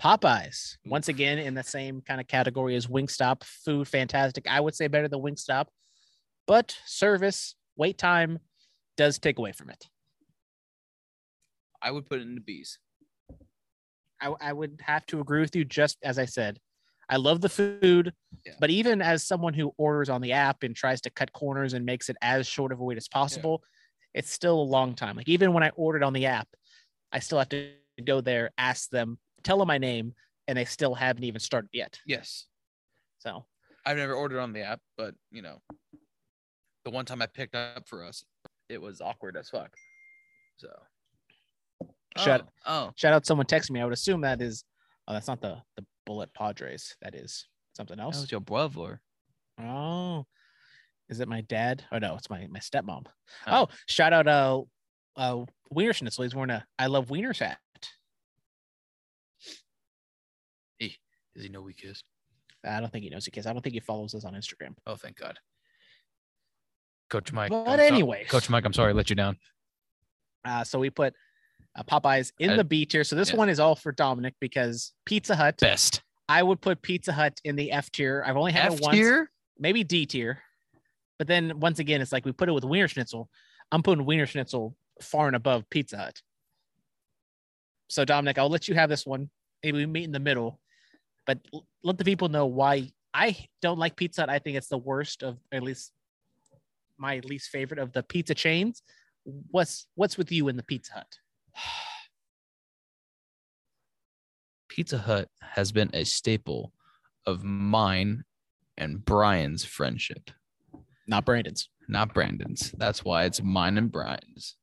Popeyes, 0.00 0.76
once 0.86 1.08
again 1.08 1.38
in 1.40 1.54
the 1.54 1.62
same 1.64 2.00
kind 2.02 2.20
of 2.20 2.28
category 2.28 2.76
as 2.76 2.86
Wingstop, 2.86 3.42
food 3.42 3.88
fantastic. 3.88 4.46
I 4.48 4.60
would 4.60 4.76
say 4.76 4.86
better 4.86 5.08
than 5.08 5.20
Wingstop, 5.20 5.66
but 6.46 6.78
service, 6.86 7.56
wait 7.76 7.98
time 7.98 8.38
does 8.96 9.18
take 9.18 9.38
away 9.38 9.50
from 9.50 9.70
it. 9.70 9.86
I 11.82 11.90
would 11.90 12.06
put 12.06 12.20
it 12.20 12.28
into 12.28 12.40
B's. 12.40 12.78
I, 14.20 14.34
I 14.40 14.52
would 14.52 14.80
have 14.84 15.06
to 15.06 15.20
agree 15.20 15.40
with 15.40 15.54
you. 15.54 15.64
Just 15.64 15.98
as 16.02 16.18
I 16.18 16.24
said, 16.24 16.58
I 17.08 17.16
love 17.16 17.40
the 17.40 17.48
food, 17.48 18.12
Yeah. 18.44 18.54
but 18.60 18.70
even 18.70 19.00
as 19.00 19.26
someone 19.26 19.54
who 19.54 19.72
orders 19.78 20.08
on 20.08 20.20
the 20.20 20.32
app 20.32 20.62
and 20.62 20.74
tries 20.76 21.00
to 21.02 21.10
cut 21.10 21.32
corners 21.32 21.72
and 21.72 21.84
makes 21.86 22.08
it 22.08 22.16
as 22.20 22.46
short 22.46 22.72
of 22.72 22.80
a 22.80 22.84
wait 22.84 22.98
as 22.98 23.08
possible, 23.08 23.62
it's 24.14 24.30
still 24.30 24.60
a 24.60 24.62
long 24.62 24.94
time. 24.94 25.16
Like 25.16 25.28
even 25.28 25.52
when 25.52 25.62
I 25.62 25.70
ordered 25.70 26.02
on 26.02 26.12
the 26.12 26.26
app, 26.26 26.48
I 27.12 27.20
still 27.20 27.38
have 27.38 27.48
to 27.50 27.72
go 28.04 28.20
there, 28.20 28.50
ask 28.58 28.90
them, 28.90 29.18
tell 29.42 29.58
them 29.58 29.68
my 29.68 29.78
name, 29.78 30.14
and 30.46 30.58
they 30.58 30.64
still 30.64 30.94
haven't 30.94 31.24
even 31.24 31.40
started 31.40 31.70
yet. 31.72 31.98
Yes. 32.06 32.46
So 33.18 33.46
I've 33.86 33.96
never 33.96 34.14
ordered 34.14 34.40
on 34.40 34.52
the 34.52 34.62
app, 34.62 34.80
but 34.96 35.14
you 35.30 35.42
know, 35.42 35.62
the 36.84 36.90
one 36.90 37.04
time 37.04 37.22
I 37.22 37.26
picked 37.26 37.54
up 37.54 37.88
for 37.88 38.04
us, 38.04 38.24
it 38.68 38.80
was 38.80 39.00
awkward 39.00 39.36
as 39.36 39.48
fuck. 39.48 39.74
So. 40.58 40.68
Shut- 42.24 42.48
Oh, 42.66 42.72
oh. 42.88 42.92
shout 42.96 43.12
out 43.12 43.26
someone 43.26 43.46
texted 43.46 43.70
me. 43.70 43.80
I 43.80 43.84
would 43.84 43.92
assume 43.92 44.20
that 44.22 44.40
is 44.42 44.64
oh, 45.06 45.12
that's 45.12 45.28
not 45.28 45.40
the 45.40 45.58
the 45.76 45.84
bullet 46.06 46.32
Padres. 46.34 46.96
That 47.02 47.14
is 47.14 47.46
something 47.76 47.96
that 47.96 48.02
else. 48.02 48.20
was 48.20 48.30
your 48.32 48.40
brother. 48.40 49.00
Oh, 49.60 50.26
is 51.08 51.20
it 51.20 51.28
my 51.28 51.40
dad? 51.42 51.84
Oh 51.92 51.98
no, 51.98 52.14
it's 52.16 52.30
my 52.30 52.46
my 52.48 52.58
stepmom. 52.60 53.04
Oh. 53.46 53.64
Oh, 53.64 53.68
shout 53.86 54.12
out 54.12 54.26
uh 54.28 54.62
uh 55.16 55.44
Wiener 55.70 55.92
Schnitzel. 55.92 56.24
He's 56.24 56.34
wearing 56.34 56.50
a 56.50 56.64
I 56.78 56.86
love 56.86 57.06
Wieners 57.08 57.38
hat. 57.40 57.58
Hey, 60.78 60.94
does 61.34 61.44
he 61.44 61.48
know 61.50 61.62
we 61.62 61.74
kiss? 61.74 62.02
I 62.64 62.80
don't 62.80 62.92
think 62.92 63.04
he 63.04 63.10
knows 63.10 63.24
he 63.24 63.30
kiss. 63.30 63.46
I 63.46 63.52
don't 63.52 63.62
think 63.62 63.74
he 63.74 63.80
follows 63.80 64.14
us 64.14 64.24
on 64.24 64.34
Instagram. 64.34 64.74
Oh, 64.86 64.96
thank 64.96 65.16
God. 65.16 65.38
Coach 67.10 67.32
Mike. 67.32 67.50
But 67.50 67.80
I'm 67.80 67.98
so- 68.00 68.14
Coach 68.28 68.50
Mike, 68.50 68.64
I'm 68.64 68.72
sorry 68.72 68.90
I 68.90 68.94
let 68.94 69.10
you 69.10 69.16
down. 69.16 69.38
Uh, 70.44 70.64
so 70.64 70.78
we 70.78 70.90
put 70.90 71.14
uh, 71.76 71.82
Popeyes 71.82 72.32
in 72.38 72.50
I- 72.50 72.56
the 72.56 72.64
B 72.64 72.84
tier. 72.86 73.04
So 73.04 73.16
this 73.16 73.30
yeah. 73.30 73.36
one 73.36 73.48
is 73.48 73.60
all 73.60 73.74
for 73.74 73.92
Dominic 73.92 74.34
because 74.40 74.92
Pizza 75.04 75.34
Hut. 75.34 75.56
Best. 75.60 76.02
I 76.28 76.42
would 76.42 76.60
put 76.60 76.82
Pizza 76.82 77.12
Hut 77.12 77.40
in 77.44 77.56
the 77.56 77.72
F 77.72 77.90
tier. 77.90 78.22
I've 78.26 78.36
only 78.36 78.52
had 78.52 78.72
F 78.72 78.74
it 78.74 78.82
once, 78.82 78.96
tier? 78.96 79.30
maybe 79.58 79.82
D 79.82 80.04
tier. 80.06 80.42
But 81.18 81.26
then 81.26 81.58
once 81.58 81.78
again, 81.78 82.00
it's 82.00 82.12
like 82.12 82.24
we 82.24 82.32
put 82.32 82.48
it 82.48 82.52
with 82.52 82.64
Wiener 82.64 82.88
Schnitzel. 82.88 83.28
I'm 83.72 83.82
putting 83.82 84.04
Wiener 84.04 84.26
Schnitzel 84.26 84.76
far 85.00 85.26
and 85.26 85.36
above 85.36 85.68
Pizza 85.70 85.96
Hut. 85.96 86.20
So 87.88 88.04
Dominic, 88.04 88.38
I'll 88.38 88.50
let 88.50 88.68
you 88.68 88.74
have 88.74 88.90
this 88.90 89.06
one. 89.06 89.30
Maybe 89.62 89.78
we 89.78 89.86
meet 89.86 90.04
in 90.04 90.12
the 90.12 90.20
middle, 90.20 90.60
but 91.26 91.38
let 91.82 91.98
the 91.98 92.04
people 92.04 92.28
know 92.28 92.46
why 92.46 92.90
I 93.14 93.36
don't 93.62 93.78
like 93.78 93.96
Pizza 93.96 94.22
Hut. 94.22 94.30
I 94.30 94.38
think 94.38 94.56
it's 94.56 94.68
the 94.68 94.78
worst 94.78 95.22
of, 95.22 95.38
at 95.50 95.62
least 95.62 95.92
my 96.98 97.20
least 97.24 97.48
favorite 97.50 97.80
of 97.80 97.92
the 97.92 98.02
pizza 98.02 98.34
chains. 98.34 98.82
What's 99.24 99.86
what's 99.94 100.18
with 100.18 100.30
you 100.30 100.48
in 100.48 100.56
the 100.56 100.62
Pizza 100.62 100.92
Hut? 100.92 101.18
Pizza 104.68 104.98
Hut 104.98 105.28
has 105.40 105.72
been 105.72 105.90
a 105.92 106.04
staple 106.04 106.72
of 107.26 107.44
mine 107.44 108.24
and 108.76 109.04
Brian's 109.04 109.64
friendship, 109.64 110.30
Not 111.06 111.24
Brandon's. 111.24 111.68
not 111.88 112.14
Brandon's. 112.14 112.72
That's 112.76 113.04
why 113.04 113.24
it's 113.24 113.42
mine 113.42 113.78
and 113.78 113.90
Brian's. 113.90 114.56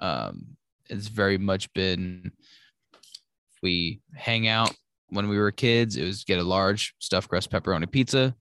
Um, 0.00 0.56
it's 0.88 1.08
very 1.08 1.38
much 1.38 1.72
been 1.74 2.32
we 3.62 4.00
hang 4.14 4.48
out 4.48 4.74
when 5.10 5.28
we 5.28 5.38
were 5.38 5.52
kids. 5.52 5.96
It 5.96 6.04
was 6.04 6.24
get 6.24 6.38
a 6.38 6.44
large 6.44 6.94
stuffed 6.98 7.28
crust 7.28 7.50
pepperoni 7.50 7.90
pizza, 7.90 8.34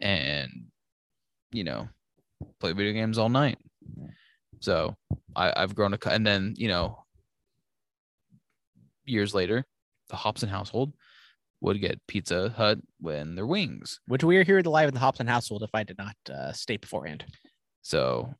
and 0.00 0.50
you 1.50 1.64
know, 1.64 1.88
play 2.60 2.72
video 2.72 2.92
games 2.92 3.18
all 3.18 3.28
night. 3.28 3.58
So 4.60 4.96
I, 5.36 5.52
I've 5.56 5.74
grown 5.74 5.94
a, 5.94 5.98
and 6.08 6.26
then 6.26 6.54
you 6.56 6.68
know, 6.68 7.04
years 9.04 9.34
later, 9.34 9.64
the 10.08 10.16
Hobson 10.16 10.48
household 10.48 10.92
would 11.60 11.80
get 11.80 12.00
Pizza 12.06 12.50
Hut 12.56 12.78
when 13.00 13.34
their 13.34 13.46
wings. 13.46 14.00
Which 14.06 14.24
we 14.24 14.36
are 14.36 14.44
here 14.44 14.60
live 14.60 14.88
in 14.88 14.94
the 14.94 15.00
Hobson 15.00 15.26
household 15.26 15.62
if 15.62 15.70
I 15.74 15.82
did 15.82 15.98
not 15.98 16.14
uh, 16.32 16.52
state 16.52 16.80
beforehand. 16.80 17.24
So 17.82 18.34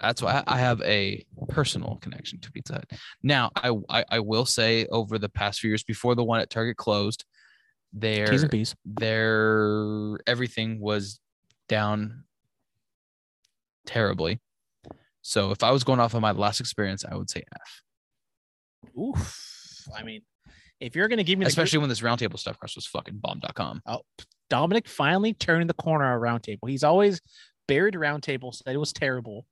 that's 0.00 0.20
why 0.20 0.42
I 0.46 0.54
I 0.54 0.58
have 0.58 0.80
a 0.82 1.24
personal 1.48 1.98
connection 2.00 2.40
to 2.40 2.50
Pizza 2.50 2.74
Hut. 2.74 2.90
Now, 3.22 3.50
I, 3.54 3.72
I 3.88 4.04
I 4.10 4.18
will 4.20 4.46
say 4.46 4.86
over 4.86 5.18
the 5.18 5.28
past 5.28 5.60
few 5.60 5.70
years 5.70 5.84
before 5.84 6.14
the 6.14 6.24
one 6.24 6.40
at 6.40 6.50
Target 6.50 6.76
closed, 6.76 7.24
their 7.92 8.26
T's 8.26 8.42
and 8.42 8.50
P's. 8.50 8.74
their 8.84 10.18
everything 10.26 10.80
was 10.80 11.20
down 11.68 12.24
terribly. 13.86 14.40
So 15.22 15.50
if 15.52 15.62
I 15.62 15.70
was 15.70 15.84
going 15.84 16.00
off 16.00 16.14
of 16.14 16.20
my 16.20 16.32
last 16.32 16.60
experience, 16.60 17.04
I 17.04 17.14
would 17.14 17.30
say 17.30 17.42
F. 17.54 17.82
Oof. 18.98 19.88
I 19.96 20.02
mean, 20.02 20.22
if 20.80 20.96
you're 20.96 21.08
gonna 21.08 21.22
give 21.22 21.38
me 21.38 21.44
the 21.44 21.48
Especially 21.48 21.78
when 21.78 21.88
this 21.88 22.00
roundtable 22.00 22.38
stuff 22.38 22.58
crust 22.58 22.76
was 22.76 22.86
fucking 22.86 23.18
bomb.com. 23.18 23.82
Oh, 23.86 24.00
Dominic 24.50 24.88
finally 24.88 25.32
turned 25.32 25.70
the 25.70 25.74
corner 25.74 26.12
on 26.12 26.20
Roundtable. 26.20 26.68
He's 26.68 26.84
always 26.84 27.20
buried 27.68 27.94
Roundtable, 27.94 28.54
said 28.54 28.74
it 28.74 28.78
was 28.78 28.92
terrible, 28.92 29.46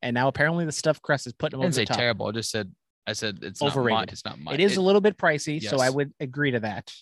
and 0.00 0.14
now 0.14 0.28
apparently 0.28 0.64
the 0.64 0.72
stuff 0.72 1.02
crust 1.02 1.26
is 1.26 1.32
putting 1.32 1.58
I 1.60 1.64
him 1.64 1.70
didn't 1.70 1.74
say 1.74 1.84
top. 1.86 1.96
terrible. 1.96 2.26
I 2.26 2.32
just 2.32 2.50
said 2.50 2.72
I 3.06 3.12
said 3.12 3.40
it's 3.42 3.60
not 3.60 3.74
mine. 3.74 3.78
Overrated. 3.78 4.12
It's 4.12 4.24
not 4.24 4.38
mine. 4.38 4.54
It 4.54 4.60
is 4.60 4.76
a 4.76 4.80
little 4.80 5.00
bit 5.00 5.16
pricey, 5.16 5.60
so 5.62 5.78
I 5.80 5.90
would 5.90 6.12
agree 6.20 6.52
to 6.52 6.60
that. 6.60 6.92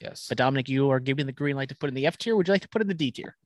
yes. 0.00 0.26
But 0.28 0.38
Dominic, 0.38 0.68
you 0.68 0.90
are 0.90 1.00
giving 1.00 1.26
the 1.26 1.32
green 1.32 1.56
light 1.56 1.70
to 1.70 1.76
put 1.76 1.88
in 1.88 1.94
the 1.94 2.06
F 2.06 2.18
tier. 2.18 2.36
Would 2.36 2.46
you 2.48 2.52
like 2.54 2.62
to 2.62 2.68
put 2.68 2.82
in 2.82 2.88
the 2.88 2.94
D 2.94 3.10
tier? 3.10 3.36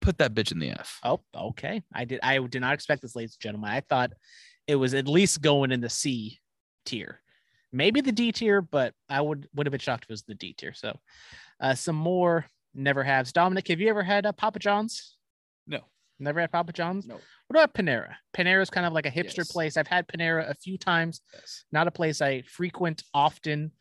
Put 0.00 0.18
that 0.18 0.34
bitch 0.34 0.52
in 0.52 0.58
the 0.58 0.70
F. 0.70 0.98
Oh, 1.02 1.20
okay. 1.34 1.82
I 1.92 2.04
did. 2.04 2.20
I 2.22 2.38
did 2.38 2.60
not 2.60 2.74
expect 2.74 3.02
this, 3.02 3.14
ladies 3.14 3.34
and 3.36 3.42
gentlemen. 3.42 3.70
I 3.70 3.80
thought 3.80 4.12
it 4.66 4.76
was 4.76 4.94
at 4.94 5.06
least 5.08 5.42
going 5.42 5.72
in 5.72 5.80
the 5.80 5.90
C 5.90 6.38
tier, 6.86 7.20
maybe 7.72 8.00
the 8.00 8.12
D 8.12 8.32
tier, 8.32 8.62
but 8.62 8.94
I 9.08 9.20
would 9.20 9.46
would 9.54 9.66
have 9.66 9.72
been 9.72 9.80
shocked 9.80 10.04
if 10.04 10.10
it 10.10 10.12
was 10.12 10.22
the 10.22 10.34
D 10.34 10.54
tier. 10.54 10.72
So, 10.72 10.98
uh, 11.60 11.74
some 11.74 11.96
more 11.96 12.46
never 12.74 13.02
haves. 13.02 13.32
Dominic, 13.32 13.68
have 13.68 13.80
you 13.80 13.88
ever 13.88 14.02
had 14.02 14.24
a 14.26 14.32
Papa 14.32 14.58
John's? 14.58 15.16
No. 15.66 15.80
Never 16.18 16.40
had 16.40 16.52
Papa 16.52 16.72
John's. 16.72 17.06
No. 17.06 17.14
What 17.14 17.56
about 17.62 17.74
Panera? 17.74 18.14
Panera 18.34 18.62
is 18.62 18.70
kind 18.70 18.86
of 18.86 18.92
like 18.92 19.06
a 19.06 19.10
hipster 19.10 19.38
Yes. 19.38 19.52
place. 19.52 19.76
I've 19.76 19.86
had 19.88 20.06
Panera 20.06 20.48
a 20.48 20.54
few 20.54 20.78
times. 20.78 21.20
Yes. 21.34 21.64
Not 21.72 21.88
a 21.88 21.90
place 21.90 22.20
I 22.22 22.42
frequent 22.42 23.02
often. 23.12 23.72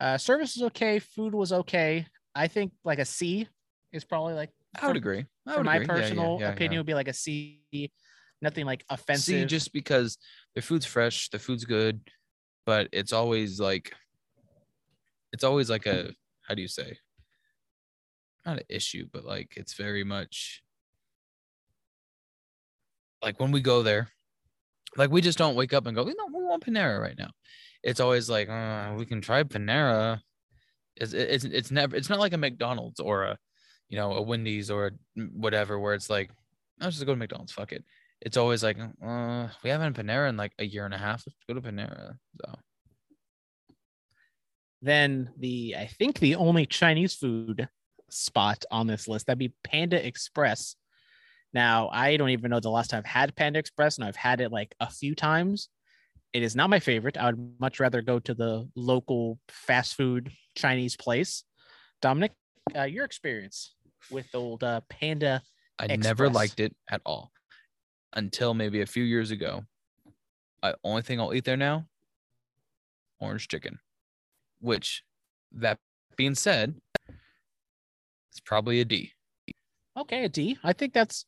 Uh, 0.00 0.16
service 0.16 0.56
was 0.56 0.64
okay. 0.68 0.98
Food 0.98 1.34
was 1.34 1.52
okay. 1.52 2.06
I 2.34 2.48
think 2.48 2.72
like 2.84 2.98
a 2.98 3.04
C 3.04 3.46
is 3.92 4.04
probably 4.04 4.34
like 4.34 4.50
I 4.80 4.86
would 4.86 4.96
agree. 4.96 5.26
My 5.62 5.76
agree. 5.76 5.86
Personal 5.86 6.38
yeah, 6.40 6.46
yeah. 6.46 6.52
opinion 6.52 6.78
would 6.78 6.86
be 6.86 6.94
like 6.94 7.08
a 7.08 7.12
C. 7.12 7.60
Nothing 8.42 8.64
like 8.64 8.84
offensive. 8.88 9.48
just 9.48 9.72
because 9.72 10.16
their 10.54 10.62
food's 10.62 10.86
fresh, 10.86 11.28
the 11.28 11.38
food's 11.38 11.64
good, 11.64 12.00
but 12.64 12.88
it's 12.92 13.12
always 13.12 13.60
like, 13.60 13.92
it's 15.32 15.44
always 15.44 15.68
like 15.68 15.86
a, 15.86 16.12
how 16.42 16.54
do 16.54 16.62
you 16.62 16.68
say? 16.68 16.96
Not 18.46 18.58
an 18.58 18.64
issue, 18.70 19.06
but 19.12 19.24
like 19.24 19.54
it's 19.56 19.74
very 19.74 20.04
much 20.04 20.62
like 23.22 23.38
when 23.38 23.52
we 23.52 23.60
go 23.60 23.82
there, 23.82 24.08
like 24.96 25.10
we 25.10 25.20
just 25.20 25.38
don't 25.38 25.54
wake 25.54 25.74
up 25.74 25.86
and 25.86 25.94
go, 25.94 26.04
no, 26.04 26.26
we 26.32 26.44
want 26.44 26.64
Panera 26.64 27.00
right 27.00 27.18
now. 27.18 27.30
It's 27.82 28.00
always 28.00 28.28
like, 28.30 28.48
uh, 28.48 28.94
we 28.96 29.04
can 29.04 29.20
try 29.20 29.42
Panera. 29.42 30.20
It's, 30.96 31.12
it's 31.12 31.44
it's 31.44 31.70
never 31.70 31.96
it's 31.96 32.10
not 32.10 32.18
like 32.18 32.32
a 32.32 32.38
McDonald's 32.38 33.00
or 33.00 33.24
a, 33.24 33.38
you 33.90 33.98
know, 33.98 34.14
a 34.14 34.22
Wendy's 34.22 34.70
or 34.70 34.92
whatever 35.32 35.78
where 35.78 35.92
it's 35.92 36.08
like, 36.08 36.30
let's 36.80 36.96
just 36.96 37.06
go 37.06 37.12
to 37.12 37.18
McDonald's. 37.18 37.52
Fuck 37.52 37.72
it 37.72 37.84
it's 38.20 38.36
always 38.36 38.62
like, 38.62 38.78
uh, 38.78 39.48
we 39.64 39.70
haven't 39.70 39.96
Panera 39.96 40.28
in 40.28 40.36
like 40.36 40.52
a 40.58 40.64
year 40.64 40.84
and 40.84 40.94
a 40.94 40.98
half. 40.98 41.24
Let's 41.26 41.38
go 41.48 41.54
to 41.54 41.60
Panera. 41.60 42.14
So 42.40 42.54
then 44.82 45.30
the 45.38 45.76
I 45.78 45.86
think 45.86 46.18
the 46.18 46.36
only 46.36 46.66
Chinese 46.66 47.14
food 47.14 47.68
spot 48.10 48.64
on 48.70 48.86
this 48.86 49.08
list 49.08 49.26
that'd 49.26 49.38
be 49.38 49.54
Panda 49.64 50.04
Express. 50.06 50.76
Now 51.52 51.88
I 51.92 52.16
don't 52.16 52.30
even 52.30 52.50
know 52.50 52.60
the 52.60 52.70
last 52.70 52.90
time 52.90 52.98
I've 52.98 53.06
had 53.06 53.36
Panda 53.36 53.58
Express, 53.58 53.96
and 53.96 54.06
I've 54.06 54.16
had 54.16 54.40
it 54.40 54.52
like 54.52 54.74
a 54.80 54.90
few 54.90 55.14
times. 55.14 55.68
It 56.32 56.42
is 56.42 56.54
not 56.54 56.70
my 56.70 56.78
favorite. 56.78 57.16
I 57.16 57.26
would 57.26 57.54
much 57.58 57.80
rather 57.80 58.02
go 58.02 58.20
to 58.20 58.34
the 58.34 58.68
local 58.76 59.38
fast 59.48 59.96
food 59.96 60.30
Chinese 60.56 60.96
place. 60.96 61.42
Dominic, 62.00 62.32
uh, 62.76 62.84
your 62.84 63.04
experience 63.04 63.74
with 64.10 64.26
old 64.34 64.64
uh, 64.64 64.80
Panda 64.88 65.42
I 65.78 65.96
never 65.96 66.28
liked 66.28 66.60
it 66.60 66.74
at 66.90 67.00
all 67.06 67.32
until 68.12 68.54
maybe 68.54 68.82
a 68.82 68.86
few 68.86 69.04
years 69.04 69.30
ago. 69.30 69.64
I 70.62 70.74
only 70.84 71.02
thing 71.02 71.20
I'll 71.20 71.32
eat 71.32 71.44
there 71.44 71.56
now, 71.56 71.86
orange 73.18 73.48
chicken. 73.48 73.78
Which, 74.60 75.02
that 75.52 75.78
being 76.16 76.34
said, 76.34 76.74
it's 77.08 78.40
probably 78.44 78.80
a 78.80 78.84
D. 78.84 79.12
Okay, 79.96 80.24
a 80.24 80.28
D. 80.28 80.58
I 80.62 80.74
think 80.74 80.92
that's 80.92 81.24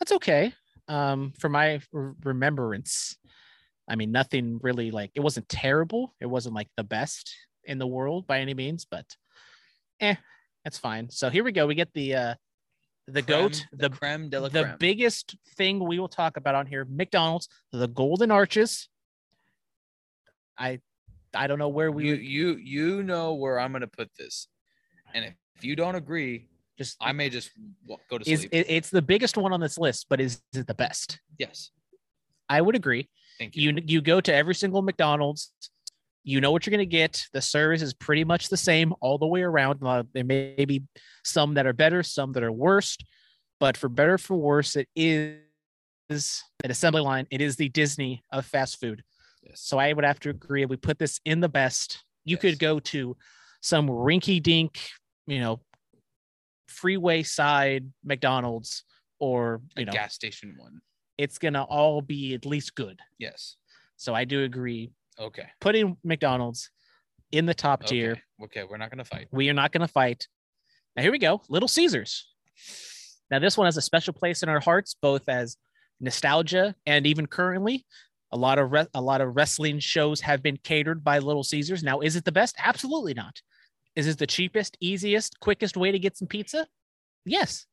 that's 0.00 0.12
okay. 0.12 0.52
Um, 0.88 1.32
for 1.38 1.48
my 1.48 1.80
remembrance, 1.92 3.16
I 3.88 3.94
mean, 3.94 4.10
nothing 4.10 4.58
really 4.60 4.90
like 4.90 5.12
it 5.14 5.20
wasn't 5.20 5.48
terrible. 5.48 6.14
It 6.20 6.26
wasn't 6.26 6.56
like 6.56 6.68
the 6.76 6.84
best. 6.84 7.32
in 7.64 7.78
the 7.78 7.86
world 7.86 8.26
by 8.26 8.40
any 8.40 8.54
means, 8.54 8.86
but 8.90 9.04
eh, 10.00 10.16
that's 10.68 10.78
fine. 10.78 11.08
So 11.08 11.30
here 11.30 11.44
we 11.44 11.52
go. 11.52 11.66
We 11.66 11.74
get 11.74 11.90
the 11.94 12.14
uh 12.14 12.34
the 13.06 13.22
goat, 13.22 13.64
Creme- 13.70 13.78
the 13.80 13.88
creme 13.88 14.28
de 14.28 14.38
la 14.38 14.48
the 14.50 14.64
creme. 14.64 14.76
biggest 14.78 15.34
thing 15.56 15.82
we 15.82 15.98
will 15.98 16.08
talk 16.10 16.36
about 16.36 16.54
on 16.54 16.66
here, 16.66 16.84
McDonald's, 16.84 17.48
the 17.72 17.88
golden 17.88 18.30
arches. 18.30 18.90
I 20.58 20.80
I 21.34 21.46
don't 21.46 21.58
know 21.58 21.70
where 21.70 21.90
we 21.90 22.06
you 22.06 22.14
you 22.16 22.56
you 22.56 23.02
know 23.02 23.32
where 23.32 23.58
I'm 23.58 23.72
gonna 23.72 23.86
put 23.86 24.10
this, 24.18 24.48
and 25.14 25.24
if, 25.24 25.32
if 25.56 25.64
you 25.64 25.74
don't 25.74 25.94
agree, 25.94 26.48
just 26.76 26.98
I 27.00 27.12
may 27.12 27.30
just 27.30 27.50
go 28.10 28.18
to 28.18 28.30
is 28.30 28.40
sleep. 28.40 28.50
it, 28.52 28.66
it's 28.68 28.90
the 28.90 29.00
biggest 29.00 29.38
one 29.38 29.54
on 29.54 29.60
this 29.60 29.78
list, 29.78 30.04
but 30.10 30.20
is 30.20 30.42
it 30.52 30.66
the 30.66 30.74
best? 30.74 31.18
yes, 31.38 31.70
I 32.50 32.60
would 32.60 32.74
agree. 32.76 33.08
thank 33.38 33.56
you. 33.56 33.70
You 33.72 33.82
you 33.86 34.00
go 34.02 34.20
to 34.20 34.34
every 34.34 34.54
single 34.54 34.82
McDonald's, 34.82 35.50
you 36.28 36.40
know 36.42 36.50
what 36.52 36.66
you're 36.66 36.70
gonna 36.72 36.84
get. 36.84 37.24
The 37.32 37.40
service 37.40 37.80
is 37.80 37.94
pretty 37.94 38.22
much 38.24 38.48
the 38.48 38.56
same 38.56 38.92
all 39.00 39.16
the 39.18 39.26
way 39.26 39.40
around. 39.42 39.80
There 40.12 40.24
may 40.24 40.64
be 40.66 40.82
some 41.24 41.54
that 41.54 41.66
are 41.66 41.72
better, 41.72 42.02
some 42.02 42.32
that 42.32 42.42
are 42.42 42.52
worse, 42.52 42.96
but 43.60 43.76
for 43.76 43.88
better 43.88 44.14
or 44.14 44.18
for 44.18 44.36
worse, 44.36 44.76
it 44.76 44.88
is 44.94 46.42
an 46.62 46.70
assembly 46.70 47.00
line. 47.02 47.26
It 47.30 47.40
is 47.40 47.56
the 47.56 47.68
Disney 47.70 48.22
of 48.30 48.44
fast 48.46 48.78
food. 48.80 49.02
Yes. 49.42 49.60
So 49.62 49.78
I 49.78 49.92
would 49.92 50.04
have 50.04 50.20
to 50.20 50.30
agree. 50.30 50.66
We 50.66 50.76
put 50.76 50.98
this 50.98 51.18
in 51.24 51.40
the 51.40 51.48
best. 51.48 52.04
You 52.24 52.36
Yes. 52.36 52.42
could 52.42 52.58
go 52.58 52.78
to 52.80 53.16
some 53.62 53.88
rinky 53.88 54.42
dink, 54.42 54.78
you 55.26 55.40
know, 55.40 55.60
freeway 56.66 57.22
side 57.22 57.90
McDonald's, 58.04 58.84
or 59.18 59.60
a 59.76 59.80
you 59.80 59.86
know, 59.86 59.92
gas 59.92 60.14
station 60.14 60.54
one. 60.58 60.80
it's 61.16 61.38
gonna 61.38 61.62
all 61.64 62.00
be 62.02 62.34
at 62.34 62.44
least 62.46 62.74
good. 62.74 63.00
Yes. 63.18 63.56
So 63.96 64.14
I 64.14 64.24
do 64.24 64.44
agree. 64.44 64.92
Okay. 65.20 65.46
Putting 65.60 65.96
McDonald's 66.04 66.70
in 67.32 67.46
the 67.46 67.54
top 67.54 67.84
tier. 67.84 68.12
Okay. 68.12 68.60
Okay. 68.60 68.64
We're 68.68 68.76
not 68.76 68.90
gonna 68.90 69.04
fight. 69.04 69.28
We 69.30 69.48
are 69.48 69.54
not 69.54 69.72
gonna 69.72 69.88
fight. 69.88 70.28
Now 70.96 71.02
here 71.02 71.12
we 71.12 71.18
go. 71.18 71.42
Little 71.48 71.68
Caesars. 71.68 72.28
Now 73.30 73.38
this 73.38 73.56
one 73.56 73.66
has 73.66 73.76
a 73.76 73.82
special 73.82 74.14
place 74.14 74.42
in 74.42 74.48
our 74.48 74.60
hearts, 74.60 74.94
both 75.00 75.28
as 75.28 75.56
nostalgia 76.00 76.74
and 76.86 77.06
even 77.06 77.26
currently. 77.26 77.84
A 78.30 78.36
lot 78.36 78.58
of 78.58 78.70
re- 78.70 78.86
a 78.94 79.00
lot 79.00 79.20
of 79.20 79.36
wrestling 79.36 79.78
shows 79.78 80.20
have 80.20 80.42
been 80.42 80.58
catered 80.58 81.02
by 81.02 81.18
Little 81.18 81.44
Caesars. 81.44 81.82
Now, 81.82 82.00
is 82.00 82.14
it 82.14 82.24
the 82.24 82.32
best? 82.32 82.56
Absolutely 82.58 83.14
not. 83.14 83.40
Is 83.96 84.06
it 84.06 84.18
the 84.18 84.26
cheapest, 84.26 84.76
easiest, 84.80 85.40
quickest 85.40 85.76
way 85.76 85.90
to 85.90 85.98
get 85.98 86.16
some 86.16 86.28
pizza? 86.28 86.66
Yes. 87.24 87.66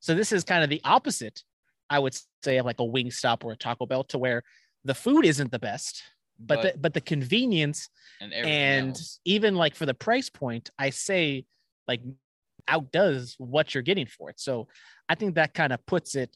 So 0.00 0.14
this 0.14 0.32
is 0.32 0.44
kind 0.44 0.64
of 0.64 0.70
the 0.70 0.80
opposite, 0.82 1.42
I 1.90 1.98
would 1.98 2.16
say, 2.42 2.56
of 2.56 2.66
like 2.66 2.80
a 2.80 2.84
Wing 2.84 3.10
Stop 3.10 3.44
or 3.44 3.52
a 3.52 3.56
Taco 3.56 3.86
Bell, 3.86 4.04
to 4.04 4.18
where 4.18 4.42
the 4.84 4.94
food 4.94 5.24
isn't 5.26 5.52
the 5.52 5.58
best, 5.58 6.02
but, 6.38 6.62
the 6.62 6.74
but 6.78 6.94
the 6.94 7.00
convenience 7.00 7.88
and 8.20 8.32
and 8.32 8.88
else. 8.90 9.20
even 9.24 9.54
like 9.56 9.74
for 9.74 9.86
the 9.86 9.94
price 9.94 10.30
point, 10.30 10.70
I 10.78 10.90
say 10.90 11.44
like 11.86 12.00
outdoes 12.66 13.34
what 13.38 13.74
you're 13.74 13.82
getting 13.82 14.06
for 14.06 14.30
it. 14.30 14.38
So 14.38 14.68
I 15.08 15.14
think 15.14 15.34
that 15.34 15.54
kind 15.54 15.72
of 15.72 15.84
puts 15.86 16.14
it. 16.14 16.34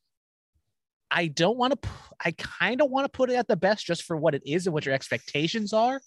I 1.11 1.27
don't 1.29 1.59
want 1.59 1.81
to. 1.81 1.89
I 2.25 2.33
kind 2.33 2.81
of 2.81 2.91
want 2.91 3.05
to 3.05 3.11
put 3.11 3.31
it 3.31 3.35
at 3.35 3.47
the 3.47 3.57
best 3.57 3.85
just 3.87 4.03
for 4.05 4.17
what 4.17 4.35
it 4.35 4.43
is 4.47 4.67
and 4.67 4.75
what 4.75 4.87
your 4.87 4.95
expectations 4.95 5.73
are. 5.73 6.01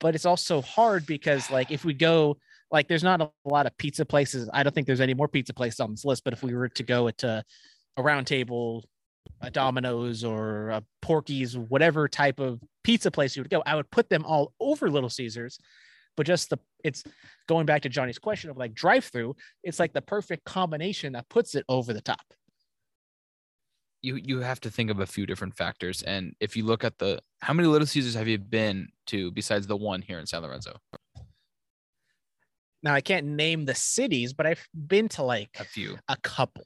But 0.00 0.14
it's 0.14 0.26
also 0.26 0.62
hard 0.62 1.06
because 1.06 1.50
like 1.50 1.70
if 1.70 1.84
we 1.84 1.92
go 1.92 2.38
like 2.70 2.88
there's 2.88 3.02
not 3.02 3.20
a 3.20 3.30
lot 3.44 3.66
of 3.66 3.76
pizza 3.78 4.04
places. 4.04 4.48
I 4.52 4.62
don't 4.62 4.74
think 4.74 4.86
there's 4.86 5.00
any 5.00 5.14
more 5.14 5.28
pizza 5.28 5.54
places 5.54 5.80
on 5.80 5.90
this 5.90 6.04
list. 6.04 6.24
But 6.24 6.32
if 6.32 6.42
we 6.42 6.54
were 6.54 6.68
to 6.68 6.82
go 6.82 7.10
to 7.10 7.44
a 7.96 8.02
round 8.02 8.26
table, 8.26 8.84
a 9.40 9.50
Domino's 9.50 10.24
or 10.24 10.70
a 10.70 10.82
Porky's, 11.02 11.56
whatever 11.56 12.08
type 12.08 12.40
of 12.40 12.60
pizza 12.84 13.10
place 13.10 13.36
you 13.36 13.42
would 13.42 13.50
go, 13.50 13.62
I 13.64 13.76
would 13.76 13.90
put 13.90 14.08
them 14.08 14.24
all 14.24 14.52
over 14.60 14.90
Little 14.90 15.10
Caesars. 15.10 15.58
But 16.16 16.26
just 16.26 16.50
the 16.50 16.58
it's 16.82 17.04
going 17.46 17.64
back 17.66 17.82
to 17.82 17.88
Johnny's 17.88 18.18
question 18.18 18.50
of 18.50 18.56
like 18.56 18.74
drive 18.74 19.04
through, 19.04 19.36
it's 19.62 19.78
like 19.78 19.92
the 19.92 20.02
perfect 20.02 20.44
combination 20.44 21.12
that 21.12 21.28
puts 21.28 21.54
it 21.54 21.64
over 21.68 21.92
the 21.92 22.00
top. 22.00 22.22
you 24.02 24.16
you 24.16 24.40
have 24.40 24.60
to 24.60 24.70
think 24.70 24.90
of 24.90 25.00
a 25.00 25.06
few 25.06 25.26
different 25.26 25.56
factors. 25.56 26.02
And 26.02 26.34
if 26.40 26.56
you 26.56 26.64
look 26.64 26.82
at 26.84 26.98
the 26.98 27.20
how 27.40 27.52
many 27.52 27.68
Little 27.68 27.86
Caesars 27.86 28.14
have 28.14 28.26
you 28.28 28.38
been 28.38 28.88
to 29.06 29.30
besides 29.32 29.66
the 29.66 29.76
one 29.76 30.02
here 30.02 30.18
in 30.18 30.26
San 30.26 30.42
Lorenzo? 30.42 30.76
Now 32.82 32.94
I 32.94 33.00
can't 33.00 33.26
name 33.26 33.64
the 33.64 33.74
cities, 33.74 34.32
but 34.32 34.46
I've 34.46 34.64
been 34.72 35.08
to 35.10 35.22
like 35.22 35.50
A 35.58 35.64
few. 35.64 35.98
a 36.08 36.16
couple. 36.22 36.64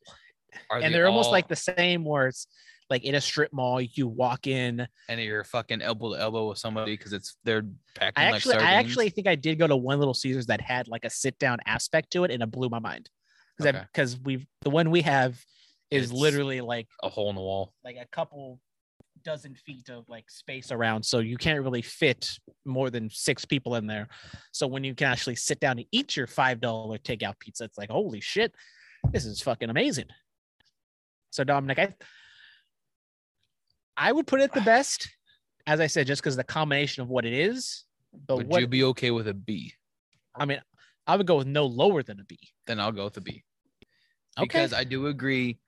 Are 0.70 0.78
and 0.78 0.86
they 0.86 0.92
they're 0.98 1.06
almost 1.08 1.26
all- 1.26 1.32
like 1.32 1.48
the 1.48 1.56
same 1.56 2.04
where 2.04 2.28
it's 2.28 2.46
like 2.90 3.04
in 3.04 3.14
a 3.14 3.20
strip 3.20 3.52
mall, 3.52 3.80
you 3.80 4.06
walk 4.06 4.46
in. 4.46 4.86
and 5.08 5.20
you're 5.20 5.44
fucking 5.44 5.80
elbow 5.80 6.14
to 6.14 6.20
elbow 6.20 6.48
with 6.50 6.58
somebody 6.58 6.94
because 6.96 7.12
it's 7.14 7.36
they're 7.44 7.62
packing 7.94 8.12
I 8.22 8.26
like 8.26 8.34
actually 8.36 8.54
I 8.56 8.72
actually 8.72 9.08
think 9.10 9.26
I 9.26 9.34
did 9.34 9.58
go 9.58 9.66
to 9.66 9.76
one 9.76 9.98
little 9.98 10.14
Caesars 10.14 10.46
that 10.46 10.60
had 10.60 10.88
like 10.88 11.04
a 11.04 11.10
sit 11.10 11.38
down 11.38 11.58
aspect 11.66 12.10
to 12.12 12.24
it 12.24 12.30
and 12.30 12.42
it 12.42 12.50
blew 12.50 12.68
my 12.68 12.80
mind. 12.80 13.08
Because 13.56 13.74
Okay. 13.74 13.84
because 13.92 14.18
we've 14.20 14.46
the 14.62 14.70
one 14.70 14.90
we 14.90 15.02
have 15.02 15.38
is 15.90 16.04
It's- 16.10 16.20
literally 16.20 16.60
like 16.60 16.88
a 17.02 17.08
hole 17.08 17.30
in 17.30 17.36
the 17.36 17.42
wall. 17.42 17.72
like 17.84 17.96
a 17.96 18.06
couple 18.12 18.60
dozen 19.24 19.54
feet 19.54 19.88
of 19.88 20.08
like 20.08 20.28
space 20.28 20.72
around 20.72 21.04
so 21.04 21.20
you 21.20 21.36
can't 21.36 21.62
really 21.62 21.80
fit 21.82 22.28
more 22.64 22.90
than 22.90 23.08
six 23.08 23.44
people 23.44 23.76
in 23.76 23.86
there 23.86 24.08
so 24.50 24.66
when 24.66 24.82
you 24.82 24.96
can 24.96 25.06
actually 25.06 25.36
sit 25.36 25.60
down 25.60 25.78
and 25.78 25.86
eat 25.92 26.16
your 26.16 26.26
five 26.26 26.60
dollar 26.60 26.98
takeout 26.98 27.38
pizza 27.38 27.62
it's 27.62 27.78
like 27.78 27.88
holy 27.88 28.20
shit 28.20 28.52
this 29.12 29.24
is 29.24 29.40
fucking 29.40 29.70
amazing 29.70 30.06
so 31.32 31.42
dominic 31.42 31.78
i 31.78 31.92
i 33.96 34.12
would 34.12 34.26
put 34.26 34.40
it 34.40 34.52
the 34.52 34.60
best 34.60 35.08
as 35.66 35.80
i 35.80 35.86
said 35.88 36.06
just 36.06 36.22
because 36.22 36.36
the 36.36 36.44
combination 36.44 37.02
of 37.02 37.08
what 37.08 37.24
it 37.24 37.32
is 37.32 37.84
but 38.28 38.36
Would 38.36 38.46
what 38.48 38.60
you 38.60 38.66
be 38.68 38.84
okay 38.84 39.10
with 39.10 39.26
a 39.26 39.34
B? 39.34 39.72
i 40.36 40.44
mean 40.44 40.60
i 41.06 41.16
would 41.16 41.26
go 41.26 41.38
with 41.38 41.46
no 41.48 41.66
lower 41.66 42.02
than 42.02 42.20
a 42.20 42.24
b 42.24 42.38
Then 42.66 42.78
I'll 42.78 42.92
go 42.92 43.04
with 43.04 43.16
a 43.16 43.20
B. 43.20 43.42
okay 44.38 44.46
Because 44.46 44.72
I 44.72 44.84
do 44.84 45.06
agree. 45.08 45.58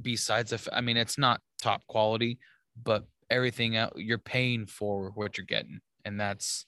Besides, 0.00 0.50
the 0.50 0.60
I 0.72 0.80
mean, 0.80 0.96
it's 0.96 1.18
not 1.18 1.42
top 1.60 1.86
quality, 1.86 2.38
but 2.82 3.04
everything 3.28 3.76
out 3.76 3.92
you're 3.96 4.16
paying 4.18 4.64
for 4.64 5.10
what 5.14 5.36
you're 5.36 5.44
getting, 5.44 5.80
and 6.06 6.18
that's, 6.18 6.64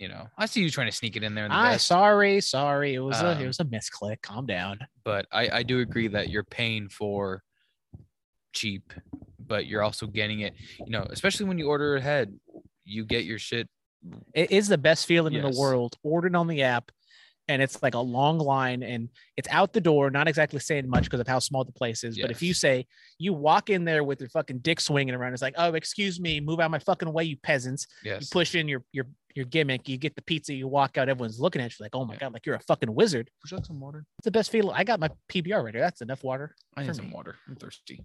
you 0.00 0.08
know, 0.08 0.26
I 0.36 0.46
see 0.46 0.62
you 0.62 0.70
trying 0.70 0.88
to 0.88 0.96
sneak 0.96 1.16
it 1.16 1.22
in 1.22 1.34
there. 1.34 1.44
In 1.44 1.50
the 1.50 1.56
i 1.56 1.76
sorry 1.76 2.40
sorry 2.40 2.94
it 2.94 3.00
was 3.00 3.20
a 3.20 3.32
Um, 3.32 3.42
it 3.42 3.46
was 3.46 3.60
a 3.60 3.64
misclick 3.64 4.22
calm 4.22 4.46
down 4.46 4.78
but 5.04 5.26
I 5.30 5.48
I 5.58 5.62
do 5.62 5.80
agree 5.80 6.08
that 6.08 6.30
you're 6.30 6.42
paying 6.42 6.88
for 6.88 7.42
cheap, 8.52 8.92
but 9.38 9.66
you're 9.66 9.82
also 9.82 10.06
getting 10.06 10.40
it. 10.40 10.54
You 10.78 10.90
know, 10.90 11.06
especially 11.10 11.46
when 11.46 11.58
you 11.58 11.68
order 11.68 11.96
ahead, 11.96 12.32
you 12.84 13.04
get 13.04 13.24
your 13.24 13.38
shit. 13.38 13.68
It 14.34 14.50
is 14.50 14.68
the 14.68 14.78
best 14.78 15.06
feeling 15.06 15.34
in 15.34 15.42
the 15.42 15.58
world. 15.58 15.96
Ordered 16.02 16.34
on 16.34 16.46
the 16.46 16.62
app, 16.62 16.90
and 17.48 17.60
it's 17.60 17.82
like 17.82 17.94
a 17.94 18.00
long 18.00 18.38
line, 18.38 18.82
and 18.82 19.08
it's 19.36 19.48
out 19.48 19.72
the 19.72 19.80
door. 19.80 20.10
Not 20.10 20.28
exactly 20.28 20.60
saying 20.60 20.88
much 20.88 21.04
because 21.04 21.20
of 21.20 21.28
how 21.28 21.38
small 21.38 21.64
the 21.64 21.72
place 21.72 22.04
is. 22.04 22.16
But 22.18 22.30
if 22.30 22.42
you 22.42 22.54
say 22.54 22.86
you 23.18 23.32
walk 23.32 23.68
in 23.70 23.84
there 23.84 24.04
with 24.04 24.20
your 24.20 24.30
fucking 24.30 24.58
dick 24.58 24.80
swinging 24.80 25.14
around, 25.14 25.32
it's 25.32 25.42
like, 25.42 25.54
oh, 25.58 25.74
excuse 25.74 26.18
me, 26.20 26.40
move 26.40 26.60
out 26.60 26.70
my 26.70 26.78
fucking 26.78 27.12
way, 27.12 27.24
you 27.24 27.36
peasants. 27.36 27.86
You 28.22 28.26
push 28.30 28.54
in 28.54 28.68
your 28.68 28.82
your 28.92 29.06
your 29.34 29.44
gimmick, 29.46 29.88
you 29.88 29.96
get 29.96 30.14
the 30.16 30.22
pizza, 30.22 30.52
you 30.54 30.66
walk 30.68 30.98
out, 30.98 31.08
everyone's 31.08 31.38
looking 31.40 31.62
at 31.62 31.70
you 31.78 31.82
like, 31.84 31.94
oh 31.94 32.04
my 32.04 32.14
Yeah. 32.14 32.20
god, 32.20 32.32
like 32.32 32.46
you're 32.46 32.56
a 32.56 32.60
fucking 32.60 32.92
wizard. 32.94 33.30
Would 33.42 33.50
you 33.50 33.56
like 33.58 33.66
some 33.66 33.80
water? 33.80 34.04
It's 34.18 34.24
the 34.24 34.30
best 34.30 34.50
feeling. 34.50 34.74
I 34.74 34.84
got 34.84 35.00
my 35.00 35.10
PBR 35.28 35.62
right 35.64 35.74
here. 35.74 35.82
That's 35.82 36.00
enough 36.02 36.24
water. 36.24 36.54
I 36.76 36.82
need 36.84 36.94
some 36.96 37.06
me. 37.08 37.12
water. 37.14 37.36
I'm 37.48 37.56
thirsty. 37.56 38.00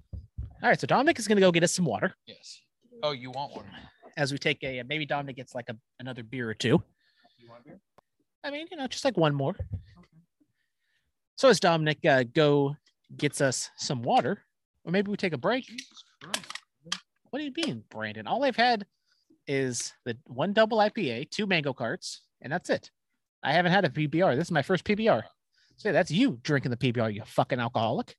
All 0.63 0.69
right, 0.69 0.79
so 0.79 0.87
Dominic 0.87 1.19
is 1.19 1.27
gonna 1.27 1.41
go 1.41 1.51
get 1.51 1.63
us 1.63 1.73
some 1.73 1.85
water 1.85 2.13
Yes. 2.25 2.61
Oh, 3.03 3.11
you 3.11 3.31
want 3.31 3.55
one? 3.55 3.65
as 4.17 4.31
we 4.31 4.37
take 4.37 4.63
a 4.63 4.81
maybe 4.83 5.05
Dominic 5.05 5.35
gets 5.35 5.53
like 5.53 5.67
a 5.69 5.75
another 5.99 6.23
beer 6.23 6.49
or 6.49 6.53
two. 6.53 6.81
You 7.37 7.49
want 7.49 7.65
beer? 7.65 7.79
I 8.43 8.51
mean, 8.51 8.67
you 8.71 8.77
know, 8.77 8.87
just 8.87 9.03
like 9.05 9.17
one 9.17 9.33
more. 9.35 9.51
Okay. 9.51 10.07
So 11.37 11.49
as 11.49 11.59
Dominic 11.59 12.05
uh, 12.05 12.23
go 12.23 12.75
gets 13.17 13.41
us 13.41 13.69
some 13.77 14.01
water, 14.03 14.43
or 14.85 14.91
maybe 14.91 15.09
we 15.11 15.17
take 15.17 15.33
a 15.33 15.37
break. 15.37 15.65
What 17.29 17.39
do 17.39 17.43
you 17.45 17.51
mean, 17.55 17.83
Brandon? 17.89 18.27
All 18.27 18.43
I've 18.45 18.55
had 18.55 18.85
is 19.47 19.93
the 20.05 20.17
one 20.25 20.53
double 20.53 20.77
IPA, 20.79 21.29
two 21.29 21.45
mango 21.45 21.73
carts, 21.73 22.21
and 22.41 22.51
that's 22.51 22.69
it. 22.69 22.89
I 23.43 23.53
haven't 23.53 23.71
had 23.71 23.85
a 23.85 23.89
PBR. 23.89 24.35
This 24.35 24.47
is 24.47 24.51
my 24.51 24.61
first 24.61 24.83
PBR. 24.83 25.23
So 25.77 25.91
that's 25.91 26.09
you 26.11 26.39
drinking 26.41 26.71
the 26.71 26.77
PBR, 26.77 27.13
you 27.13 27.23
fucking 27.25 27.59
alcoholic. 27.59 28.15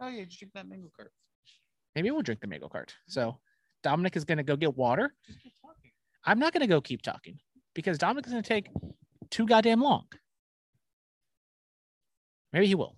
Oh 0.00 0.08
yeah, 0.08 0.24
just 0.24 0.38
drink 0.38 0.52
that 0.54 0.68
mango 0.68 0.90
cart. 0.96 1.12
Maybe 1.94 2.10
we'll 2.10 2.22
drink 2.22 2.40
the 2.40 2.46
mango 2.46 2.68
cart. 2.68 2.94
So 3.08 3.38
Dominic 3.82 4.16
is 4.16 4.24
going 4.24 4.38
to 4.38 4.44
go 4.44 4.54
get 4.56 4.76
water. 4.76 5.12
I'm 6.24 6.38
not 6.38 6.52
going 6.52 6.60
to 6.60 6.66
go 6.68 6.80
keep 6.80 7.02
talking 7.02 7.38
because 7.74 7.98
Dominic 7.98 8.26
is 8.26 8.32
going 8.32 8.42
to 8.42 8.48
take 8.48 8.68
too 9.30 9.46
goddamn 9.46 9.80
long. 9.80 10.04
Maybe 12.52 12.66
he 12.66 12.74
will. 12.76 12.96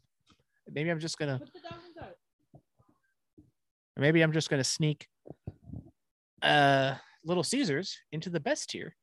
Maybe 0.70 0.90
I'm 0.90 1.00
just 1.00 1.18
going 1.18 1.30
to, 1.38 1.38
Put 1.44 1.52
the 1.52 1.60
dog 1.60 1.78
in 1.86 1.94
the 1.94 2.00
cart. 2.00 2.16
or 3.89 3.89
maybe 4.00 4.22
I'm 4.22 4.32
just 4.32 4.50
going 4.50 4.60
to 4.60 4.68
sneak 4.68 5.06
uh 6.42 6.94
Little 7.24 7.44
Caesars 7.44 7.98
into 8.12 8.30
the 8.30 8.40
best 8.40 8.70
tier 8.70 8.96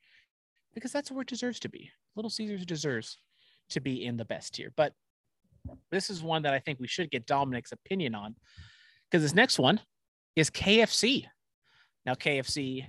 because 0.74 0.92
that's 0.92 1.12
where 1.12 1.22
it 1.22 1.28
deserves 1.28 1.60
to 1.62 1.70
be. 1.70 1.92
Little 2.16 2.32
Caesars 2.32 2.66
deserves 2.66 3.20
to 3.70 3.80
be 3.80 4.06
in 4.06 4.18
the 4.18 4.26
best 4.26 4.56
tier. 4.56 4.74
But 4.76 4.94
this 5.92 6.10
is 6.10 6.24
one 6.24 6.44
that 6.44 6.54
I 6.54 6.60
think 6.60 6.80
we 6.80 6.88
should 6.88 7.12
get 7.12 7.26
Dominic's 7.26 7.72
opinion 7.72 8.16
on 8.16 8.36
because 9.10 9.24
this 9.24 9.36
next 9.36 9.60
one 9.60 9.80
is 10.36 10.50
KFC. 10.50 11.26
Now, 12.06 12.14
KFC 12.14 12.86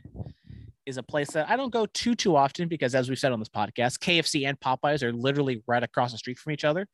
is 0.86 0.96
a 0.96 1.02
place 1.02 1.30
that 1.32 1.50
I 1.50 1.56
don't 1.56 1.72
go 1.72 1.86
too 1.86 2.14
too 2.14 2.36
often 2.36 2.68
because, 2.68 2.94
as 2.94 3.08
we've 3.08 3.18
said 3.18 3.32
on 3.32 3.38
this 3.38 3.48
podcast, 3.48 3.98
KFC 3.98 4.46
and 4.46 4.58
Popeyes 4.60 5.02
are 5.02 5.12
literally 5.12 5.62
right 5.66 5.82
across 5.82 6.12
the 6.12 6.18
street 6.18 6.38
from 6.38 6.52
each 6.52 6.64
other. 6.64 6.86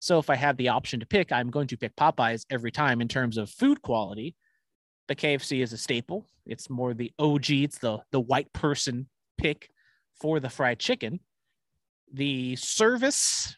So 0.00 0.18
if 0.18 0.28
I 0.28 0.36
have 0.36 0.56
the 0.56 0.68
option 0.68 1.00
to 1.00 1.06
pick, 1.06 1.32
I'm 1.32 1.50
going 1.50 1.66
to 1.68 1.76
pick 1.76 1.96
Popeyes 1.96 2.44
every 2.50 2.70
time 2.70 3.00
in 3.00 3.08
terms 3.08 3.38
of 3.38 3.50
food 3.50 3.80
quality. 3.82 4.34
But 5.08 5.18
KFC 5.18 5.62
is 5.62 5.72
a 5.72 5.78
staple. 5.78 6.26
It's 6.46 6.70
more 6.70 6.94
the 6.94 7.12
OG. 7.18 7.50
It's 7.50 7.78
the 7.78 7.98
the 8.10 8.20
white 8.20 8.52
person 8.52 9.08
pick 9.38 9.68
for 10.20 10.40
the 10.40 10.48
fried 10.50 10.78
chicken. 10.78 11.20
The 12.12 12.56
service 12.56 13.56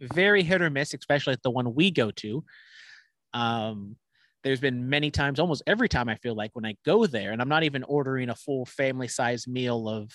very 0.00 0.42
hit 0.42 0.62
or 0.62 0.70
miss, 0.70 0.94
especially 0.94 1.32
at 1.32 1.42
the 1.42 1.50
one 1.50 1.74
we 1.74 1.90
go 1.90 2.10
to. 2.12 2.44
Um, 3.34 3.96
there's 4.44 4.60
been 4.60 4.88
many 4.88 5.10
times, 5.10 5.40
almost 5.40 5.62
every 5.66 5.88
time 5.88 6.08
I 6.08 6.14
feel 6.16 6.34
like 6.34 6.50
when 6.54 6.64
I 6.64 6.76
go 6.84 7.06
there, 7.06 7.32
and 7.32 7.42
I'm 7.42 7.48
not 7.48 7.64
even 7.64 7.82
ordering 7.84 8.30
a 8.30 8.34
full 8.34 8.64
family 8.64 9.08
size 9.08 9.46
meal 9.48 9.88
of, 9.88 10.10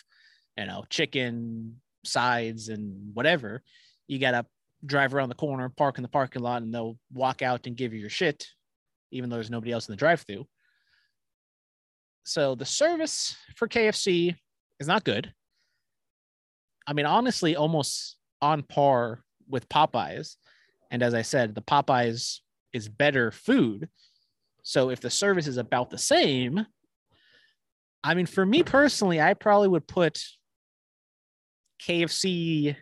you 0.57 0.65
know, 0.65 0.85
chicken, 0.89 1.81
sides, 2.05 2.69
and 2.69 3.13
whatever. 3.13 3.61
You 4.13 4.19
got 4.19 4.31
to 4.31 4.45
drive 4.85 5.15
around 5.15 5.29
the 5.29 5.35
corner, 5.35 5.69
park 5.69 5.97
in 5.97 6.03
the 6.03 6.07
parking 6.07 6.43
lot, 6.43 6.61
and 6.61 6.71
they'll 6.71 6.99
walk 7.11 7.41
out 7.41 7.65
and 7.65 7.75
give 7.75 7.93
you 7.93 7.99
your 7.99 8.11
shit, 8.11 8.45
even 9.11 9.27
though 9.27 9.37
there's 9.37 9.49
nobody 9.49 9.71
else 9.71 9.87
in 9.87 9.93
the 9.93 9.97
drive 9.97 10.21
through. 10.21 10.45
So 12.23 12.53
the 12.53 12.65
service 12.65 13.35
for 13.55 13.67
KFC 13.67 14.35
is 14.79 14.87
not 14.87 15.03
good. 15.03 15.33
I 16.85 16.93
mean, 16.93 17.07
honestly, 17.07 17.55
almost 17.55 18.17
on 18.39 18.61
par 18.61 19.23
with 19.49 19.67
Popeyes. 19.67 20.35
And 20.91 21.01
as 21.01 21.15
I 21.15 21.23
said, 21.23 21.55
the 21.55 21.61
Popeyes 21.61 22.39
is 22.71 22.87
better 22.87 23.31
food. 23.31 23.89
So 24.61 24.91
if 24.91 24.99
the 25.01 25.09
service 25.09 25.47
is 25.47 25.57
about 25.57 25.89
the 25.89 25.97
same, 25.97 26.67
I 28.03 28.13
mean, 28.13 28.27
for 28.27 28.45
me 28.45 28.61
personally, 28.61 29.19
I 29.19 29.33
probably 29.33 29.69
would 29.69 29.87
put 29.87 30.23
KFC 31.81 32.75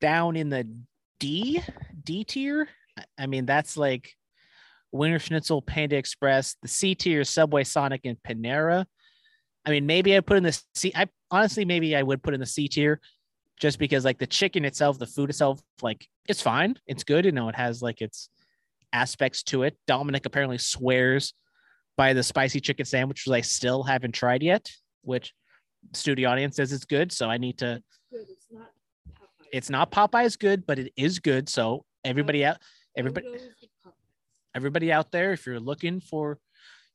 down 0.00 0.36
in 0.36 0.48
the 0.48 0.68
D 1.20 1.62
D 2.04 2.24
tier. 2.24 2.68
I 3.18 3.26
mean, 3.26 3.46
that's 3.46 3.76
like 3.76 4.14
Wiener 4.92 5.18
Schnitzel, 5.18 5.62
Panda 5.62 5.96
Express, 5.96 6.56
the 6.62 6.68
C 6.68 6.94
tier, 6.94 7.24
Subway, 7.24 7.64
Sonic, 7.64 8.02
and 8.04 8.16
Panera. 8.26 8.86
I 9.64 9.70
mean, 9.70 9.86
maybe 9.86 10.16
I 10.16 10.20
put 10.20 10.36
in 10.36 10.42
the 10.44 10.62
C. 10.74 10.92
I 10.94 11.08
honestly, 11.30 11.64
maybe 11.64 11.96
I 11.96 12.02
would 12.02 12.22
put 12.22 12.34
in 12.34 12.40
the 12.40 12.46
C 12.46 12.68
tier, 12.68 13.00
just 13.58 13.78
because 13.78 14.04
like 14.04 14.18
the 14.18 14.26
chicken 14.26 14.64
itself, 14.64 14.98
the 14.98 15.06
food 15.06 15.30
itself, 15.30 15.60
like 15.82 16.06
it's 16.28 16.40
fine, 16.40 16.76
it's 16.86 17.04
good. 17.04 17.24
You 17.24 17.32
know, 17.32 17.48
it 17.48 17.56
has 17.56 17.82
like 17.82 18.00
its 18.00 18.30
aspects 18.92 19.42
to 19.44 19.64
it. 19.64 19.76
Dominic 19.86 20.24
apparently 20.24 20.58
swears 20.58 21.34
by 21.96 22.12
the 22.12 22.22
spicy 22.22 22.60
chicken 22.60 22.86
sandwich, 22.86 23.24
which 23.26 23.34
I 23.34 23.40
still 23.40 23.82
haven't 23.82 24.12
tried 24.12 24.42
yet. 24.42 24.70
Which 25.02 25.34
studio 25.92 26.30
audience 26.30 26.56
says 26.56 26.72
it's 26.72 26.84
good, 26.84 27.10
so 27.10 27.28
I 27.28 27.38
need 27.38 27.58
to. 27.58 27.82
Good. 28.12 28.26
It's 28.30 28.46
not. 28.50 28.70
It's 29.52 29.70
not 29.70 29.90
Popeye's 29.90 30.36
good, 30.36 30.66
but 30.66 30.78
it 30.78 30.92
is 30.96 31.18
good. 31.18 31.48
So 31.48 31.84
everybody 32.04 32.44
out, 32.44 32.58
everybody, 32.96 33.26
Photos 33.26 33.42
of 33.42 33.48
Popeyes. 33.86 33.92
everybody 34.54 34.92
out 34.92 35.10
there, 35.12 35.32
if 35.32 35.46
you're 35.46 35.60
looking 35.60 36.00
for 36.00 36.38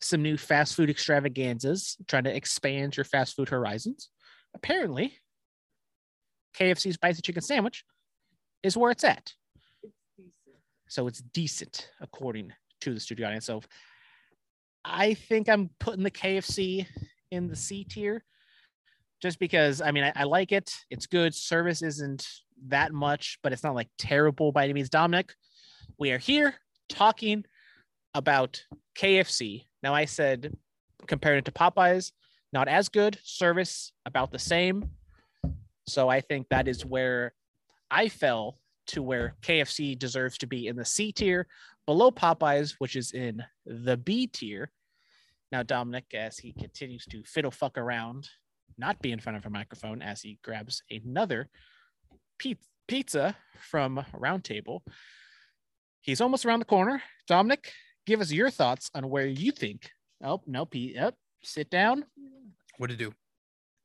some 0.01 0.21
new 0.21 0.37
fast 0.37 0.75
food 0.75 0.89
extravaganzas, 0.89 1.97
trying 2.07 2.23
to 2.23 2.35
expand 2.35 2.97
your 2.97 3.03
fast 3.03 3.35
food 3.35 3.49
horizons, 3.49 4.09
apparently 4.55 5.17
KFC 6.57 6.93
spicy 6.93 7.21
chicken 7.21 7.41
sandwich 7.41 7.83
is 8.63 8.75
where 8.75 8.91
it's 8.91 9.03
at. 9.03 9.33
It's 9.83 9.93
decent. 10.17 10.55
So 10.87 11.07
it's 11.07 11.21
decent 11.21 11.89
according 12.01 12.51
to 12.81 12.93
the 12.93 12.99
studio 12.99 13.27
audience. 13.27 13.45
So 13.45 13.61
I 14.83 15.13
think 15.13 15.47
I'm 15.47 15.69
putting 15.79 16.03
the 16.03 16.11
KFC 16.11 16.87
in 17.31 17.47
the 17.47 17.55
C 17.55 17.83
tier 17.83 18.23
just 19.21 19.39
because 19.39 19.81
I 19.81 19.91
mean 19.91 20.03
I, 20.03 20.13
I 20.15 20.23
like 20.23 20.51
it. 20.51 20.73
It's 20.89 21.07
good. 21.07 21.33
Service 21.33 21.81
isn't 21.81 22.27
that 22.67 22.93
much, 22.93 23.39
but 23.43 23.53
it's 23.53 23.63
not 23.63 23.75
like 23.75 23.89
terrible 23.97 24.51
by 24.51 24.63
any 24.63 24.73
means. 24.73 24.89
Dominic, 24.89 25.33
we 25.97 26.11
are 26.11 26.17
here 26.17 26.55
talking 26.89 27.45
about 28.13 28.63
KFC. 28.97 29.65
Now 29.83 29.93
I 29.93 30.05
said 30.05 30.55
compared 31.07 31.39
it 31.39 31.45
to 31.45 31.51
Popeyes, 31.51 32.11
not 32.53 32.67
as 32.67 32.89
good. 32.89 33.17
Service 33.23 33.93
about 34.05 34.31
the 34.31 34.39
same. 34.39 34.89
So 35.87 36.09
I 36.09 36.21
think 36.21 36.47
that 36.49 36.67
is 36.67 36.85
where 36.85 37.33
I 37.89 38.09
fell 38.09 38.59
to 38.87 39.01
where 39.01 39.35
KFC 39.41 39.97
deserves 39.97 40.37
to 40.39 40.47
be 40.47 40.67
in 40.67 40.75
the 40.75 40.85
C 40.85 41.11
tier, 41.11 41.47
below 41.85 42.11
Popeyes, 42.11 42.75
which 42.79 42.95
is 42.95 43.11
in 43.11 43.43
the 43.65 43.97
B 43.97 44.27
tier. 44.27 44.71
Now, 45.51 45.63
Dominic, 45.63 46.05
as 46.13 46.37
he 46.37 46.53
continues 46.53 47.05
to 47.07 47.23
fiddle 47.25 47.51
fuck 47.51 47.77
around, 47.77 48.29
not 48.77 49.01
be 49.01 49.11
in 49.11 49.19
front 49.19 49.37
of 49.37 49.45
a 49.45 49.49
microphone, 49.49 50.01
as 50.01 50.21
he 50.21 50.39
grabs 50.43 50.83
another 50.89 51.49
pizza 52.87 53.35
from 53.69 54.03
Round 54.13 54.43
Table, 54.43 54.83
he's 56.01 56.21
almost 56.21 56.45
around 56.45 56.59
the 56.59 56.65
corner. 56.65 57.01
Dominic, 57.27 57.71
give 58.05 58.21
us 58.21 58.31
your 58.31 58.49
thoughts 58.49 58.89
on 58.93 59.09
where 59.09 59.27
you 59.27 59.51
think. 59.51 59.89
Oh, 60.23 60.41
no, 60.45 60.65
Pete. 60.65 60.95
Yep. 60.95 61.13
Oh, 61.13 61.17
sit 61.43 61.69
down. 61.69 62.05
What 62.77 62.89
to 62.89 62.95
do? 62.95 63.13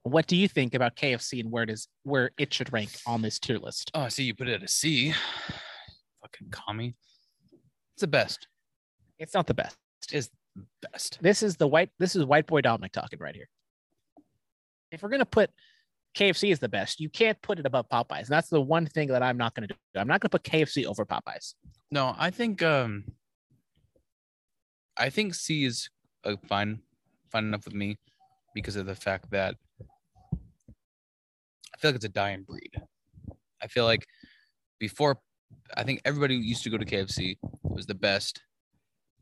What 0.03 0.27
do 0.27 0.37
you 0.37 0.47
think 0.47 0.75
about 0.75 0.97
KFC 0.97 1.41
and 1.41 1.51
where 1.51 1.65
it 1.65 1.71
is 1.71 1.89
where 2.05 2.31
it 2.39 2.55
should 2.55 2.73
rank 2.73 2.91
on 3.07 3.23
this 3.23 3.39
tier 3.39 3.59
list? 3.59 3.91
Oh, 3.95 4.03
I 4.03 4.09
see 4.09 4.25
you 4.25 4.35
put 4.35 4.49
it 4.49 4.55
at 4.55 4.63
a 4.63 4.69
C. 4.69 5.13
Fucking 6.23 6.51
commie. 6.51 6.95
It's 7.95 8.03
the 8.03 8.07
best. 8.07 8.47
It's 9.19 9.35
not 9.35 9.47
the 9.47 9.55
best. 9.55 9.77
It's 10.13 10.31
best. 10.93 11.19
This 11.21 11.43
is 11.43 11.57
the 11.57 11.67
white. 11.67 11.91
This 11.99 12.15
is 12.15 12.25
white 12.25 12.47
boy 12.47 12.61
Dominic 12.61 12.93
talking 12.93 13.19
right 13.19 13.35
here. 13.35 13.49
If 14.91 15.03
we're 15.03 15.09
gonna 15.09 15.27
put 15.27 15.51
KFC 16.17 16.51
is 16.51 16.59
the 16.59 16.69
best, 16.69 17.01
you 17.01 17.11
can't 17.11 17.41
put 17.43 17.59
it 17.59 17.67
above 17.67 17.89
Popeyes. 17.89 18.21
And 18.21 18.29
that's 18.29 18.49
the 18.49 18.61
one 18.61 18.87
thing 18.87 19.09
that 19.09 19.23
I'm 19.23 19.37
not 19.37 19.55
gonna 19.55 19.67
do. 19.67 19.75
I'm 19.95 20.09
not 20.09 20.21
gonna 20.21 20.31
put 20.31 20.45
KFC 20.45 20.87
over 20.87 21.05
Popeyes. 21.05 21.55
No, 21.91 22.15
I 22.19 22.31
think 22.31 22.63
um 22.63 23.05
I 24.97 25.11
think 25.11 25.35
C 25.35 25.65
is 25.65 25.91
uh, 26.25 26.37
fine 26.49 26.81
fine 27.31 27.45
enough 27.45 27.65
with 27.65 27.75
me 27.75 27.99
because 28.55 28.77
of 28.77 28.87
the 28.87 28.95
fact 28.95 29.31
that 29.31 29.57
I 30.33 31.79
feel 31.79 31.91
like 31.91 31.97
it's 31.97 32.05
a 32.07 32.09
dying 32.09 32.43
breed. 32.43 32.73
I 33.63 33.67
feel 33.67 33.85
like 33.85 34.07
before 34.79 35.19
I 35.77 35.83
think 35.83 36.01
everybody 36.05 36.37
used 36.37 36.63
to 36.65 36.71
go 36.71 36.79
to 36.79 36.85
KFC 36.85 37.37
was 37.63 37.87
the 37.87 37.95
best. 37.95 38.41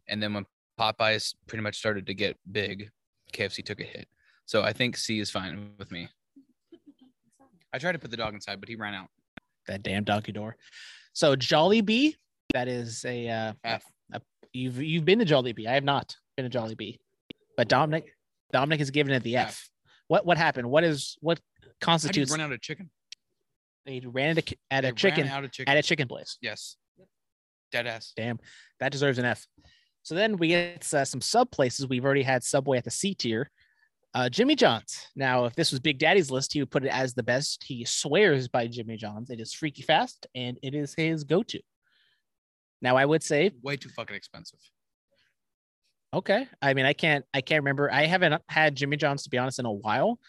And 0.08 0.22
then 0.22 0.34
when 0.34 0.46
Popeyes 0.78 1.34
pretty 1.46 1.62
much 1.62 1.76
started 1.76 2.06
to 2.06 2.14
get 2.14 2.36
big, 2.50 2.90
KFC 3.32 3.64
took 3.64 3.80
a 3.80 3.84
hit. 3.84 4.06
So 4.46 4.62
I 4.62 4.72
think 4.72 4.96
C 4.96 5.20
is 5.20 5.30
fine 5.30 5.72
with 5.78 5.90
me. 5.90 6.08
I 7.72 7.78
tried 7.78 7.92
to 7.92 7.98
put 7.98 8.10
the 8.10 8.16
dog 8.16 8.34
inside, 8.34 8.60
but 8.60 8.68
he 8.68 8.76
ran 8.76 8.94
out. 8.94 9.08
That 9.66 9.82
damn 9.82 10.04
donkey 10.04 10.32
door. 10.32 10.56
So 11.12 11.34
Jollibee, 11.34 12.14
that 12.52 12.68
is 12.68 13.04
a 13.04 13.28
uh, 13.28 13.52
F. 13.64 13.84
you've 14.52 14.80
you've 14.80 15.04
been 15.04 15.18
to 15.18 15.24
Jollibee. 15.24 15.66
I 15.66 15.74
have 15.74 15.84
not 15.84 16.16
been 16.36 16.48
to 16.48 16.56
Jollibee, 16.56 16.98
but 17.56 17.68
Dominic 17.68 18.14
Dominic 18.52 18.78
has 18.80 18.90
given 18.90 19.12
it 19.12 19.22
the 19.22 19.36
F. 19.36 19.48
F. 19.48 19.70
What 20.08 20.26
what 20.26 20.36
happened? 20.36 20.70
What 20.70 20.84
is 20.84 21.16
what 21.20 21.38
How 21.38 21.64
do 21.64 21.68
you 21.68 21.72
constitutes? 21.80 22.30
run 22.30 22.40
out 22.40 22.52
of 22.52 22.60
chicken? 22.60 22.90
They 23.86 24.00
ran 24.04 24.38
at 24.38 24.50
a, 24.50 24.56
at 24.70 24.84
a 24.84 24.92
chicken 24.92 25.28
out 25.28 25.44
of 25.44 25.52
chicken. 25.52 25.70
at 25.70 25.76
a 25.76 25.82
chicken 25.82 26.08
place. 26.08 26.38
Yes. 26.40 26.76
Dead 27.72 27.86
ass. 27.86 28.12
Damn, 28.16 28.38
that 28.78 28.92
deserves 28.92 29.18
an 29.18 29.24
F. 29.24 29.46
So 30.04 30.14
then 30.14 30.36
we 30.36 30.48
get 30.48 30.92
uh, 30.94 31.04
some 31.04 31.20
sub 31.20 31.50
places. 31.50 31.88
We've 31.88 32.04
already 32.04 32.22
had 32.22 32.44
Subway 32.44 32.78
at 32.78 32.84
the 32.84 32.90
C 32.90 33.14
tier. 33.14 33.50
Uh, 34.14 34.28
Jimmy 34.28 34.54
John's. 34.54 35.08
Now, 35.16 35.44
if 35.46 35.56
this 35.56 35.72
was 35.72 35.80
Big 35.80 35.98
Daddy's 35.98 36.30
list, 36.30 36.52
he 36.52 36.60
would 36.60 36.70
put 36.70 36.84
it 36.84 36.88
as 36.88 37.14
the 37.14 37.22
best. 37.22 37.64
He 37.64 37.84
swears 37.84 38.46
by 38.46 38.68
Jimmy 38.68 38.96
John's. 38.96 39.28
It 39.30 39.40
is 39.40 39.52
freaky 39.52 39.82
fast 39.82 40.26
and 40.34 40.56
it 40.62 40.74
is 40.74 40.94
his 40.94 41.24
go 41.24 41.42
to. 41.42 41.60
Now, 42.80 42.96
I 42.96 43.04
would 43.04 43.22
say, 43.24 43.50
Way 43.62 43.76
too 43.76 43.88
fucking 43.88 44.14
expensive. 44.14 44.60
okay. 46.12 46.46
I 46.62 46.74
mean, 46.74 46.86
I 46.86 46.92
can't, 46.92 47.24
I 47.34 47.40
can't 47.40 47.62
remember. 47.62 47.90
I 47.92 48.06
haven't 48.06 48.40
had 48.48 48.76
Jimmy 48.76 48.96
John's 48.96 49.24
to 49.24 49.30
be 49.30 49.38
honest 49.38 49.58
in 49.58 49.66
a 49.66 49.72
while, 49.72 50.20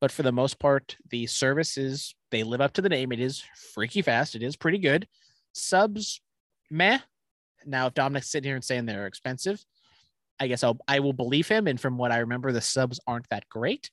but 0.00 0.10
for 0.10 0.22
the 0.24 0.32
most 0.32 0.58
part, 0.58 0.96
the 1.10 1.26
services 1.26 2.14
they 2.30 2.42
live 2.42 2.60
up 2.60 2.72
to 2.74 2.82
the 2.82 2.88
name. 2.88 3.12
It 3.12 3.20
is 3.20 3.44
freaky 3.72 4.02
fast. 4.02 4.34
It 4.34 4.42
is 4.42 4.56
pretty 4.56 4.78
good. 4.78 5.06
Subs, 5.52 6.20
meh. 6.70 6.98
Now, 7.66 7.86
if 7.86 7.94
Dominic's 7.94 8.30
sitting 8.30 8.48
here 8.48 8.56
and 8.56 8.64
saying 8.64 8.86
they're 8.86 9.06
expensive, 9.06 9.64
I 10.40 10.46
guess 10.46 10.62
I'll 10.62 10.78
I 10.86 11.00
will 11.00 11.12
believe 11.12 11.48
him. 11.48 11.66
And 11.66 11.80
from 11.80 11.98
what 11.98 12.12
I 12.12 12.18
remember, 12.18 12.52
the 12.52 12.60
subs 12.60 13.00
aren't 13.06 13.28
that 13.30 13.48
great. 13.48 13.90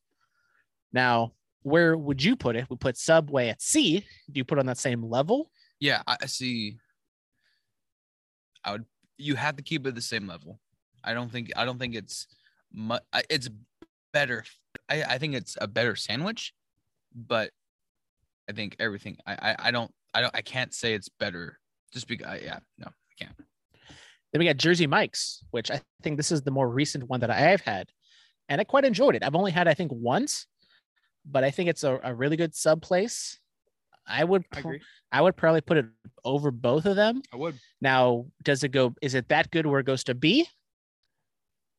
Now, 0.94 1.34
where 1.64 1.98
would 1.98 2.24
you 2.24 2.36
put 2.36 2.56
it? 2.56 2.68
We 2.70 2.78
put 2.78 2.98
Subway 2.98 3.50
at 3.50 3.62
C. 3.62 4.00
Do 4.00 4.38
you 4.38 4.46
put 4.46 4.60
on 4.60 4.66
that 4.68 4.78
same 4.78 5.04
level? 5.04 5.50
Yeah, 5.80 6.02
I 6.08 6.26
see. 6.28 6.78
I 8.64 8.74
would. 8.74 8.86
You 9.18 9.36
have 9.36 9.56
to 9.58 9.64
keep 9.64 9.86
it 9.88 9.96
the 9.96 10.02
same 10.02 10.28
level. 10.28 10.60
I 11.04 11.14
don't 11.14 11.32
think. 11.32 11.52
I 11.56 11.66
don't 11.66 11.80
think 11.80 11.96
it's. 11.96 12.28
Mu- 12.72 12.98
I- 13.14 13.24
it's 13.30 13.50
better. 14.14 14.44
I, 14.90 15.04
I 15.04 15.18
think 15.18 15.36
it's 15.36 15.58
a 15.60 15.68
better 15.68 15.96
sandwich, 15.96 16.54
but 17.16 17.52
I 18.50 18.54
think 18.54 18.76
everything. 18.80 19.18
I, 19.26 19.34
I. 19.34 19.56
I 19.68 19.72
don't. 19.72 19.92
I 20.14 20.22
don't. 20.22 20.36
I 20.36 20.42
can't 20.42 20.74
say 20.74 20.94
it's 20.94 21.10
better. 21.10 21.60
Just 21.92 22.08
because. 22.08 22.42
Yeah. 22.42 22.60
No. 22.78 22.88
I 22.88 23.24
can't. 23.24 23.36
Then 24.36 24.40
we 24.42 24.48
got 24.48 24.58
Jersey 24.58 24.86
Mike's, 24.86 25.46
which 25.52 25.72
I 25.72 25.80
think 26.04 26.18
this 26.18 26.30
is 26.30 26.42
the 26.42 26.52
more 26.52 26.68
recent 26.68 27.08
one 27.08 27.22
that 27.22 27.30
I 27.30 27.40
have 27.40 27.62
had. 27.62 27.88
and 28.50 28.60
I 28.60 28.66
quite 28.66 28.84
enjoyed 28.84 29.16
it. 29.16 29.24
I've 29.24 29.34
only 29.34 29.54
had 29.54 29.66
I 29.66 29.74
think 29.74 29.94
once, 29.94 30.46
but 31.26 31.46
I 31.46 31.52
think 31.52 31.70
it's 31.70 31.86
a, 31.86 32.02
a 32.04 32.14
really 32.14 32.36
good 32.36 32.54
sub 32.54 32.82
place. 32.82 33.40
I 34.06 34.26
would 34.26 34.44
I 34.54 34.60
agree. 34.60 34.82
I 35.10 35.22
would 35.22 35.38
probably 35.38 35.62
put 35.62 35.78
it 35.78 35.86
over 36.26 36.52
both 36.52 36.86
of 36.86 36.98
them. 36.98 37.22
I 37.34 37.38
would. 37.38 37.58
Now, 37.80 38.26
does 38.44 38.66
it 38.66 38.74
go? 38.74 38.94
Is 39.02 39.16
it 39.16 39.30
that 39.30 39.52
good 39.52 39.66
where 39.66 39.80
it 39.80 39.86
goes 39.86 40.04
to 40.04 40.14
B, 40.14 40.46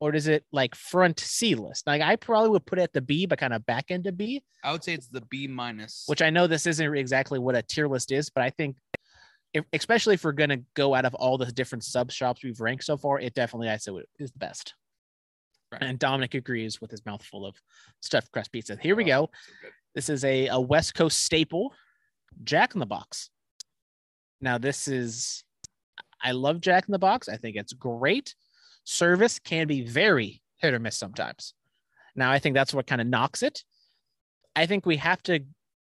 or 0.00 0.10
does 0.10 0.26
it 0.26 0.46
like 0.50 0.74
front 0.74 1.20
C 1.20 1.56
list? 1.56 1.86
Like 1.86 2.00
I 2.00 2.16
probably 2.16 2.48
would 2.48 2.64
put 2.64 2.78
it 2.78 2.84
at 2.84 2.94
the 2.94 3.02
B, 3.02 3.26
but 3.26 3.38
kind 3.38 3.52
of 3.52 3.66
back 3.66 3.90
into 3.90 4.12
B. 4.12 4.42
I 4.64 4.72
would 4.72 4.82
say 4.82 4.94
it's 4.94 5.08
the 5.08 5.20
B 5.20 5.46
minus. 5.46 6.04
Which 6.06 6.22
I 6.22 6.30
know 6.30 6.46
this 6.46 6.66
isn't 6.66 6.96
exactly 6.96 7.38
what 7.38 7.54
a 7.54 7.60
tier 7.60 7.86
list 7.86 8.12
is, 8.12 8.30
but 8.30 8.42
I 8.42 8.48
think, 8.48 8.76
especially 9.72 10.14
if 10.14 10.24
we're 10.24 10.32
gonna 10.32 10.60
go 10.74 10.94
out 10.94 11.04
of 11.04 11.14
all 11.14 11.38
the 11.38 11.46
different 11.46 11.84
sub 11.84 12.10
shops 12.10 12.42
we've 12.42 12.60
ranked 12.60 12.84
so 12.84 12.96
far, 12.96 13.20
it 13.20 13.34
definitely 13.34 13.68
I 13.68 13.76
say 13.76 13.92
is 14.18 14.32
the 14.32 14.38
best. 14.38 14.74
Right. 15.72 15.82
And 15.82 15.98
Dominic 15.98 16.34
agrees 16.34 16.80
with 16.80 16.90
his 16.90 17.04
mouthful 17.04 17.44
of 17.44 17.56
stuffed 18.00 18.30
crust 18.30 18.52
pizza. 18.52 18.78
Here 18.80 18.94
we 18.94 19.04
Oh, 19.04 19.26
go. 19.26 19.30
This 19.94 20.08
is 20.08 20.24
a, 20.24 20.48
a 20.48 20.60
West 20.60 20.94
Coast 20.94 21.24
staple, 21.24 21.72
Jack 22.44 22.74
in 22.74 22.80
the 22.80 22.86
Box. 22.86 23.30
Now, 24.40 24.58
this 24.58 24.86
is, 24.86 25.42
I 26.22 26.32
love 26.32 26.60
Jack 26.60 26.86
in 26.86 26.92
the 26.92 26.98
Box. 26.98 27.28
I 27.28 27.36
think 27.36 27.56
it's 27.56 27.72
great. 27.72 28.34
Service 28.84 29.38
can 29.38 29.66
be 29.66 29.82
very 29.82 30.42
hit 30.58 30.74
or 30.74 30.78
miss 30.78 30.96
sometimes. 30.96 31.54
Now, 32.14 32.30
I 32.30 32.38
think 32.38 32.54
that's 32.54 32.74
what 32.74 32.86
kind 32.86 33.00
of 33.00 33.06
knocks 33.06 33.42
it. 33.42 33.64
I 34.54 34.66
think 34.66 34.86
we 34.86 34.96
have 34.98 35.22
to 35.24 35.40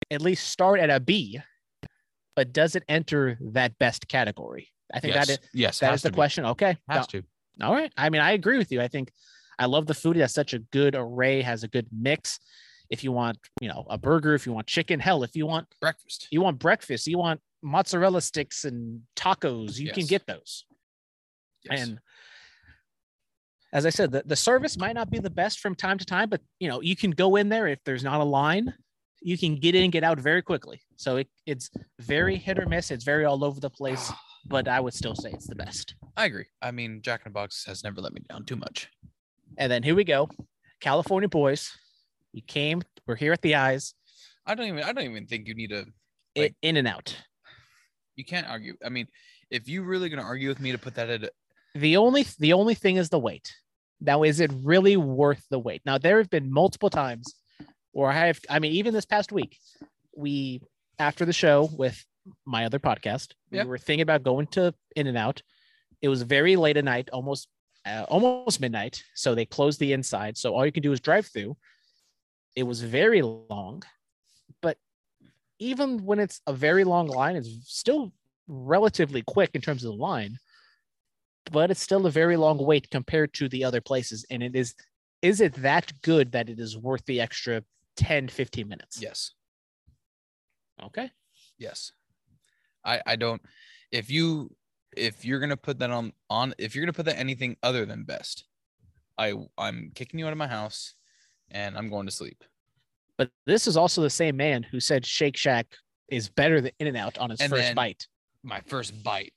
at 0.09 0.21
least 0.21 0.49
start 0.49 0.79
at 0.79 0.89
a 0.89 0.99
B, 0.99 1.39
but 2.35 2.53
does 2.53 2.75
it 2.75 2.83
enter 2.87 3.37
that 3.41 3.77
best 3.79 4.07
category? 4.07 4.69
I 4.93 4.99
think 4.99 5.15
yes. 5.15 5.27
that 5.27 5.33
is, 5.33 5.49
yes, 5.53 5.79
that 5.79 5.93
is 5.93 6.01
the 6.01 6.11
be. 6.11 6.15
question. 6.15 6.45
Okay. 6.45 6.77
Has 6.87 7.07
to. 7.07 7.23
All 7.61 7.73
right. 7.73 7.91
I 7.97 8.09
mean, 8.09 8.21
I 8.21 8.31
agree 8.31 8.57
with 8.57 8.71
you. 8.71 8.81
I 8.81 8.87
think 8.87 9.11
I 9.57 9.65
love 9.65 9.87
the 9.87 9.93
food. 9.93 10.17
It 10.17 10.21
has 10.21 10.33
such 10.33 10.53
a 10.53 10.59
good 10.59 10.95
array, 10.95 11.41
has 11.41 11.63
a 11.63 11.67
good 11.67 11.87
mix. 11.91 12.39
If 12.89 13.03
you 13.03 13.11
want, 13.11 13.39
you 13.61 13.67
know, 13.67 13.85
a 13.89 13.97
burger, 13.97 14.35
if 14.35 14.45
you 14.45 14.53
want 14.53 14.67
chicken, 14.67 14.99
hell, 14.99 15.23
if 15.23 15.35
you 15.35 15.47
want 15.47 15.67
breakfast. 15.81 16.27
you 16.29 16.41
want 16.41 16.59
breakfast, 16.59 17.07
you 17.07 17.17
want 17.17 17.41
mozzarella 17.63 18.21
sticks 18.21 18.63
and 18.63 19.01
tacos, 19.15 19.79
you 19.79 19.91
can 19.91 20.05
get 20.05 20.27
those. 20.27 20.65
Yes. 21.63 21.81
And 21.81 21.99
as 23.73 23.85
I 23.85 23.89
said, 23.89 24.11
the, 24.11 24.23
the 24.25 24.35
service 24.35 24.77
might 24.77 24.93
not 24.93 25.09
be 25.09 25.17
the 25.17 25.31
best 25.31 25.59
from 25.59 25.73
time 25.73 25.97
to 25.97 26.05
time, 26.05 26.29
but 26.29 26.41
you 26.59 26.69
know, 26.69 26.81
you 26.81 26.95
can 26.95 27.11
go 27.11 27.37
in 27.37 27.49
there 27.49 27.67
if 27.67 27.79
there's 27.85 28.03
not 28.03 28.21
a 28.21 28.23
line, 28.23 28.73
you 29.25 29.39
can 29.39 29.55
get 29.55 29.73
in 29.73 29.83
and 29.83 29.91
get 29.91 30.03
out 30.03 30.19
very 30.19 30.43
quickly. 30.43 30.81
So 30.97 31.17
it, 31.17 31.27
it's 31.47 31.71
very 31.99 32.35
hit 32.35 32.59
or 32.59 32.67
miss. 32.67 32.91
It's 32.91 33.03
very 33.03 33.25
all 33.25 33.43
over 33.43 33.59
the 33.59 33.71
place, 33.71 34.11
but 34.45 34.67
I 34.67 34.79
would 34.79 34.93
still 34.93 35.15
say 35.15 35.31
it's 35.31 35.47
the 35.47 35.55
best. 35.55 35.95
I 36.15 36.25
agree. 36.25 36.45
I 36.61 36.69
mean, 36.69 37.01
Jack 37.01 37.21
in 37.25 37.31
the 37.31 37.33
Box 37.33 37.65
has 37.65 37.83
never 37.83 38.01
let 38.01 38.13
me 38.13 38.21
down 38.29 38.45
too 38.45 38.55
much. 38.55 38.87
And 39.57 39.71
then 39.71 39.81
here 39.81 39.95
we 39.95 40.03
go. 40.03 40.29
California 40.79 41.27
boys. 41.27 41.75
We 42.35 42.41
came, 42.41 42.83
we're 43.07 43.15
here 43.15 43.33
at 43.33 43.41
the 43.41 43.55
eyes, 43.55 43.95
I 44.45 44.53
don't 44.53 44.67
even. 44.67 44.83
I 44.83 44.91
don't 44.91 45.05
even 45.05 45.25
think 45.25 45.47
you 45.47 45.55
need 45.55 45.71
to. 45.71 45.85
Like- 46.35 46.55
in 46.61 46.77
and 46.77 46.87
out. 46.87 47.15
You 48.15 48.25
can't 48.25 48.47
argue. 48.47 48.75
I 48.85 48.89
mean, 48.89 49.07
if 49.49 49.67
you 49.67 49.83
really 49.83 50.09
gonna 50.09 50.21
argue 50.21 50.49
with 50.49 50.59
me 50.59 50.71
to 50.71 50.77
put 50.77 50.95
that 50.95 51.09
at, 51.09 51.23
a- 51.23 51.31
The 51.73 51.97
only 51.97 52.27
the 52.37 52.53
only 52.53 52.75
thing 52.75 52.97
is 52.97 53.09
the 53.09 53.17
wait. 53.19 53.51
Now, 53.99 54.21
is 54.23 54.39
it 54.39 54.51
really 54.61 54.97
worth 54.97 55.43
the 55.49 55.57
wait? 55.57 55.81
Now, 55.85 55.97
there 55.97 56.17
have 56.19 56.29
been 56.29 56.51
multiple 56.51 56.89
times 56.89 57.33
where 57.95 58.11
I 58.11 58.27
have, 58.27 58.39
I 58.49 58.59
mean, 58.59 58.73
even 58.73 58.93
this 58.93 59.05
past 59.05 59.31
week, 59.31 59.57
we 60.17 60.61
after 60.99 61.23
the 61.23 61.31
show 61.31 61.69
with 61.77 61.97
my 62.45 62.65
other 62.65 62.77
podcast, 62.79 63.31
Yeah. 63.51 63.63
we 63.63 63.69
were 63.69 63.77
thinking 63.77 64.01
about 64.01 64.21
going 64.23 64.47
to 64.47 64.73
In 64.97 65.07
and 65.07 65.17
Out. 65.17 65.41
It 66.01 66.09
was 66.09 66.21
very 66.23 66.57
late 66.57 66.75
at 66.75 66.83
night, 66.83 67.09
almost 67.13 67.47
uh, 67.85 68.05
almost 68.09 68.59
midnight. 68.59 69.01
So 69.13 69.33
they 69.33 69.45
closed 69.45 69.79
the 69.79 69.93
inside. 69.93 70.37
So 70.37 70.53
all 70.53 70.65
you 70.65 70.73
can 70.73 70.83
do 70.83 70.91
is 70.91 70.99
drive 70.99 71.27
through. 71.27 71.55
It 72.55 72.63
was 72.63 72.81
very 72.81 73.21
long, 73.21 73.83
but 74.61 74.77
even 75.59 76.03
when 76.05 76.19
it's 76.19 76.41
a 76.47 76.53
very 76.53 76.83
long 76.83 77.07
line, 77.07 77.37
it's 77.37 77.49
still 77.63 78.11
relatively 78.47 79.21
quick 79.21 79.51
in 79.53 79.61
terms 79.61 79.85
of 79.85 79.91
the 79.91 80.03
line 80.03 80.37
but 81.51 81.69
it's 81.69 81.81
still 81.81 82.07
a 82.07 82.11
very 82.11 82.37
long 82.37 82.57
wait 82.57 82.89
compared 82.89 83.31
to 83.33 83.47
the 83.49 83.63
other 83.63 83.79
places 83.81 84.25
and 84.31 84.41
it 84.41 84.55
is 84.55 84.73
is 85.21 85.41
it 85.41 85.53
that 85.53 85.91
good 86.01 86.31
that 86.31 86.49
it 86.49 86.59
is 86.59 86.75
worth 86.77 87.03
the 87.05 87.21
extra 87.21 87.63
10 87.95 88.27
15 88.27 88.67
minutes 88.67 89.01
yes, 89.01 89.31
okay 90.83 91.09
yes. 91.57 91.91
I 92.83 93.01
I 93.05 93.15
don't. 93.15 93.41
If 93.91 94.11
you 94.11 94.55
if 94.95 95.25
you're 95.25 95.39
gonna 95.39 95.57
put 95.57 95.79
that 95.79 95.89
on 95.89 96.13
on 96.29 96.53
if 96.57 96.75
you're 96.75 96.85
gonna 96.85 96.93
put 96.93 97.05
that 97.05 97.17
anything 97.17 97.57
other 97.63 97.85
than 97.85 98.03
best, 98.03 98.45
I 99.17 99.33
I'm 99.57 99.91
kicking 99.95 100.19
you 100.19 100.27
out 100.27 100.31
of 100.31 100.37
my 100.37 100.47
house, 100.47 100.93
and 101.49 101.77
I'm 101.77 101.89
going 101.89 102.05
to 102.05 102.11
sleep. 102.11 102.43
but 103.17 103.31
this 103.45 103.67
is 103.67 103.77
also 103.77 104.01
the 104.01 104.09
same 104.09 104.37
man 104.37 104.61
who 104.63 104.79
said 104.79 105.05
shake 105.05 105.37
shack 105.37 105.65
is 106.09 106.29
better 106.29 106.61
than 106.61 106.71
in 106.79 106.87
and 106.87 106.97
out 106.97 107.17
on 107.17 107.31
his 107.31 107.41
And 107.41 107.49
first 107.49 107.73
bite 107.73 108.07
My 108.43 108.61
first 108.67 109.03
bite. 109.03 109.33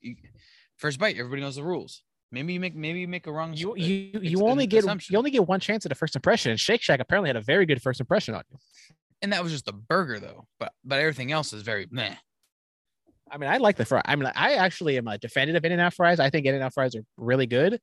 First 0.76 0.98
bite. 0.98 1.16
Everybody 1.16 1.40
knows 1.40 1.56
the 1.56 1.64
rules. 1.64 2.02
Maybe 2.30 2.52
you 2.52 2.60
make 2.60 2.74
maybe 2.74 3.00
you 3.00 3.08
make 3.08 3.26
a 3.26 3.32
wrong. 3.32 3.54
you 3.54 3.72
uh, 3.72 3.74
you 3.76 4.20
you 4.20 4.46
only 4.46 4.66
get 4.66 4.80
assumption. 4.84 5.12
you 5.12 5.18
only 5.18 5.30
get 5.30 5.46
one 5.46 5.60
chance 5.60 5.86
at 5.86 5.92
a 5.92 5.94
first 5.94 6.14
impression 6.14 6.50
and 6.50 6.60
shake 6.60 6.82
shack 6.82 7.00
apparently 7.00 7.28
had 7.28 7.36
a 7.36 7.40
very 7.40 7.64
good 7.66 7.80
first 7.80 8.00
impression 8.00 8.34
on 8.34 8.42
you 8.50 8.58
and 9.22 9.32
that 9.32 9.42
was 9.42 9.50
just 9.52 9.64
the 9.64 9.72
burger 9.72 10.20
though. 10.20 10.46
But 10.60 10.72
but 10.84 10.98
everything 11.00 11.32
else 11.32 11.52
is 11.54 11.62
very 11.62 11.86
meh. 11.90 12.14
i 13.30 13.38
mean 13.38 13.48
i 13.48 13.56
like 13.56 13.76
the 13.76 13.84
fry 13.86 14.02
i 14.04 14.14
mean 14.14 14.30
i 14.36 14.54
actually 14.54 14.98
am 14.98 15.08
a 15.08 15.16
defendant 15.18 15.56
of 15.56 15.64
in 15.64 15.72
and 15.72 15.80
out 15.80 15.94
fries 15.94 16.20
i 16.20 16.28
think 16.30 16.44
in 16.46 16.54
and 16.54 16.62
out 16.62 16.74
fries 16.74 16.94
are 16.94 17.02
really 17.16 17.46
good 17.46 17.80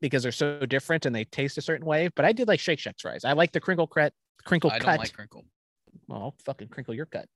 because 0.00 0.22
they're 0.22 0.32
so 0.32 0.64
different 0.66 1.04
and 1.06 1.14
they 1.14 1.24
taste 1.24 1.56
a 1.58 1.62
certain 1.62 1.86
way 1.86 2.08
but 2.16 2.24
i 2.24 2.32
did 2.32 2.48
like 2.48 2.60
shake 2.60 2.78
shack's 2.78 3.02
fries 3.02 3.24
i 3.24 3.32
like 3.32 3.52
the 3.52 3.60
crinkle 3.60 3.86
cut 3.86 4.12
crinkle 4.44 4.70
I 4.70 4.78
cut 4.78 4.86
don't 4.86 4.98
like 4.98 5.12
crinkle. 5.12 5.44
well 6.08 6.20
I'll 6.22 6.34
fucking 6.44 6.68
crinkle 6.68 6.94
your 6.94 7.06
cut 7.06 7.28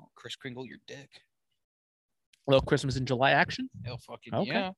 Oh, 0.00 0.08
Kris 0.14 0.36
Kringle, 0.36 0.66
your 0.66 0.78
dick. 0.86 1.08
little 2.46 2.60
christmas 2.60 2.96
in 2.96 3.06
july 3.06 3.30
action 3.32 3.68
Hell 3.84 3.98
fucking 3.98 4.34
Okay. 4.34 4.50
yeah. 4.52 4.70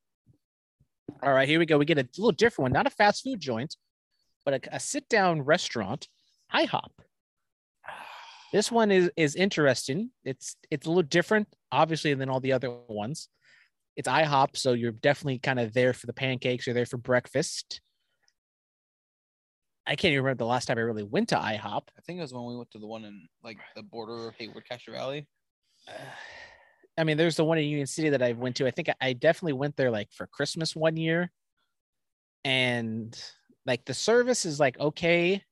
All 1.23 1.33
right, 1.33 1.49
here 1.49 1.59
we 1.59 1.67
go. 1.67 1.79
We 1.79 1.85
get 1.85 1.99
a 1.99 2.09
little 2.17 2.33
different 2.33 2.67
one, 2.67 2.73
not 2.73 2.87
a 2.87 2.91
fast 2.91 3.25
food 3.25 3.41
joint, 3.41 3.77
but 4.45 4.55
a, 4.55 4.77
a 4.77 4.81
sit 4.81 5.09
down 5.09 5.43
restaurant, 5.43 6.09
IHOP. 6.55 6.91
This 8.53 8.73
one 8.73 8.91
is 8.91 9.11
is 9.17 9.35
interesting. 9.35 10.11
It's 10.25 10.57
it's 10.71 10.87
a 10.87 10.89
little 10.89 11.03
different, 11.03 11.49
obviously, 11.71 12.15
than 12.15 12.31
all 12.31 12.41
the 12.41 12.53
other 12.53 12.71
ones. 12.89 13.29
It's 13.97 14.09
IHOP, 14.09 14.57
so 14.57 14.73
you're 14.73 14.93
definitely 14.93 15.39
kind 15.39 15.59
of 15.59 15.75
there 15.75 15.93
for 15.93 16.07
the 16.07 16.13
pancakes. 16.13 16.67
You're 16.67 16.75
there 16.75 16.87
for 16.87 16.99
breakfast. 16.99 17.81
I 19.87 19.97
can't 19.97 20.13
even 20.13 20.25
remember 20.25 20.45
the 20.45 20.49
last 20.49 20.67
time 20.67 20.79
I 20.79 20.83
really 20.83 21.03
went 21.03 21.31
to 21.31 21.37
IHOP. 21.37 21.83
I 21.97 22.01
think 22.07 22.19
it 22.19 22.23
was 22.23 22.33
when 22.33 22.45
we 22.45 22.57
went 22.57 22.71
to 22.73 22.79
the 22.79 22.87
one 22.87 23.05
in 23.05 23.27
like 23.43 23.59
the 23.75 23.83
border 23.83 24.29
of 24.29 24.35
Hayward, 24.37 24.69
Castro 24.69 24.95
Valley. 24.95 25.27
Uh, 25.89 25.93
I 26.99 27.05
mean, 27.05 27.17
there's 27.17 27.37
the 27.37 27.45
one 27.45 27.59
in 27.59 27.65
Union 27.65 27.87
City 27.87 28.09
that 28.11 28.23
I 28.23 28.33
went 28.33 28.57
to. 28.57 28.67
I 28.67 28.71
think 28.73 28.89
I, 29.01 29.13
definitely 29.13 29.53
went 29.55 29.77
there 29.77 29.91
like 29.91 30.09
for 30.13 30.27
Christmas 30.27 30.75
one 30.75 30.97
year. 30.97 31.31
And 32.45 33.19
like 33.67 33.85
the 33.85 33.95
service 33.95 34.45
is 34.45 34.59
like 34.59 34.79
okay, 34.81 35.43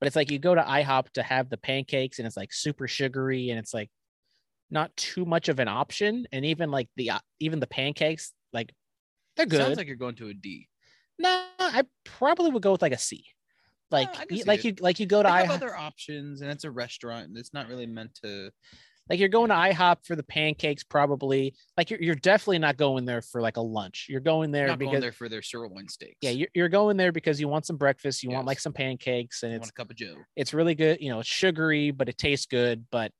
but 0.00 0.06
it's 0.06 0.16
like 0.16 0.30
you 0.30 0.38
go 0.38 0.54
to 0.54 0.60
IHOP 0.62 1.10
to 1.12 1.22
have 1.22 1.48
the 1.48 1.56
pancakes 1.56 2.18
and 2.18 2.26
it's 2.26 2.36
like 2.36 2.52
super 2.52 2.88
sugary 2.88 3.50
and 3.50 3.58
it's 3.58 3.72
like 3.74 3.90
not 4.70 4.94
too 4.96 5.24
much 5.24 5.48
of 5.48 5.58
an 5.60 5.68
option. 5.68 6.26
And 6.32 6.44
even 6.44 6.70
like 6.70 6.88
the 6.96 7.10
uh, 7.10 7.18
even 7.40 7.60
the 7.60 7.66
pancakes, 7.66 8.32
like 8.52 8.72
they're 9.36 9.46
good. 9.46 9.60
Sounds 9.60 9.76
like 9.76 9.86
you're 9.86 9.96
going 9.96 10.16
to 10.16 10.28
a 10.28 10.34
D. 10.34 10.68
no, 11.18 11.44
I 11.58 11.84
probably 12.04 12.50
would 12.50 12.62
go 12.62 12.72
with 12.72 12.82
like 12.82 12.92
a 12.92 12.98
C. 12.98 13.24
Like 13.90 14.10
you- 14.30 14.44
like 14.44 14.60
it. 14.60 14.64
you 14.64 14.74
like 14.80 15.00
you 15.00 15.06
go 15.06 15.22
to 15.22 15.28
They 15.28 15.34
have 15.34 15.46
IHOP. 15.48 15.54
other 15.54 15.76
options, 15.76 16.42
and 16.42 16.50
it's 16.50 16.64
a 16.64 16.70
restaurant. 16.70 17.28
and 17.28 17.38
It's 17.38 17.54
not 17.54 17.68
really 17.68 17.86
meant 17.86 18.18
to. 18.22 18.50
Like 19.08 19.18
you're 19.20 19.28
going 19.28 19.48
to 19.48 19.54
IHOP 19.54 20.04
for 20.04 20.16
the 20.16 20.22
pancakes, 20.22 20.84
probably. 20.84 21.54
Like 21.76 21.90
you're, 21.90 22.00
you're 22.00 22.14
definitely 22.14 22.58
not 22.58 22.76
going 22.76 23.04
there 23.04 23.22
for 23.22 23.40
like 23.40 23.56
a 23.56 23.62
lunch. 23.62 24.06
You're 24.08 24.20
going 24.20 24.50
there 24.50 24.66
not 24.66 24.78
because 24.78 24.92
going 24.92 25.00
there 25.00 25.12
for 25.12 25.28
their 25.28 25.42
sirloin 25.42 25.88
steaks. 25.88 26.16
yeah, 26.20 26.30
you're, 26.30 26.48
you're 26.54 26.68
going 26.68 26.96
there 26.96 27.12
because 27.12 27.40
you 27.40 27.48
want 27.48 27.66
some 27.66 27.76
breakfast. 27.76 28.22
You 28.22 28.30
want 28.30 28.46
like 28.46 28.60
some 28.60 28.72
pancakes, 28.72 29.42
and 29.42 29.52
I 29.52 29.56
it's 29.56 29.62
want 29.62 29.70
a 29.70 29.74
cup 29.74 29.90
of 29.90 29.96
Joe. 29.96 30.16
it's 30.36 30.52
really 30.52 30.74
good. 30.74 31.00
You 31.00 31.10
know, 31.10 31.20
it's 31.20 31.28
sugary, 31.28 31.90
but 31.90 32.08
it 32.08 32.18
tastes 32.18 32.46
good. 32.46 32.86
But 32.90 33.12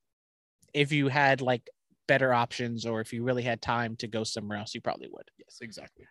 if 0.74 0.92
you 0.92 1.08
had 1.08 1.40
like 1.40 1.68
better 2.06 2.32
options, 2.32 2.86
or 2.86 3.00
if 3.00 3.12
you 3.12 3.22
really 3.22 3.42
had 3.42 3.62
time 3.62 3.96
to 3.96 4.08
go 4.08 4.24
somewhere 4.24 4.58
else, 4.58 4.74
you 4.74 4.80
probably 4.80 5.08
would. 5.10 5.30
Yes, 5.38 5.58
exactly. 5.60 6.04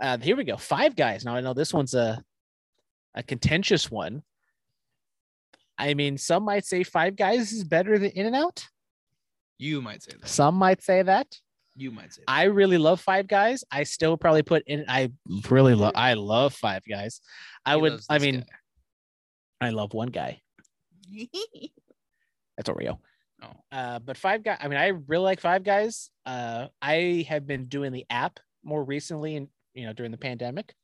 Uh, 0.00 0.18
here 0.18 0.36
we 0.36 0.44
go. 0.44 0.56
Five 0.56 0.96
guys. 0.96 1.24
Now 1.24 1.36
I 1.36 1.40
know 1.40 1.54
this 1.54 1.72
one's 1.72 1.94
a 1.94 2.22
a 3.14 3.22
contentious 3.22 3.90
one. 3.90 4.22
I 5.78 5.94
mean, 5.94 6.18
some 6.18 6.44
might 6.44 6.64
say 6.64 6.84
Five 6.84 7.16
Guys 7.16 7.52
is 7.52 7.64
better 7.64 7.98
than 7.98 8.10
In 8.10 8.26
and 8.26 8.36
Out. 8.36 8.66
You 9.62 9.80
might 9.80 10.02
say 10.02 10.10
that. 10.20 10.28
Some 10.28 10.56
might 10.56 10.82
say 10.82 11.02
that. 11.02 11.38
You 11.76 11.92
might 11.92 12.12
say 12.12 12.22
that. 12.26 12.32
I 12.32 12.44
really 12.44 12.78
love 12.78 13.00
Five 13.00 13.28
Guys. 13.28 13.62
I 13.70 13.84
still 13.84 14.16
probably 14.16 14.42
put 14.42 14.64
in. 14.66 14.84
I 14.88 15.12
really 15.48 15.76
love. 15.76 15.92
I 15.94 16.14
love 16.14 16.52
Five 16.52 16.82
Guys. 16.88 17.20
I 17.64 17.76
He 17.76 17.80
would. 17.80 18.00
I 18.10 18.18
mean, 18.18 18.40
guy. 18.40 19.68
I 19.68 19.70
love 19.70 19.94
one 19.94 20.08
guy. 20.08 20.42
That's 22.56 22.68
Oreo. 22.68 22.98
Oh. 23.40 23.52
Uh, 23.70 24.00
but 24.00 24.16
Five 24.16 24.42
Guys. 24.42 24.58
I 24.60 24.66
mean, 24.66 24.78
I 24.80 24.88
really 24.88 25.22
like 25.22 25.40
Five 25.40 25.62
Guys. 25.62 26.10
Uh, 26.26 26.66
I 26.82 27.24
have 27.28 27.46
been 27.46 27.66
doing 27.66 27.92
the 27.92 28.04
app 28.10 28.40
more 28.64 28.82
recently, 28.82 29.36
and 29.36 29.46
you 29.74 29.86
know, 29.86 29.92
during 29.92 30.10
the 30.10 30.18
pandemic. 30.18 30.74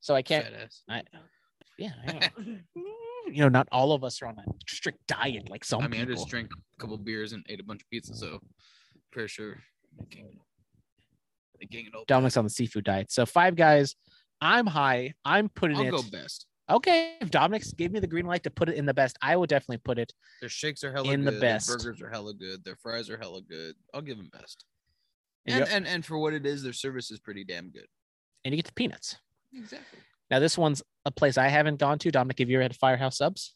So 0.00 0.14
I 0.14 0.20
can't. 0.20 0.44
I, 0.86 1.02
Yeah, 1.78 1.92
yeah. 2.06 2.28
you 3.26 3.42
know, 3.42 3.48
not 3.48 3.68
all 3.72 3.92
of 3.92 4.04
us 4.04 4.22
are 4.22 4.26
on 4.26 4.38
a 4.38 4.44
strict 4.68 4.98
diet 5.06 5.50
like 5.50 5.64
some 5.64 5.82
I 5.82 5.88
mean, 5.88 6.00
I 6.00 6.04
just 6.04 6.28
drank 6.28 6.50
a 6.52 6.80
couple 6.80 6.96
beers 6.98 7.32
and 7.32 7.44
ate 7.48 7.60
a 7.60 7.64
bunch 7.64 7.82
of 7.82 7.90
pizza, 7.90 8.14
so 8.14 8.40
pretty 9.12 9.28
sure 9.28 9.58
they 9.98 10.16
gained, 10.16 10.40
they 11.60 11.66
gained 11.66 11.88
it 11.88 12.06
Dominic's 12.06 12.36
on 12.36 12.44
the 12.44 12.50
seafood 12.50 12.84
diet. 12.84 13.10
So 13.10 13.26
five 13.26 13.56
guys. 13.56 13.94
I'm 14.40 14.66
high. 14.66 15.14
I'm 15.24 15.48
putting 15.48 15.78
I'll 15.78 15.84
it. 15.84 15.90
go 15.90 16.02
best. 16.12 16.46
Okay, 16.68 17.14
if 17.20 17.30
Dominic's 17.30 17.72
gave 17.72 17.92
me 17.92 18.00
the 18.00 18.08
green 18.08 18.26
light 18.26 18.42
to 18.42 18.50
put 18.50 18.68
it 18.68 18.74
in 18.74 18.86
the 18.86 18.94
best, 18.94 19.16
I 19.22 19.36
will 19.36 19.46
definitely 19.46 19.78
put 19.78 19.98
it. 19.98 20.12
Their 20.40 20.50
shakes 20.50 20.82
are 20.82 20.92
hella 20.92 21.12
In 21.12 21.24
the 21.24 21.32
best. 21.32 21.68
Their 21.68 21.78
burgers 21.78 22.02
are 22.02 22.10
hella 22.10 22.34
good. 22.34 22.64
Their 22.64 22.76
fries 22.76 23.08
are 23.08 23.16
hella 23.16 23.40
good. 23.42 23.76
I'll 23.94 24.02
give 24.02 24.16
them 24.16 24.28
best. 24.32 24.64
Yep. 25.46 25.62
And, 25.62 25.72
and 25.72 25.86
and 25.86 26.04
for 26.04 26.18
what 26.18 26.32
it 26.34 26.44
is, 26.44 26.64
their 26.64 26.72
service 26.72 27.10
is 27.12 27.20
pretty 27.20 27.44
damn 27.44 27.70
good. 27.70 27.86
And 28.44 28.52
you 28.52 28.56
get 28.56 28.66
the 28.66 28.72
peanuts. 28.72 29.16
Exactly. 29.54 30.00
Now 30.30 30.38
this 30.38 30.58
one's 30.58 30.82
a 31.04 31.10
place 31.10 31.38
I 31.38 31.48
haven't 31.48 31.78
gone 31.78 31.98
to. 32.00 32.10
Dominic, 32.10 32.38
have 32.40 32.50
you 32.50 32.56
ever 32.56 32.62
had 32.64 32.76
Firehouse 32.76 33.18
Subs? 33.18 33.54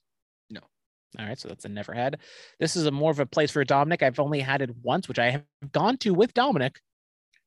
No. 0.51 0.61
All 1.19 1.27
right, 1.27 1.39
so 1.39 1.49
that's 1.49 1.65
a 1.65 1.69
never 1.69 1.93
had. 1.93 2.19
This 2.61 2.77
is 2.77 2.87
a 2.87 2.91
more 2.91 3.11
of 3.11 3.19
a 3.19 3.27
place 3.27 3.51
for 3.51 3.65
Dominic. 3.65 4.03
I've 4.03 4.21
only 4.21 4.41
had 4.41 4.63
it 4.63 4.71
once, 4.83 5.09
which 5.09 5.19
I 5.19 5.31
have 5.31 5.45
gone 5.73 5.97
to 5.99 6.15
with 6.15 6.33
Dominic. 6.35 6.81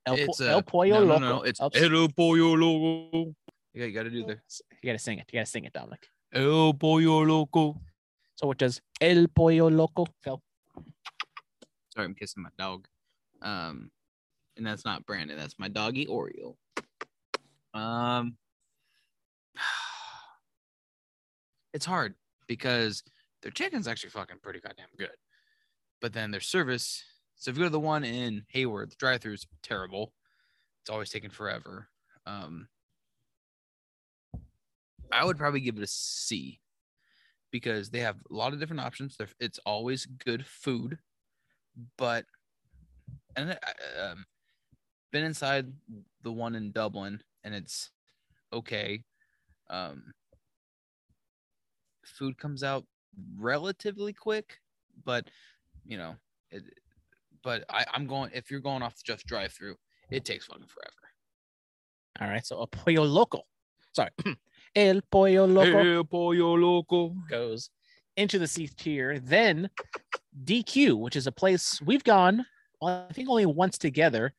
El, 0.06 0.14
It's 0.16 0.38
Po- 0.38 0.44
uh, 0.44 0.48
El 0.50 0.62
Pollo 0.62 0.84
no, 1.00 1.00
no, 1.00 1.06
Loco. 1.06 1.18
no, 1.20 1.42
it's 1.42 1.60
El- 1.60 1.70
El 1.74 2.08
Pollo 2.08 2.54
Loco. 2.54 3.34
Yeah, 3.72 3.86
you 3.86 3.92
got 3.92 4.02
to 4.02 4.10
do 4.10 4.24
the 4.26 4.38
You 4.82 4.90
gotta 4.90 4.98
sing 4.98 5.18
it. 5.18 5.26
You 5.32 5.38
gotta 5.40 5.46
sing 5.46 5.64
it, 5.64 5.72
Dominic. 5.72 6.06
El 6.32 6.74
Pollo 6.74 7.24
Loco. 7.24 7.80
So 8.36 8.46
what 8.48 8.58
does 8.58 8.80
El 9.00 9.26
Pollo 9.28 9.70
Loco, 9.70 10.06
Phil? 10.22 10.42
Sorry, 11.94 12.04
I'm 12.04 12.14
kissing 12.14 12.42
my 12.42 12.50
dog. 12.58 12.86
Um, 13.40 13.90
and 14.56 14.66
that's 14.66 14.84
not 14.84 15.06
Brandon. 15.06 15.38
That's 15.38 15.58
my 15.58 15.68
doggy 15.68 16.06
Oreo. 16.06 16.56
Um, 17.72 18.36
it's 21.72 21.86
hard 21.86 22.14
because 22.46 23.02
their 23.42 23.52
chicken's 23.52 23.88
actually 23.88 24.10
fucking 24.10 24.38
pretty 24.42 24.60
goddamn 24.60 24.86
good, 24.98 25.16
but 26.00 26.12
then 26.12 26.30
their 26.30 26.40
service. 26.40 27.02
So 27.36 27.50
if 27.50 27.56
you 27.56 27.62
go 27.62 27.66
to 27.66 27.70
the 27.70 27.80
one 27.80 28.04
in 28.04 28.44
Hayward, 28.48 28.90
the 28.90 28.96
drive-throughs 28.96 29.46
terrible. 29.62 30.12
It's 30.82 30.90
always 30.90 31.10
taking 31.10 31.30
forever. 31.30 31.88
Um, 32.26 32.68
I 35.12 35.24
would 35.24 35.38
probably 35.38 35.60
give 35.60 35.76
it 35.76 35.82
a 35.82 35.86
C 35.86 36.60
because 37.50 37.90
they 37.90 38.00
have 38.00 38.16
a 38.30 38.34
lot 38.34 38.52
of 38.52 38.60
different 38.60 38.80
options. 38.80 39.16
They're, 39.16 39.28
it's 39.38 39.58
always 39.64 40.06
good 40.06 40.44
food, 40.46 40.98
but 41.96 42.24
and 43.36 43.52
I, 43.52 44.02
um, 44.10 44.24
been 45.12 45.24
inside 45.24 45.72
the 46.22 46.32
one 46.32 46.54
in 46.54 46.72
Dublin 46.72 47.22
and 47.44 47.54
it's 47.54 47.90
okay. 48.52 49.04
Um, 49.70 50.12
food 52.04 52.38
comes 52.38 52.62
out 52.62 52.84
relatively 53.36 54.12
quick, 54.12 54.60
but 55.04 55.26
you 55.86 55.96
know, 55.96 56.16
it, 56.50 56.62
but 57.42 57.64
I, 57.68 57.84
I'm 57.92 58.06
going 58.06 58.30
if 58.34 58.50
you're 58.50 58.60
going 58.60 58.82
off 58.82 58.96
the 58.96 59.02
just 59.04 59.26
drive 59.26 59.52
through, 59.52 59.76
it 60.10 60.24
takes 60.24 60.46
fucking 60.46 60.66
forever. 60.66 60.92
All 62.20 62.28
right, 62.28 62.46
so 62.46 62.58
El 62.58 62.66
Pollo 62.68 63.04
Loco. 63.04 63.42
Sorry, 63.92 64.10
El 64.76 65.00
Pollo 65.10 65.46
Loco 65.46 66.04
pollo 66.04 66.54
loco. 66.56 67.14
goes 67.28 67.70
into 68.16 68.38
the 68.38 68.46
C 68.46 68.68
tier. 68.68 69.18
Then 69.18 69.70
DQ, 70.44 70.98
which 70.98 71.16
is 71.16 71.26
a 71.26 71.32
place 71.32 71.80
we've 71.82 72.04
gone, 72.04 72.44
well, 72.80 73.06
I 73.08 73.12
think 73.12 73.28
only 73.28 73.46
once 73.46 73.78
together, 73.78 74.34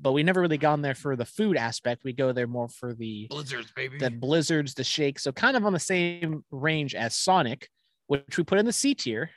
but 0.00 0.12
we 0.12 0.22
never 0.22 0.40
really 0.40 0.58
gone 0.58 0.82
there 0.82 0.94
for 0.94 1.16
the 1.16 1.24
food 1.24 1.56
aspect. 1.56 2.04
We 2.04 2.12
go 2.12 2.32
there 2.32 2.46
more 2.46 2.68
for 2.68 2.94
the 2.94 3.26
Blizzards, 3.28 3.72
baby. 3.72 3.98
the 3.98 4.10
blizzards, 4.10 4.74
the 4.74 4.84
shakes. 4.84 5.24
So 5.24 5.32
kind 5.32 5.56
of 5.56 5.64
on 5.64 5.72
the 5.72 5.80
same 5.80 6.44
range 6.50 6.94
as 6.94 7.16
Sonic, 7.16 7.68
which 8.06 8.38
we 8.38 8.44
put 8.44 8.58
in 8.58 8.66
the 8.66 8.72
C 8.72 8.94
tier. 8.94 9.30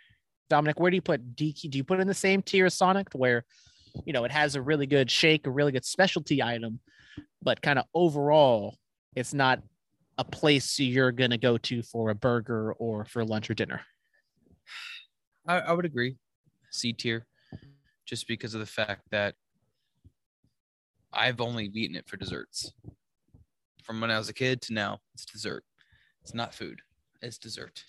Dominic, 0.49 0.79
where 0.79 0.91
do 0.91 0.95
you 0.95 1.01
put 1.01 1.35
DQ? 1.35 1.69
Do 1.69 1.77
you 1.77 1.83
put 1.83 1.99
in 1.99 2.07
the 2.07 2.13
same 2.13 2.41
tier 2.41 2.65
as 2.65 2.73
Sonic, 2.73 3.07
where 3.13 3.45
you 4.05 4.13
know 4.13 4.23
it 4.23 4.31
has 4.31 4.55
a 4.55 4.61
really 4.61 4.85
good 4.85 5.09
shake, 5.09 5.47
a 5.47 5.51
really 5.51 5.71
good 5.71 5.85
specialty 5.85 6.43
item, 6.43 6.79
but 7.41 7.61
kind 7.61 7.79
of 7.79 7.85
overall, 7.93 8.75
it's 9.15 9.33
not 9.33 9.61
a 10.17 10.23
place 10.23 10.77
you're 10.79 11.11
gonna 11.11 11.37
go 11.37 11.57
to 11.57 11.81
for 11.81 12.09
a 12.09 12.15
burger 12.15 12.73
or 12.73 13.05
for 13.05 13.23
lunch 13.25 13.49
or 13.49 13.53
dinner. 13.53 13.81
I, 15.47 15.59
I 15.59 15.71
would 15.71 15.85
agree. 15.85 16.17
C 16.69 16.93
tier, 16.93 17.25
just 18.05 18.27
because 18.27 18.53
of 18.53 18.59
the 18.59 18.65
fact 18.65 19.03
that 19.11 19.35
I've 21.13 21.41
only 21.41 21.65
eaten 21.73 21.95
it 21.95 22.07
for 22.07 22.17
desserts. 22.17 22.71
From 23.83 23.99
when 23.99 24.11
I 24.11 24.17
was 24.17 24.29
a 24.29 24.33
kid 24.33 24.61
to 24.63 24.73
now, 24.73 24.99
it's 25.13 25.25
dessert. 25.25 25.63
It's 26.21 26.33
not 26.33 26.53
food. 26.53 26.81
It's 27.21 27.37
dessert. 27.37 27.83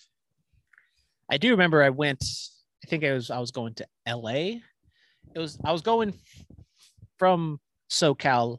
I 1.29 1.37
do 1.37 1.51
remember 1.51 1.81
I 1.81 1.89
went. 1.89 2.23
I 2.83 2.87
think 2.87 3.03
I 3.03 3.13
was 3.13 3.31
I 3.31 3.39
was 3.39 3.51
going 3.51 3.75
to 3.75 3.87
L.A. 4.05 4.61
It 5.33 5.39
was 5.39 5.57
I 5.63 5.71
was 5.71 5.81
going 5.81 6.13
from 7.17 7.59
SoCal 7.89 8.57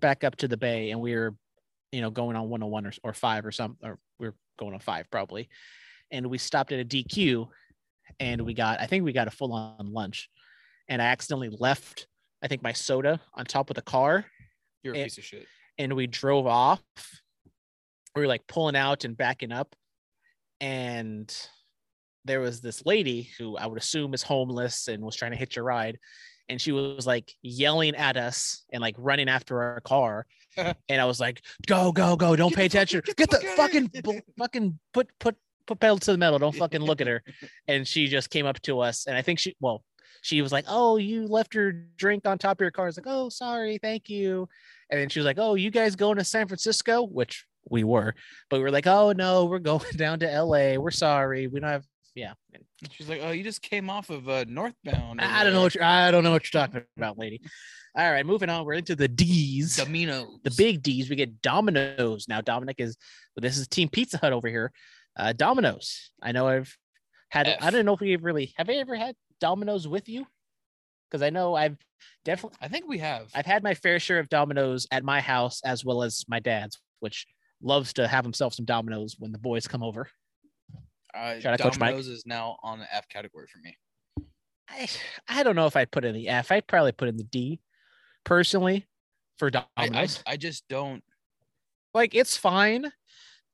back 0.00 0.24
up 0.24 0.36
to 0.36 0.48
the 0.48 0.56
Bay, 0.56 0.90
and 0.90 1.00
we 1.00 1.14
were, 1.14 1.34
you 1.92 2.00
know, 2.00 2.10
going 2.10 2.36
on 2.36 2.48
101 2.48 2.86
or, 2.86 2.92
or 3.02 3.12
five 3.12 3.44
or 3.44 3.52
some, 3.52 3.76
or 3.82 3.98
we 4.18 4.28
are 4.28 4.34
going 4.58 4.72
on 4.72 4.80
five 4.80 5.10
probably, 5.10 5.48
and 6.10 6.26
we 6.26 6.38
stopped 6.38 6.72
at 6.72 6.80
a 6.80 6.84
DQ, 6.84 7.48
and 8.20 8.40
we 8.42 8.54
got 8.54 8.80
I 8.80 8.86
think 8.86 9.04
we 9.04 9.12
got 9.12 9.28
a 9.28 9.32
full 9.32 9.52
on 9.52 9.92
lunch, 9.92 10.30
and 10.88 11.02
I 11.02 11.06
accidentally 11.06 11.54
left 11.60 12.06
I 12.42 12.48
think 12.48 12.62
my 12.62 12.72
soda 12.72 13.20
on 13.34 13.44
top 13.44 13.70
of 13.70 13.76
the 13.76 13.82
car, 13.82 14.26
You're 14.82 14.94
a 14.94 14.98
Eh, 14.98 15.04
piece 15.04 15.18
of 15.18 15.24
shit. 15.24 15.46
and 15.78 15.94
we 15.94 16.06
drove 16.06 16.46
off. 16.46 16.82
We 18.14 18.22
were 18.22 18.28
like 18.28 18.46
pulling 18.46 18.76
out 18.76 19.04
and 19.04 19.16
backing 19.16 19.52
up, 19.52 19.74
and 20.60 21.34
there 22.24 22.40
was 22.40 22.60
this 22.60 22.84
lady 22.86 23.30
who 23.38 23.56
I 23.56 23.66
would 23.66 23.78
assume 23.78 24.14
is 24.14 24.22
homeless 24.22 24.88
and 24.88 25.02
was 25.02 25.16
trying 25.16 25.32
to 25.32 25.36
hitch 25.36 25.56
a 25.56 25.62
ride, 25.62 25.98
and 26.48 26.60
she 26.60 26.72
was 26.72 27.06
like 27.06 27.32
yelling 27.42 27.94
at 27.94 28.16
us 28.16 28.64
and 28.72 28.80
like 28.80 28.94
running 28.98 29.28
after 29.28 29.62
our 29.62 29.80
car, 29.80 30.26
and 30.56 31.00
I 31.00 31.04
was 31.04 31.20
like, 31.20 31.42
"Go, 31.66 31.92
go, 31.92 32.16
go! 32.16 32.36
Don't 32.36 32.50
Get 32.50 32.56
pay 32.56 32.66
attention! 32.66 33.02
get 33.04 33.16
Get 33.16 33.30
the 33.30 33.38
fucking, 33.56 33.90
here." 33.92 34.22
fucking 34.38 34.78
put, 34.94 35.08
put, 35.20 35.36
put 35.66 35.78
pedal 35.80 35.98
to 35.98 36.12
the 36.12 36.18
metal! 36.18 36.38
Don't 36.38 36.54
fucking 36.56 36.80
look 36.80 37.00
at 37.00 37.06
her!" 37.06 37.22
And 37.68 37.86
she 37.86 38.06
just 38.08 38.30
came 38.30 38.46
up 38.46 38.60
to 38.62 38.80
us, 38.80 39.06
and 39.06 39.16
I 39.16 39.22
think 39.22 39.38
she, 39.38 39.54
well, 39.60 39.84
she 40.26 40.42
was 40.42 40.52
like, 40.52 40.64
"Oh, 40.68 40.96
you 40.96 41.26
left 41.26 41.54
your 41.54 41.72
drink 41.96 42.26
on 42.26 42.38
top 42.38 42.58
of 42.58 42.60
your 42.60 42.70
car." 42.70 42.86
I 42.86 42.88
was 42.88 42.96
like, 42.96 43.06
"Oh, 43.08 43.28
sorry, 43.28 43.78
thank 43.78 44.08
you." 44.10 44.48
And 44.90 45.00
then 45.00 45.08
she 45.08 45.20
was 45.20 45.24
like, 45.26 45.38
"Oh, 45.38 45.54
you 45.54 45.70
guys 45.70 45.96
going 45.96 46.18
to 46.18 46.24
San 46.24 46.48
Francisco?" 46.48 47.02
Which 47.02 47.46
we 47.68 47.84
were, 47.84 48.14
but 48.50 48.58
we 48.58 48.62
were 48.62 48.70
like, 48.70 48.86
"Oh 48.86 49.12
no, 49.12 49.44
we're 49.46 49.58
going 49.58 49.84
down 49.96 50.20
to 50.20 50.30
L.A. 50.30 50.78
We're 50.78 50.90
sorry, 50.90 51.46
we 51.46 51.60
don't 51.60 51.70
have." 51.70 51.84
Yeah, 52.14 52.32
She's 52.90 53.08
like, 53.08 53.20
oh, 53.22 53.30
you 53.30 53.44
just 53.44 53.62
came 53.62 53.90
off 53.90 54.10
of 54.10 54.28
uh, 54.28 54.44
northbound. 54.48 55.20
I 55.20 55.44
don't 55.44 55.52
know 55.52 55.62
what 55.62 55.74
you're. 55.74 55.84
I 55.84 56.10
don't 56.10 56.24
know 56.24 56.30
what 56.30 56.52
you're 56.52 56.60
talking 56.60 56.82
about, 56.96 57.18
lady. 57.18 57.40
All 57.96 58.10
right, 58.10 58.24
moving 58.26 58.50
on. 58.50 58.64
We're 58.66 58.74
into 58.74 58.94
the 58.94 59.08
D's, 59.08 59.76
Domino's. 59.76 60.38
the 60.44 60.50
big 60.50 60.82
D's. 60.82 61.08
We 61.08 61.16
get 61.16 61.40
Domino's 61.40 62.26
now. 62.28 62.40
Dominic 62.40 62.76
is. 62.78 62.96
This 63.36 63.56
is 63.56 63.68
Team 63.68 63.88
Pizza 63.88 64.18
Hut 64.18 64.32
over 64.32 64.48
here. 64.48 64.72
Uh, 65.18 65.32
Domino's. 65.32 66.10
I 66.22 66.32
know 66.32 66.46
I've 66.48 66.76
had. 67.30 67.48
I 67.60 67.70
don't 67.70 67.86
know 67.86 67.94
if 67.94 68.00
we've 68.00 68.22
really. 68.22 68.52
Have 68.56 68.68
I 68.68 68.74
ever 68.74 68.96
had 68.96 69.14
Domino's 69.40 69.86
with 69.86 70.08
you? 70.08 70.26
Because 71.10 71.22
I 71.22 71.30
know 71.30 71.54
I've 71.54 71.76
definitely. 72.24 72.58
I 72.60 72.68
think 72.68 72.88
we 72.88 72.98
have. 72.98 73.30
I've 73.34 73.46
had 73.46 73.62
my 73.62 73.74
fair 73.74 74.00
share 74.00 74.18
of 74.18 74.28
Domino's 74.28 74.86
at 74.90 75.04
my 75.04 75.20
house 75.20 75.60
as 75.64 75.84
well 75.84 76.02
as 76.02 76.24
my 76.28 76.40
dad's, 76.40 76.78
which 77.00 77.26
loves 77.62 77.92
to 77.94 78.08
have 78.08 78.24
himself 78.24 78.54
some 78.54 78.64
Domino's 78.64 79.16
when 79.18 79.32
the 79.32 79.38
boys 79.38 79.66
come 79.68 79.82
over. 79.82 80.08
Uh, 81.14 81.38
Shout 81.40 81.60
out. 81.60 81.72
Domino's 81.72 82.08
is 82.08 82.26
now 82.26 82.58
on 82.62 82.78
the 82.80 82.94
F 82.94 83.08
category 83.08 83.46
for 83.46 83.58
me. 83.58 83.76
I, 84.68 84.88
I 85.28 85.42
don't 85.42 85.56
know 85.56 85.66
if 85.66 85.76
I'd 85.76 85.90
put 85.90 86.04
in 86.04 86.14
the 86.14 86.28
F. 86.28 86.50
I'd 86.50 86.66
probably 86.66 86.92
put 86.92 87.08
in 87.08 87.16
the 87.16 87.24
D, 87.24 87.60
personally, 88.24 88.86
for 89.38 89.50
I, 89.54 89.64
I, 89.76 90.08
I 90.26 90.36
just 90.36 90.66
don't. 90.68 91.02
like 91.94 92.14
it's 92.14 92.36
fine. 92.36 92.92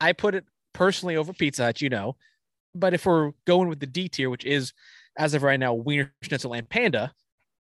I 0.00 0.14
put 0.14 0.34
it 0.34 0.44
personally 0.72 1.16
over 1.16 1.32
Pizza 1.32 1.64
Hut, 1.64 1.80
you 1.80 1.90
know. 1.90 2.16
But 2.74 2.94
if 2.94 3.04
we're 3.04 3.32
going 3.46 3.68
with 3.68 3.78
the 3.78 3.86
D 3.86 4.09
tier, 4.09 4.30
which 4.30 4.44
is 4.44 4.72
as 5.16 5.34
of 5.34 5.43
right 5.43 5.60
now 5.60 5.74
Wiener 5.74 6.12
Schnitzel 6.22 6.55
and 6.55 6.68
Panda, 6.68 7.12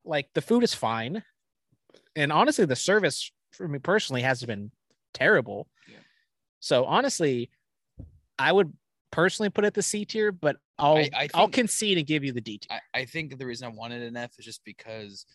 like 0.05 0.29
the 0.33 0.41
food 0.41 0.63
is 0.63 0.73
fine, 0.73 1.23
and 2.15 2.31
honestly, 2.31 2.65
the 2.65 2.75
service 2.75 3.31
for 3.51 3.67
me 3.67 3.79
personally 3.79 4.21
has 4.21 4.43
been 4.43 4.71
terrible. 5.13 5.67
Yeah. 5.87 5.97
So 6.59 6.85
honestly, 6.85 7.49
I 8.37 8.51
would 8.51 8.71
personally 9.11 9.49
put 9.49 9.65
it 9.65 9.73
the 9.73 9.81
C 9.81 10.05
tier, 10.05 10.31
but 10.31 10.57
I'll 10.77 10.97
I- 10.97 11.09
I 11.13 11.29
I'll 11.33 11.47
concede 11.49 11.97
and 11.97 12.07
give 12.07 12.23
you 12.23 12.31
the 12.31 12.41
D 12.41 12.59
tier. 12.59 12.79
I, 12.93 12.99
I 13.01 13.05
think 13.05 13.37
the 13.37 13.45
reason 13.45 13.67
I 13.67 13.71
wanted 13.75 14.03
an 14.03 14.15
F 14.15 14.31
is 14.37 14.45
just 14.45 14.63
because 14.63 15.25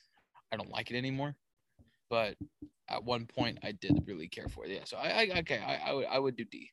I 0.53 0.57
don't 0.57 0.71
like 0.71 0.91
it 0.91 0.97
anymore. 0.97 1.35
But 2.11 2.37
at 2.89 3.03
one 3.03 3.27
point, 3.27 3.59
I 3.63 3.73
did 3.73 4.05
really 4.07 4.29
care 4.29 4.49
for 4.49 4.65
it. 4.67 4.71
Yeah. 4.71 4.85
So 4.85 4.97
I, 4.97 5.09
I 5.09 5.39
okay, 5.41 5.59
I, 5.59 5.91
I 5.91 5.93
would 5.93 6.07
I 6.07 6.19
would 6.19 6.37
do 6.37 6.45
D. 6.45 6.71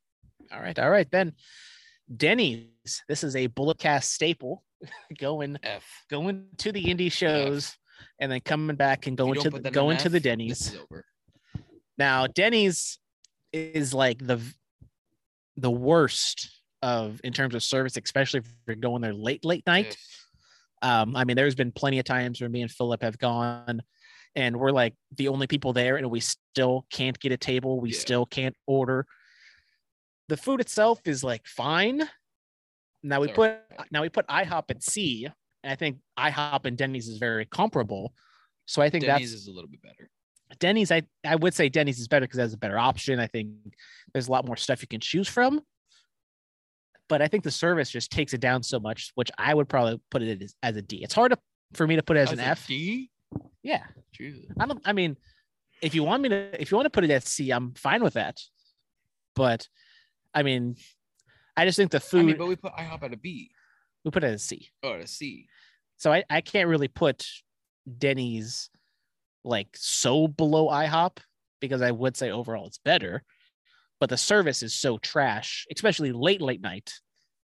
All 0.52 0.62
right, 0.62 0.78
all 0.78 0.90
right 0.90 1.10
then. 1.10 1.34
Denny's. 2.16 3.04
This 3.08 3.24
is 3.24 3.36
a 3.36 3.48
bullet 3.48 3.78
cast 3.78 4.12
staple. 4.14 4.64
going 5.20 5.58
F. 5.64 5.84
going 6.10 6.48
to 6.58 6.72
the 6.72 6.84
indie 6.84 7.12
shows 7.12 7.78
and 8.20 8.32
then 8.32 8.40
coming 8.42 8.76
back 8.76 9.06
and 9.06 9.16
going 9.16 9.40
to 9.40 9.50
the, 9.52 9.70
going 9.72 9.98
to 9.98 10.10
the 10.10 10.20
Denny's. 10.20 10.60
This 10.60 10.74
is 10.74 10.80
over. 10.80 11.06
Now 11.98 12.26
Denny's 12.28 12.98
is 13.54 13.94
like 13.94 14.18
the 14.26 14.42
the 15.58 15.70
worst 15.70 16.50
of 16.82 17.22
in 17.24 17.32
terms 17.34 17.54
of 17.54 17.62
service, 17.62 17.96
especially 18.04 18.40
if 18.40 18.52
you're 18.66 18.76
going 18.76 19.02
there 19.04 19.14
late, 19.14 19.46
late 19.46 19.66
night. 19.68 19.98
Um, 20.82 21.16
I 21.16 21.26
mean, 21.26 21.36
there's 21.36 21.54
been 21.54 21.72
plenty 21.72 22.00
of 22.00 22.06
times 22.06 22.42
where 22.42 22.50
me 22.50 22.64
and 22.64 22.72
Philip 22.72 23.04
have 23.04 23.20
gone 23.20 23.82
and 24.36 24.58
we're 24.58 24.72
like 24.72 24.96
the 25.16 25.28
only 25.28 25.46
people 25.46 25.74
there 25.74 25.98
and 25.98 26.10
we 26.10 26.22
still 26.22 26.88
can't 26.92 27.20
get 27.20 27.32
a 27.32 27.38
table. 27.38 27.80
We 27.80 27.92
Yeah. 27.92 28.00
still 28.00 28.26
can't 28.26 28.56
order. 28.66 29.06
The 30.32 30.38
food 30.38 30.62
itself 30.62 31.02
is 31.04 31.26
like 31.26 31.46
fine. 31.46 32.08
Now 33.04 33.20
we 33.20 33.28
It's 33.28 33.36
put 33.36 33.60
now 33.92 34.02
we 34.02 34.08
put 34.08 34.26
IHOP 34.28 34.64
at 34.70 34.82
C, 34.82 35.28
and 35.62 35.74
I 35.74 35.76
think 35.76 35.98
IHOP 36.18 36.66
and 36.66 36.78
Denny's 36.78 37.10
is 37.10 37.18
very 37.18 37.46
comparable. 37.46 38.14
So 38.66 38.82
I 38.82 38.90
think 38.90 39.04
Denny's 39.04 39.32
that's 39.32 39.42
is 39.42 39.48
a 39.50 39.52
little 39.52 39.70
bit 39.70 39.82
better. 39.82 40.10
Denny's. 40.58 40.90
I 40.90 41.02
I 41.26 41.36
would 41.36 41.54
say 41.54 41.68
Denny's 41.68 42.00
is 42.00 42.08
better 42.08 42.24
because 42.24 42.40
it 42.40 42.44
has 42.44 42.54
a 42.54 42.58
better 42.58 42.80
option. 42.80 43.20
I 43.20 43.28
think 43.28 43.50
there's 44.14 44.30
a 44.30 44.32
lot 44.32 44.46
more 44.46 44.56
stuff 44.56 44.82
you 44.82 44.88
can 44.88 45.02
choose 45.02 45.28
from. 45.28 45.60
But 47.10 47.22
I 47.22 47.28
think 47.28 47.44
the 47.44 47.52
service 47.52 47.90
just 47.90 48.10
takes 48.10 48.34
it 48.34 48.40
down 48.40 48.64
so 48.64 48.80
much, 48.80 49.12
which 49.16 49.32
I 49.38 49.54
would 49.54 49.68
probably 49.68 50.00
put 50.12 50.22
it 50.22 50.42
as, 50.42 50.56
as 50.64 50.78
a 50.78 50.82
D. 50.82 51.04
It's 51.04 51.14
hard 51.14 51.34
to, 51.34 51.40
for 51.74 51.86
me 51.86 51.98
to 51.98 52.04
put 52.04 52.16
it 52.16 52.22
as 52.22 52.32
an 52.32 52.40
a 52.40 52.44
F. 52.44 52.68
D? 52.68 53.10
Yeah, 53.64 53.84
Jesus. 54.14 54.46
I 54.58 54.66
don't. 54.66 54.82
I 54.86 54.94
mean, 54.94 55.18
if 55.82 55.94
you 55.94 56.04
want 56.06 56.24
me 56.24 56.30
to, 56.30 56.62
if 56.62 56.72
you 56.72 56.78
want 56.78 56.86
to 56.86 56.90
put 56.90 57.04
it 57.04 57.10
at 57.10 57.28
C, 57.28 57.52
I'm 57.52 57.74
fine 57.74 58.02
with 58.02 58.14
that. 58.14 58.40
But 59.36 59.68
I 60.34 60.44
mean, 60.44 60.76
I 61.58 61.66
just 61.66 61.78
think 61.78 61.92
the 61.92 61.98
I 61.98 62.00
food 62.00 62.26
mean, 62.26 62.38
but 62.38 62.48
we 62.48 62.56
put 62.56 62.74
IHOP 62.74 63.04
at 63.04 63.14
a 63.14 63.18
B 63.18 63.52
we 64.04 64.12
put 64.12 64.24
it 64.24 64.28
as 64.28 64.44
C. 64.44 64.70
or 64.84 64.96
at 64.96 65.04
a 65.04 65.08
C. 65.08 65.48
So 65.98 66.12
I, 66.12 66.24
I 66.30 66.42
can't 66.42 66.70
really 66.70 66.88
put 66.88 67.28
Denny's 67.98 68.70
like 69.44 69.70
so 69.74 70.28
below 70.28 70.68
IHOP 70.68 71.18
because 71.60 71.82
I 71.82 71.92
would 71.92 72.18
say 72.18 72.32
overall 72.32 72.68
it's 72.68 72.80
better, 72.80 73.24
but 74.00 74.10
the 74.10 74.18
service 74.18 74.64
is 74.64 74.74
so 74.74 74.98
trash, 74.98 75.68
especially 75.74 76.12
late 76.12 76.42
late 76.42 76.62
night, 76.62 76.94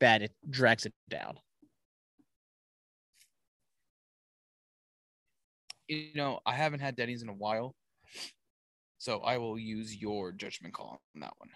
that 0.01 0.23
it 0.23 0.33
drags 0.49 0.87
it 0.87 0.95
down. 1.09 1.39
You 5.87 6.09
know, 6.15 6.41
I 6.47 6.55
haven't 6.55 6.81
had 6.81 6.97
Denny's 6.97 7.23
in 7.23 7.29
a 7.29 7.35
while, 7.35 7.75
so 8.99 9.21
I 9.21 9.39
will 9.39 9.59
use 9.59 9.95
your 9.95 10.33
judgment 10.33 10.75
call 10.75 11.01
on 11.15 11.21
that 11.21 11.35
one. 11.39 11.51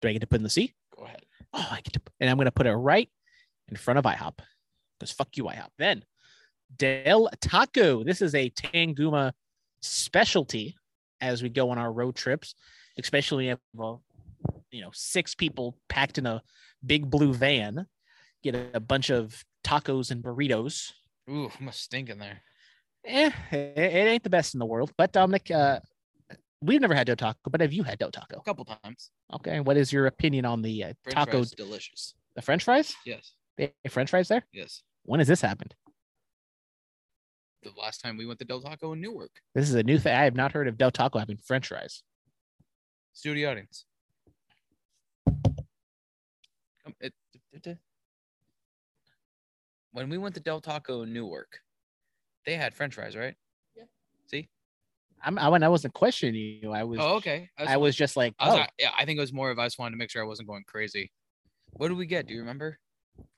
Do 0.00 0.08
I 0.08 0.12
get 0.12 0.20
to 0.20 0.26
put 0.26 0.38
in 0.38 0.44
the 0.44 0.50
C? 0.50 0.74
Go 0.96 1.04
ahead. 1.04 1.22
Oh, 1.52 1.68
I 1.70 1.80
get 1.82 1.92
to, 1.94 2.00
and 2.20 2.30
I'm 2.30 2.36
going 2.36 2.46
to 2.46 2.52
put 2.52 2.66
it 2.66 2.72
right 2.72 3.08
in 3.68 3.76
front 3.76 3.98
of 3.98 4.04
IHOP 4.04 4.38
because 4.98 5.12
fuck 5.12 5.36
you, 5.36 5.44
IHOP. 5.44 5.68
Then 5.78 6.04
Del 6.76 7.28
Taco. 7.40 8.04
This 8.04 8.22
is 8.22 8.34
a 8.34 8.50
Tanguma 8.50 9.32
specialty 9.82 10.76
as 11.20 11.42
we 11.42 11.48
go 11.48 11.70
on 11.70 11.78
our 11.78 11.92
road 11.92 12.14
trips, 12.14 12.54
especially 12.98 13.48
if 13.48 13.58
uh, 13.80 13.96
you 14.70 14.80
know 14.80 14.90
six 14.92 15.34
people 15.34 15.76
packed 15.88 16.18
in 16.18 16.26
a 16.26 16.42
big 16.84 17.10
blue 17.10 17.34
van, 17.34 17.86
get 18.42 18.54
a, 18.54 18.66
a 18.74 18.80
bunch 18.80 19.10
of 19.10 19.44
tacos 19.64 20.10
and 20.10 20.22
burritos. 20.22 20.92
Ooh, 21.28 21.50
must 21.60 21.82
stink 21.82 22.08
in 22.08 22.18
there. 22.18 22.42
Eh, 23.04 23.30
it, 23.50 23.78
it 23.78 24.08
ain't 24.08 24.24
the 24.24 24.30
best 24.30 24.54
in 24.54 24.60
the 24.60 24.66
world. 24.66 24.92
But 24.96 25.12
Dominic, 25.12 25.50
uh, 25.50 25.80
we've 26.62 26.80
never 26.80 26.94
had 26.94 27.06
Del 27.06 27.16
Taco, 27.16 27.38
but 27.50 27.60
have 27.60 27.72
you 27.72 27.82
had 27.82 27.98
Del 27.98 28.10
Taco? 28.10 28.38
A 28.38 28.42
couple 28.42 28.64
times. 28.64 29.10
Okay, 29.34 29.60
what 29.60 29.76
is 29.76 29.92
your 29.92 30.06
opinion 30.06 30.44
on 30.44 30.62
the 30.62 30.84
uh, 30.84 30.92
French 31.02 31.14
taco, 31.14 31.30
fries, 31.38 31.50
delicious. 31.52 32.14
the 32.36 32.42
French 32.42 32.64
fries? 32.64 32.94
Yes, 33.04 33.32
They 33.56 33.72
have 33.84 33.92
French 33.92 34.10
fries 34.10 34.28
there? 34.28 34.44
yes. 34.52 34.82
When 35.04 35.20
has 35.20 35.28
this 35.28 35.40
happened? 35.40 35.74
The 37.62 37.70
last 37.78 38.00
time 38.00 38.16
we 38.16 38.26
went 38.26 38.38
to 38.40 38.44
Del 38.44 38.60
Taco 38.60 38.92
in 38.92 39.00
Newark, 39.00 39.30
This 39.54 39.68
is 39.68 39.74
a 39.74 39.82
new 39.82 39.98
thing. 39.98 40.14
I 40.14 40.24
have 40.24 40.34
not 40.34 40.52
heard 40.52 40.68
of 40.68 40.78
Del 40.78 40.90
Taco 40.90 41.18
having 41.18 41.38
French 41.38 41.68
fries. 41.68 42.02
studio 43.12 43.50
audience. 43.50 43.84
When 49.92 50.08
we 50.08 50.18
went 50.18 50.34
to 50.36 50.40
Del 50.40 50.60
Taco 50.60 51.02
in 51.02 51.12
Newark, 51.12 51.60
they 52.46 52.54
had 52.54 52.74
French 52.74 52.94
fries, 52.94 53.16
right? 53.16 53.34
Yeah. 55.20 55.26
See? 55.26 55.28
I'm, 55.28 55.38
I, 55.38 55.48
when 55.48 55.62
I 55.62 55.68
wasn't 55.68 55.94
questioning 55.94 56.34
you, 56.62 56.72
I 56.72 56.84
was, 56.84 56.98
Oh, 57.00 57.16
okay. 57.16 57.48
I 57.58 57.76
was 57.76 57.94
just 57.96 58.16
like, 58.16 58.34
I 58.38 58.46
was 58.46 58.54
oh, 58.54 58.60
like- 58.60 58.70
yeah, 58.78 58.90
I 58.98 59.04
think 59.04 59.18
it 59.18 59.20
was 59.20 59.32
more 59.32 59.50
of 59.50 59.58
I 59.58 59.66
just 59.66 59.78
wanted 59.78 59.92
to 59.92 59.96
make 59.98 60.10
sure 60.10 60.22
I 60.22 60.26
wasn't 60.26 60.48
going 60.48 60.64
crazy. 60.66 61.10
What 61.72 61.88
did 61.88 61.96
we 61.96 62.06
get? 62.06 62.26
Do 62.26 62.34
you 62.34 62.40
remember? 62.40 62.78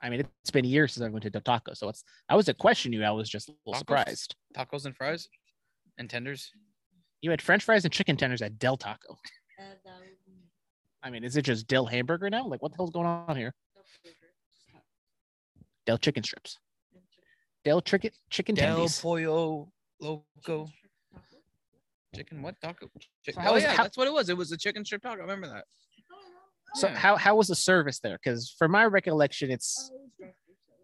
I 0.00 0.10
mean, 0.10 0.20
it's 0.20 0.50
been 0.50 0.64
years 0.64 0.92
since 0.94 1.04
I 1.04 1.08
went 1.08 1.24
to 1.24 1.30
Del 1.30 1.42
Taco, 1.42 1.74
so 1.74 1.88
it's. 1.88 2.04
I 2.28 2.36
wasn't 2.36 2.58
questioning 2.58 2.98
you. 3.00 3.04
I 3.04 3.10
was 3.10 3.28
just 3.28 3.48
a 3.48 3.52
little 3.66 3.74
Tacos? 3.74 3.78
surprised. 3.78 4.36
Tacos 4.56 4.86
and 4.86 4.96
fries 4.96 5.28
and 5.98 6.08
tenders. 6.08 6.52
You 7.20 7.30
had 7.30 7.42
French 7.42 7.64
fries 7.64 7.84
and 7.84 7.92
chicken 7.92 8.16
tenders 8.16 8.42
at 8.42 8.58
Del 8.58 8.76
Taco. 8.76 9.18
And 9.58 9.78
um, 9.86 10.02
I 11.02 11.10
mean, 11.10 11.24
is 11.24 11.36
it 11.36 11.42
just 11.42 11.66
Del 11.66 11.86
Hamburger 11.86 12.30
now? 12.30 12.46
Like, 12.46 12.62
what 12.62 12.70
the 12.72 12.76
hell's 12.76 12.90
going 12.90 13.06
on 13.06 13.36
here? 13.36 13.54
no 13.74 13.82
burger, 14.04 14.14
just 14.52 14.66
hot 14.72 14.82
Del 15.84 15.98
Chicken 15.98 16.22
Strips, 16.22 16.58
and 16.94 17.02
chicken- 17.10 17.24
Del 17.64 17.80
Chicken 17.82 18.10
Chicken 18.30 18.54
Del 18.54 18.78
Tendies. 18.86 19.02
Pollo 19.02 19.68
chicken 20.00 20.22
Loco. 20.46 20.68
Chicken 22.14 22.42
what 22.42 22.60
taco? 22.60 22.90
Chick- 23.24 23.34
So 23.34 23.40
how 23.40 23.52
oh 23.52 23.56
is- 23.56 23.62
yeah, 23.62 23.72
how- 23.74 23.82
that's 23.84 23.96
what 23.96 24.06
it 24.06 24.12
was. 24.12 24.28
It 24.28 24.36
was 24.36 24.52
a 24.52 24.56
chicken 24.56 24.84
strip 24.84 25.02
taco. 25.02 25.18
I 25.18 25.22
remember 25.22 25.48
that. 25.48 25.64
So 26.74 26.88
Yeah. 26.88 26.96
how 26.96 27.16
how 27.16 27.36
was 27.36 27.48
the 27.48 27.54
service 27.56 28.00
there? 28.00 28.18
Because 28.22 28.50
from 28.58 28.70
my 28.72 28.84
recollection, 28.84 29.50
it's 29.50 29.90
it 29.90 29.94
was 30.00 30.10
drive-through, 30.18 30.54
so- 30.66 30.74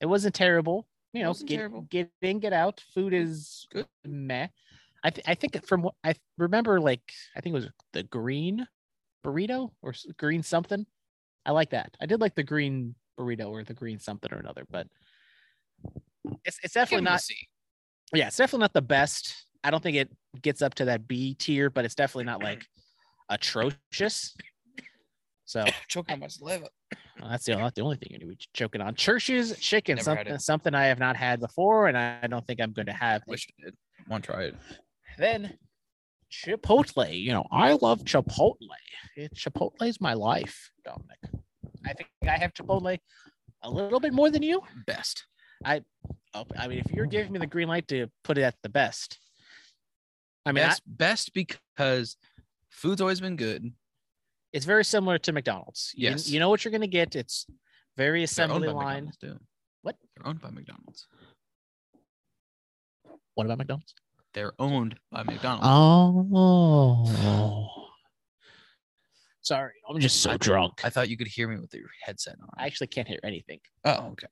it 0.00 0.06
wasn't 0.06 0.34
terrible. 0.34 0.86
You 1.12 1.22
know, 1.22 1.32
get 1.34 1.48
terrible. 1.48 1.82
get 1.82 2.10
in, 2.22 2.40
get 2.40 2.52
out. 2.52 2.80
Food 2.92 3.12
mm, 3.12 3.22
is 3.22 3.66
Good. 3.70 3.86
Meh. 4.04 4.48
I 5.02 5.10
th- 5.10 5.26
I 5.28 5.34
think 5.34 5.64
from 5.66 5.82
what 5.82 5.94
I 6.02 6.14
remember, 6.38 6.80
like 6.80 7.02
I 7.36 7.40
think 7.40 7.52
it 7.52 7.56
was 7.58 7.68
the 7.92 8.02
green 8.02 8.66
burrito 9.24 9.70
or 9.82 9.94
green 10.18 10.42
something. 10.42 10.86
I 11.46 11.52
like 11.52 11.70
that. 11.70 11.94
I 12.00 12.06
did 12.06 12.20
like 12.20 12.34
the 12.34 12.42
green 12.42 12.94
burrito 13.18 13.48
or 13.50 13.62
the 13.62 13.74
green 13.74 13.98
something 13.98 14.32
or 14.32 14.38
another, 14.38 14.64
but 14.70 14.88
it's 16.44 16.58
it's 16.62 16.74
definitely 16.74 17.04
not. 17.04 17.22
Yeah, 18.12 18.28
it's 18.28 18.36
definitely 18.36 18.64
not 18.64 18.72
the 18.72 18.82
best. 18.82 19.46
I 19.62 19.70
don't 19.70 19.82
think 19.82 19.96
it 19.96 20.10
gets 20.42 20.62
up 20.62 20.74
to 20.74 20.86
that 20.86 21.06
B 21.06 21.34
tier, 21.34 21.70
but 21.70 21.84
it's 21.84 21.94
definitely 21.94 22.24
not 22.24 22.42
like 22.42 22.66
atrocious. 23.28 24.34
So 25.44 25.64
Choking 25.88 26.14
on 26.14 26.20
my 26.20 26.28
saliva. 26.28 26.68
well, 27.20 27.30
that's 27.30 27.44
the 27.44 27.56
not 27.56 27.74
the 27.74 27.82
only 27.82 27.96
thing 27.96 28.08
you're 28.10 28.20
gonna 28.20 28.30
be 28.30 28.38
choking 28.52 28.80
on. 28.80 28.94
Church's 28.94 29.58
chicken, 29.58 29.96
Never 29.96 30.04
something 30.04 30.38
something 30.38 30.74
I 30.74 30.86
have 30.86 30.98
not 30.98 31.16
had 31.16 31.40
before, 31.40 31.88
and 31.88 31.96
I 31.96 32.26
don't 32.26 32.46
think 32.46 32.60
I'm 32.60 32.72
going 32.72 32.86
to 32.86 32.92
have. 32.92 33.22
Wish 33.26 33.46
I 33.60 33.64
did. 33.66 33.74
Want 34.08 34.24
to 34.24 34.32
try 34.32 34.42
it? 34.44 34.54
Then 35.18 35.58
Chipotle. 36.32 37.20
You 37.20 37.32
know, 37.32 37.44
I 37.50 37.72
love 37.74 38.00
Chipotle. 38.04 38.56
It, 39.16 39.32
is 39.82 40.00
my 40.00 40.14
life, 40.14 40.70
Dominic. 40.84 41.18
I 41.86 41.92
think 41.92 42.08
I 42.22 42.38
have 42.38 42.52
Chipotle 42.54 42.98
a 43.62 43.70
little 43.70 44.00
bit 44.00 44.12
more 44.12 44.30
than 44.30 44.42
you. 44.42 44.62
Best. 44.86 45.24
Oh, 46.34 46.44
I 46.58 46.66
mean, 46.66 46.78
if 46.78 46.90
you're 46.92 47.06
giving 47.06 47.32
me 47.32 47.38
the 47.38 47.46
green 47.46 47.68
light 47.68 47.86
to 47.88 48.08
put 48.24 48.38
it 48.38 48.42
at 48.42 48.56
the 48.62 48.68
best, 48.68 49.18
I 50.46 50.52
mean, 50.52 50.64
I- 50.64 50.74
best, 50.86 51.32
because 51.34 52.16
food's 52.70 53.00
always 53.00 53.20
been 53.20 53.36
good. 53.36 53.72
it's 54.52 54.66
very 54.66 54.84
similar 54.84 55.18
to 55.18 55.32
McDonald's. 55.32 55.92
You- 55.96 56.10
Yes. 56.10 56.28
you, 56.28 56.38
know 56.38 56.48
what 56.48 56.64
you're 56.64 56.70
going 56.72 56.80
to 56.82 56.86
get. 56.86 57.16
It's 57.16 57.46
very 57.96 58.22
assembly 58.22 58.68
line. 58.68 59.10
What? 59.82 59.96
They're 60.16 60.26
owned 60.26 60.40
by 60.40 60.50
McDonald's. 60.50 61.06
What 63.34 63.46
about 63.46 63.58
McDonald's? 63.58 63.94
They're 64.32 64.52
owned 64.58 64.96
by 65.10 65.22
McDonald's. 65.24 65.66
Oh, 65.68 67.88
sorry, 69.42 69.72
I'm 69.88 70.00
just 70.00 70.22
so 70.22 70.36
drunk. 70.36 70.80
I 70.84 70.90
thought 70.90 71.08
you 71.08 71.16
could 71.16 71.26
hear 71.28 71.48
me 71.48 71.58
with 71.58 71.72
your 71.74 71.88
headset 72.02 72.36
on. 72.40 72.48
I 72.56 72.66
actually 72.66 72.88
can't 72.88 73.08
hear 73.08 73.20
anything. 73.24 73.60
oh, 73.84 74.08
okay. 74.12 74.26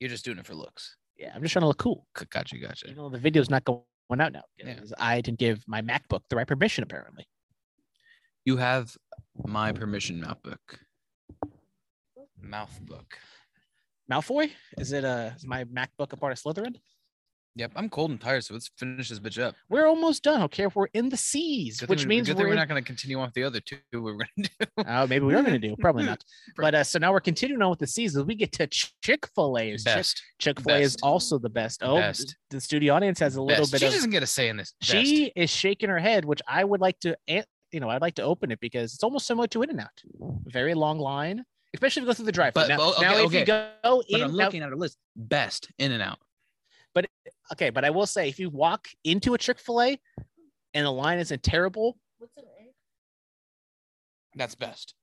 You're 0.00 0.10
just 0.10 0.24
doing 0.24 0.38
it 0.38 0.46
for 0.46 0.54
looks. 0.54 0.96
Yeah, 1.16 1.32
I'm 1.34 1.42
just 1.42 1.52
trying 1.52 1.62
to 1.62 1.66
look 1.66 1.78
cool. 1.78 2.06
Gotcha, 2.30 2.56
gotcha. 2.58 2.88
You 2.88 2.94
know, 2.94 3.08
the 3.08 3.18
video's 3.18 3.50
not 3.50 3.64
going 3.64 3.80
out 4.10 4.32
now 4.32 4.42
Yeah. 4.58 4.74
because 4.74 4.92
I 4.98 5.20
didn't 5.20 5.38
give 5.38 5.62
my 5.66 5.82
MacBook 5.82 6.22
the 6.28 6.36
right 6.36 6.46
permission. 6.46 6.82
Apparently, 6.82 7.26
You 8.44 8.56
have 8.56 8.96
my 9.46 9.72
permission 9.72 10.20
mouth 10.20 10.42
book. 10.42 10.80
Mouth 12.40 12.80
book. 12.82 13.18
Malfoy, 14.10 14.50
is 14.78 14.92
it 14.92 15.04
a 15.04 15.34
is 15.36 15.46
my 15.46 15.64
MacBook 15.64 16.12
a 16.12 16.16
part 16.16 16.32
of 16.32 16.38
Slytherin? 16.40 16.76
Yep, 17.58 17.72
I'm 17.74 17.88
cold 17.90 18.12
and 18.12 18.20
tired, 18.20 18.44
so 18.44 18.54
let's 18.54 18.70
finish 18.78 19.08
this 19.08 19.18
bitch 19.18 19.42
up. 19.42 19.56
We're 19.68 19.86
almost 19.88 20.22
done. 20.22 20.42
Okay, 20.42 20.62
if 20.62 20.76
we're 20.76 20.86
in 20.94 21.08
the 21.08 21.16
seas, 21.16 21.80
Good 21.80 21.88
which 21.88 22.02
we- 22.04 22.06
means 22.08 22.32
we're, 22.32 22.46
we're 22.46 22.54
not 22.54 22.68
going 22.68 22.80
to 22.80 22.86
continue 22.86 23.18
on 23.18 23.24
with 23.26 23.34
the 23.34 23.42
other 23.42 23.58
two 23.58 23.78
we 23.92 23.98
are 23.98 24.14
going 24.14 24.28
to 24.36 24.42
do. 24.60 24.66
Oh, 24.86 25.08
maybe 25.08 25.24
we 25.24 25.34
are 25.34 25.42
going 25.42 25.60
to 25.60 25.68
do. 25.68 25.74
Probably 25.76 26.04
not. 26.04 26.24
But 26.56 26.76
uh, 26.76 26.84
so 26.84 27.00
now 27.00 27.12
we're 27.12 27.18
continuing 27.18 27.60
on 27.60 27.70
with 27.70 27.80
the 27.80 27.86
seasons. 27.88 28.26
We 28.26 28.36
get 28.36 28.52
to 28.52 28.68
Chick 28.68 29.26
Fil 29.34 29.58
A. 29.58 29.76
Best. 29.84 30.22
Chick 30.38 30.60
Fil 30.60 30.76
A 30.76 30.78
is 30.80 30.96
also 31.02 31.36
the 31.38 31.48
best. 31.50 31.82
Oh, 31.82 31.96
Best. 31.96 32.36
the 32.50 32.60
studio 32.60 32.94
audience 32.94 33.18
has 33.18 33.34
a 33.34 33.42
little 33.42 33.62
Best. 33.64 33.72
bit 33.72 33.80
She 33.80 33.86
of. 33.88 33.92
doesn't 33.92 34.10
get 34.10 34.22
a 34.22 34.26
say 34.26 34.48
in 34.48 34.56
this. 34.56 34.74
Best. 34.80 34.92
She 34.92 35.32
is 35.34 35.50
shaking 35.50 35.88
her 35.88 35.98
head, 35.98 36.24
which 36.24 36.40
I 36.46 36.62
would 36.62 36.80
like 36.80 37.00
to. 37.00 37.16
You 37.26 37.80
know, 37.80 37.88
I'd 37.90 38.00
like 38.02 38.14
to 38.14 38.22
open 38.22 38.52
it 38.52 38.60
because 38.60 38.94
it's 38.94 39.02
almost 39.02 39.26
similar 39.26 39.48
to 39.48 39.62
In 39.62 39.70
and 39.70 39.80
Out. 39.80 40.00
Very 40.46 40.74
long 40.74 40.98
line, 41.00 41.44
especially 41.74 42.02
if 42.02 42.04
you 42.04 42.10
go 42.10 42.14
through 42.14 42.24
the 42.26 42.32
drive. 42.32 42.54
But- 42.54 42.68
now, 42.68 42.78
well, 42.78 42.94
now 43.00 43.14
okay, 43.14 43.24
if 43.24 43.32
you 43.32 43.38
okay. 43.40 43.72
go 43.82 44.02
But 44.08 44.20
in, 44.20 44.22
I'm 44.22 44.36
now- 44.36 44.44
looking 44.44 44.62
at 44.62 44.70
a 44.72 44.76
list. 44.76 44.96
Best 45.16 45.68
in 45.80 45.90
and 45.90 46.00
out. 46.02 46.18
Okay, 47.52 47.70
but 47.70 47.84
I 47.84 47.90
will 47.90 48.06
say 48.06 48.28
if 48.28 48.38
you 48.38 48.50
walk 48.50 48.88
into 49.04 49.34
a 49.34 49.38
Chick 49.38 49.58
Fil 49.58 49.82
A 49.82 50.00
and 50.74 50.86
the 50.86 50.90
line 50.90 51.18
isn't 51.18 51.42
terrible, 51.42 51.96
What's 52.18 52.36
an 52.36 52.44
egg? 52.60 52.68
That's 54.34 54.54
best. 54.54 54.94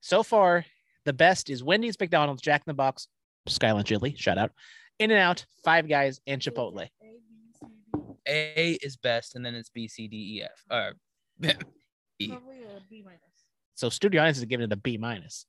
So 0.00 0.22
far, 0.22 0.64
the 1.04 1.12
best 1.12 1.50
is 1.50 1.62
Wendy's, 1.62 1.98
McDonald's, 1.98 2.42
Jack 2.42 2.62
in 2.66 2.70
the 2.70 2.74
Box, 2.74 3.08
Skyline 3.46 3.84
Chili, 3.84 4.14
shout 4.16 4.38
out, 4.38 4.52
In 4.98 5.10
and 5.10 5.20
Out, 5.20 5.44
Five 5.64 5.88
Guys, 5.88 6.20
and 6.26 6.40
Chipotle. 6.40 6.88
A 8.28 8.78
is 8.82 8.96
best, 8.96 9.34
and 9.34 9.44
then 9.44 9.54
it's 9.54 9.70
B, 9.70 9.88
C, 9.88 10.06
D, 10.06 10.38
E, 10.38 10.42
F. 10.42 10.64
Uh, 10.70 10.90
E. 12.20 12.28
Probably 12.28 12.62
a 12.64 12.80
B 12.88 13.02
minus. 13.04 13.20
So 13.74 13.88
Studio 13.88 14.20
Audience 14.20 14.38
is 14.38 14.44
giving 14.44 14.64
it 14.64 14.72
a 14.72 14.76
B 14.76 14.98
minus. 14.98 15.46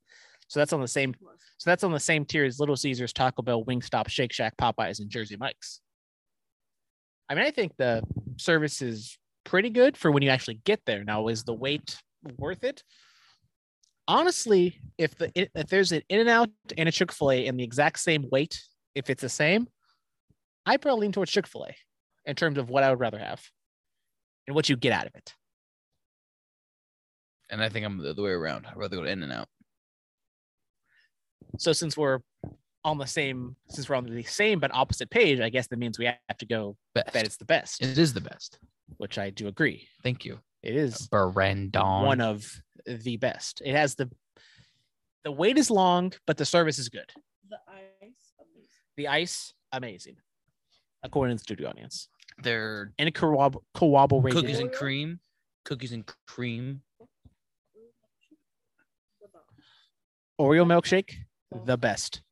So 0.48 0.60
that's 0.60 0.74
on 0.74 0.82
the 0.82 0.88
same. 0.88 1.14
So 1.58 1.70
that's 1.70 1.84
on 1.84 1.92
the 1.92 2.00
same 2.00 2.26
tier 2.26 2.46
as 2.46 2.60
Little 2.60 2.78
Caesars, 2.78 3.14
Taco 3.14 3.42
Bell, 3.42 3.64
Wingstop, 3.66 4.08
Shake 4.08 4.34
Shack, 4.34 4.56
Popeyes, 4.58 5.00
and 5.00 5.10
Jersey 5.10 5.36
Mike's. 5.36 5.82
I 7.32 7.34
mean, 7.34 7.46
I 7.46 7.52
think 7.52 7.78
the 7.78 8.04
service 8.36 8.82
is 8.82 9.18
pretty 9.46 9.70
good 9.70 9.96
for 9.96 10.12
when 10.12 10.22
you 10.22 10.30
actually 10.30 10.60
get 10.66 10.82
there. 10.86 11.06
Now, 11.06 11.30
is 11.30 11.46
the 11.46 11.54
wait 11.54 11.98
worth 12.38 12.66
it? 12.66 12.84
Honestly, 14.06 14.82
if 14.98 15.16
the 15.16 15.32
if 15.34 15.68
there's 15.68 15.94
an 15.94 16.02
In 16.10 16.20
and 16.20 16.28
Out 16.28 16.50
and 16.78 16.90
a 16.90 16.92
Chick 16.92 17.14
Fil 17.14 17.32
A 17.32 17.46
in 17.46 17.56
the 17.56 17.64
exact 17.64 18.00
same 18.00 18.26
wait, 18.34 18.62
if 18.96 19.10
it's 19.10 19.22
the 19.22 19.30
same, 19.30 19.70
I 20.66 20.76
probably 20.76 21.04
lean 21.04 21.14
towards 21.14 21.32
Chick 21.32 21.48
Fil 21.48 21.68
A 21.70 21.76
in 22.30 22.36
terms 22.36 22.58
of 22.58 22.70
what 22.70 22.84
I 22.84 22.90
would 22.90 23.00
rather 23.00 23.20
have 23.20 23.42
and 24.46 24.54
what 24.54 24.68
you 24.68 24.76
get 24.76 24.92
out 24.92 25.08
of 25.08 25.16
it. 25.16 25.34
And 27.50 27.64
I 27.64 27.70
think 27.70 27.86
I'm 27.86 27.98
the 27.98 28.10
other 28.10 28.24
way 28.24 28.32
around. 28.32 28.68
I'd 28.68 28.76
rather 28.76 28.98
go 28.98 29.04
to 29.04 29.10
In 29.10 29.24
and 29.24 29.32
Out. 29.32 29.48
So 31.60 31.72
since 31.72 31.96
we're 31.96 32.20
on 32.84 32.98
the 32.98 33.06
same, 33.06 33.56
since 33.70 33.88
we're 33.90 33.96
on 33.96 34.06
the 34.06 34.24
same 34.24 34.60
but 34.60 34.74
opposite 34.74 35.10
page, 35.10 35.40
I 35.40 35.50
guess 35.50 35.68
that 35.68 35.78
means 35.78 36.00
we 36.00 36.06
have 36.06 36.38
to 36.40 36.46
go 36.46 36.78
Best. 36.96 37.14
that 37.14 37.26
it's 37.26 37.38
the 37.38 37.46
best, 37.46 37.82
It 37.82 37.98
is 37.98 38.14
the 38.14 38.22
best. 38.22 38.58
which 38.98 39.18
I 39.18 39.30
do 39.30 39.48
agree. 39.48 39.88
Thank 40.04 40.26
you, 40.26 40.40
It 40.64 40.76
is 40.76 41.08
Brandon. 41.08 42.04
one 42.04 42.22
of 42.22 42.46
the 42.86 43.18
best. 43.18 43.62
It 43.64 43.74
has 43.74 43.96
the 43.96 44.10
the 45.24 45.32
wait 45.32 45.60
is 45.60 45.70
long, 45.70 46.14
but 46.26 46.38
the 46.38 46.46
service 46.46 46.80
is 46.80 46.90
good. 46.90 47.12
The 47.48 47.58
ice. 47.68 48.34
Amazing. 48.40 48.70
The 48.98 49.08
ice, 49.08 49.54
amazing, 49.72 50.16
according 51.04 51.38
to 51.38 51.40
the 51.40 51.44
studio 51.44 51.70
audience. 51.70 52.10
They're 52.42 52.92
And 52.98 53.14
corrob- 53.14 53.62
corroborated. 53.76 54.42
cookies 54.42 54.58
and 54.60 54.72
cream. 54.72 55.20
Cookies 55.66 55.92
and 55.92 56.10
cream. 56.26 56.82
Oreo 60.40 60.66
milkshake, 60.66 61.14
the 61.66 61.78
best. 61.78 62.24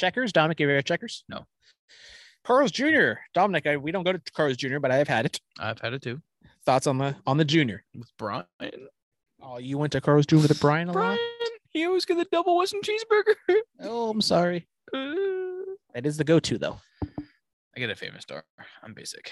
Checkers, 0.00 0.32
Dominic, 0.32 0.58
you 0.58 0.66
ever 0.66 0.76
had 0.76 0.86
checkers? 0.86 1.24
No. 1.28 1.44
Carl's 2.42 2.70
Jr. 2.70 3.12
Dominic, 3.34 3.66
I, 3.66 3.76
we 3.76 3.92
don't 3.92 4.02
go 4.02 4.12
to 4.14 4.20
Carl's 4.32 4.56
Jr., 4.56 4.78
but 4.78 4.90
I 4.90 4.96
have 4.96 5.08
had 5.08 5.26
it. 5.26 5.38
I've 5.58 5.78
had 5.78 5.92
it 5.92 6.00
too. 6.00 6.22
Thoughts 6.64 6.86
on 6.86 6.96
the 6.96 7.14
on 7.26 7.36
the 7.36 7.44
junior? 7.44 7.84
With 7.94 8.10
Brian. 8.16 8.46
Oh, 9.42 9.58
you 9.58 9.76
went 9.76 9.92
to 9.92 10.00
Carl's 10.00 10.24
Jr. 10.24 10.36
with 10.36 10.58
Brian 10.58 10.88
a 10.88 10.92
lot? 10.92 10.94
Brian, 10.94 11.18
he 11.68 11.84
always 11.84 12.06
get 12.06 12.16
the 12.16 12.24
double 12.32 12.56
Western 12.56 12.80
cheeseburger. 12.80 13.34
Oh, 13.82 14.08
I'm 14.08 14.22
sorry. 14.22 14.66
Uh, 14.94 15.74
That 15.92 16.06
is 16.06 16.16
the 16.16 16.24
go-to 16.24 16.56
though. 16.56 16.78
I 17.76 17.78
get 17.80 17.90
a 17.90 17.94
famous 17.94 18.22
star. 18.22 18.42
I'm 18.82 18.94
basic. 18.94 19.30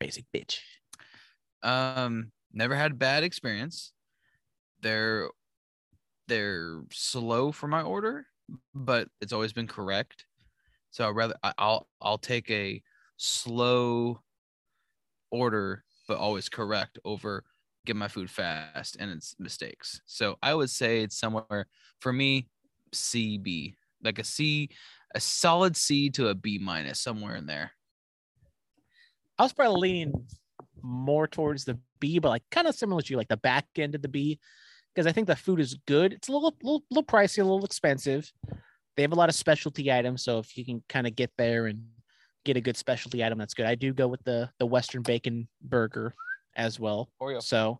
Basic 0.00 0.24
bitch. 0.34 0.58
Um, 1.62 2.32
never 2.52 2.74
had 2.74 2.98
bad 2.98 3.22
experience. 3.22 3.92
They're 4.82 5.28
they're 6.26 6.82
slow 6.92 7.52
for 7.52 7.68
my 7.68 7.82
order, 7.82 8.26
but 8.74 9.08
it's 9.20 9.32
always 9.32 9.52
been 9.52 9.66
correct. 9.66 10.26
So 10.90 11.08
I'd 11.08 11.16
rather 11.16 11.34
I- 11.42 11.54
I'll 11.58 11.88
I'll 12.00 12.18
take 12.18 12.50
a 12.50 12.82
slow 13.16 14.22
order, 15.30 15.84
but 16.08 16.18
always 16.18 16.48
correct 16.48 16.98
over 17.04 17.44
get 17.86 17.96
my 17.96 18.08
food 18.08 18.30
fast 18.30 18.96
and 19.00 19.10
it's 19.10 19.34
mistakes. 19.38 20.00
So 20.06 20.36
I 20.42 20.54
would 20.54 20.70
say 20.70 21.02
it's 21.02 21.18
somewhere 21.18 21.66
for 22.00 22.12
me 22.12 22.48
C 22.92 23.38
B 23.38 23.76
like 24.02 24.18
a 24.18 24.24
C, 24.24 24.70
a 25.14 25.20
solid 25.20 25.76
C 25.76 26.10
to 26.10 26.28
a 26.28 26.34
B 26.34 26.58
minus 26.58 27.00
somewhere 27.00 27.36
in 27.36 27.46
there. 27.46 27.72
I 29.38 29.42
was 29.42 29.52
probably 29.52 29.80
leaning 29.80 30.26
more 30.82 31.26
towards 31.26 31.64
the 31.64 31.78
B, 32.00 32.18
but 32.18 32.28
like 32.30 32.42
kind 32.50 32.66
of 32.66 32.74
similar 32.74 33.02
to 33.02 33.10
you, 33.10 33.16
like 33.16 33.28
the 33.28 33.36
back 33.36 33.66
end 33.76 33.94
of 33.94 34.02
the 34.02 34.08
B, 34.08 34.38
because 34.94 35.06
I 35.06 35.12
think 35.12 35.26
the 35.26 35.36
food 35.36 35.60
is 35.60 35.76
good. 35.86 36.12
It's 36.12 36.28
a 36.28 36.32
little, 36.32 36.54
little, 36.62 36.82
little 36.90 37.04
pricey, 37.04 37.38
a 37.38 37.44
little 37.44 37.64
expensive. 37.64 38.30
They 38.96 39.02
have 39.02 39.12
a 39.12 39.16
lot 39.16 39.28
of 39.28 39.34
specialty 39.34 39.92
items, 39.92 40.22
so 40.22 40.38
if 40.38 40.56
you 40.56 40.64
can 40.64 40.82
kind 40.88 41.06
of 41.06 41.14
get 41.14 41.30
there 41.38 41.66
and 41.66 41.84
get 42.44 42.56
a 42.56 42.60
good 42.60 42.76
specialty 42.76 43.24
item, 43.24 43.38
that's 43.38 43.54
good. 43.54 43.66
I 43.66 43.74
do 43.74 43.92
go 43.92 44.08
with 44.08 44.22
the 44.24 44.50
the 44.58 44.66
Western 44.66 45.02
Bacon 45.02 45.48
Burger 45.62 46.14
as 46.56 46.78
well. 46.80 47.08
Oreo. 47.22 47.42
So 47.42 47.78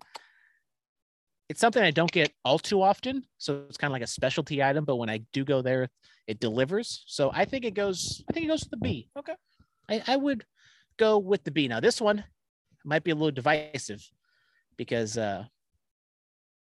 it's 1.50 1.60
something 1.60 1.82
I 1.82 1.90
don't 1.90 2.12
get 2.12 2.32
all 2.44 2.60
too 2.60 2.80
often. 2.80 3.24
So 3.38 3.64
it's 3.68 3.76
kind 3.76 3.90
of 3.90 3.92
like 3.92 4.02
a 4.02 4.06
specialty 4.06 4.62
item, 4.62 4.84
but 4.84 4.96
when 4.96 5.10
I 5.10 5.22
do 5.32 5.44
go 5.44 5.62
there, 5.62 5.88
it 6.28 6.38
delivers. 6.38 7.02
So 7.06 7.32
I 7.34 7.44
think 7.44 7.64
it 7.64 7.74
goes, 7.74 8.22
I 8.30 8.32
think 8.32 8.44
it 8.44 8.48
goes 8.48 8.60
with 8.60 8.70
the 8.70 8.76
B. 8.76 9.10
Okay. 9.18 9.34
I, 9.88 10.02
I 10.06 10.16
would 10.16 10.44
go 10.96 11.18
with 11.18 11.42
the 11.42 11.50
B. 11.50 11.66
Now 11.66 11.80
this 11.80 12.00
one 12.00 12.22
might 12.84 13.02
be 13.02 13.10
a 13.10 13.16
little 13.16 13.32
divisive 13.32 14.08
because 14.76 15.18
uh 15.18 15.44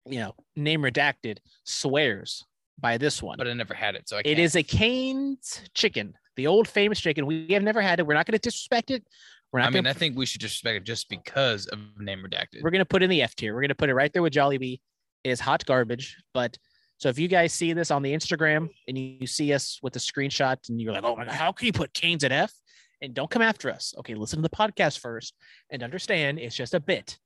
you 0.06 0.18
know, 0.18 0.35
name 0.56 0.82
redacted 0.82 1.39
swears 1.64 2.44
by 2.78 2.98
this 2.98 3.22
one. 3.22 3.36
But 3.39 3.48
I 3.48 3.52
never 3.52 3.74
had 3.74 3.94
it, 3.94 4.09
so 4.09 4.18
I 4.18 4.22
It 4.24 4.39
is 4.39 4.56
a 4.56 4.62
Cane's 4.62 5.62
chicken, 5.74 6.14
the 6.36 6.47
old 6.47 6.68
famous 6.68 7.01
chicken. 7.01 7.26
We 7.26 7.48
have 7.51 7.62
never 7.62 7.81
had 7.81 8.01
it. 8.01 8.06
We're 8.06 8.14
not 8.14 8.26
going 8.26 8.39
to 8.39 8.43
disrespect 8.43 8.90
it. 8.90 9.05
We're 9.52 9.60
not 9.60 9.68
I 9.68 9.70
going 9.70 9.85
mean, 9.85 9.90
I 9.90 9.93
think 9.93 10.16
we 10.16 10.26
should 10.26 10.40
disrespect 10.40 10.78
it 10.78 10.85
just 10.85 11.09
because 11.09 11.66
of 11.66 11.78
name 11.97 12.24
redacted. 12.28 12.62
we're 12.62 12.72
gonna 12.72 12.85
put 12.85 13.02
it 13.02 13.05
in 13.05 13.10
the 13.10 13.22
F 13.22 13.36
tier. 13.36 13.55
We're 13.55 13.60
gonna 13.60 13.76
put 13.76 13.89
it 13.89 13.94
right 13.94 14.12
there 14.12 14.20
with 14.20 14.32
Jollibee. 14.32 14.81
It 15.22 15.31
is 15.31 15.39
hot 15.39 15.64
garbage. 15.64 16.16
But 16.32 16.59
so 16.98 17.09
if 17.09 17.20
you 17.20 17.28
guys 17.28 17.52
see 17.52 17.72
this 17.72 17.93
on 17.93 18.02
the 18.02 18.12
Instagram 18.12 18.68
and 18.89 18.98
you, 18.98 19.18
you 19.20 19.26
see 19.28 19.52
us 19.52 19.78
with 19.81 19.93
the 19.93 20.01
screenshot 20.01 20.56
and 20.68 20.81
you're 20.81 20.93
like, 20.93 21.05
oh 21.05 21.14
my 21.14 21.24
god, 21.24 21.35
how 21.35 21.52
can 21.52 21.66
you 21.66 21.72
put 21.72 21.94
Canes 21.94 22.24
at 22.24 22.32
F? 22.32 22.52
And 23.01 23.14
don't 23.14 23.31
come 23.31 23.43
after 23.43 23.70
us. 23.70 23.94
Okay, 23.98 24.14
listen 24.14 24.39
to 24.39 24.43
the 24.43 24.48
podcast 24.48 24.98
first 24.98 25.35
and 25.70 25.85
understand 25.85 26.40
it's 26.40 26.56
just 26.56 26.74
a 26.74 26.81
bit. 26.81 27.16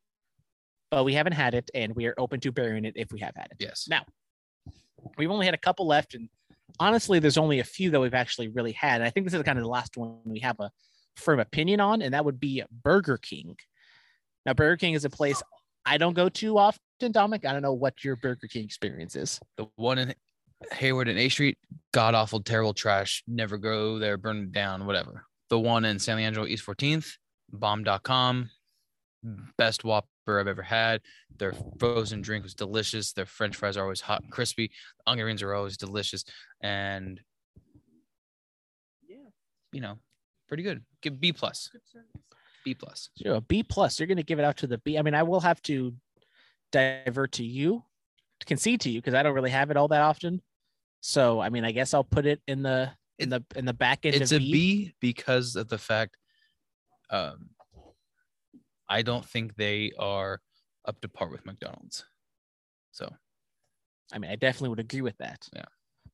But 0.90 1.04
we 1.04 1.14
haven't 1.14 1.34
had 1.34 1.54
it 1.54 1.70
and 1.74 1.94
we 1.94 2.06
are 2.06 2.14
open 2.18 2.40
to 2.40 2.52
burying 2.52 2.84
it 2.84 2.94
if 2.96 3.12
we 3.12 3.20
have 3.20 3.34
had 3.36 3.48
it. 3.50 3.56
yes. 3.58 3.86
Now, 3.90 4.04
we've 5.16 5.30
only 5.30 5.44
had 5.46 5.54
a 5.54 5.58
couple 5.58 5.86
left, 5.86 6.14
and 6.14 6.28
honestly, 6.80 7.18
there's 7.18 7.38
only 7.38 7.60
a 7.60 7.64
few 7.64 7.90
that 7.90 8.00
we've 8.00 8.14
actually 8.14 8.48
really 8.48 8.72
had. 8.72 9.00
And 9.00 9.04
I 9.04 9.10
think 9.10 9.26
this 9.26 9.34
is 9.34 9.42
kind 9.42 9.58
of 9.58 9.64
the 9.64 9.70
last 9.70 9.96
one 9.96 10.18
we 10.24 10.40
have 10.40 10.58
a 10.60 10.70
firm 11.16 11.40
opinion 11.40 11.80
on, 11.80 12.02
and 12.02 12.14
that 12.14 12.24
would 12.24 12.40
be 12.40 12.62
Burger 12.82 13.18
King. 13.18 13.56
Now, 14.46 14.54
Burger 14.54 14.76
King 14.76 14.94
is 14.94 15.04
a 15.04 15.10
place 15.10 15.42
I 15.84 15.98
don't 15.98 16.14
go 16.14 16.28
to 16.28 16.58
often, 16.58 17.12
Dominic. 17.12 17.44
I 17.46 17.52
don't 17.52 17.62
know 17.62 17.72
what 17.72 18.04
your 18.04 18.16
Burger 18.16 18.46
King 18.46 18.64
experience 18.64 19.16
is. 19.16 19.40
The 19.56 19.66
one 19.76 19.98
in 19.98 20.14
Hayward 20.72 21.08
and 21.08 21.18
A 21.18 21.28
Street, 21.28 21.58
god 21.92 22.14
awful, 22.14 22.40
terrible 22.40 22.74
trash. 22.74 23.22
Never 23.26 23.58
go 23.58 23.98
there, 23.98 24.16
burn 24.16 24.44
it 24.44 24.52
down, 24.52 24.86
whatever. 24.86 25.24
The 25.50 25.58
one 25.58 25.84
in 25.84 25.98
San 25.98 26.16
Leandro, 26.16 26.46
East 26.46 26.66
14th, 26.66 27.12
bomb.com, 27.52 28.50
best 29.56 29.84
Whopper 29.84 30.08
I've 30.36 30.48
ever 30.48 30.62
had. 30.62 31.00
Their 31.38 31.54
frozen 31.78 32.20
drink 32.20 32.42
was 32.44 32.54
delicious. 32.54 33.12
Their 33.12 33.26
French 33.26 33.56
fries 33.56 33.76
are 33.76 33.82
always 33.82 34.00
hot 34.00 34.22
and 34.22 34.30
crispy. 34.30 34.70
The 34.98 35.10
onion 35.12 35.26
rings 35.26 35.42
are 35.42 35.54
always 35.54 35.76
delicious. 35.76 36.24
And, 36.60 37.20
Yeah. 39.08 39.16
you 39.72 39.80
know, 39.80 39.98
pretty 40.48 40.62
good. 40.62 40.84
Give 41.00 41.18
B 41.18 41.32
plus, 41.32 41.70
B 42.64 42.74
plus. 42.74 43.10
So 43.16 43.34
a 43.34 43.40
B 43.40 43.62
plus. 43.62 43.98
You're 43.98 44.06
going 44.06 44.16
to 44.18 44.22
give 44.22 44.38
it 44.38 44.44
out 44.44 44.56
to 44.58 44.66
the 44.66 44.78
B. 44.78 44.98
I 44.98 45.02
mean, 45.02 45.14
I 45.14 45.22
will 45.22 45.40
have 45.40 45.62
to 45.62 45.94
divert 46.72 47.32
to 47.32 47.44
you, 47.44 47.84
to 48.40 48.46
concede 48.46 48.80
to 48.82 48.90
you, 48.90 49.00
because 49.00 49.14
I 49.14 49.22
don't 49.22 49.34
really 49.34 49.50
have 49.50 49.70
it 49.70 49.76
all 49.76 49.88
that 49.88 50.02
often. 50.02 50.42
So, 51.00 51.40
I 51.40 51.48
mean, 51.48 51.64
I 51.64 51.72
guess 51.72 51.94
I'll 51.94 52.04
put 52.04 52.26
it 52.26 52.42
in 52.48 52.62
the 52.62 52.90
in 53.18 53.28
the 53.30 53.44
in 53.56 53.64
the 53.64 53.72
back 53.72 54.04
end 54.04 54.14
it's 54.14 54.32
of 54.32 54.40
a 54.40 54.44
B 54.44 54.94
because 55.00 55.56
of 55.56 55.68
the 55.68 55.78
fact 55.78 56.16
um 57.10 57.50
I 58.88 59.02
don't 59.02 59.24
think 59.24 59.54
they 59.56 59.92
are 59.98 60.40
up 60.86 61.00
to 61.02 61.08
par 61.08 61.28
with 61.28 61.44
McDonald's. 61.44 62.04
So 62.92 63.12
I 64.12 64.18
mean, 64.18 64.30
I 64.30 64.36
definitely 64.36 64.70
would 64.70 64.80
agree 64.80 65.02
with 65.02 65.16
that. 65.18 65.46
Yeah. 65.54 65.64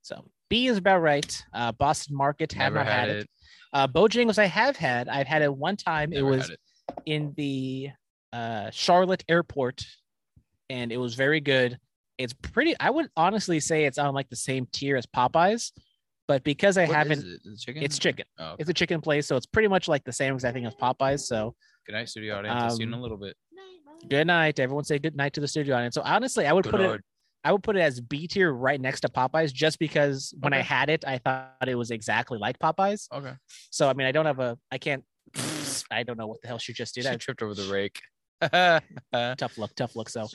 So 0.02 0.24
B 0.51 0.66
is 0.66 0.76
about 0.78 1.01
right. 1.01 1.42
Uh, 1.52 1.72
Boston 1.72 2.16
Market 2.16 2.52
have 2.52 2.72
never 2.72 2.84
not 2.84 2.92
had, 2.92 3.09
had 3.09 3.16
it. 3.16 3.22
it. 3.22 3.30
Uh, 3.72 3.88
Bojangles 3.88 4.38
I 4.38 4.46
have 4.46 4.76
had. 4.76 5.09
I've 5.09 5.26
had 5.26 5.42
it 5.42 5.55
one 5.55 5.76
time. 5.76 6.10
never 6.10 6.26
it 6.26 6.30
was 6.30 6.51
it. 6.51 6.60
in 7.06 7.32
the 7.36 7.90
uh, 8.32 8.70
Charlotte 8.70 9.24
airport, 9.28 9.84
and 10.68 10.92
it 10.92 10.96
was 10.96 11.14
very 11.14 11.40
good. 11.40 11.78
It's 12.18 12.32
pretty. 12.32 12.74
I 12.78 12.90
would 12.90 13.09
honestly 13.16 13.60
say 13.60 13.84
it's 13.84 13.98
on 13.98 14.14
like 14.14 14.28
the 14.28 14.36
same 14.36 14.66
tier 14.72 14.96
as 14.96 15.06
Popeyes, 15.06 15.72
but 16.28 16.44
because 16.44 16.76
I 16.76 16.86
What 16.86 16.96
haven't, 16.96 17.18
is 17.18 17.24
it? 17.24 17.40
Is 17.44 17.64
chicken? 17.64 17.82
it's 17.82 17.98
chicken. 17.98 18.26
Oh, 18.38 18.44
okay. 18.44 18.56
It's 18.60 18.70
a 18.70 18.74
chicken 18.74 19.01
place, 19.01 19.26
so 19.26 19.36
it's 19.36 19.46
pretty 19.46 19.68
much 19.68 19.88
like 19.88 20.05
the 20.05 20.12
same 20.12 20.34
as 20.36 20.44
I 20.44 20.52
think 20.52 20.66
as 20.66 20.74
Popeyes. 20.74 21.20
So 21.20 21.55
good 21.86 21.93
night, 21.93 22.09
studio 22.09 22.39
audience. 22.39 22.62
I'll 22.62 22.70
see 22.70 22.82
you 22.82 22.89
in 22.89 22.93
a 22.93 22.97
Um, 22.97 23.02
little 23.02 23.16
bit. 23.16 23.36
Good 24.09 24.27
night, 24.27 24.59
everyone. 24.59 24.85
Say 24.85 24.98
good 24.98 25.16
night 25.16 25.32
to 25.35 25.40
the 25.40 25.48
studio 25.48 25.77
audience. 25.77 25.94
So 25.94 26.02
honestly, 26.02 26.47
I 26.47 26.52
would 26.52 26.65
Good 26.65 26.70
put 26.70 26.81
it 26.81 27.01
I 27.47 27.52
would 27.52 27.62
put 27.62 27.77
it 27.77 27.81
as 27.81 28.01
B 28.01 28.27
tier 28.27 28.51
right 28.51 28.81
next 28.81 29.01
to 29.01 29.09
Popeyes, 29.09 29.52
just 29.52 29.78
because 29.78 30.32
when 30.40 30.55
I 30.55 30.62
had 30.62 30.89
it, 30.89 31.05
I 31.06 31.19
thought 31.19 31.69
it 31.69 31.74
was 31.74 31.90
exactly 31.90 32.39
like 32.39 32.59
Popeyes. 32.59 33.06
Okay. 33.12 33.35
So 33.70 33.89
I 33.89 33.93
mean, 33.93 34.06
I 34.06 34.12
don't 34.12 34.24
have 34.24 34.40
a, 34.40 34.56
I 34.73 34.78
can't, 34.78 35.05
I 35.90 36.05
don't 36.05 36.16
know 36.16 36.27
what 36.27 36.40
the 36.40 36.48
hell 36.48 36.59
she 36.59 36.73
just 36.73 36.94
did. 36.94 37.05
She 37.05 37.11
I, 37.11 37.16
tripped 37.16 37.43
over 37.43 37.55
the 37.55 37.70
rake. 37.70 38.01
Tough 39.12 39.59
luck, 39.59 39.70
tough 39.77 39.97
luck. 39.97 40.09
So 40.09 40.27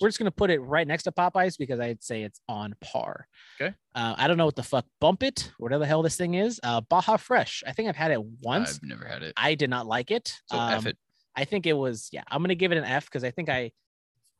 we're 0.00 0.08
just 0.08 0.18
gonna 0.18 0.30
put 0.30 0.50
it 0.50 0.60
right 0.60 0.86
next 0.86 1.02
to 1.04 1.12
Popeyes 1.12 1.58
because 1.58 1.80
I'd 1.80 2.02
say 2.02 2.22
it's 2.22 2.40
on 2.48 2.74
par. 2.80 3.26
Okay. 3.60 3.74
Uh, 3.94 4.14
I 4.16 4.28
don't 4.28 4.36
know 4.36 4.46
what 4.46 4.56
the 4.56 4.62
fuck 4.62 4.86
bump 5.00 5.22
it, 5.22 5.52
whatever 5.58 5.80
the 5.80 5.86
hell 5.86 6.02
this 6.02 6.16
thing 6.16 6.34
is. 6.34 6.60
Uh, 6.62 6.80
Baja 6.80 7.16
Fresh. 7.16 7.62
I 7.66 7.72
think 7.72 7.88
I've 7.88 7.96
had 7.96 8.12
it 8.12 8.22
once. 8.42 8.76
I've 8.82 8.88
never 8.88 9.04
had 9.04 9.22
it. 9.22 9.34
I 9.36 9.54
did 9.54 9.70
not 9.70 9.86
like 9.86 10.10
it. 10.10 10.32
So 10.46 10.58
F 10.58 10.78
Um, 10.80 10.86
it. 10.88 10.98
I 11.36 11.44
think 11.44 11.66
it 11.66 11.74
was 11.74 12.08
yeah. 12.12 12.22
I'm 12.28 12.42
gonna 12.42 12.54
give 12.54 12.72
it 12.72 12.78
an 12.78 12.84
F 12.84 13.06
because 13.06 13.24
I 13.24 13.30
think 13.30 13.48
I 13.48 13.72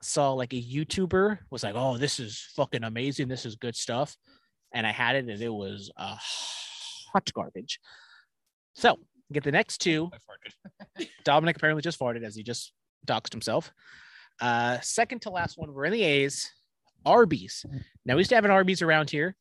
saw 0.03 0.33
like 0.33 0.53
a 0.53 0.63
YouTuber 0.63 1.39
was 1.51 1.63
like, 1.63 1.75
"Oh, 1.77 1.99
this 1.99 2.19
is 2.21 2.49
fucking 2.57 2.85
amazing. 2.85 3.29
This 3.29 3.45
is 3.45 3.57
good 3.57 3.77
stuff," 3.77 4.17
and 4.73 4.87
I 4.87 4.93
had 4.93 5.17
it 5.17 5.27
and 5.29 5.43
it 5.43 5.53
was 5.53 5.91
uh, 5.97 6.17
hot 7.13 7.31
garbage. 7.35 7.81
So 8.75 8.99
get 9.33 9.45
the 9.45 9.53
next 9.53 9.79
two. 9.79 10.11
Dominic 11.25 11.57
apparently 11.57 11.83
just 11.83 11.99
farted 11.99 12.25
as 12.25 12.35
he 12.35 12.43
just 12.43 12.73
doxed 13.07 13.33
himself. 13.33 13.73
Uh, 14.41 14.79
second 14.81 15.23
to 15.23 15.31
last 15.31 15.59
one, 15.59 15.73
we're 15.73 15.85
in 15.85 15.93
the 15.93 16.03
A's. 16.03 16.51
Arby's. 17.05 17.65
Now 18.05 18.15
we 18.15 18.21
used 18.21 18.31
to 18.31 18.35
have 18.35 18.45
an 18.45 18.51
Arby's 18.51 18.83
around 18.83 19.11
here. 19.11 19.35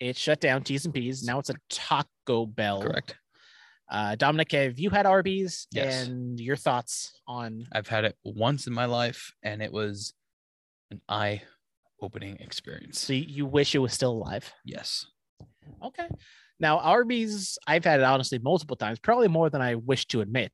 It 0.00 0.16
shut 0.16 0.40
down 0.40 0.62
T's 0.62 0.84
and 0.84 0.92
P's. 0.92 1.22
Now 1.22 1.38
it's 1.38 1.50
a 1.50 1.54
Taco 1.70 2.46
Bell. 2.46 2.82
Correct. 2.82 3.16
Uh, 3.88 4.16
Dominic, 4.16 4.50
have 4.52 4.78
you 4.78 4.90
had 4.90 5.06
Arby's? 5.06 5.68
Yes. 5.70 6.06
And 6.06 6.40
your 6.40 6.56
thoughts 6.56 7.20
on? 7.28 7.66
I've 7.72 7.86
had 7.86 8.04
it 8.04 8.16
once 8.24 8.66
in 8.66 8.72
my 8.72 8.86
life, 8.86 9.32
and 9.42 9.62
it 9.62 9.72
was 9.72 10.14
an 10.90 11.00
eye-opening 11.08 12.38
experience. 12.40 12.98
So 12.98 13.12
you 13.12 13.46
wish 13.46 13.74
it 13.74 13.78
was 13.78 13.92
still 13.92 14.12
alive? 14.12 14.52
Yes. 14.64 15.06
Okay. 15.84 16.08
Now 16.58 16.78
Arby's, 16.78 17.58
I've 17.66 17.84
had 17.84 18.00
it 18.00 18.04
honestly 18.04 18.38
multiple 18.38 18.76
times, 18.76 18.98
probably 18.98 19.28
more 19.28 19.50
than 19.50 19.62
I 19.62 19.76
wish 19.76 20.06
to 20.06 20.20
admit. 20.20 20.50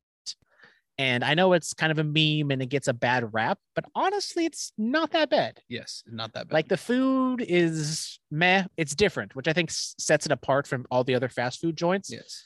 And 0.97 1.23
I 1.23 1.33
know 1.33 1.53
it's 1.53 1.73
kind 1.73 1.91
of 1.91 1.97
a 1.99 2.03
meme 2.03 2.51
and 2.51 2.61
it 2.61 2.67
gets 2.67 2.87
a 2.87 2.93
bad 2.93 3.33
rap, 3.33 3.57
but 3.75 3.85
honestly, 3.95 4.45
it's 4.45 4.71
not 4.77 5.11
that 5.11 5.29
bad. 5.31 5.59
Yes. 5.67 6.03
Not 6.05 6.33
that 6.33 6.47
bad. 6.49 6.53
Like 6.53 6.67
the 6.67 6.77
food 6.77 7.41
is 7.47 8.19
meh. 8.29 8.65
It's 8.77 8.93
different, 8.93 9.35
which 9.35 9.47
I 9.47 9.53
think 9.53 9.69
s- 9.71 9.95
sets 9.97 10.25
it 10.27 10.31
apart 10.31 10.67
from 10.67 10.85
all 10.91 11.03
the 11.03 11.15
other 11.15 11.29
fast 11.29 11.59
food 11.59 11.75
joints. 11.75 12.11
yes. 12.11 12.43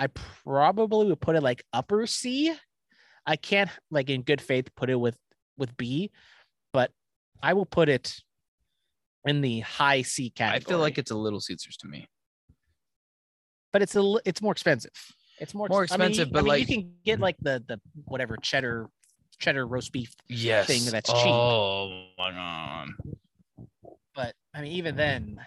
I 0.00 0.06
probably 0.08 1.06
would 1.08 1.20
put 1.20 1.34
it 1.34 1.42
like 1.42 1.64
upper 1.72 2.06
C. 2.06 2.54
I 3.26 3.36
can't 3.36 3.70
like 3.90 4.10
in 4.10 4.22
good 4.22 4.40
faith 4.40 4.68
put 4.76 4.90
it 4.90 4.94
with 4.96 5.16
with 5.56 5.76
B, 5.76 6.10
but 6.72 6.92
I 7.42 7.54
will 7.54 7.66
put 7.66 7.88
it 7.88 8.14
in 9.24 9.40
the 9.40 9.60
high 9.60 10.02
C 10.02 10.30
category. 10.30 10.64
I 10.64 10.68
feel 10.68 10.78
like 10.78 10.98
it's 10.98 11.10
a 11.10 11.16
Little 11.16 11.40
Caesars 11.40 11.76
to 11.78 11.88
me. 11.88 12.06
but 13.72 13.82
it's 13.82 13.96
a 13.96 14.14
it's 14.24 14.40
more 14.40 14.52
expensive. 14.52 14.92
It's 15.40 15.54
more 15.54 15.68
More 15.68 15.84
ex- 15.84 15.92
I 15.92 15.96
mean, 15.96 16.08
expensive, 16.08 16.32
but 16.32 16.40
I 16.40 16.42
mean, 16.42 16.48
like- 16.48 16.60
you 16.60 16.66
can 16.82 16.92
get 17.04 17.18
mm. 17.18 17.22
like 17.22 17.36
the 17.40 17.62
the 17.66 17.80
whatever 18.04 18.36
cheddar 18.36 18.88
cheddar 19.38 19.66
roast 19.66 19.92
beef, 19.92 20.14
Yes. 20.28 20.66
Thing 20.66 20.84
that's 20.90 21.08
cheap. 21.10 21.26
Oh 21.26 22.06
my 22.18 22.32
god. 22.32 22.88
but 24.14 24.34
I 24.54 24.62
mean 24.62 24.72
even 24.72 24.96
then. 24.96 25.40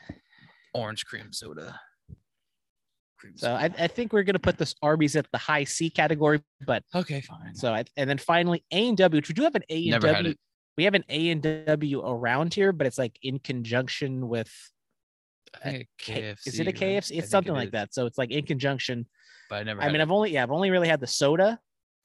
Orange 0.73 1.05
cream 1.05 1.33
soda. 1.33 1.77
Cream 3.17 3.33
So 3.35 3.51
I, 3.53 3.69
I 3.77 3.87
think 3.87 4.13
we're 4.13 4.23
gonna 4.23 4.39
put 4.39 4.57
this 4.57 4.73
Arby's 4.81 5.15
at 5.17 5.27
the 5.33 5.37
high 5.37 5.65
C 5.65 5.89
category, 5.89 6.41
but 6.65 6.83
okay, 6.95 7.19
fine. 7.21 7.53
so 7.53 7.73
I, 7.73 7.83
and 7.97 8.09
then 8.09 8.17
finally 8.17 8.63
A 8.71 8.87
and 8.87 8.97
W, 8.97 9.17
which 9.17 9.27
we 9.27 9.33
do 9.33 9.43
have 9.43 9.55
an 9.55 9.63
A 9.69 9.89
and 9.89 10.01
W. 10.01 10.33
We 10.77 10.85
have 10.85 10.93
an 10.93 11.03
A 11.09 11.29
and 11.29 11.65
W 11.67 12.01
around 12.01 12.53
here, 12.53 12.71
but 12.71 12.87
it's 12.87 12.97
like 12.97 13.19
in 13.21 13.39
conjunction 13.39 14.29
with 14.29 14.49
I 15.63 15.69
think 15.71 15.81
a 15.83 15.87
K- 16.01 16.21
KFC. 16.21 16.47
is 16.47 16.59
it 16.61 16.63
a 16.63 16.65
right? 16.67 16.75
KFC? 16.75 17.15
I 17.15 17.17
It's 17.19 17.29
something 17.29 17.53
it 17.53 17.57
like 17.57 17.67
is, 17.67 17.71
that. 17.73 17.93
So 17.93 18.05
it's 18.05 18.17
like 18.17 18.31
in 18.31 18.45
conjunction. 18.45 19.05
But 19.51 19.57
I 19.57 19.63
never. 19.63 19.81
I 19.81 19.87
mean, 19.87 19.97
it. 19.97 20.01
I've 20.01 20.11
only 20.11 20.31
yeah, 20.31 20.43
I've 20.43 20.51
only 20.51 20.71
really 20.71 20.87
had 20.87 21.01
the 21.01 21.07
soda, 21.07 21.59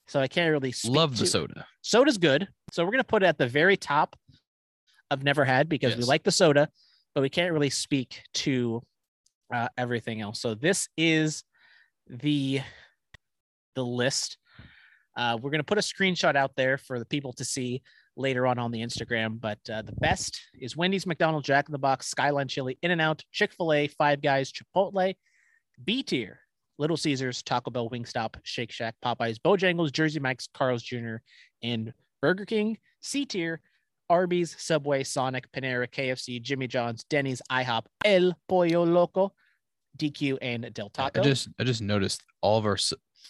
so 0.09 0.19
I 0.19 0.27
can't 0.27 0.51
really 0.51 0.73
speak 0.73 0.97
love 0.97 1.17
the 1.17 1.25
to- 1.25 1.31
soda. 1.31 1.67
Soda's 1.81 2.19
good, 2.19 2.49
so 2.73 2.85
we're 2.85 2.91
gonna 2.91 3.05
put 3.05 3.23
it 3.23 3.27
at 3.27 3.39
the 3.39 3.47
very 3.47 3.77
top 3.77 4.17
of 5.13 5.23
never 5.23 5.45
had 5.45 5.69
because 5.69 5.97
we 5.97 6.03
like 6.03 6.25
the 6.25 6.33
soda, 6.33 6.69
but 7.15 7.21
we 7.21 7.31
can't 7.31 7.53
really 7.53 7.71
speak 7.71 8.21
to 8.35 8.83
uh, 9.55 9.69
everything 9.79 10.21
else. 10.21 10.41
So 10.41 10.55
this 10.55 10.89
is 10.97 11.45
the 12.09 12.63
the 13.77 13.85
list. 13.85 14.39
Uh, 15.17 15.39
we're 15.41 15.51
gonna 15.51 15.63
put 15.63 15.79
a 15.79 15.83
screenshot 15.83 16.35
out 16.35 16.51
there 16.57 16.77
for 16.77 16.99
the 16.99 17.07
people 17.07 17.33
to 17.35 17.45
see 17.45 17.81
later 18.17 18.45
on 18.49 18.59
on 18.59 18.73
the 18.73 18.81
Instagram. 18.81 19.41
But 19.41 19.61
uh, 19.73 19.83
the 19.83 19.93
best 19.93 20.41
is 20.59 20.77
Wendy's, 20.77 21.07
McDonald's, 21.07 21.47
Jack 21.47 21.69
in 21.69 21.73
the 21.73 21.79
Box, 21.79 22.09
Skyline 22.09 22.49
Chili, 22.49 22.77
In 22.83 22.91
and 22.91 23.01
Out, 23.01 23.23
Chick 23.31 23.53
Fil 23.53 23.73
A, 23.73 23.87
Five 23.87 24.21
Guys, 24.21 24.51
Chipotle, 24.51 25.15
B 25.85 26.03
tier, 26.03 26.41
Little 26.79 26.97
Caesars, 26.97 27.43
Taco 27.43 27.71
Bell, 27.71 27.89
Wingstop, 27.89 28.37
Shake 28.43 28.71
Shack, 28.71 28.95
Popeyes, 29.05 29.39
Bojangles, 29.39 29.93
Jersey 29.93 30.21
Mike's, 30.21 30.49
Carl's 30.53 30.83
Jr., 30.83 31.17
and 31.63 31.93
Burger 32.21 32.45
King. 32.45 32.79
C 33.01 33.25
tier, 33.25 33.61
Arby's, 34.11 34.57
Subway, 34.59 35.03
Sonic, 35.05 35.51
Panera, 35.53 35.89
KFC, 35.89 36.41
Jimmy 36.41 36.67
John's, 36.67 37.05
Denny's, 37.05 37.41
IHOP, 37.51 37.87
El 38.05 38.35
Pollo 38.49 38.85
Loco, 38.85 39.33
DQ, 39.99 40.39
and 40.43 40.73
Del 40.75 40.91
Taco. 40.91 41.21
I 41.21 41.25
just 41.25 41.49
I 41.59 41.65
just 41.65 41.83
noticed 41.83 42.23
all 42.41 42.59
of 42.59 42.67
our 42.67 42.77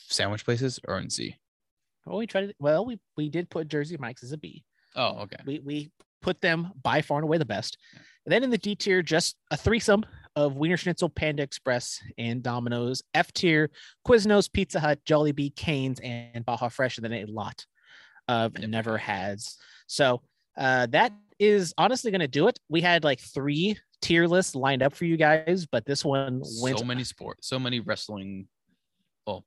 sandwich 0.08 0.44
places 0.44 0.80
are 0.88 0.98
in 0.98 1.10
C. 1.10 1.36
well, 2.04 2.18
we 2.18 2.26
tried. 2.26 2.54
Well, 2.58 2.84
we 2.84 2.98
we 3.16 3.28
did 3.28 3.48
put 3.50 3.68
Jersey 3.68 3.96
Mike's 3.98 4.22
as 4.22 4.32
a 4.32 4.38
B. 4.38 4.64
Oh, 4.94 5.20
okay. 5.20 5.36
We 5.46 5.60
we 5.60 5.90
put 6.26 6.40
them 6.40 6.72
by 6.82 7.00
far 7.02 7.18
and 7.18 7.24
away 7.24 7.38
the 7.38 7.44
best. 7.44 7.78
And 8.24 8.32
then 8.32 8.42
in 8.42 8.50
the 8.50 8.58
D 8.58 8.74
tier, 8.74 9.00
just 9.00 9.36
a 9.52 9.56
threesome 9.56 10.04
of 10.34 10.56
Wiener 10.56 10.76
Schnitzel, 10.76 11.08
Panda 11.08 11.44
Express, 11.44 12.00
and 12.18 12.42
Domino's. 12.42 13.00
F 13.14 13.32
tier, 13.32 13.70
Quiznos, 14.04 14.52
Pizza 14.52 14.80
Hut, 14.80 14.98
Jollibee, 15.08 15.54
Canes, 15.54 16.00
and 16.02 16.44
Baja 16.44 16.68
Fresh, 16.68 16.98
and 16.98 17.04
then 17.04 17.12
a 17.12 17.26
lot 17.26 17.64
of 18.26 18.54
Never 18.54 18.66
never 18.66 18.98
hads. 18.98 19.56
So 19.86 20.20
uh, 20.58 20.86
that 20.86 21.12
is 21.38 21.72
honestly 21.78 22.10
going 22.10 22.20
to 22.22 22.26
do 22.26 22.48
it. 22.48 22.58
We 22.68 22.80
had 22.80 23.04
like 23.04 23.20
three 23.20 23.78
tier 24.02 24.26
lists 24.26 24.56
lined 24.56 24.82
up 24.82 24.96
for 24.96 25.04
you 25.04 25.16
guys, 25.16 25.64
but 25.70 25.86
this 25.86 26.04
one 26.04 26.42
went 26.60 26.80
So 26.80 26.84
many 26.84 27.04
sports, 27.04 27.46
so 27.46 27.60
many 27.60 27.78
wrestling. 27.78 28.48
Well, 29.28 29.44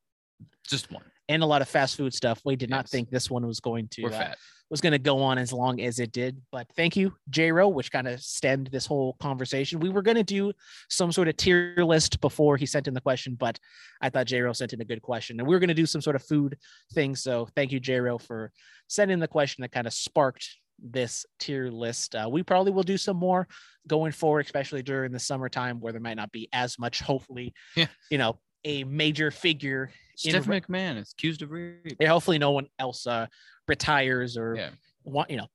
just 0.65 0.89
one. 0.89 1.03
and 1.27 1.43
a 1.43 1.45
lot 1.45 1.61
of 1.61 1.67
fast 1.67 1.97
food 1.97 2.13
stuff. 2.13 2.39
We 2.45 2.55
did 2.55 2.69
not 2.69 2.87
think 2.87 3.09
this 3.09 3.29
one 3.29 3.45
was 3.45 3.59
going 3.59 3.89
to 3.89 4.03
We're 4.03 4.13
uh, 4.13 4.19
fat. 4.19 4.37
Was 4.69 4.81
going 4.81 4.91
to 4.91 4.99
go 4.99 5.21
on 5.21 5.37
as 5.37 5.51
long 5.51 5.81
as 5.81 5.99
it 5.99 6.11
did. 6.11 6.39
But 6.51 6.67
thank 6.75 6.95
you, 6.95 7.13
J-Ro, 7.29 7.69
which 7.69 7.91
kind 7.91 8.07
of 8.07 8.19
stemmed 8.21 8.67
this 8.67 8.85
whole 8.85 9.13
conversation. 9.19 9.79
We 9.79 9.89
were 9.89 10.01
going 10.01 10.17
to 10.17 10.23
do 10.23 10.53
some 10.89 11.11
sort 11.11 11.27
of 11.27 11.37
tier 11.37 11.73
list 11.77 12.21
before 12.21 12.55
he 12.57 12.65
sent 12.65 12.87
in 12.87 12.93
the 12.93 13.01
question, 13.01 13.35
but 13.35 13.59
I 14.01 14.09
thought 14.09 14.27
J-Ro 14.27 14.53
sent 14.53 14.73
in 14.73 14.81
a 14.81 14.85
good 14.85 15.01
question. 15.01 15.39
And 15.39 15.47
we 15.47 15.55
were 15.55 15.59
going 15.59 15.69
to 15.69 15.73
do 15.73 15.85
some 15.85 16.01
sort 16.01 16.15
of 16.15 16.23
food 16.23 16.57
thing. 16.93 17.15
So 17.15 17.47
thank 17.55 17.71
you, 17.71 17.79
J-Ro, 17.79 18.19
for 18.19 18.51
sending 18.87 19.19
the 19.19 19.27
question 19.27 19.61
that 19.63 19.71
kind 19.71 19.87
of 19.87 19.93
sparked 19.93 20.47
this 20.81 21.25
tier 21.39 21.69
list. 21.69 22.15
Uh, 22.15 22.29
we 22.31 22.43
probably 22.43 22.71
will 22.71 22.83
do 22.83 22.97
some 22.97 23.17
more 23.17 23.47
going 23.87 24.11
forward, 24.11 24.45
especially 24.45 24.83
during 24.83 25.11
the 25.11 25.19
summertime 25.19 25.79
where 25.79 25.91
there 25.91 26.01
might 26.01 26.15
not 26.17 26.31
be 26.31 26.47
as 26.53 26.77
much, 26.79 27.01
hopefully, 27.01 27.53
Yeah. 27.75 27.87
you 28.09 28.17
know, 28.17 28.39
a 28.65 28.83
major 28.83 29.31
figure 29.31 29.89
Steph 30.19 30.47
re- 30.47 30.59
McMahon 30.61 30.97
is 30.97 31.13
accused 31.17 31.41
of 31.41 31.51
rape. 31.51 31.95
yeah, 31.99 32.09
hopefully 32.09 32.37
no 32.37 32.51
one 32.51 32.67
else 32.77 33.07
uh, 33.07 33.27
retires 33.67 34.37
or 34.37 34.55
Yeah. 34.55 34.69
want 35.03 35.29
you 35.29 35.37
know 35.37 35.47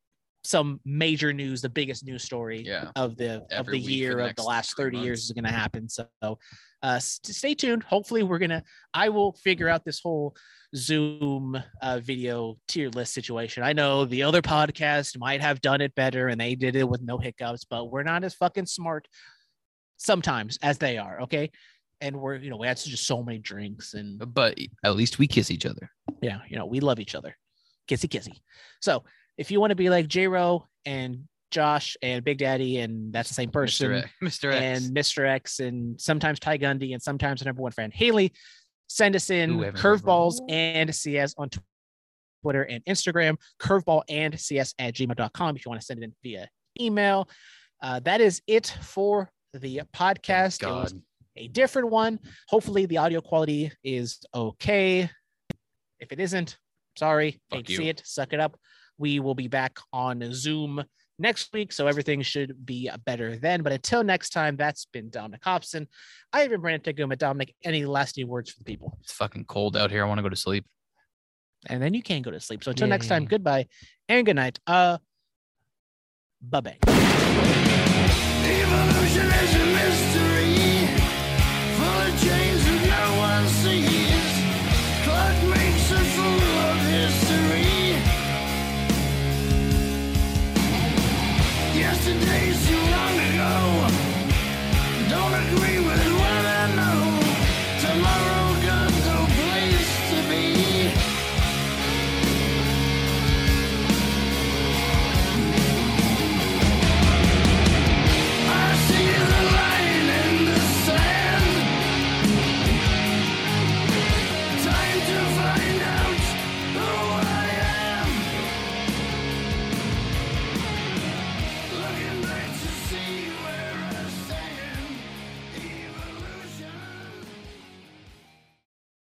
some 0.47 0.79
major 0.85 1.33
news 1.33 1.63
the 1.63 1.69
biggest 1.71 2.05
news 2.05 2.23
story 2.23 2.63
Yeah. 2.67 2.91
of 2.97 3.17
the 3.17 3.47
of 3.51 3.67
the 3.67 3.79
year 3.79 4.17
the 4.17 4.27
of 4.27 4.37
the 4.37 4.43
last 4.43 4.77
three 4.77 4.85
30 4.87 4.99
years 4.99 5.25
is 5.25 5.33
going 5.33 5.45
to 5.45 5.51
happen 5.51 5.89
so 5.89 6.07
uh 6.83 6.99
st- 6.99 7.35
stay 7.35 7.55
tuned 7.55 7.83
hopefully 7.83 8.23
we're 8.23 8.39
gonna 8.39 8.63
i 8.93 9.09
will 9.09 9.33
figure 9.43 9.71
out 9.71 9.87
this 9.87 10.01
whole 10.01 10.37
zoom 10.77 11.57
uh, 11.81 11.99
video 12.03 12.59
tier 12.69 12.91
list 12.91 13.15
situation 13.15 13.63
i 13.63 13.73
know 13.73 14.05
the 14.05 14.23
other 14.23 14.43
podcast 14.43 15.19
might 15.19 15.41
have 15.41 15.63
done 15.63 15.81
it 15.81 15.95
better 15.95 16.29
and 16.29 16.39
they 16.39 16.55
did 16.55 16.77
it 16.77 16.87
with 16.87 17.01
no 17.01 17.17
hiccups 17.17 17.65
but 17.65 17.91
we're 17.91 18.03
not 18.03 18.23
as 18.23 18.35
fucking 18.35 18.67
smart 18.67 19.09
sometimes 19.97 20.59
as 20.63 20.77
they 20.79 20.99
are 20.99 21.23
okay 21.23 21.51
and 22.05 22.21
we're 22.21 22.37
you 22.37 22.51
know 22.51 22.57
we 22.57 22.67
had 22.67 22.77
just 22.77 23.07
so 23.07 23.23
many 23.23 23.39
drinks 23.39 23.95
and 23.95 24.23
But 24.35 24.59
at 24.85 24.95
least 24.95 25.19
we 25.19 25.27
kiss 25.27 25.51
each 25.51 25.67
other. 25.67 25.91
yeah, 26.23 26.41
you 26.49 26.57
know, 26.57 26.67
we 26.67 26.81
love 26.81 27.01
each 27.01 27.15
other. 27.15 27.37
Kissy 27.89 28.09
kissy. 28.09 28.39
So 28.81 29.05
if 29.39 29.51
you 29.51 29.61
want 29.61 29.71
to 29.71 29.77
be 29.77 29.91
like 29.91 30.07
J 30.09 30.29
Ro 30.29 30.67
and 30.85 31.25
Josh 31.51 31.97
and 32.03 32.25
Big 32.25 32.39
Daddy, 32.39 32.79
and 32.79 33.13
that's 33.13 33.29
the 33.29 33.35
same 33.35 33.51
person, 33.51 33.91
Mr. 33.91 34.03
X. 34.03 34.11
Mr. 34.23 34.53
X. 34.53 34.63
and 34.87 34.97
Mr. 34.97 35.27
X, 35.29 35.61
and 35.61 36.01
sometimes 36.01 36.41
Ty 36.41 36.59
Gundy, 36.59 36.93
and 36.93 37.03
sometimes 37.03 37.43
our 37.43 37.47
number 37.47 37.63
one 37.63 37.73
friend 37.73 37.93
Haley, 37.93 38.33
send 38.89 39.17
us 39.17 39.31
in 39.31 39.59
curveballs 39.73 40.41
and 40.49 40.95
CS 40.95 41.35
on 41.39 41.49
Twitter 42.43 42.63
and 42.63 42.85
Instagram, 42.85 43.37
curveball 43.61 44.03
and 44.09 44.39
CS 44.39 44.75
at 44.79 44.95
gmail.com 44.95 45.57
if 45.57 45.65
you 45.65 45.71
want 45.71 45.81
to 45.81 45.87
send 45.87 46.01
it 46.01 46.05
in 46.05 46.15
via 46.23 46.49
email. 46.81 47.29
Uh, 47.83 48.01
that 48.01 48.21
is 48.21 48.43
it 48.47 48.77
for 48.83 49.31
the 49.53 49.83
podcast. 49.95 50.61
God. 50.61 50.93
A 51.37 51.49
different 51.49 51.91
one. 51.91 52.19
Hopefully, 52.49 52.87
the 52.87 52.99
audio 52.99 53.21
quality 53.21 53.73
is 53.83 54.21
okay. 54.35 55.11
If 56.01 56.13
it 56.13 56.21
isn't, 56.21 56.57
sorry, 56.97 57.41
Fuck 57.51 57.59
hate 57.59 57.67
to 57.67 57.77
see 57.77 57.89
it. 57.89 58.03
Suck 58.05 58.33
it 58.33 58.41
up. 58.41 58.59
We 58.99 59.19
will 59.21 59.35
be 59.35 59.49
back 59.49 59.79
on 59.93 60.23
Zoom 60.33 60.85
next 61.19 61.53
week, 61.53 61.73
so 61.73 61.87
everything 61.89 62.23
should 62.23 62.65
be 62.65 62.89
better 63.05 63.37
then. 63.37 63.63
But 63.63 63.73
until 63.73 64.05
next 64.05 64.31
time, 64.31 64.57
that's 64.57 64.87
been 64.87 65.11
Dominic 65.11 65.43
Hobson. 65.43 65.89
I 66.33 66.41
have 66.41 66.51
been 66.51 66.61
Brandon 66.61 66.95
Tanguma. 66.95 67.19
Dominic, 67.19 67.55
any 67.65 67.85
lasting 67.85 68.29
words 68.29 68.51
for 68.51 68.59
the 68.61 68.65
people? 68.65 68.99
It's 69.03 69.13
fucking 69.13 69.47
cold 69.47 69.77
out 69.77 69.91
here. 69.91 70.05
I 70.05 70.09
want 70.09 70.19
to 70.19 70.23
go 70.23 70.29
to 70.29 70.37
sleep. 70.37 70.65
and 71.67 71.83
then 71.83 71.95
you 71.95 72.03
can't 72.03 72.25
go 72.25 72.31
to 72.31 72.39
sleep. 72.41 72.63
So 72.63 72.71
until 72.71 72.87
next 72.89 73.09
time, 73.09 73.25
goodbye 73.25 73.67
and 74.09 74.25
good 74.27 74.37
night. 74.37 74.61
Uh, 74.67 74.99
bye 76.43 76.61
bye. 76.61 76.79